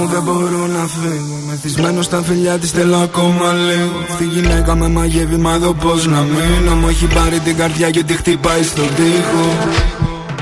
μου 0.03 0.09
δεν 0.09 0.23
μπορώ 0.23 0.67
να 0.77 0.83
φύγω. 0.87 1.37
Μεθυσμένο 1.47 2.01
στα 2.01 2.21
φιλιά 2.21 2.57
της 2.59 2.71
θέλω 2.71 2.97
ακόμα 2.97 3.53
λίγο. 3.53 3.97
Αυτή 4.09 4.23
η 4.23 4.27
γυναίκα 4.27 4.75
με 4.75 4.87
μαγεύει 4.87 5.37
μα 5.37 5.53
εδώ 5.53 5.73
πως 5.73 6.05
να 6.07 6.21
μείνω. 6.21 6.75
Μου 6.75 6.87
έχει 6.87 7.05
πάρει 7.05 7.39
την 7.39 7.55
καρδιά 7.57 7.89
και 7.89 8.03
τη 8.03 8.13
χτυπάει 8.13 8.63
στον 8.63 8.87
τοίχο. 8.95 9.45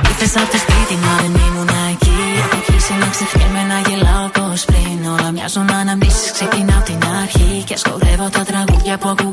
Ήρθες 0.10 0.36
από 0.42 0.52
το 0.52 0.58
σπίτι 0.64 0.96
μα 1.04 1.14
δεν 1.22 1.34
ήμουν 1.46 1.72
εκεί. 1.92 2.18
Έχω 2.44 2.58
κλείσει 2.66 2.94
να 3.02 3.08
ξεχνιέμαι 3.16 3.64
να 3.72 3.78
γελάω 3.88 4.28
πως 4.38 4.66
πριν. 4.66 4.98
Όλα 5.14 5.32
μοιάζουν 5.32 5.70
αναμνήσεις 5.82 6.32
ξεκινάω 6.32 6.78
από 6.78 6.86
την 6.90 7.02
αρχή. 7.22 7.64
Και 7.68 7.78
σκορεύω 7.78 8.28
τα 8.36 8.44
τραγούδια 8.50 8.98
που 8.98 9.08
ακούγαμε 9.14 9.31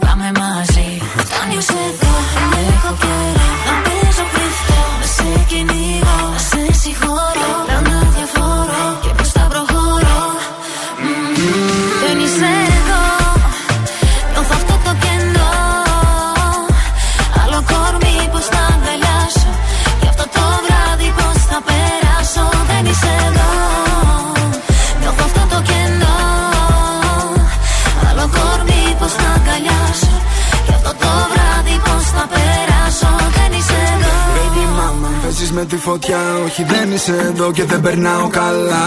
φωτιά 35.89 36.19
Όχι 36.44 36.65
δεν 36.65 36.93
είσαι 36.93 37.16
εδώ 37.31 37.52
και 37.52 37.65
δεν 37.65 37.81
περνάω 37.81 38.28
καλά. 38.28 38.86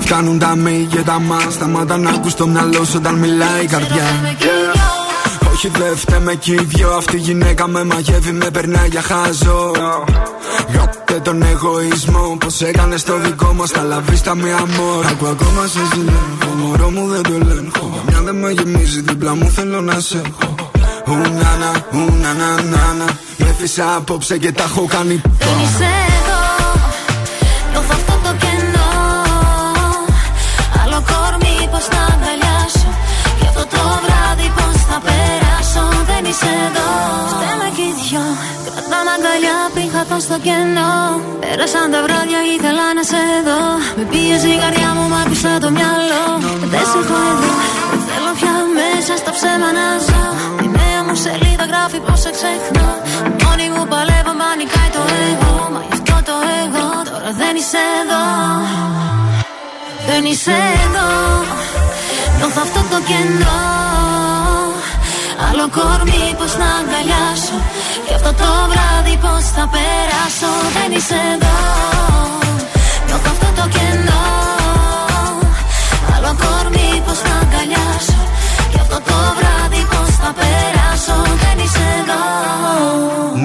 Φτάνουν 0.00 0.38
τα 0.38 0.56
μη 0.56 0.86
και 0.90 1.00
τα 1.00 1.20
μα 1.20 1.40
Σταμάτα 1.50 1.96
να 1.96 2.10
ακούς 2.10 2.34
το 2.34 2.46
μυαλό 2.46 2.84
σου 2.84 2.96
όταν 2.96 3.14
μιλάει 3.14 3.62
η 3.62 3.66
καρδιά. 3.66 4.04
Yeah. 4.40 5.52
Όχι 5.52 5.68
δεν 5.68 5.96
φταίμε 5.96 6.34
κι 6.34 6.52
οι 6.52 6.64
δυο 6.64 6.90
Αυτή 6.96 7.16
η 7.16 7.18
γυναίκα 7.18 7.68
με 7.68 7.84
μαγεύει 7.84 8.32
με 8.32 8.50
περνάει 8.50 8.88
για 8.88 9.02
χάζο. 9.02 9.72
Γάπτε 10.74 11.20
τον 11.22 11.42
εγωισμό 11.42 12.36
Πως 12.40 12.60
έκανες 12.60 13.02
το 13.02 13.18
δικό 13.18 13.52
μας 13.52 13.70
Τα 13.70 13.82
λαβίστα 13.82 14.34
με 14.34 14.52
αμόρ 14.52 15.06
Ακού 15.06 15.26
ακόμα 15.26 15.66
σε 15.66 15.80
ζηλεύω 15.92 16.54
Μωρό 16.56 16.90
μου 16.90 17.08
δεν 17.08 17.22
το 17.22 17.32
ελέγχω. 17.40 18.02
Μια 18.08 18.20
δεν 18.24 18.36
με 18.36 18.50
γεμίζει 18.50 19.00
δίπλα 19.00 19.34
μου 19.34 19.50
θέλω 19.50 19.80
να 19.80 20.00
σε 20.00 20.22
έχω. 20.26 20.54
Ουνάνα, 21.06 21.70
ουνάνα, 21.92 22.62
νάνα 22.62 23.06
Με 23.56 23.60
φύσα 23.60 23.94
απόψε 23.96 24.38
και 24.38 24.52
τα 24.52 24.62
έχω 24.62 24.84
κάνει. 24.94 25.16
Δεν 25.44 25.56
είσαι 25.64 25.90
εδώ 26.16 26.40
Νιώθω 27.70 27.94
αυτό 28.00 28.14
το 28.24 28.32
κενό. 28.42 28.90
Άλλο 30.80 30.98
κορμί 31.10 31.56
πως 31.72 31.86
να 31.94 32.00
αγκαλιάσω. 32.12 32.90
Και 33.38 33.46
αυτό 33.50 33.64
το 33.74 33.82
βράδυ 34.04 34.48
πως 34.56 34.76
θα 34.88 34.98
περάσω. 35.06 35.84
Δεν 36.10 36.22
είσαι 36.30 36.52
εδώ. 36.66 36.88
Φταίμε 37.32 37.68
κι 37.76 37.86
οι 37.88 37.92
δυο. 37.98 38.26
Κρατάμε 38.66 39.10
αγκαλιά 39.16 39.58
πριν 39.74 39.88
χαθώ 39.94 40.18
στο 40.26 40.36
κενό. 40.46 40.94
Πέρασαν 41.42 41.86
τα 41.94 42.00
βράδια 42.06 42.40
ήθελα 42.54 42.86
να 42.98 43.02
σε 43.10 43.22
δω. 43.46 43.62
Με 43.96 44.04
πίεζε 44.10 44.48
η 44.56 44.58
καρδιά 44.62 44.90
μου 44.96 45.04
μ' 45.12 45.16
άκουσα 45.22 45.52
το 45.64 45.68
μυαλό. 45.76 46.24
Δεν 46.72 46.84
σε 46.90 46.98
έχω 47.02 47.16
εδώ. 47.32 47.50
Δεν 47.90 48.00
θέλω 48.08 48.30
πια 48.38 48.54
μέσα 48.78 49.12
στα 49.22 49.30
ψέμα 49.36 49.68
να 49.78 49.86
ζω. 50.06 50.24
Η 50.64 50.68
νέα 50.76 50.93
μου 50.93 50.93
σελίδα 51.22 51.64
γράφει 51.70 51.98
πως 52.06 52.20
σε 52.20 52.30
ξεχνώ 52.36 52.90
Μόνη 53.42 53.66
μου 53.74 53.84
παλεύω 53.92 54.32
μα 54.40 54.48
νικάει 54.60 54.90
το 54.96 55.02
εγώ. 55.30 55.54
Μα 55.72 55.80
γι' 55.88 55.94
αυτό 55.98 56.16
το 56.28 56.36
εγώ 56.62 56.86
τώρα 57.08 57.30
δεν 57.40 57.54
είσαι 57.60 57.82
εδώ. 58.00 58.24
Δεν 60.08 60.22
είσαι 60.30 60.56
εδώ. 60.84 61.08
Νιώθω 62.36 62.60
αυτό 62.66 62.80
το 62.92 62.98
κενό. 63.08 63.62
Άλλο 65.46 65.64
Άλλο 65.64 65.66
κορμί 65.76 66.24
πως 66.38 66.52
να 66.60 66.68
αγκαλιάσω. 66.78 67.56
Και 68.06 68.14
αυτό 68.18 68.30
το 68.42 68.50
βράδυ 68.70 69.14
πως 69.24 69.44
θα 69.56 69.64
περάσω. 69.74 70.50
Δεν 70.76 70.90
είσαι 70.96 71.18
εδώ. 71.34 71.56
Νιώθω 73.06 73.30
αυτό 73.34 73.48
το 73.58 73.64
κενό. 73.74 74.24
Άλλο 76.14 76.32
κορμί 76.42 76.90
πως 77.06 77.18
να 77.28 77.34
αγκαλιάσω. 77.42 78.18
Και 78.70 78.78
αυτό 78.84 78.98
το 79.08 79.16
βράδυ 79.38 79.82
πως 79.90 79.93
θα 80.24 80.34
περάσω 80.34 81.22
Δεν 81.22 81.64
είσαι 81.64 81.84
εδώ 82.00 82.14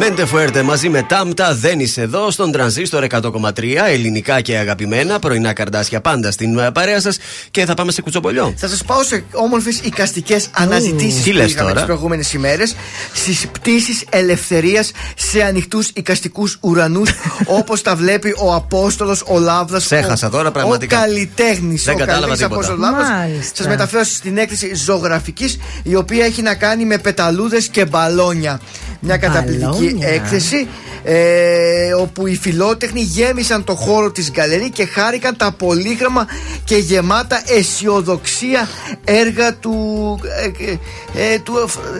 Μέντε 0.01 0.25
Φουέρτε 0.25 0.61
μαζί 0.61 0.89
με 0.89 1.03
Τάμτα 1.03 1.55
δεν 1.55 1.79
είσαι 1.79 2.01
εδώ 2.01 2.31
στον 2.31 2.51
τρανζίστορ 2.51 3.05
100,3 3.09 3.51
ελληνικά 3.87 4.41
και 4.41 4.57
αγαπημένα 4.57 5.19
πρωινά 5.19 5.53
καρδάσια 5.53 6.01
πάντα 6.01 6.31
στην 6.31 6.57
ε, 6.57 6.71
παρέα 6.71 6.99
σας 6.99 7.17
και 7.51 7.65
θα 7.65 7.73
πάμε 7.73 7.91
σε 7.91 8.01
κουτσομπολιό. 8.01 8.53
Θα 8.57 8.67
σας 8.67 8.83
πάω 8.83 9.03
σε 9.03 9.23
όμορφες 9.31 9.79
οικαστικές 9.79 10.49
αναζητήσεις 10.51 11.23
Τι 11.23 11.29
που 11.29 11.37
λες 11.37 11.51
είχαμε 11.51 11.69
τώρα; 11.69 11.81
τι 11.81 11.85
προηγούμενες 11.85 12.33
ημέρες. 12.33 12.75
Στις 13.13 13.47
πτήσεις 13.51 14.03
ελευθερίας 14.09 14.91
σε 15.15 15.43
ανοιχτούς 15.43 15.89
οικαστικούς 15.93 16.57
ουρανούς 16.59 17.09
όπως 17.59 17.81
τα 17.81 17.95
βλέπει 17.95 18.35
ο 18.37 18.53
Απόστολος, 18.53 19.23
ο 19.27 19.39
Λάβδα. 19.39 19.77
Ξέχασα 19.77 20.29
τώρα, 20.29 20.51
πραγματικά. 20.51 20.97
Ο 20.97 21.01
καλλιτέχνης. 21.01 21.83
Δεν 21.83 21.95
ο 21.95 21.97
κατάλαβα 21.97 22.25
καλλιτέχνης 22.25 22.47
τίποτα. 22.47 22.73
Απόστολος 22.73 22.81
Λάβδας. 22.81 23.09
Μάλιστα. 23.09 23.55
Σας 23.55 23.67
μεταφέρω 23.67 24.03
στην 24.03 24.37
έκθεση 24.37 24.75
ζωγραφικής 24.75 25.57
η 25.83 25.95
οποία 25.95 26.25
έχει 26.25 26.41
να 26.41 26.55
κάνει 26.55 26.68
με 26.75 26.97
πεταλούδες 26.97 27.67
και 27.67 27.85
μπαλόνια. 27.85 28.59
Μια 28.99 29.17
καταπληκτική 29.17 29.83
Μπαλόνια. 29.85 30.07
έκθεση 30.07 30.67
ε, 31.03 31.93
όπου 31.93 32.27
οι 32.27 32.35
φιλότεχνοι 32.35 33.01
γέμισαν 33.01 33.63
το 33.63 33.75
χώρο 33.75 34.11
της 34.11 34.31
γκαλερί 34.31 34.69
και 34.69 34.85
χάρηκαν 34.85 35.37
τα 35.37 35.51
πολύγραμμα 35.51 36.27
και 36.63 36.75
γεμάτα 36.75 37.41
αισιοδοξία 37.45 38.67
έργα 39.03 39.53
του, 39.55 39.75
ε, 40.43 40.71
ε, 40.71 41.33
ε, 41.33 41.39
του, 41.39 41.53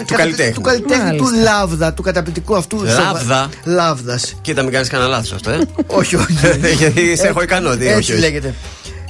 ε, 0.10 0.14
καλλιτέχνη. 0.16 0.54
του, 0.54 0.62
καλλιτέχνη 0.62 1.18
του 1.18 1.24
Μάλιστα. 1.24 1.52
Λάβδα, 1.52 1.94
του 1.94 2.02
καταπληκτικού 2.02 2.56
αυτού 2.56 2.84
Λάβδα. 2.84 3.50
Λάβδας. 3.64 4.36
Κοίτα, 4.42 4.62
μην 4.64 4.72
κάνεις 4.72 4.90
κανένα 4.90 5.10
λάθος 5.10 5.32
αυτό, 5.32 5.52
ε. 5.52 5.60
όχι, 5.88 6.16
όχι. 6.16 6.34
Γιατί 6.80 7.16
σε 7.16 7.28
έχω 7.28 7.42
ικανό, 7.42 7.76
τι, 7.76 7.88
Έτσι 7.88 8.00
όχι, 8.00 8.12
όχι. 8.12 8.20
λέγεται. 8.22 8.54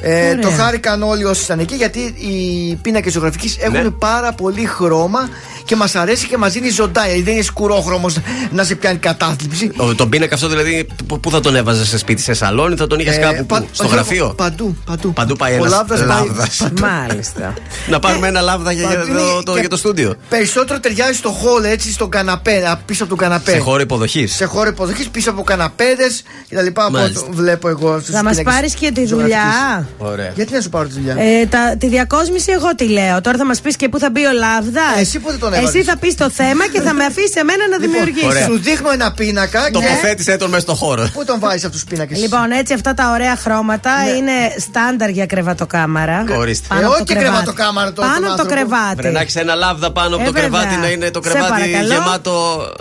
Ε, 0.01 0.29
Ωραία. 0.29 0.39
το 0.39 0.49
χάρηκαν 0.49 1.03
όλοι 1.03 1.25
όσοι 1.25 1.43
ήταν 1.43 1.59
εκεί 1.59 1.75
γιατί 1.75 1.99
οι 1.99 2.75
πίνακες 2.81 3.13
ζωγραφικής 3.13 3.57
έχουν 3.59 3.83
Ναι. 3.83 3.89
πάρα 3.89 4.33
πολύ 4.33 4.65
χρώμα 4.65 5.29
και 5.65 5.75
μας 5.75 5.95
αρέσει 5.95 6.27
και 6.27 6.37
μας 6.37 6.53
δίνει 6.53 6.69
ζωντάνια. 6.69 7.23
Δεν 7.23 7.33
είναι 7.33 7.41
σκουρόχρωμος 7.43 8.17
να 8.51 8.63
σε 8.63 8.75
πιάνει 8.75 8.97
κατάθλιψη. 8.97 9.71
Ο- 9.77 9.95
Τον 9.95 10.09
πίνακα 10.09 10.35
αυτό 10.35 10.47
δηλαδή, 10.47 10.87
πού- 11.07 11.19
πού 11.19 11.31
θα 11.31 11.39
τον 11.39 11.55
έβαζε 11.55 11.85
σε 11.85 11.97
σπίτι, 11.97 12.21
σε 12.21 12.33
σαλόνι, 12.33 12.75
θα 12.75 12.87
τον 12.87 12.99
είχες 12.99 13.15
Ε, 13.15 13.19
κάπου 13.19 13.45
πα- 13.45 13.59
πού, 13.59 13.67
στο 13.71 13.83
όχι, 13.83 13.93
γραφείο; 13.93 14.33
Παντού, 14.37 14.75
παντού. 14.85 15.13
Παντού 15.13 15.35
πάει 15.35 15.53
Ο 15.53 15.55
ένας 15.55 15.69
Λάβδας 15.71 15.99
πάει- 15.99 16.07
λάβδας. 16.07 16.67
Μάλιστα. 16.81 17.53
Να 17.89 17.99
πάρουμε 17.99 18.27
ένα 18.27 18.41
λάβδα 18.41 18.71
για, 18.71 18.87
για 18.89 18.97
Παντού 18.99 19.13
το, 19.13 19.19
είναι 19.19 19.43
το- 19.43 19.53
και- 19.53 19.59
για 19.59 19.69
το 19.69 19.77
στούντιο. 19.77 20.15
Περισσότερο 20.29 20.79
ταιριάζει 20.79 21.13
στο 21.17 21.29
χώλ, 21.29 21.63
έτσι, 21.63 21.91
στον 21.91 22.09
καναπέ, 22.09 22.67
α, 22.69 22.77
πίσω 22.85 23.03
από 23.03 23.15
τον 23.15 23.27
καναπέ. 23.27 23.51
Σε 23.51 23.57
χώρο 23.57 23.81
υποδοχής. 23.81 24.35
Σε 24.35 24.45
χώρο 24.45 24.69
υποδοχής, 24.69 25.09
πίσω 25.09 25.29
από 25.29 25.43
καναπέδες 25.43 26.23
κτλ. 26.49 26.67
Από 26.67 26.89
Μάλιστα. 26.91 27.19
ό,τι 27.27 27.35
βλέπω 27.35 27.69
εγώ 27.69 27.99
στους 27.99 28.15
Θα 28.15 28.23
μας 28.23 28.37
πίνακες 28.37 28.53
πάρεις 28.53 28.73
και 28.73 28.91
τη 28.91 29.05
ζωγραφικής. 29.05 29.39
δουλειά. 29.41 29.87
Ωραία. 29.97 30.31
Γιατί 30.35 30.53
να 30.53 30.61
σου 30.61 30.69
πάρω 30.69 30.87
τη 30.87 30.93
δουλειά. 30.93 31.15
Ε, 31.17 31.45
τα, 31.45 31.75
τη 31.79 31.87
διακόσμηση 31.87 32.51
εγώ 32.51 32.75
τη 32.75 32.87
λέω. 32.89 33.21
Τώρα 33.21 33.37
θα 33.37 33.45
μας 33.45 33.61
πεις 33.61 33.75
και 33.75 33.89
πού 33.89 33.99
θα 33.99 34.09
μπει 34.11 34.25
ο 34.25 34.31
Λάβδα. 34.31 34.81
Εσύ 34.99 35.19
πότε 35.19 35.37
τον 35.37 35.53
έβαλες; 35.53 35.69
Εσύ 35.73 35.83
θα 35.83 35.97
πεις 35.97 36.15
το 36.15 36.29
θέμα 36.29 36.67
και 36.67 36.81
θα 36.81 36.93
με 36.93 37.03
αφήσεις 37.05 37.35
εμένα 37.35 37.67
να 37.67 37.77
δημιουργήσω. 37.77 38.27
Ωραία. 38.27 38.45
Σου 38.45 38.59
δείχνω 38.59 38.91
ένα 38.91 39.11
πίνακα 39.11 39.65
και. 39.65 39.71
Τοποθέτησε 39.71 40.37
τον 40.37 40.49
μέσα 40.49 40.61
στο 40.61 40.73
χώρο. 40.75 41.09
Πού 41.13 41.25
τον 41.25 41.39
βάζεις 41.39 41.63
αυτούς 41.65 41.81
τους 41.81 41.89
πίνακες; 41.89 42.19
Λοιπόν, 42.19 42.51
έτσι 42.51 42.73
αυτά 42.73 42.93
τα 42.93 43.11
ωραία 43.13 43.35
χρώματα 43.35 43.91
είναι 44.17 44.31
στάνταρ 44.59 45.09
για 45.09 45.25
κρεβατοκάμαρα. 45.25 46.23
Ορίστε. 46.37 46.65
Πάνω 46.69 46.81
Ε, 46.81 46.83
από 46.83 46.93
όχι 46.93 47.03
το 47.03 47.07
και 47.07 47.13
κρεβάτι. 47.19 47.35
κρεβατοκάμαρα 47.37 47.93
τώρα 47.93 48.07
Πάνω 48.07 48.19
τον 48.19 48.27
από 48.33 48.35
το 48.35 48.41
άνθρωπο. 48.41 48.69
κρεβάτι. 48.69 48.95
Πρέπει 48.95 49.13
να 49.13 49.21
έχεις 49.21 49.35
ένα 49.35 49.53
λάβδα 49.55 49.91
πάνω 49.91 50.15
από 50.15 50.23
Ε, 50.23 50.25
το 50.27 50.31
βέβαια. 50.31 50.49
κρεβάτι 50.49 50.75
να 50.75 50.89
είναι 50.89 51.11
το 51.11 51.19
Σε 51.23 51.29
κρεβάτι 51.29 51.51
παρακαλώ. 51.51 51.93
γεμάτο. 51.93 52.35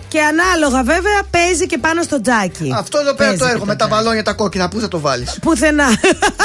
Και 0.09 0.21
ανάλογα 0.33 0.83
βέβαια 0.93 1.21
παίζει 1.31 1.67
και 1.67 1.79
πάνω 1.79 2.03
στο 2.03 2.21
τζάκι. 2.21 2.69
Αυτό 2.83 2.99
εδώ 2.99 3.13
πέρα 3.15 3.29
Παίζει 3.29 3.39
το 3.39 3.45
και 3.45 3.51
έργο 3.53 3.65
με 3.65 3.77
τα 3.77 3.87
τζάκι. 3.87 3.91
μπαλόνια 4.03 4.23
τα 4.23 4.33
κόκκινα, 4.33 4.69
πού 4.69 4.81
θα 4.81 4.89
το 4.89 4.99
βάλεις; 5.01 5.39
Πουθενά. 5.43 5.89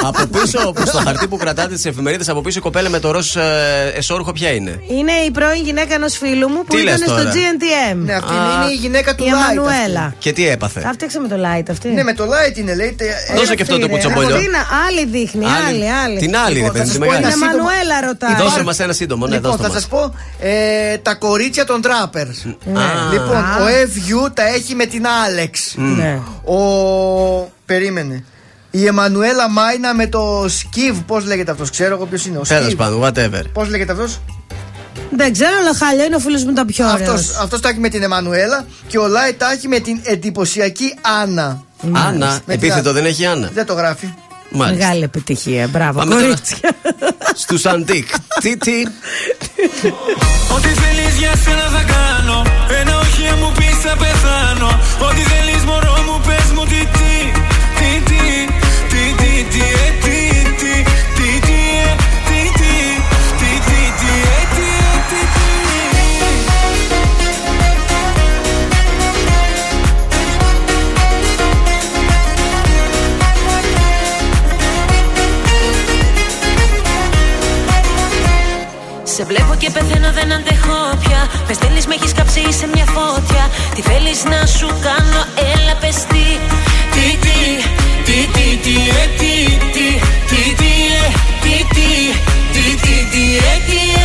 από 0.08 0.26
πίσω, 0.34 0.53
που 0.60 0.86
στο 0.86 0.98
χαρτί 0.98 1.28
που 1.28 1.38
κρατάτε 1.38 1.74
τις 1.74 1.86
εφημερίδες, 1.86 2.30
από 2.30 2.42
πίσω 2.42 2.60
η 2.60 2.62
κοπέλα 2.62 2.90
με 2.90 3.00
το 3.00 3.12
ροζ 3.12 3.36
ε, 3.36 3.42
εσόρουχο 3.96 4.32
ποια 4.32 4.50
είναι; 4.54 4.80
Είναι 4.88 5.12
η 5.12 5.32
πρώην 5.32 5.64
γυναίκα 5.64 5.94
ενός 5.94 6.18
φίλου 6.18 6.50
μου 6.50 6.58
που 6.64 6.76
Τι 6.76 6.82
ήταν 6.82 6.98
λες 6.98 7.08
στο 7.08 7.16
τώρα; 7.18 7.32
GNTM. 7.32 7.96
Ναι, 7.96 8.14
αυτή 8.14 8.32
Α. 8.34 8.36
είναι 8.64 8.72
η 8.74 8.76
γυναίκα 8.76 9.16
του 9.16 9.24
Η 9.24 9.28
Light. 9.28 9.52
Εμμανουέλα. 9.52 10.02
αυτή. 10.02 10.16
Και 10.20 10.34
τι 10.34 10.48
έπαθε; 10.50 10.80
Τα 10.80 10.90
φτιάξα 10.94 11.20
με 11.20 11.28
το 11.28 11.36
light 11.36 11.64
αυτή. 11.70 11.88
Ναι, 11.90 12.04
με 12.04 12.14
το 12.14 12.24
light 12.24 12.58
είναι, 12.58 12.76
λέει. 12.76 12.94
τε- 12.98 13.08
Δώσε 13.36 13.52
ε, 13.52 13.56
και 13.56 13.62
αυτό 13.62 13.78
το 13.78 13.82
αυτή 13.86 13.94
είναι. 13.94 14.04
κουτσομπολιό. 14.04 14.36
Αυτή 14.36 14.46
είναι 14.48 14.58
άλλη 14.88 15.06
δείχνει, 15.06 15.46
Άλλη. 15.46 15.66
άλλη, 15.68 15.90
άλλη. 15.92 16.20
Την 16.20 16.38
άλλη, 16.38 16.56
Λοιπόν, 16.56 16.72
ρε 16.74 16.78
παιδί, 16.78 16.78
θα 16.78 16.84
τη 16.84 16.90
σας 16.90 16.98
πω 16.98 17.06
μεγάλη. 17.06 17.24
Είναι 17.24 17.34
ένα 17.34 17.46
σύντομο- 17.46 17.64
Μανουέλα 17.70 18.02
ρωτάει. 18.08 18.36
Δώσε 18.36 18.64
μας 18.64 18.80
ένα 18.80 18.94
σύντομο, 18.94 19.28
ναι, 19.28 19.36
Λοιπόν, 19.36 19.52
δώστε 19.52 19.68
θα 19.68 19.74
μας. 19.74 19.82
σας 19.82 19.90
πω 19.90 20.16
ε, 20.40 20.98
τα 20.98 21.14
κορίτσια 21.16 21.66
των 21.66 21.82
τράπερ. 21.82 22.28
Λοιπόν, 23.14 23.36
Α. 23.38 23.58
ο 23.64 23.66
FU 23.94 24.30
τα 24.34 24.48
έχει 24.48 24.76
με 24.76 24.86
την 24.86 25.04
Άλεξ. 25.26 25.74
Ναι. 25.78 26.20
Ο. 26.46 26.58
Περίμενε. 27.66 28.24
Η 28.76 28.86
Εμμανουέλα 28.86 29.50
Μάινα 29.50 29.94
με 29.94 30.08
το 30.08 30.46
Σκιβ, 30.48 30.98
πώς 31.00 31.26
λέγεται 31.26 31.52
αυτός, 31.52 31.70
ξέρω 31.70 31.96
εγώ 31.96 32.06
ποιος 32.06 32.26
είναι. 32.26 32.38
Ο 32.38 32.42
Τέλος 32.42 32.64
Σκιβ. 32.66 32.78
πάντων, 32.78 33.02
whatever. 33.04 33.42
Πώς 33.54 33.70
λέγεται 33.70 33.92
αυτός; 33.92 34.20
Δεν 35.16 35.34
ξέρω, 35.34 35.52
αλλά 35.60 35.74
χάλια 35.76 36.04
είναι 36.06 36.16
ο 36.16 36.20
φίλος 36.20 36.44
μου 36.44 36.54
τα 36.54 36.66
πιο 36.66 36.86
ωραίο. 36.92 37.12
Αυτός, 37.14 37.38
αυτός 37.38 37.60
τα 37.62 37.70
έχει 37.70 37.80
με 37.80 37.90
την 37.90 38.04
Εμμανουέλα 38.04 38.66
και 38.88 38.98
ο 38.98 39.08
Λάι 39.08 39.34
τα 39.34 39.52
έχει 39.52 39.68
με 39.68 39.80
την 39.80 40.00
εντυπωσιακή 40.04 40.94
Άννα. 41.22 41.64
Άννα, 41.94 42.28
Με 42.28 42.40
την 42.46 42.54
επίθετο 42.54 42.90
Άννα. 42.90 42.92
δεν 43.02 43.06
έχει 43.06 43.26
Άννα. 43.26 43.50
Δεν 43.54 43.66
το 43.66 43.74
γράφει. 43.74 44.14
Μάλιστα. 44.56 44.84
Μεγάλη 44.86 45.04
επιτυχία. 45.04 45.68
Μπράβο, 45.68 46.00
Πάμε 46.00 46.14
τώρα. 46.14 46.24
κορίτσια. 46.26 46.58
Στους 47.44 47.66
αντίκ. 47.66 48.08
Τι, 48.42 48.58
τι. 48.58 48.84
Ό,τι 50.56 50.68
θέλεις 50.68 51.16
για 51.18 51.32
σένα 51.44 51.66
θα 51.78 51.84
κάνω 51.94 52.42
Ένα 52.82 53.00
όχι 53.00 53.28
αν 53.28 53.38
μου 53.42 53.52
πεις 53.58 53.78
θα 53.84 53.96
πεθάνω 53.98 54.68
Ό,τι 55.10 55.22
Σε 79.16 79.24
βλέπω 79.24 79.56
και 79.58 79.70
πεθαίνω, 79.72 80.12
δεν 80.12 80.34
αντέχω 80.34 80.78
πια. 81.04 81.22
Με 81.48 81.54
στέλνει, 81.54 81.82
με 81.88 81.94
έχεις 81.96 82.14
κάψει 82.14 82.54
σε 82.60 82.68
μια 82.74 82.86
φώτια. 82.86 83.44
Τι 83.76 83.82
θέλεις 83.82 84.24
να 84.24 84.46
σου 84.46 84.68
κάνω, 84.68 85.22
έλα 85.54 85.76
πες 85.82 85.96
τι. 85.96 86.26
Τι, 86.94 87.06
τι, 87.24 87.40
τι, 88.06 88.18
τι, 88.34 88.46
τι, 88.64 88.76
ε, 89.02 89.06
τι, 89.20 89.34
τι, 89.74 89.88
τι, 90.30 90.42
τι, 90.60 90.72
ε, 91.00 91.08
τι, 91.44 91.56
τι, 91.76 91.90
τι, 92.54 92.66
τι, 92.84 92.96
τι, 93.12 93.24
ε, 93.38 93.56
τι, 93.68 93.82
ε, 93.98 93.98
τι, 93.98 93.98
τι. 93.98 94.03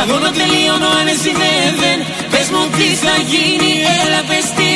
Παγώνω 0.00 0.30
τελείωνω 0.40 0.88
αν 1.00 1.06
εσύ 1.14 1.32
δεν 1.40 1.70
δεν. 1.82 1.98
Πες 2.32 2.48
μου 2.52 2.62
τι 2.76 2.88
θα 3.04 3.14
γίνει 3.30 3.72
έλα 4.00 4.20
πες 4.28 4.46
τι 4.56 4.56
Τι 4.56 4.69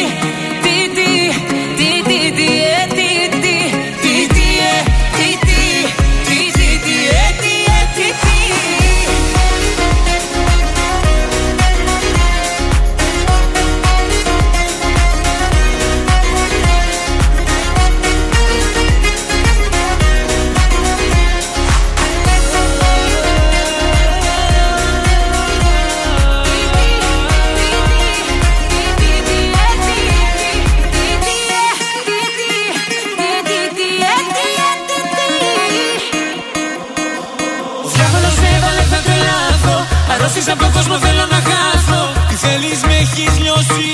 κόσμο 40.74 40.98
θέλω 40.98 41.24
να 41.34 41.40
χάθω 41.48 42.12
Τι 42.28 42.34
θέλεις 42.34 42.80
με 42.82 42.94
έχεις 42.94 43.38
λιώσει 43.38 43.86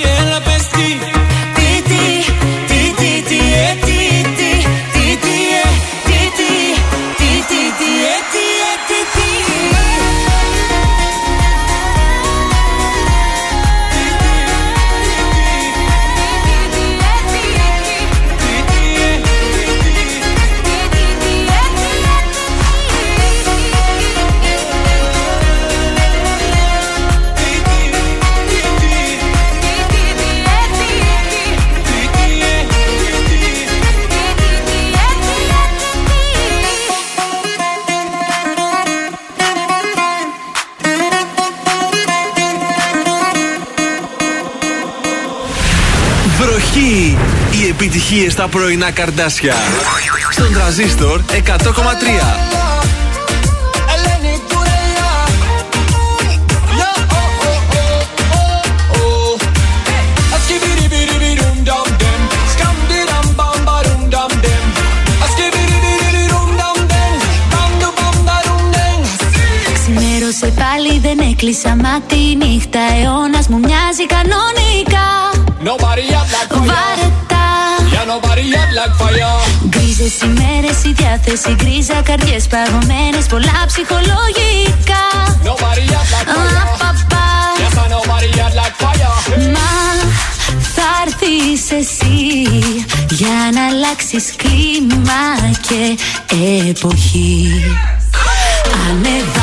dam 66.55 66.77
dem 66.91 67.15
Bam 67.53 67.73
du 67.81 67.89
bam 67.99 68.17
darum 68.29 68.65
dem 68.75 69.01
Ξημέρωσε 69.75 70.47
πάλι 70.47 70.99
δεν 70.99 71.19
έκλεισα 71.31 71.77
μάτι. 71.77 72.15
Η 72.15 72.37
νύχτα 72.37 72.81
αιώνας 72.81 73.49
μου 73.49 73.59
μοιάζει 73.59 74.07
κανονικά. 74.07 75.09
Nobody 75.65 77.20
nobody 78.13 78.47
up 78.61 78.71
like 78.79 78.95
fire. 79.01 79.35
Γκρίζες 79.69 80.21
ημέρες 80.21 80.79
η 80.85 80.93
διάθεση 80.93 81.51
γκρίζα 81.55 82.03
Καρδιές 82.03 82.47
παγωμένες 82.47 83.27
πολλά 83.27 83.59
ψυχολογικά. 83.67 85.05
Nobody 85.45 85.87
up 85.99 86.09
like 86.15 86.31
fire. 86.35 86.63
Απαπα 86.75 87.27
Yes 87.63 87.77
I 87.83 87.87
nobody 87.97 88.31
up 88.45 88.53
like 88.61 88.77
fire. 88.83 89.13
Μα 89.55 89.71
θα 90.75 90.89
έρθεις 91.07 91.71
εσύ 91.81 92.19
Για 93.11 93.39
να 93.55 93.67
αλλάξεις 93.67 94.35
κλίμα 94.37 95.23
και 95.69 95.99
εποχή. 96.69 97.65
Ανεβάζεις 98.89 99.40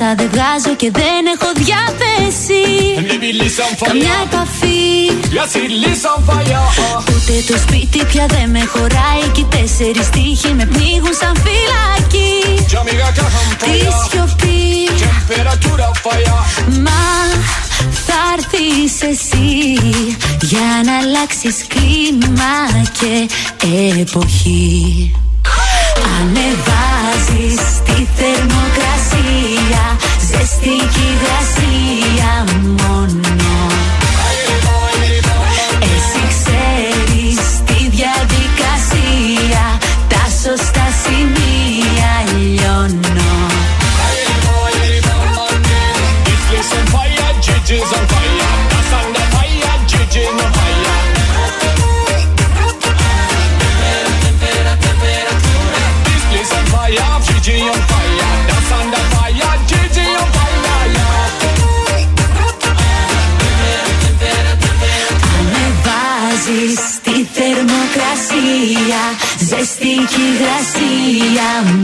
Ανάσα 0.00 0.14
δεν 0.14 0.28
βγάζω 0.32 0.76
και 0.76 0.90
δεν 0.90 1.22
έχω 1.34 1.48
διάθεση. 1.64 2.62
Baby 2.98 3.30
listen 3.40 3.72
fire 3.78 3.86
Καμιά 3.88 4.16
επαφή 4.26 4.82
Yes 5.36 5.56
it 5.60 5.72
listen 5.84 6.18
fire 6.28 6.62
Ούτε 7.14 7.52
το 7.52 7.58
σπίτι 7.58 8.04
πια 8.04 8.26
δεν 8.26 8.50
με 8.50 8.64
χωράει 8.72 9.24
Κι 9.32 9.40
οι 9.40 9.46
τέσσερις 9.50 10.08
τείχοι 10.08 10.52
με 10.54 10.64
πνίγουν 10.66 11.14
σαν 11.20 11.34
φυλάκι 11.44 12.64
Τζαμίγα 12.66 13.10
κάχαμ 13.16 13.48
Τη 13.58 13.64
fire 13.66 13.92
σιωπή 14.10 14.62
Temperatura 15.02 15.88
fire 16.04 16.38
Μα 16.84 17.04
θα 18.06 18.20
έρθεις 18.36 19.02
εσύ 19.02 19.78
Για 20.40 20.70
να 20.84 20.96
αλλάξεις 20.98 21.66
κλίμα 21.68 22.56
και 22.98 24.00
εποχή. 24.00 25.12
Ανεβάζεις 26.20 26.53
υγρασία 71.34 71.62
μόνο 71.62 71.83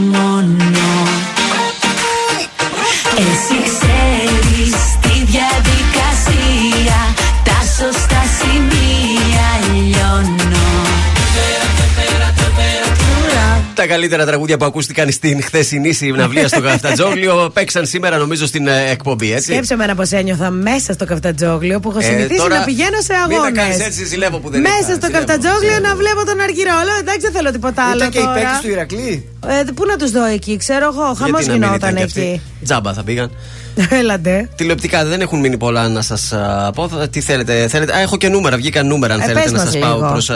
Τα 13.91 13.97
καλύτερα 13.97 14.25
τραγούδια 14.25 14.57
που 14.57 14.65
ακούστηκαν 14.65 15.11
στην 15.11 15.43
χθεσινή 15.43 15.91
συναυλία 15.93 16.47
στο 16.47 16.61
Καφτατζόγλιο 16.61 17.35
παίξαν 17.55 17.85
σήμερα 17.85 18.17
νομίζω 18.17 18.45
στην 18.45 18.67
ε, 18.67 18.89
εκπομπή, 18.91 19.33
έτσι. 19.33 19.51
Σκέψε 19.51 19.75
με 19.75 19.93
πώ 19.95 20.03
ένιωθα 20.17 20.49
μέσα 20.49 20.93
στο 20.93 21.05
καυτατζόγλιο 21.05 21.79
που 21.79 21.89
έχω 21.89 21.99
Ε, 21.99 22.03
συνηθίσει 22.03 22.39
τώρα 22.39 22.57
να 22.59 22.63
πηγαίνω 22.63 23.01
σε 23.01 23.13
Μην 23.13 23.29
τα 23.29 23.35
αγώνες. 23.35 23.57
κάνεις 23.63 23.79
έτσι, 23.79 24.05
ζηλεύω 24.05 24.39
που 24.39 24.49
δεν 24.49 24.61
Μέσα 24.61 24.75
ήρθα, 24.79 24.93
στο 24.93 25.05
ζηλεύω, 25.05 25.25
καυτατζόγλιο 25.25 25.73
ζηλεύω. 25.73 25.87
να 25.87 25.95
βλέπω 25.95 26.25
τον 26.25 26.39
Αργυρόλο. 26.39 26.93
Εντάξει, 26.99 27.19
δεν 27.21 27.31
θέλω 27.31 27.51
τίποτα 27.51 27.83
άλλο. 27.83 27.95
Ήταν 27.95 28.09
και 28.09 28.17
οι 28.19 28.21
τώρα. 28.21 28.33
παίκτες 28.33 28.59
του 28.61 28.69
Ηρακλή. 28.69 29.29
Ε, 29.47 29.63
πού 29.75 29.85
να 29.85 29.95
τους 29.95 30.11
δω 30.11 30.23
εκεί, 30.25 30.57
ξέρω 30.57 30.85
εγώ. 30.93 31.05
Χαμό 31.19 31.37
Γιατί 31.37 31.45
να 31.45 31.53
μην 31.53 31.53
γινόταν 31.63 31.75
ήταν 31.77 31.95
και 31.95 32.03
αυτοί; 32.03 32.21
εκεί. 32.21 32.41
Τζάμπα 32.63 32.93
θα 32.93 33.03
πήγαν. 33.03 33.29
Έλαντε. 33.99 34.49
Τηλεοπτικά 34.55 35.05
δεν 35.05 35.21
έχουν 35.21 35.39
μείνει 35.39 35.57
πολλά 35.57 35.87
να 35.87 36.01
σας 36.01 36.33
πω. 36.75 36.87
Θα- 36.89 37.07
Τι 37.09 37.21
θέλετε, 37.21 37.67
θέλετε. 37.67 37.93
Α, 37.95 37.99
έχω 37.99 38.17
και 38.17 38.29
νούμερα. 38.29 38.55
Βγήκαν 38.55 38.87
νούμερα 38.87 39.13
αν 39.13 39.19
Ε, 39.19 39.23
θέλετε 39.23 39.41
πες 39.43 39.51
να 39.51 39.57
μας 39.57 39.67
σας 39.71 39.77
πάω 39.81 39.95
λίγο. 39.95 40.07
προ 40.11 40.35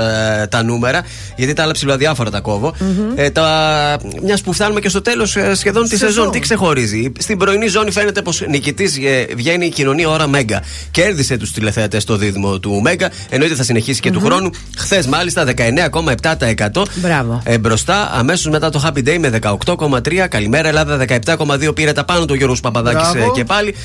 τα 0.49 0.63
νούμερα. 0.63 1.01
Γιατί 1.35 1.53
τα 1.53 1.63
άλλα 1.63 1.71
ψηλοδιάφορα 1.71 2.29
τα 2.29 2.39
κόβω. 2.39 2.73
Ε, 3.15 3.29
τα, 3.29 3.97
Μιας 4.23 4.41
που 4.41 4.53
φτάνουμε 4.53 4.79
και 4.79 4.89
στο 4.89 5.01
τέλος 5.01 5.29
σχεδόν 5.53 5.83
τη 5.83 5.89
Σεζόν. 5.89 6.07
σεζόν, 6.07 6.31
τι 6.31 6.39
ξεχωρίζει. 6.39 7.11
Στην 7.19 7.37
πρωινή 7.37 7.67
ζώνη 7.67 7.91
φαίνεται 7.91 8.21
πως 8.21 8.43
νικητής 8.49 8.97
βγαίνει 9.35 9.65
η 9.65 9.69
κοινωνία 9.69 10.09
ώρα 10.09 10.27
Μέγκα. 10.27 10.61
Κέρδισε 10.91 11.37
τους 11.37 11.51
τηλεθέατε 11.51 11.99
στο 11.99 12.15
δίδυμο 12.17 12.59
του 12.59 12.81
Μέγκα. 12.81 13.09
Εννοείται 13.29 13.55
θα 13.55 13.63
συνεχίσει 13.63 13.99
και 13.99 14.11
του 14.11 14.19
χρόνου. 14.19 14.49
Χθες 14.77 15.05
μάλιστα 15.07 15.43
19,7%. 15.43 16.85
Μπράβο. 16.95 17.41
Ε, 17.43 17.57
μπροστά, 17.57 18.11
αμέσως 18.13 18.49
μετά 18.51 18.69
το 18.69 18.81
Happy 18.85 19.07
Day 19.09 19.17
με 19.19 19.29
18,3. 19.29 20.27
Καλημέρα, 20.27 20.67
Ελλάδα 20.67 20.97
17,2 20.97 21.73
πήρε 21.75 21.91
τα 21.91 22.05
πάνω 22.05 22.25
του 22.25 22.33
Γιώργου 22.33 22.55
Παπαδάκης 22.61 23.07
Μπράβο. 23.25 23.35
και 23.35 23.43
πάλι. 23.43 23.75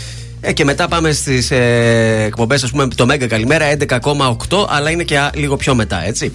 Ε, 0.40 0.52
και 0.52 0.64
μετά 0.64 0.88
πάμε 0.88 1.12
στις 1.12 1.50
ε, 1.50 2.22
εκπομπές, 2.26 2.62
ας 2.62 2.70
πούμε, 2.70 2.88
το 2.88 3.06
Μέγκα 3.06 3.26
Καλημέρα 3.26 3.66
11,8, 3.88 4.66
αλλά 4.68 4.90
είναι 4.90 5.02
και 5.02 5.18
α, 5.18 5.30
λίγο 5.34 5.56
πιο 5.56 5.74
μετά, 5.74 6.04
έτσι. 6.06 6.32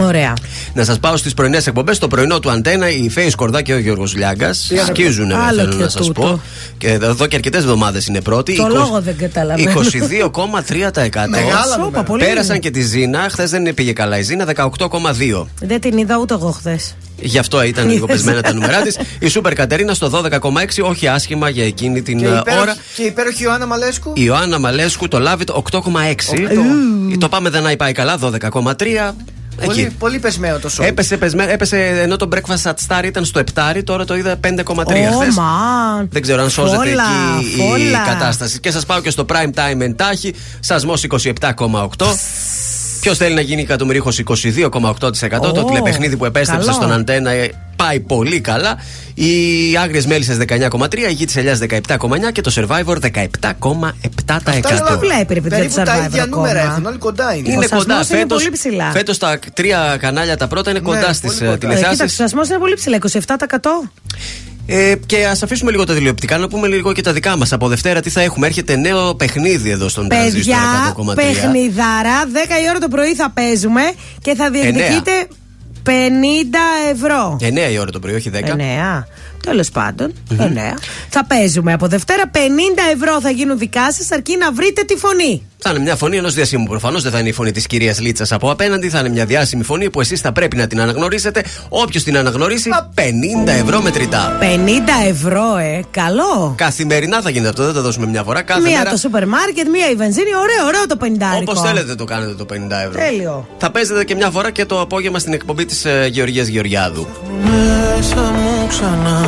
Ωραία. 0.00 0.34
Να 0.74 0.84
σας 0.84 0.98
πάω 0.98 1.16
στις 1.16 1.34
πρωινές 1.34 1.66
εκπομπές. 1.66 1.98
Το 1.98 2.08
πρωινό 2.08 2.38
του 2.40 2.50
Αντένα, 2.50 2.88
η 2.90 3.08
Φέης 3.08 3.32
Σκορδά 3.32 3.62
και 3.62 3.72
ο 3.72 3.78
Γιώργος 3.78 4.14
Λιάγκας 4.14 4.66
Πήγανε- 4.68 4.96
σκίζουν, 4.96 5.32
Άλλο 5.32 5.58
θέλω 5.60 5.70
και 5.70 5.82
να 5.82 5.88
σας 5.88 6.06
τούτο. 6.06 6.20
πω. 6.20 6.40
Και 6.78 6.88
εδώ 6.90 7.26
και 7.26 7.36
αρκετές 7.36 7.62
εβδομάδες 7.62 8.06
είναι 8.06 8.20
πρώτοι. 8.20 8.56
Το 8.56 8.62
20 8.66 8.74
λόγο 8.74 9.00
δεν 9.00 9.16
καταλαβαίνω. 9.16 9.70
22,3%. 9.70 11.28
Μεγάλα 11.28 11.74
Σόπα, 11.76 12.02
πολύ 12.02 12.24
Πέρασαν 12.24 12.50
είναι. 12.50 12.58
και 12.58 12.70
τη 12.70 12.80
Ζήνα. 12.82 13.26
Χθες 13.30 13.50
δεν 13.50 13.74
πήγε 13.74 13.92
καλά 13.92 14.18
η 14.18 14.22
Ζήνα, 14.22 14.44
18,2. 14.44 15.48
Δεν 15.62 15.80
την 15.80 15.98
είδα 15.98 16.16
ούτε 16.20 16.34
εγώ 16.34 16.50
χθες. 16.50 16.94
Γι' 17.20 17.38
αυτό 17.38 17.62
ήταν 17.62 17.88
λίγο 17.92 18.06
πεσμένα 18.06 18.40
τα 18.42 18.52
νούμερά 18.52 18.80
της. 18.80 18.98
Η 19.18 19.28
Σούπερ 19.28 19.52
Κατερίνα 19.52 19.94
στο 19.94 20.10
12,6, 20.10 20.82
όχι 20.82 21.08
άσχημα 21.08 21.48
για 21.48 21.64
εκείνη 21.64 22.02
την 22.02 22.18
Και 22.18 22.24
η 22.24 22.28
ε, 22.28 22.36
υπέροχη- 22.38 22.62
ώρα. 22.62 22.76
Και 22.96 23.02
η 23.02 23.06
υπέροχη 23.06 23.42
Ιωάννα 23.42 23.66
Μαλέσκου. 23.66 24.08
Η 24.14 24.20
Ιωάννα 24.24 24.58
Μαλέσκου 24.58 25.08
το 25.08 25.18
λάβει 25.18 25.44
το 25.44 25.62
8,6. 25.72 27.18
Το 27.18 27.28
πάμε 27.28 27.50
δεν 27.50 27.76
πάει 27.76 27.92
καλά, 27.92 28.18
12,3. 28.18 29.14
Πολύ, 29.64 29.80
Εκεί. 29.80 29.94
πολύ 29.94 30.18
πεσμένο 30.18 30.58
το 30.58 30.68
σοου. 30.68 30.84
Έπεσε, 30.84 31.16
πεσμέ- 31.16 31.50
έπεσε 31.50 31.76
ενώ 32.02 32.16
το 32.16 32.28
breakfast 32.34 32.70
at 32.70 32.74
star 32.88 33.04
ήταν 33.04 33.24
στο 33.24 33.38
7, 33.54 33.82
τώρα 33.84 34.04
το 34.04 34.16
είδα 34.16 34.36
5,3 34.36 35.08
Ω, 35.14 35.18
χθες. 35.20 35.34
μαν. 35.34 36.08
Δεν 36.10 36.22
ξέρω 36.22 36.42
αν 36.42 36.50
σώζεται 36.50 36.76
Φόλα, 36.76 37.02
εκεί 37.38 37.46
η 37.46 37.56
φόλα. 37.68 37.98
κατάσταση. 38.06 38.60
Και 38.60 38.70
σας 38.70 38.86
πάω 38.86 39.00
και 39.00 39.10
στο 39.10 39.24
prime 39.28 39.50
time 39.58 39.80
εντάχει. 39.80 40.34
Σασμός 40.60 41.02
27,8. 41.02 42.06
Ποιος 43.08 43.20
θέλει 43.20 43.34
να 43.34 43.40
γίνει 43.40 43.60
εκατομμυρίχο 43.62 44.10
22,8%. 44.10 45.00
Το 45.40 45.60
Ω, 45.60 45.64
τηλεπαιχνίδι 45.64 46.16
που 46.16 46.24
επέστρεψε 46.24 46.66
καλό. 46.66 46.78
στον 46.82 46.92
αντένα 46.92 47.30
ε, 47.30 47.50
πάει 47.76 48.00
πολύ 48.00 48.40
καλά. 48.40 48.76
Οι 49.14 49.32
άγριες 49.82 50.06
μέλισσες 50.06 50.36
19,3, 50.48 50.98
η 51.08 51.12
γη 51.12 51.24
τη 51.24 51.38
ελιάς 51.38 51.58
17,9 51.68 51.78
και 52.32 52.40
το 52.40 52.52
survivor 52.54 52.96
17,7%. 52.96 53.80
το 54.88 54.98
βλέπει, 54.98 55.34
ρε 55.34 55.40
παιδιά, 55.40 55.56
Περίπου 55.58 55.74
το 55.74 55.82
τα 55.82 55.96
Survivor 56.02 56.06
ίδια 56.06 56.22
ακόμα. 56.22 56.46
νούμερα 56.46 56.60
έχουν, 56.70 56.86
όλοι 56.86 56.98
κοντά 56.98 57.34
είναι. 57.34 57.48
Είναι 57.52 57.58
Ο 57.58 57.62
σασμός 57.62 57.82
κοντά. 57.82 57.94
είναι 57.94 58.04
Φέτος, 58.04 58.42
πολύ 58.42 58.50
ψηλά. 58.56 58.90
φέτος 58.90 59.18
τα 59.18 59.38
τρία 59.54 59.96
κανάλια 60.00 60.36
τα 60.36 60.46
πρώτα 60.46 60.70
είναι 60.70 60.78
κοντά 60.80 61.12
στις 61.12 61.30
Ε, 61.32 61.34
κοίταξε, 61.44 61.58
τηλεθεάσεις. 61.58 62.00
ο 62.00 62.08
σασμό 62.08 62.40
είναι 62.44 62.58
πολύ 62.58 62.74
ψηλά, 62.74 62.96
27%. 62.96 63.90
Ε, 64.70 64.94
και 65.06 65.26
ας 65.26 65.42
αφήσουμε 65.42 65.70
λίγο 65.70 65.84
τα 65.84 65.94
τηλεοπτικά, 65.94 66.38
να 66.38 66.48
πούμε 66.48 66.68
λίγο 66.68 66.92
και 66.92 67.02
τα 67.02 67.12
δικά 67.12 67.36
μας. 67.36 67.52
Από 67.52 67.68
Δευτέρα 67.68 68.00
τι 68.00 68.10
θα 68.10 68.20
έχουμε. 68.20 68.46
Έρχεται 68.46 68.76
νέο 68.76 69.14
παιχνίδι 69.14 69.70
εδώ 69.70 69.88
στον 69.88 70.06
Παιδιά, 70.06 70.20
Τρανζίστορ 70.20 70.56
100,3. 71.10 71.14
παιχνιδάρα, 71.14 72.24
10 72.24 72.62
η 72.64 72.68
ώρα 72.68 72.78
το 72.78 72.88
πρωί 72.88 73.14
θα 73.14 73.30
παίζουμε 73.30 73.80
και 74.22 74.34
θα 74.34 74.50
διεκδικείτε 74.50 75.10
50 75.82 75.90
ευρώ. 76.92 77.36
9 77.40 77.72
η 77.72 77.78
ώρα 77.78 77.90
το 77.90 77.98
πρωί, 77.98 78.14
όχι 78.14 78.30
10. 78.34 78.38
9. 78.38 79.06
Τέλος 79.42 79.70
πάντων, 79.70 80.12
9. 80.38 80.78
Θα 81.08 81.24
παίζουμε 81.24 81.72
από 81.72 81.86
Δευτέρα 81.86 82.30
50 82.32 82.38
ευρώ 82.94 83.20
θα 83.20 83.30
γίνουν 83.30 83.58
δικά 83.58 83.92
σας 83.92 84.10
αρκεί 84.10 84.36
να 84.36 84.52
βρείτε 84.52 84.82
τη 84.82 84.96
φωνή. 84.96 85.42
Θα 85.60 85.70
είναι 85.70 85.78
μια 85.78 85.96
φωνή 85.96 86.16
ενός 86.16 86.34
διασύμου. 86.34 86.64
Προφανώς 86.64 87.02
δεν 87.02 87.12
θα 87.12 87.18
είναι 87.18 87.28
η 87.28 87.32
φωνή 87.32 87.52
της 87.52 87.66
κυρίας 87.66 88.00
Λίτσας 88.00 88.32
από 88.32 88.50
απέναντι. 88.50 88.88
Θα 88.88 88.98
είναι 88.98 89.08
μια 89.08 89.24
διάσημη 89.24 89.62
φωνή 89.62 89.90
που 89.90 90.00
εσείς 90.00 90.20
θα 90.20 90.32
πρέπει 90.32 90.56
να 90.56 90.66
την 90.66 90.80
αναγνωρίσετε. 90.80 91.44
Όποιος 91.68 92.02
την 92.02 92.16
αναγνωρίσει, 92.16 92.70
50 92.94 93.52
ευρώ 93.52 93.82
μετρητά. 93.82 94.38
50 94.40 94.44
ευρώ, 95.08 95.56
ε, 95.56 95.80
καλό. 95.90 96.54
Καθημερινά 96.56 97.20
θα 97.20 97.30
γίνεται 97.30 97.48
αυτό, 97.48 97.64
δεν 97.64 97.74
θα 97.74 97.80
δώσουμε 97.80 98.06
μια 98.06 98.22
φορά. 98.22 98.42
Κάθε 98.42 98.60
μία 98.60 98.78
μέρα. 98.78 98.90
το 98.90 98.96
σούπερ 98.96 99.26
μάρκετ, 99.26 99.68
μία 99.68 99.90
η 99.90 99.94
βενζίνη. 99.94 100.34
Ωραίο, 100.34 100.66
ωραίο 100.66 100.86
το 100.86 100.96
50 100.96 101.38
Όπως 101.40 101.60
θέλετε 101.60 101.94
το 101.94 102.04
κάνετε 102.04 102.34
το 102.34 102.44
50 102.44 102.54
ευρώ. 102.86 103.00
Τέλειο. 103.00 103.48
Θα 103.58 103.70
παίζετε 103.70 104.04
και 104.04 104.14
μια 104.14 104.30
φορά 104.30 104.50
και 104.50 104.64
το 104.64 104.80
απόγευμα 104.80 105.18
στην 105.18 105.32
εκπομπή 105.32 105.64
της 105.64 105.86
Γεωργίας 106.10 106.46
Γεωργιάδου. 106.46 107.06
Μέσα 107.42 108.20
μου 108.20 108.66
ξανά 108.68 109.27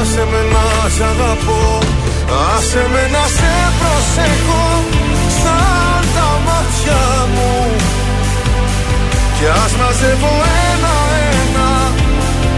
Άσε 0.00 0.24
με 0.30 0.42
να 0.52 0.88
σ' 0.96 1.00
αγαπώ 1.10 1.78
Άσε 2.54 2.86
με 2.92 3.02
να 3.14 3.24
σε 3.36 3.52
προσέχω 3.78 4.64
Σαν 5.40 6.02
τα 6.14 6.28
μάτια 6.46 7.02
μου. 7.34 7.52
Κι 9.36 9.46
ας 9.64 9.72
μαζεύω 9.80 10.32
ένα-ένα 10.70 11.70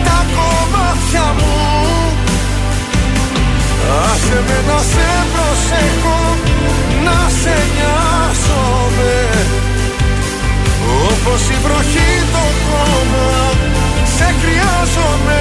Τα 0.06 0.18
κομμάτια 0.36 1.26
μου. 1.38 1.56
Άσε 4.10 4.38
με 4.48 4.58
να 4.68 4.78
σε 4.92 5.08
προσέχω 5.32 6.20
Να 7.04 7.18
σε 7.40 7.56
νοιάζομαι. 7.74 9.14
Όπως 11.08 11.42
η 11.54 11.56
βροχή 11.64 12.12
το 12.32 12.44
κόμμα 12.68 13.30
Σε 14.16 14.34
χρειάζομαι 14.40 15.40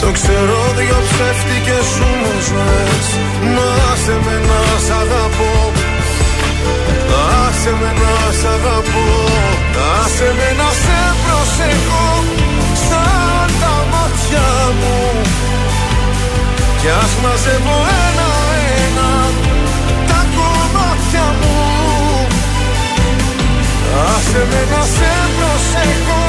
το 0.00 0.10
ξέρω 0.16 0.58
δυο 0.76 0.98
ψεύτικες 1.10 1.84
ζούμε 1.94 2.32
ζωές 2.48 3.06
Μα 3.54 3.68
άσε 3.92 4.16
με 4.24 4.36
να 4.48 4.60
σ' 4.86 4.92
αγαπώ. 5.02 5.54
Άσε 7.44 7.72
με 7.80 7.90
να 8.00 8.14
σ' 8.38 8.46
αγαπώ. 8.56 9.08
Άσε 10.00 10.28
με 10.38 10.48
να 10.60 10.70
σε 10.82 11.00
προσεχώ 11.24 12.08
Σαν 12.86 13.48
τα 13.60 13.74
μάτια 13.92 14.48
μου. 14.78 14.98
Κι 16.80 16.90
ας 17.02 17.12
μαζεύω 17.22 17.78
ένα-ένα 18.06 19.10
Τα 20.10 20.20
κομμάτια 20.36 21.26
μου. 21.40 21.56
Άσε 24.12 24.42
με 24.50 24.60
να 24.72 24.82
σε 24.96 25.12
προσεχώ 25.36 26.24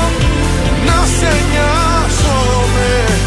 Να 0.87 0.97
σε 1.17 1.31
νοιάζομαι 1.49 3.26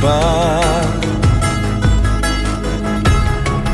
δεν 0.00 0.08
είπα 0.10 0.96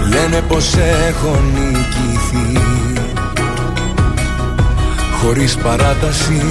Λένε 0.08 0.42
πως 0.48 0.74
έχω 1.08 1.38
νικηθεί. 1.54 2.60
Χωρίς 5.22 5.56
παράταση. 5.56 6.42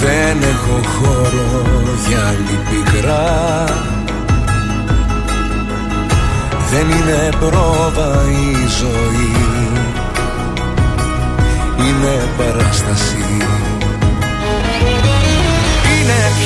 Δεν 0.00 0.36
έχω 0.42 0.80
χώρο 0.98 1.62
για 2.08 2.26
άλλη 2.26 2.58
πικρά. 2.70 3.64
Δεν 6.70 6.86
είναι 6.90 7.28
πρόβα 7.40 8.22
η 8.30 8.68
ζωή. 8.80 9.32
Είναι 11.78 12.28
παράσταση 12.38 13.49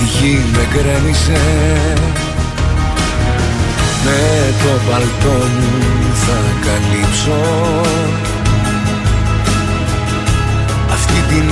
στη 0.00 0.18
γη 0.18 0.44
με 0.52 0.64
γκρέμισε. 0.72 1.42
Με 4.04 4.54
το 4.62 4.90
παλτό 4.90 5.38
μου 5.56 6.14
θα 6.14 6.38
καλύψω. 6.66 7.40
Αυτή 10.92 11.20
την 11.28 11.48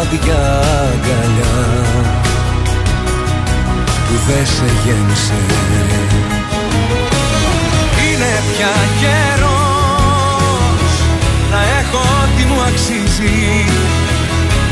άδεια 0.00 0.42
αγκαλιά 0.90 1.58
Που 4.06 4.14
δεν 4.26 4.46
σε 4.46 4.68
γέμισε. 4.84 5.40
Είναι 8.04 8.32
πια 8.52 8.74
καιρός 9.00 9.52
Να 11.50 11.60
έχω 11.80 11.98
ό,τι 11.98 12.42
μου 12.44 12.60
αξίζει. 12.62 13.64
να 13.96 14.01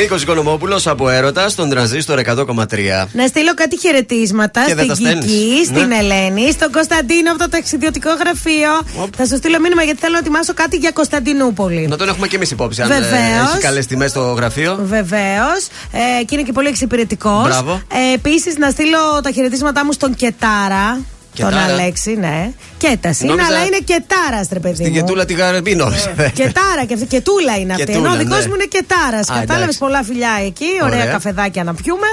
Νίκος 0.00 0.22
Οικονομόπουλος 0.22 0.86
από 0.86 1.08
έρωτας 1.08 1.52
στον 1.52 1.68
τρανζίστορ 1.70 2.18
100,3. 2.18 3.08
Να 3.12 3.26
στείλω 3.26 3.54
κάτι 3.54 3.78
χαιρετίσματα 3.78 4.64
Και 4.66 4.74
δεν 4.74 4.84
στην 4.84 4.88
τα 4.88 4.94
στέλνεις. 5.10 5.24
Κική, 5.26 5.64
στην 5.64 5.86
Ναι. 5.86 5.96
Ελένη, 5.96 6.50
στον 6.52 6.72
Κωνσταντίνο 6.72 7.30
από 7.30 7.38
το 7.38 7.48
ταξιδιωτικό 7.48 8.10
γραφείο. 8.14 8.70
Θα 9.16 9.26
σου 9.26 9.36
στείλω 9.36 9.60
μήνυμα 9.60 9.82
γιατί 9.82 10.00
θέλω 10.00 10.12
να 10.12 10.18
ετοιμάσω 10.18 10.54
κάτι 10.54 10.76
για 10.76 10.90
Κωνσταντινούπολη. 10.90 11.86
Να 11.86 11.96
τον 11.96 12.08
έχουμε 12.08 12.26
και 12.26 12.36
εμείς 12.36 12.50
υπόψη. 12.50 12.82
Αν 12.82 12.90
ε, 12.90 12.94
Βεβαίως. 12.94 13.50
έχει 13.52 13.58
καλές 13.60 13.86
τιμές 13.86 14.10
στο 14.10 14.20
γραφείο. 14.20 14.78
Βεβαίως. 14.82 15.60
Ε, 15.92 16.24
και 16.24 16.34
είναι 16.34 16.42
και 16.42 16.52
πολύ 16.52 16.68
εξυπηρετικός. 16.68 17.42
Μπράβο. 17.44 17.82
Ε, 17.92 18.14
Επίσης, 18.14 18.56
να 18.56 18.70
στείλω 18.70 18.98
τα 19.22 19.30
χαιρετίσματά 19.30 19.84
μου 19.84 19.92
στον 19.92 20.14
Κετάρα. 20.14 21.00
Τον 21.40 21.48
Κετάρα. 21.50 21.72
Αλέξη, 21.72 22.14
ναι. 22.16 22.50
Κέτα 22.78 23.08
είναι, 23.20 23.30
Νόμιζα- 23.32 23.46
αλλά 23.48 23.64
είναι 23.64 23.78
κετάρα, 23.84 24.40
ρε 24.52 24.58
παιδί 24.58 24.74
Στην 24.74 24.86
μου. 24.86 24.94
Γετούλα 24.94 25.24
τη 25.24 25.34
Γαρμπή 25.34 25.74
νόμιζα. 25.74 26.10
Κετάρα 26.40 26.84
και 26.86 26.94
αυτή. 26.94 27.06
Κετούλα 27.06 27.56
είναι 27.58 27.72
αυτή. 27.72 27.84
Κετούλα, 27.84 28.06
Ενώ 28.08 28.14
ο 28.14 28.18
δικός 28.18 28.42
ναι. 28.42 28.48
μου 28.48 28.54
είναι 28.54 28.64
κετάρα. 28.68 29.18
Α, 29.18 29.24
Κατάλαβες 29.26 29.52
εντάξει. 29.62 29.78
πολλά 29.78 30.02
φιλιά 30.02 30.30
εκεί. 30.46 30.66
Ωραία 30.84 31.00
Ωραία. 31.00 31.12
καφεδάκια 31.12 31.64
να 31.64 31.74
πιούμε. 31.74 32.06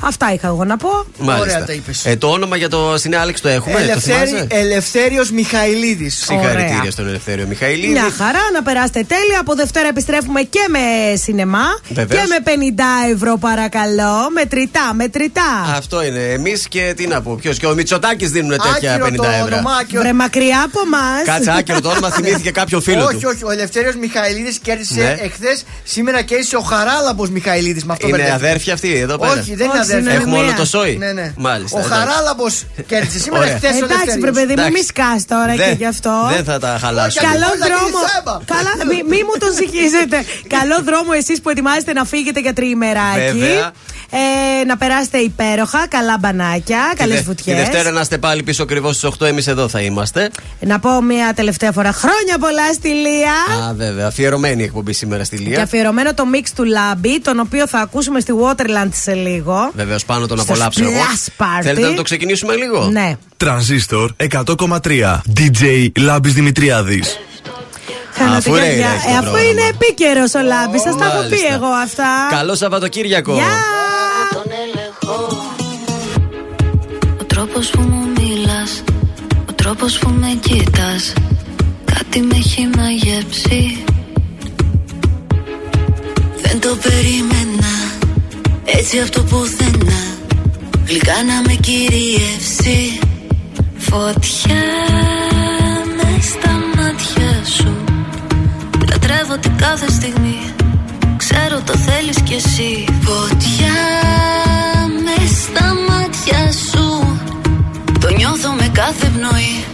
Αυτά 0.00 0.32
είχα 0.32 0.46
εγώ 0.46 0.64
να 0.64 0.76
πω. 0.76 0.88
Μάλιστα. 1.18 1.52
Ωραία 1.54 1.64
τα 1.66 1.72
είπες. 1.72 2.04
Ε, 2.06 2.16
το 2.16 2.28
όνομα 2.28 2.56
για 2.56 2.68
το 2.68 2.94
στην 2.98 3.16
Άλεξ 3.16 3.40
το 3.40 3.48
έχουμε. 3.48 3.72
Το 3.74 3.78
Ελευθέρη, 3.80 4.26
θυμάσαι; 4.26 4.46
Ελευθέριος 4.50 5.30
Μιχαηλίδης 5.30 6.14
Συγχαρητήρια 6.26 6.76
Ωραία. 6.78 6.90
στον 6.90 7.08
Ελευθέριο 7.08 7.46
Μιχαηλίδη. 7.46 7.92
Μια 7.92 8.10
χαρά, 8.16 8.38
να 8.52 8.62
περάσετε 8.62 9.04
τέλεια. 9.08 9.40
Από 9.40 9.54
Δευτέρα 9.54 9.88
επιστρέφουμε 9.88 10.42
και 10.42 10.60
με 10.68 11.16
σινεμά. 11.16 11.66
Βεβαίως. 11.88 12.20
Και 12.22 12.26
με 12.28 12.38
50 12.44 13.12
ευρώ, 13.14 13.36
παρακαλώ. 13.40 14.30
Μετρητά, 14.34 14.94
μετρητά. 14.94 15.74
Αυτό 15.76 16.04
είναι. 16.04 16.18
Εμείς 16.32 16.68
και 16.68 16.92
τι 16.96 17.06
να 17.06 17.20
πω. 17.22 17.34
Ποιος 17.40 17.58
και 17.58 17.66
ο 17.66 17.74
Μητσοτάκης 17.74 18.30
δίνουν 18.30 18.50
τέτοια 18.50 18.92
Άκυρο 18.94 19.06
50 19.06 19.14
το 19.16 19.22
ευρώ. 19.24 19.44
ονομάκι. 19.56 19.98
Βρε 19.98 20.12
μακριά 20.12 20.62
από 20.64 20.80
εμά. 20.86 21.22
Κάτσε 21.34 21.52
άκυρο 21.58 21.80
το 21.80 21.88
όνομα, 21.88 22.10
θυμήθηκε 22.10 22.50
κάποιον 22.50 22.82
φίλο 22.82 23.04
όχι, 23.04 23.14
του. 23.14 23.30
όχι. 23.34 23.44
Ο 23.44 23.50
Ελευθέριος 23.50 23.96
Μιχαηλίδης 23.96 24.58
κέρδισε 24.58 25.00
Ναι. 25.00 25.16
εχθές. 25.20 25.64
Σήμερα 25.84 26.22
κέρδισε 26.22 26.56
ο 26.56 26.60
Χαράλαμπος 26.60 27.30
Μιχαηλίδης. 27.30 27.84
Με 27.84 27.92
αυτό 27.92 28.08
Είναι 28.08 28.16
μπερδεύτηκα. 28.16 28.46
αδέρφια 28.48 28.72
αυτή 28.72 28.94
εδώ 28.96 29.18
πέρα. 29.18 29.32
Όχι, 29.32 29.54
δεν 29.54 29.66
είναι 29.70 29.78
Όχι, 29.88 29.96
αδέρφια. 29.96 30.20
συνομιλία. 30.20 30.38
Έχουμε 30.38 30.38
όλο 30.38 30.52
το 30.62 30.64
σόι. 30.74 30.94
Ναι, 31.04 31.12
ναι. 31.12 31.26
Μάλιστα. 31.36 31.76
Ο 31.78 31.80
εντάξει. 31.84 31.98
Χαράλαμπος 31.98 32.54
κέρδισε 32.90 33.18
σήμερα 33.24 33.42
Ωραία. 33.44 33.56
χθες 33.56 33.70
ο 33.70 33.74
Εντάξει, 33.76 33.92
Ελευθέριος. 33.92 34.22
βρε 34.24 34.32
παιδί 34.38 34.52
μου, 34.56 34.62
Εντάξει. 34.64 34.72
μη 34.76 34.82
σκάς 34.92 35.20
τώρα 35.34 35.52
Δεν- 35.54 35.66
και 35.68 35.74
γι' 35.82 35.90
αυτό. 35.94 36.14
Δεν 36.34 36.44
θα 36.50 36.56
τα 36.64 36.70
χαλάσω. 36.82 37.06
Όχι, 37.08 37.18
Καλό 37.30 37.46
Όλα 37.54 37.64
δρόμο. 37.66 37.86
γίνει 37.88 38.08
σέμπα. 38.12 38.34
Καλά, 38.54 38.72
μη, 38.90 38.98
μη 39.12 39.20
μου 39.26 39.34
τον 39.42 39.52
συγχύζετε. 39.60 40.16
Καλό 40.56 40.76
δρόμο 40.88 41.10
εσείς 41.20 41.36
που 41.42 41.48
ετοιμάζετε 41.54 41.92
να 41.98 42.04
φύγετε 42.12 42.38
για 42.46 42.52
τριημεράκι. 42.58 43.38
Βέβαια. 43.38 43.70
Ε, 44.10 44.64
να 44.64 44.76
περάσετε 44.76 45.18
υπέροχα, 45.18 45.86
καλά 45.88 46.16
μπανάκια, 46.20 46.78
Τη 46.90 46.96
καλές 46.96 47.16
δε- 47.16 47.22
βουτιές. 47.22 47.56
Τη 47.56 47.62
Δευτέρα 47.62 47.90
να 47.90 48.00
είστε 48.00 48.18
πάλι 48.18 48.42
πίσω 48.42 48.62
ακριβώς 48.62 48.96
στις 48.96 49.08
8 49.08 49.24
εμείς 49.26 49.46
εδώ 49.46 49.68
θα 49.68 49.80
είμαστε. 49.80 50.30
Να 50.60 50.78
πω 50.78 51.02
μια 51.02 51.32
τελευταία 51.34 51.72
φορά 51.72 51.92
χρόνια 51.92 52.38
πολλά 52.40 52.72
στη 52.72 52.88
Λία. 52.88 53.66
Α, 53.68 53.74
βέβαια. 53.74 54.06
Αφιερωμένη 54.06 54.62
η 54.62 54.64
εκπομπή 54.64 54.92
σήμερα 54.92 55.24
στη 55.24 55.36
Και 55.36 55.42
Λία. 55.48 55.62
αφιερωμένο 55.62 56.14
το 56.14 56.24
mix 56.34 56.42
του 56.54 56.64
Λάμπη, 56.64 57.20
τον 57.20 57.40
οποίο 57.40 57.66
θα 57.66 57.78
ακούσουμε 57.78 58.20
στη 58.20 58.32
Waterland 58.42 58.88
σε 58.92 59.14
λίγο. 59.14 59.70
Βεβαίως 59.78 60.04
πάνω 60.04 60.26
τον 60.26 60.38
Στο 60.38 60.52
απολαύσω 60.52 60.82
εγώ. 60.84 60.92
splash 60.92 61.42
party. 61.44 61.62
Θέλετε 61.62 61.88
να 61.88 61.94
το 61.94 62.02
ξεκινήσουμε 62.02 62.54
λίγο; 62.54 62.84
Ναι. 62.92 63.16
Τρανζίστορ 63.36 64.10
100,3. 64.16 65.22
DJ 65.36 65.88
Λάμπης 65.98 66.32
Δημητριάδης. 66.32 67.18
Χάνω 68.12 68.36
Αφού 68.36 68.42
την 68.42 68.54
ρε, 68.54 68.60
καρδιά. 68.66 68.86
ρε, 68.92 68.98
στο 68.98 69.08
Ε, 69.10 69.12
αφού 69.12 69.22
πρόγραμμα. 69.22 69.48
είναι 69.50 69.62
επίκαιρος 69.68 70.34
ο 70.34 70.42
Λάμπης, 70.42 70.80
σα 70.82 70.94
τα 70.96 71.04
έχω 71.04 71.14
πει 71.22 71.28
Μάλιστα. 71.28 71.54
εγώ 71.54 71.66
αυτά. 71.66 72.08
Καλό 72.30 72.54
Σαββατοκύριακο. 72.54 73.32
Γεια! 73.34 73.44
Ο 77.20 77.24
τρόπος 77.26 77.70
που 77.70 77.80
μου 77.80 78.06
μιλάς 78.18 78.82
Ο 79.48 79.52
τρόπος 79.52 79.98
που 79.98 80.08
με 80.20 80.38
κοίτας 80.40 81.12
Κάτι 81.84 82.20
με 82.20 82.36
έχει 82.36 82.68
μαγεύσει 82.76 83.84
Δεν 86.42 86.60
το 86.60 86.76
περίμενα 86.82 87.47
Έτσι 88.76 88.98
από 88.98 89.10
το 89.10 89.22
πουθενά. 89.22 90.00
Γλυκά 90.86 91.22
να 91.26 91.40
με 91.46 91.54
κυριεύσει. 91.60 92.98
Φωτιά 93.76 94.66
με 95.96 96.22
στα 96.22 96.52
μάτια 96.76 97.44
σου. 97.56 97.74
Λατρεύω 98.88 99.38
την 99.40 99.56
κάθε 99.56 99.90
στιγμή. 99.90 100.38
Ξέρω 101.16 101.60
το 101.64 101.74
θέλεις 101.76 102.22
κι 102.22 102.34
εσύ. 102.34 102.84
Φωτιά 103.02 103.80
με 105.04 105.26
στα 105.42 105.74
μάτια 105.88 106.52
σου. 106.70 107.16
Το 108.00 108.08
νιώθω 108.16 108.50
με 108.50 108.68
κάθε 108.72 109.06
πνοή. 109.06 109.64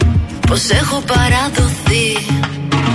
Πως 0.47 0.69
έχω 0.69 1.01
παραδοθεί. 1.05 2.07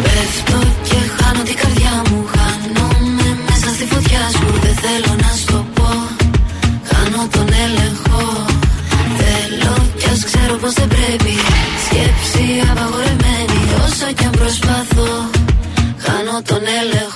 Πέφτω 0.02 0.58
και 0.88 0.96
χάνω 1.16 1.42
την 1.42 1.54
καρδιά 1.54 2.02
μου. 2.10 2.26
Χάνομαι 2.34 3.38
μέσα 3.48 3.68
στη 3.74 3.84
φωτιά 3.84 4.28
σου. 4.36 4.60
Δεν 4.62 4.74
θέλω 4.74 5.14
να 5.22 5.28
σου 5.36 5.44
το 5.46 5.52
πω 5.52 5.69
Χάνω 5.69 5.69
τον 7.36 7.48
έλεγχο. 7.64 8.22
Θέλω 9.20 9.74
κι 9.98 10.08
ας 10.12 10.20
ξέρω 10.28 10.54
πως 10.62 10.72
δεν 10.72 10.88
πρέπει. 10.88 11.34
Σκέψη 11.84 12.44
απαγορεμένη 12.70 13.60
Όσο 13.84 14.12
κι 14.16 14.24
αν 14.24 14.30
προσπαθώ 14.30 15.30
Χάνω 16.04 16.42
τον 16.46 16.62
έλεγχο 16.80 17.09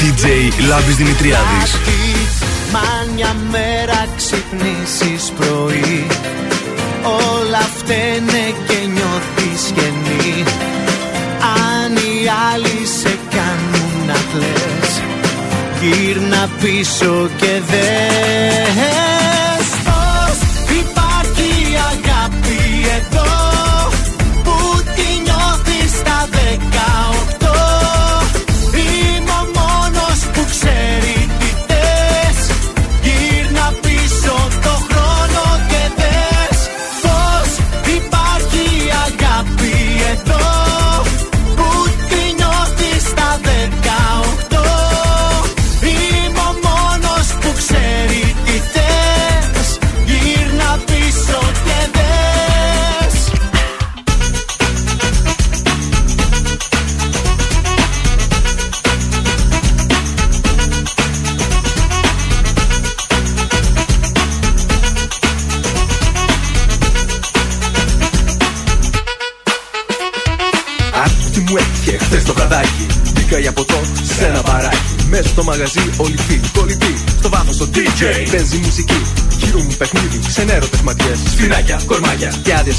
DJ 0.00 0.52
Λάμπης 0.68 0.96
Δημητριάδης 0.96 1.76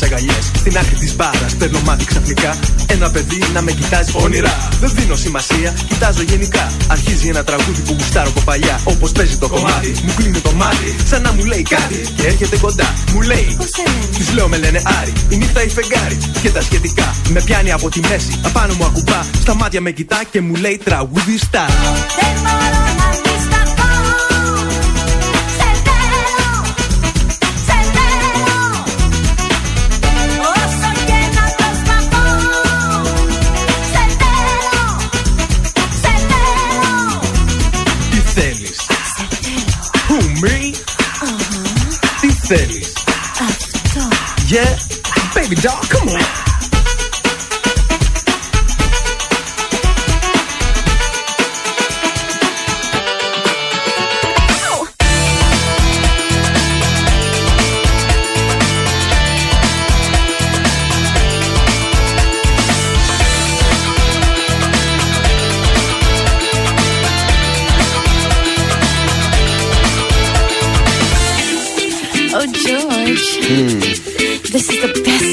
αγκαλιές. 0.04 0.52
Στην 0.56 0.78
άκρη 0.78 0.96
της 0.96 1.16
μπάρας 1.16 1.56
παίρνω 1.56 1.80
μάτι 1.80 2.06
ξαφνικά. 2.06 2.58
Ένα 2.88 3.10
παιδί 3.12 3.44
να 3.54 3.62
με 3.62 3.72
κοιτάζει 3.72 4.12
όνειρα. 4.16 4.70
Δεν 4.80 4.92
δίνω 4.96 5.16
σημασία, 5.16 5.74
κοιτάζω 5.88 6.22
γενικά. 6.22 6.72
Αρχίζει 6.88 7.28
ένα 7.28 7.44
τραγούδι 7.44 7.82
που 7.82 7.96
γουστάρω 8.00 8.30
από 8.30 8.42
παλιά. 8.42 8.80
Όπως 8.84 9.12
παίζει 9.12 9.38
το 9.38 9.48
κομμάτι, 9.48 9.96
μου 10.06 10.14
κλείνει 10.16 10.40
το 10.40 10.52
μάτι. 10.52 10.96
Σαν 11.06 11.22
να 11.22 11.32
μου 11.34 11.44
λέει 11.44 11.62
κάτι 11.62 12.02
και 12.16 12.28
έρχεται 12.28 12.58
κοντά. 12.58 12.94
Μου 13.14 13.22
λέει, 13.22 13.58
Της 14.18 14.34
λέω 14.34 14.48
με 14.48 14.58
λένε 14.58 14.82
Άρη, 15.02 15.14
η 15.30 15.36
νύχτα 15.38 15.64
η 15.64 15.70
φεγγάρι. 15.70 16.18
Και 16.42 16.50
τα 16.50 16.62
σχετικά 16.62 17.16
με 17.30 17.42
πιάνει 17.42 17.72
από 17.72 17.90
τη 17.90 18.00
μέση. 18.00 18.40
Απάνω 18.46 18.74
μου 18.74 18.86
ακουμπά, 18.86 19.22
στα 19.42 19.54
μάτια 19.56 19.82
με 19.82 19.92
κοιτά 19.92 20.22
και 20.32 20.42
μου 20.42 20.56
λέει 20.56 20.80
τραγουδιστά. 20.84 21.66
Δεν 21.66 22.85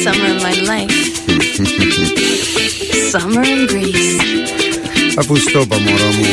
summer 0.02 0.34
of 0.34 0.42
my 0.42 0.55
life. 0.66 0.90
summer 3.12 3.44
in 3.44 3.66
Greece. 3.68 4.18
A 5.16 5.22
pusto 5.22 5.62
pa 5.64 5.78
mora 5.78 6.10
mu. 6.18 6.26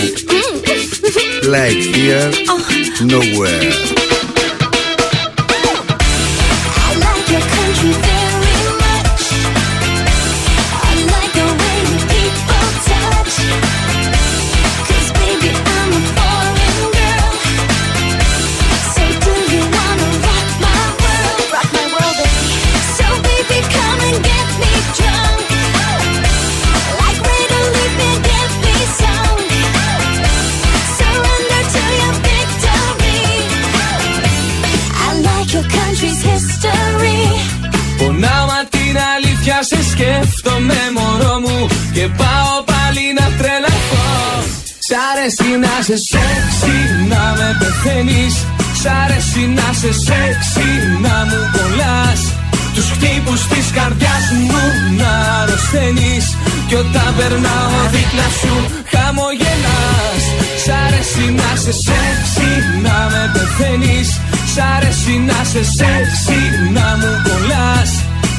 Like 1.49 1.81
here, 1.93 2.29
oh. 2.49 2.61
nowhere. 3.05 4.18
Σε 45.89 45.97
σεξι 46.11 46.77
να 47.11 47.23
με 47.37 47.49
πεθαίνεις. 47.59 48.35
Σ' 48.79 48.89
αρέσει 49.01 49.43
να 49.57 49.67
σε 49.81 49.91
σεξι 50.05 50.69
να 51.03 51.15
μου 51.29 51.39
κολλάς. 51.55 52.21
Τους 52.75 52.87
χτύπους 52.93 53.41
της 53.51 53.67
καρδιάς 53.77 54.25
μου 54.47 54.63
να 54.99 55.11
αρρωσταίνεις. 55.39 56.25
Κι 56.67 56.75
όταν 56.83 57.09
περνάω 57.17 57.79
δίπλα 57.93 58.27
σου 58.39 58.55
χαμογελάς. 58.91 60.21
Σ' 60.63 60.71
αρέσει 60.85 61.25
να 61.39 61.49
σε 61.63 61.73
σεξι 61.85 62.49
να 62.85 62.97
με 63.11 63.23
πεθαίνεις. 63.33 64.09
Σ' 64.53 64.61
αρέσει 64.75 65.13
να 65.29 65.39
σε 65.51 65.61
σεξι 65.77 66.39
να 66.75 66.87
μου 66.99 67.11
κολλάς. 67.25 67.91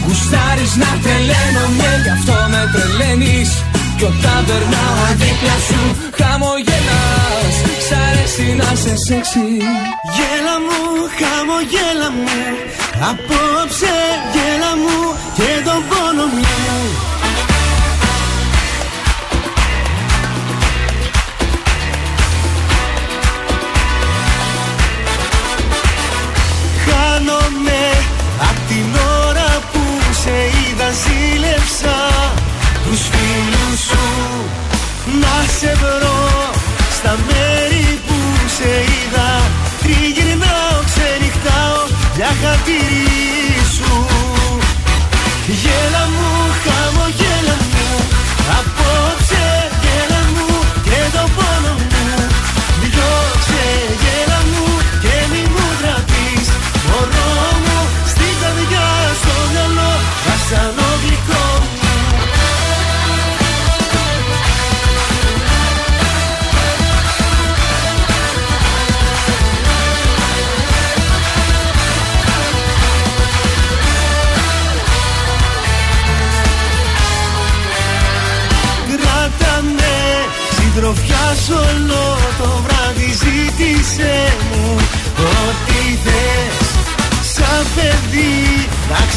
Γουστάρεις 0.04 0.72
να 0.82 0.90
τρελαίνομαι 1.02 1.90
γι' 2.04 2.12
αυτό 2.18 2.36
με 2.52 2.62
τρελαίνεις. 2.72 3.50
Κι 3.98 4.06
όταν 4.10 4.40
περνάω 4.48 5.04
δίπλα 5.20 5.56
σου 5.66 5.82
χαμογελάς 6.18 6.99
Σ' 8.40 8.42
αρέσει 8.42 8.56
να 8.56 8.74
σε 8.74 8.96
σεξι. 8.96 9.46
Γέλα 10.14 10.56
μου, 10.66 10.80
χαμογέλα 11.18 12.10
μου. 12.10 12.28
Απόψε 13.10 13.94
γέλα 14.32 14.72
μου 14.82 15.16
και 15.36 15.64
τον 15.64 15.82
πόνο 15.88 16.26
μου 16.26 17.09
ti 42.64 42.89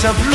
να 0.04 0.33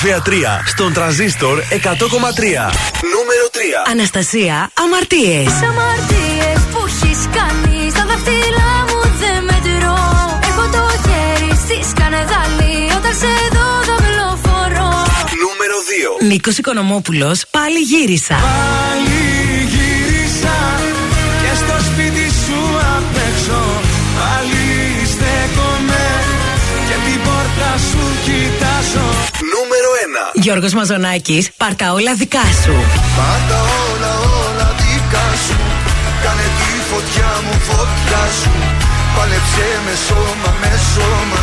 κορυφαία 0.00 0.22
3 0.60 0.62
στον 0.66 0.92
τραζίστορ 0.92 1.58
100,3. 1.58 1.64
Νούμερο 3.14 3.46
3. 3.52 3.90
Αναστασία, 3.90 4.70
αμαρτίες. 4.74 5.44
Τις 5.44 5.62
αμαρτίες 5.68 6.60
που 6.72 6.80
έχεις 6.86 7.18
κάνει 7.36 7.90
στα 7.90 8.04
δάχτυλά 8.06 8.72
μου 8.88 9.00
δεν 9.18 9.44
μετρώ. 9.44 9.98
Έχω 10.48 10.64
το 10.74 10.82
χέρι 11.04 11.50
στη 11.64 11.88
σκανεδάλη 11.90 12.74
όταν 12.96 13.14
σε 13.20 13.32
δω 13.56 13.68
δαυλοφορώ. 13.88 14.90
Νούμερο 15.44 15.76
2. 16.20 16.26
Νίκος 16.26 16.58
Οικονομόπουλος, 16.58 17.44
πάλι 17.50 17.78
γύρισα. 17.78 18.34
Πάλι 18.34 18.87
Γιώργος 30.48 30.72
Μαζονάκης, 30.72 31.50
πάρτα 31.56 31.92
όλα 31.92 32.14
δικά 32.14 32.40
σου. 32.62 32.72
Πάντα 33.18 33.58
όλα 33.60 34.12
όλα 34.18 34.74
δικά 34.78 35.26
σου 35.46 35.56
Κάνε 36.22 36.46
τη 36.58 36.70
φωτιά 36.90 37.30
μου 37.44 37.58
φωτιά 37.68 38.22
σου 38.42 38.50
Πάλεψε 39.16 39.68
με 39.84 39.94
σώμα 40.06 40.50
με 40.60 40.72
σώμα 40.94 41.42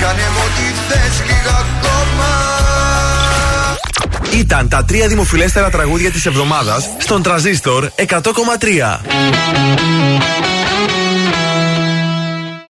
Κάνε 0.00 0.26
μου 0.32 0.42
ό,τι 0.46 0.66
θες 0.88 1.16
λίγα 1.26 1.56
ακόμα 1.64 2.30
Ήταν 4.40 4.68
τα 4.68 4.84
τρία 4.84 5.08
δημοφιλέστερα 5.08 5.70
τραγούδια 5.70 6.10
της 6.10 6.26
εβδομάδας 6.26 6.88
στον 6.98 7.22
τραζίστορ 7.22 7.90
100,3. 7.96 8.10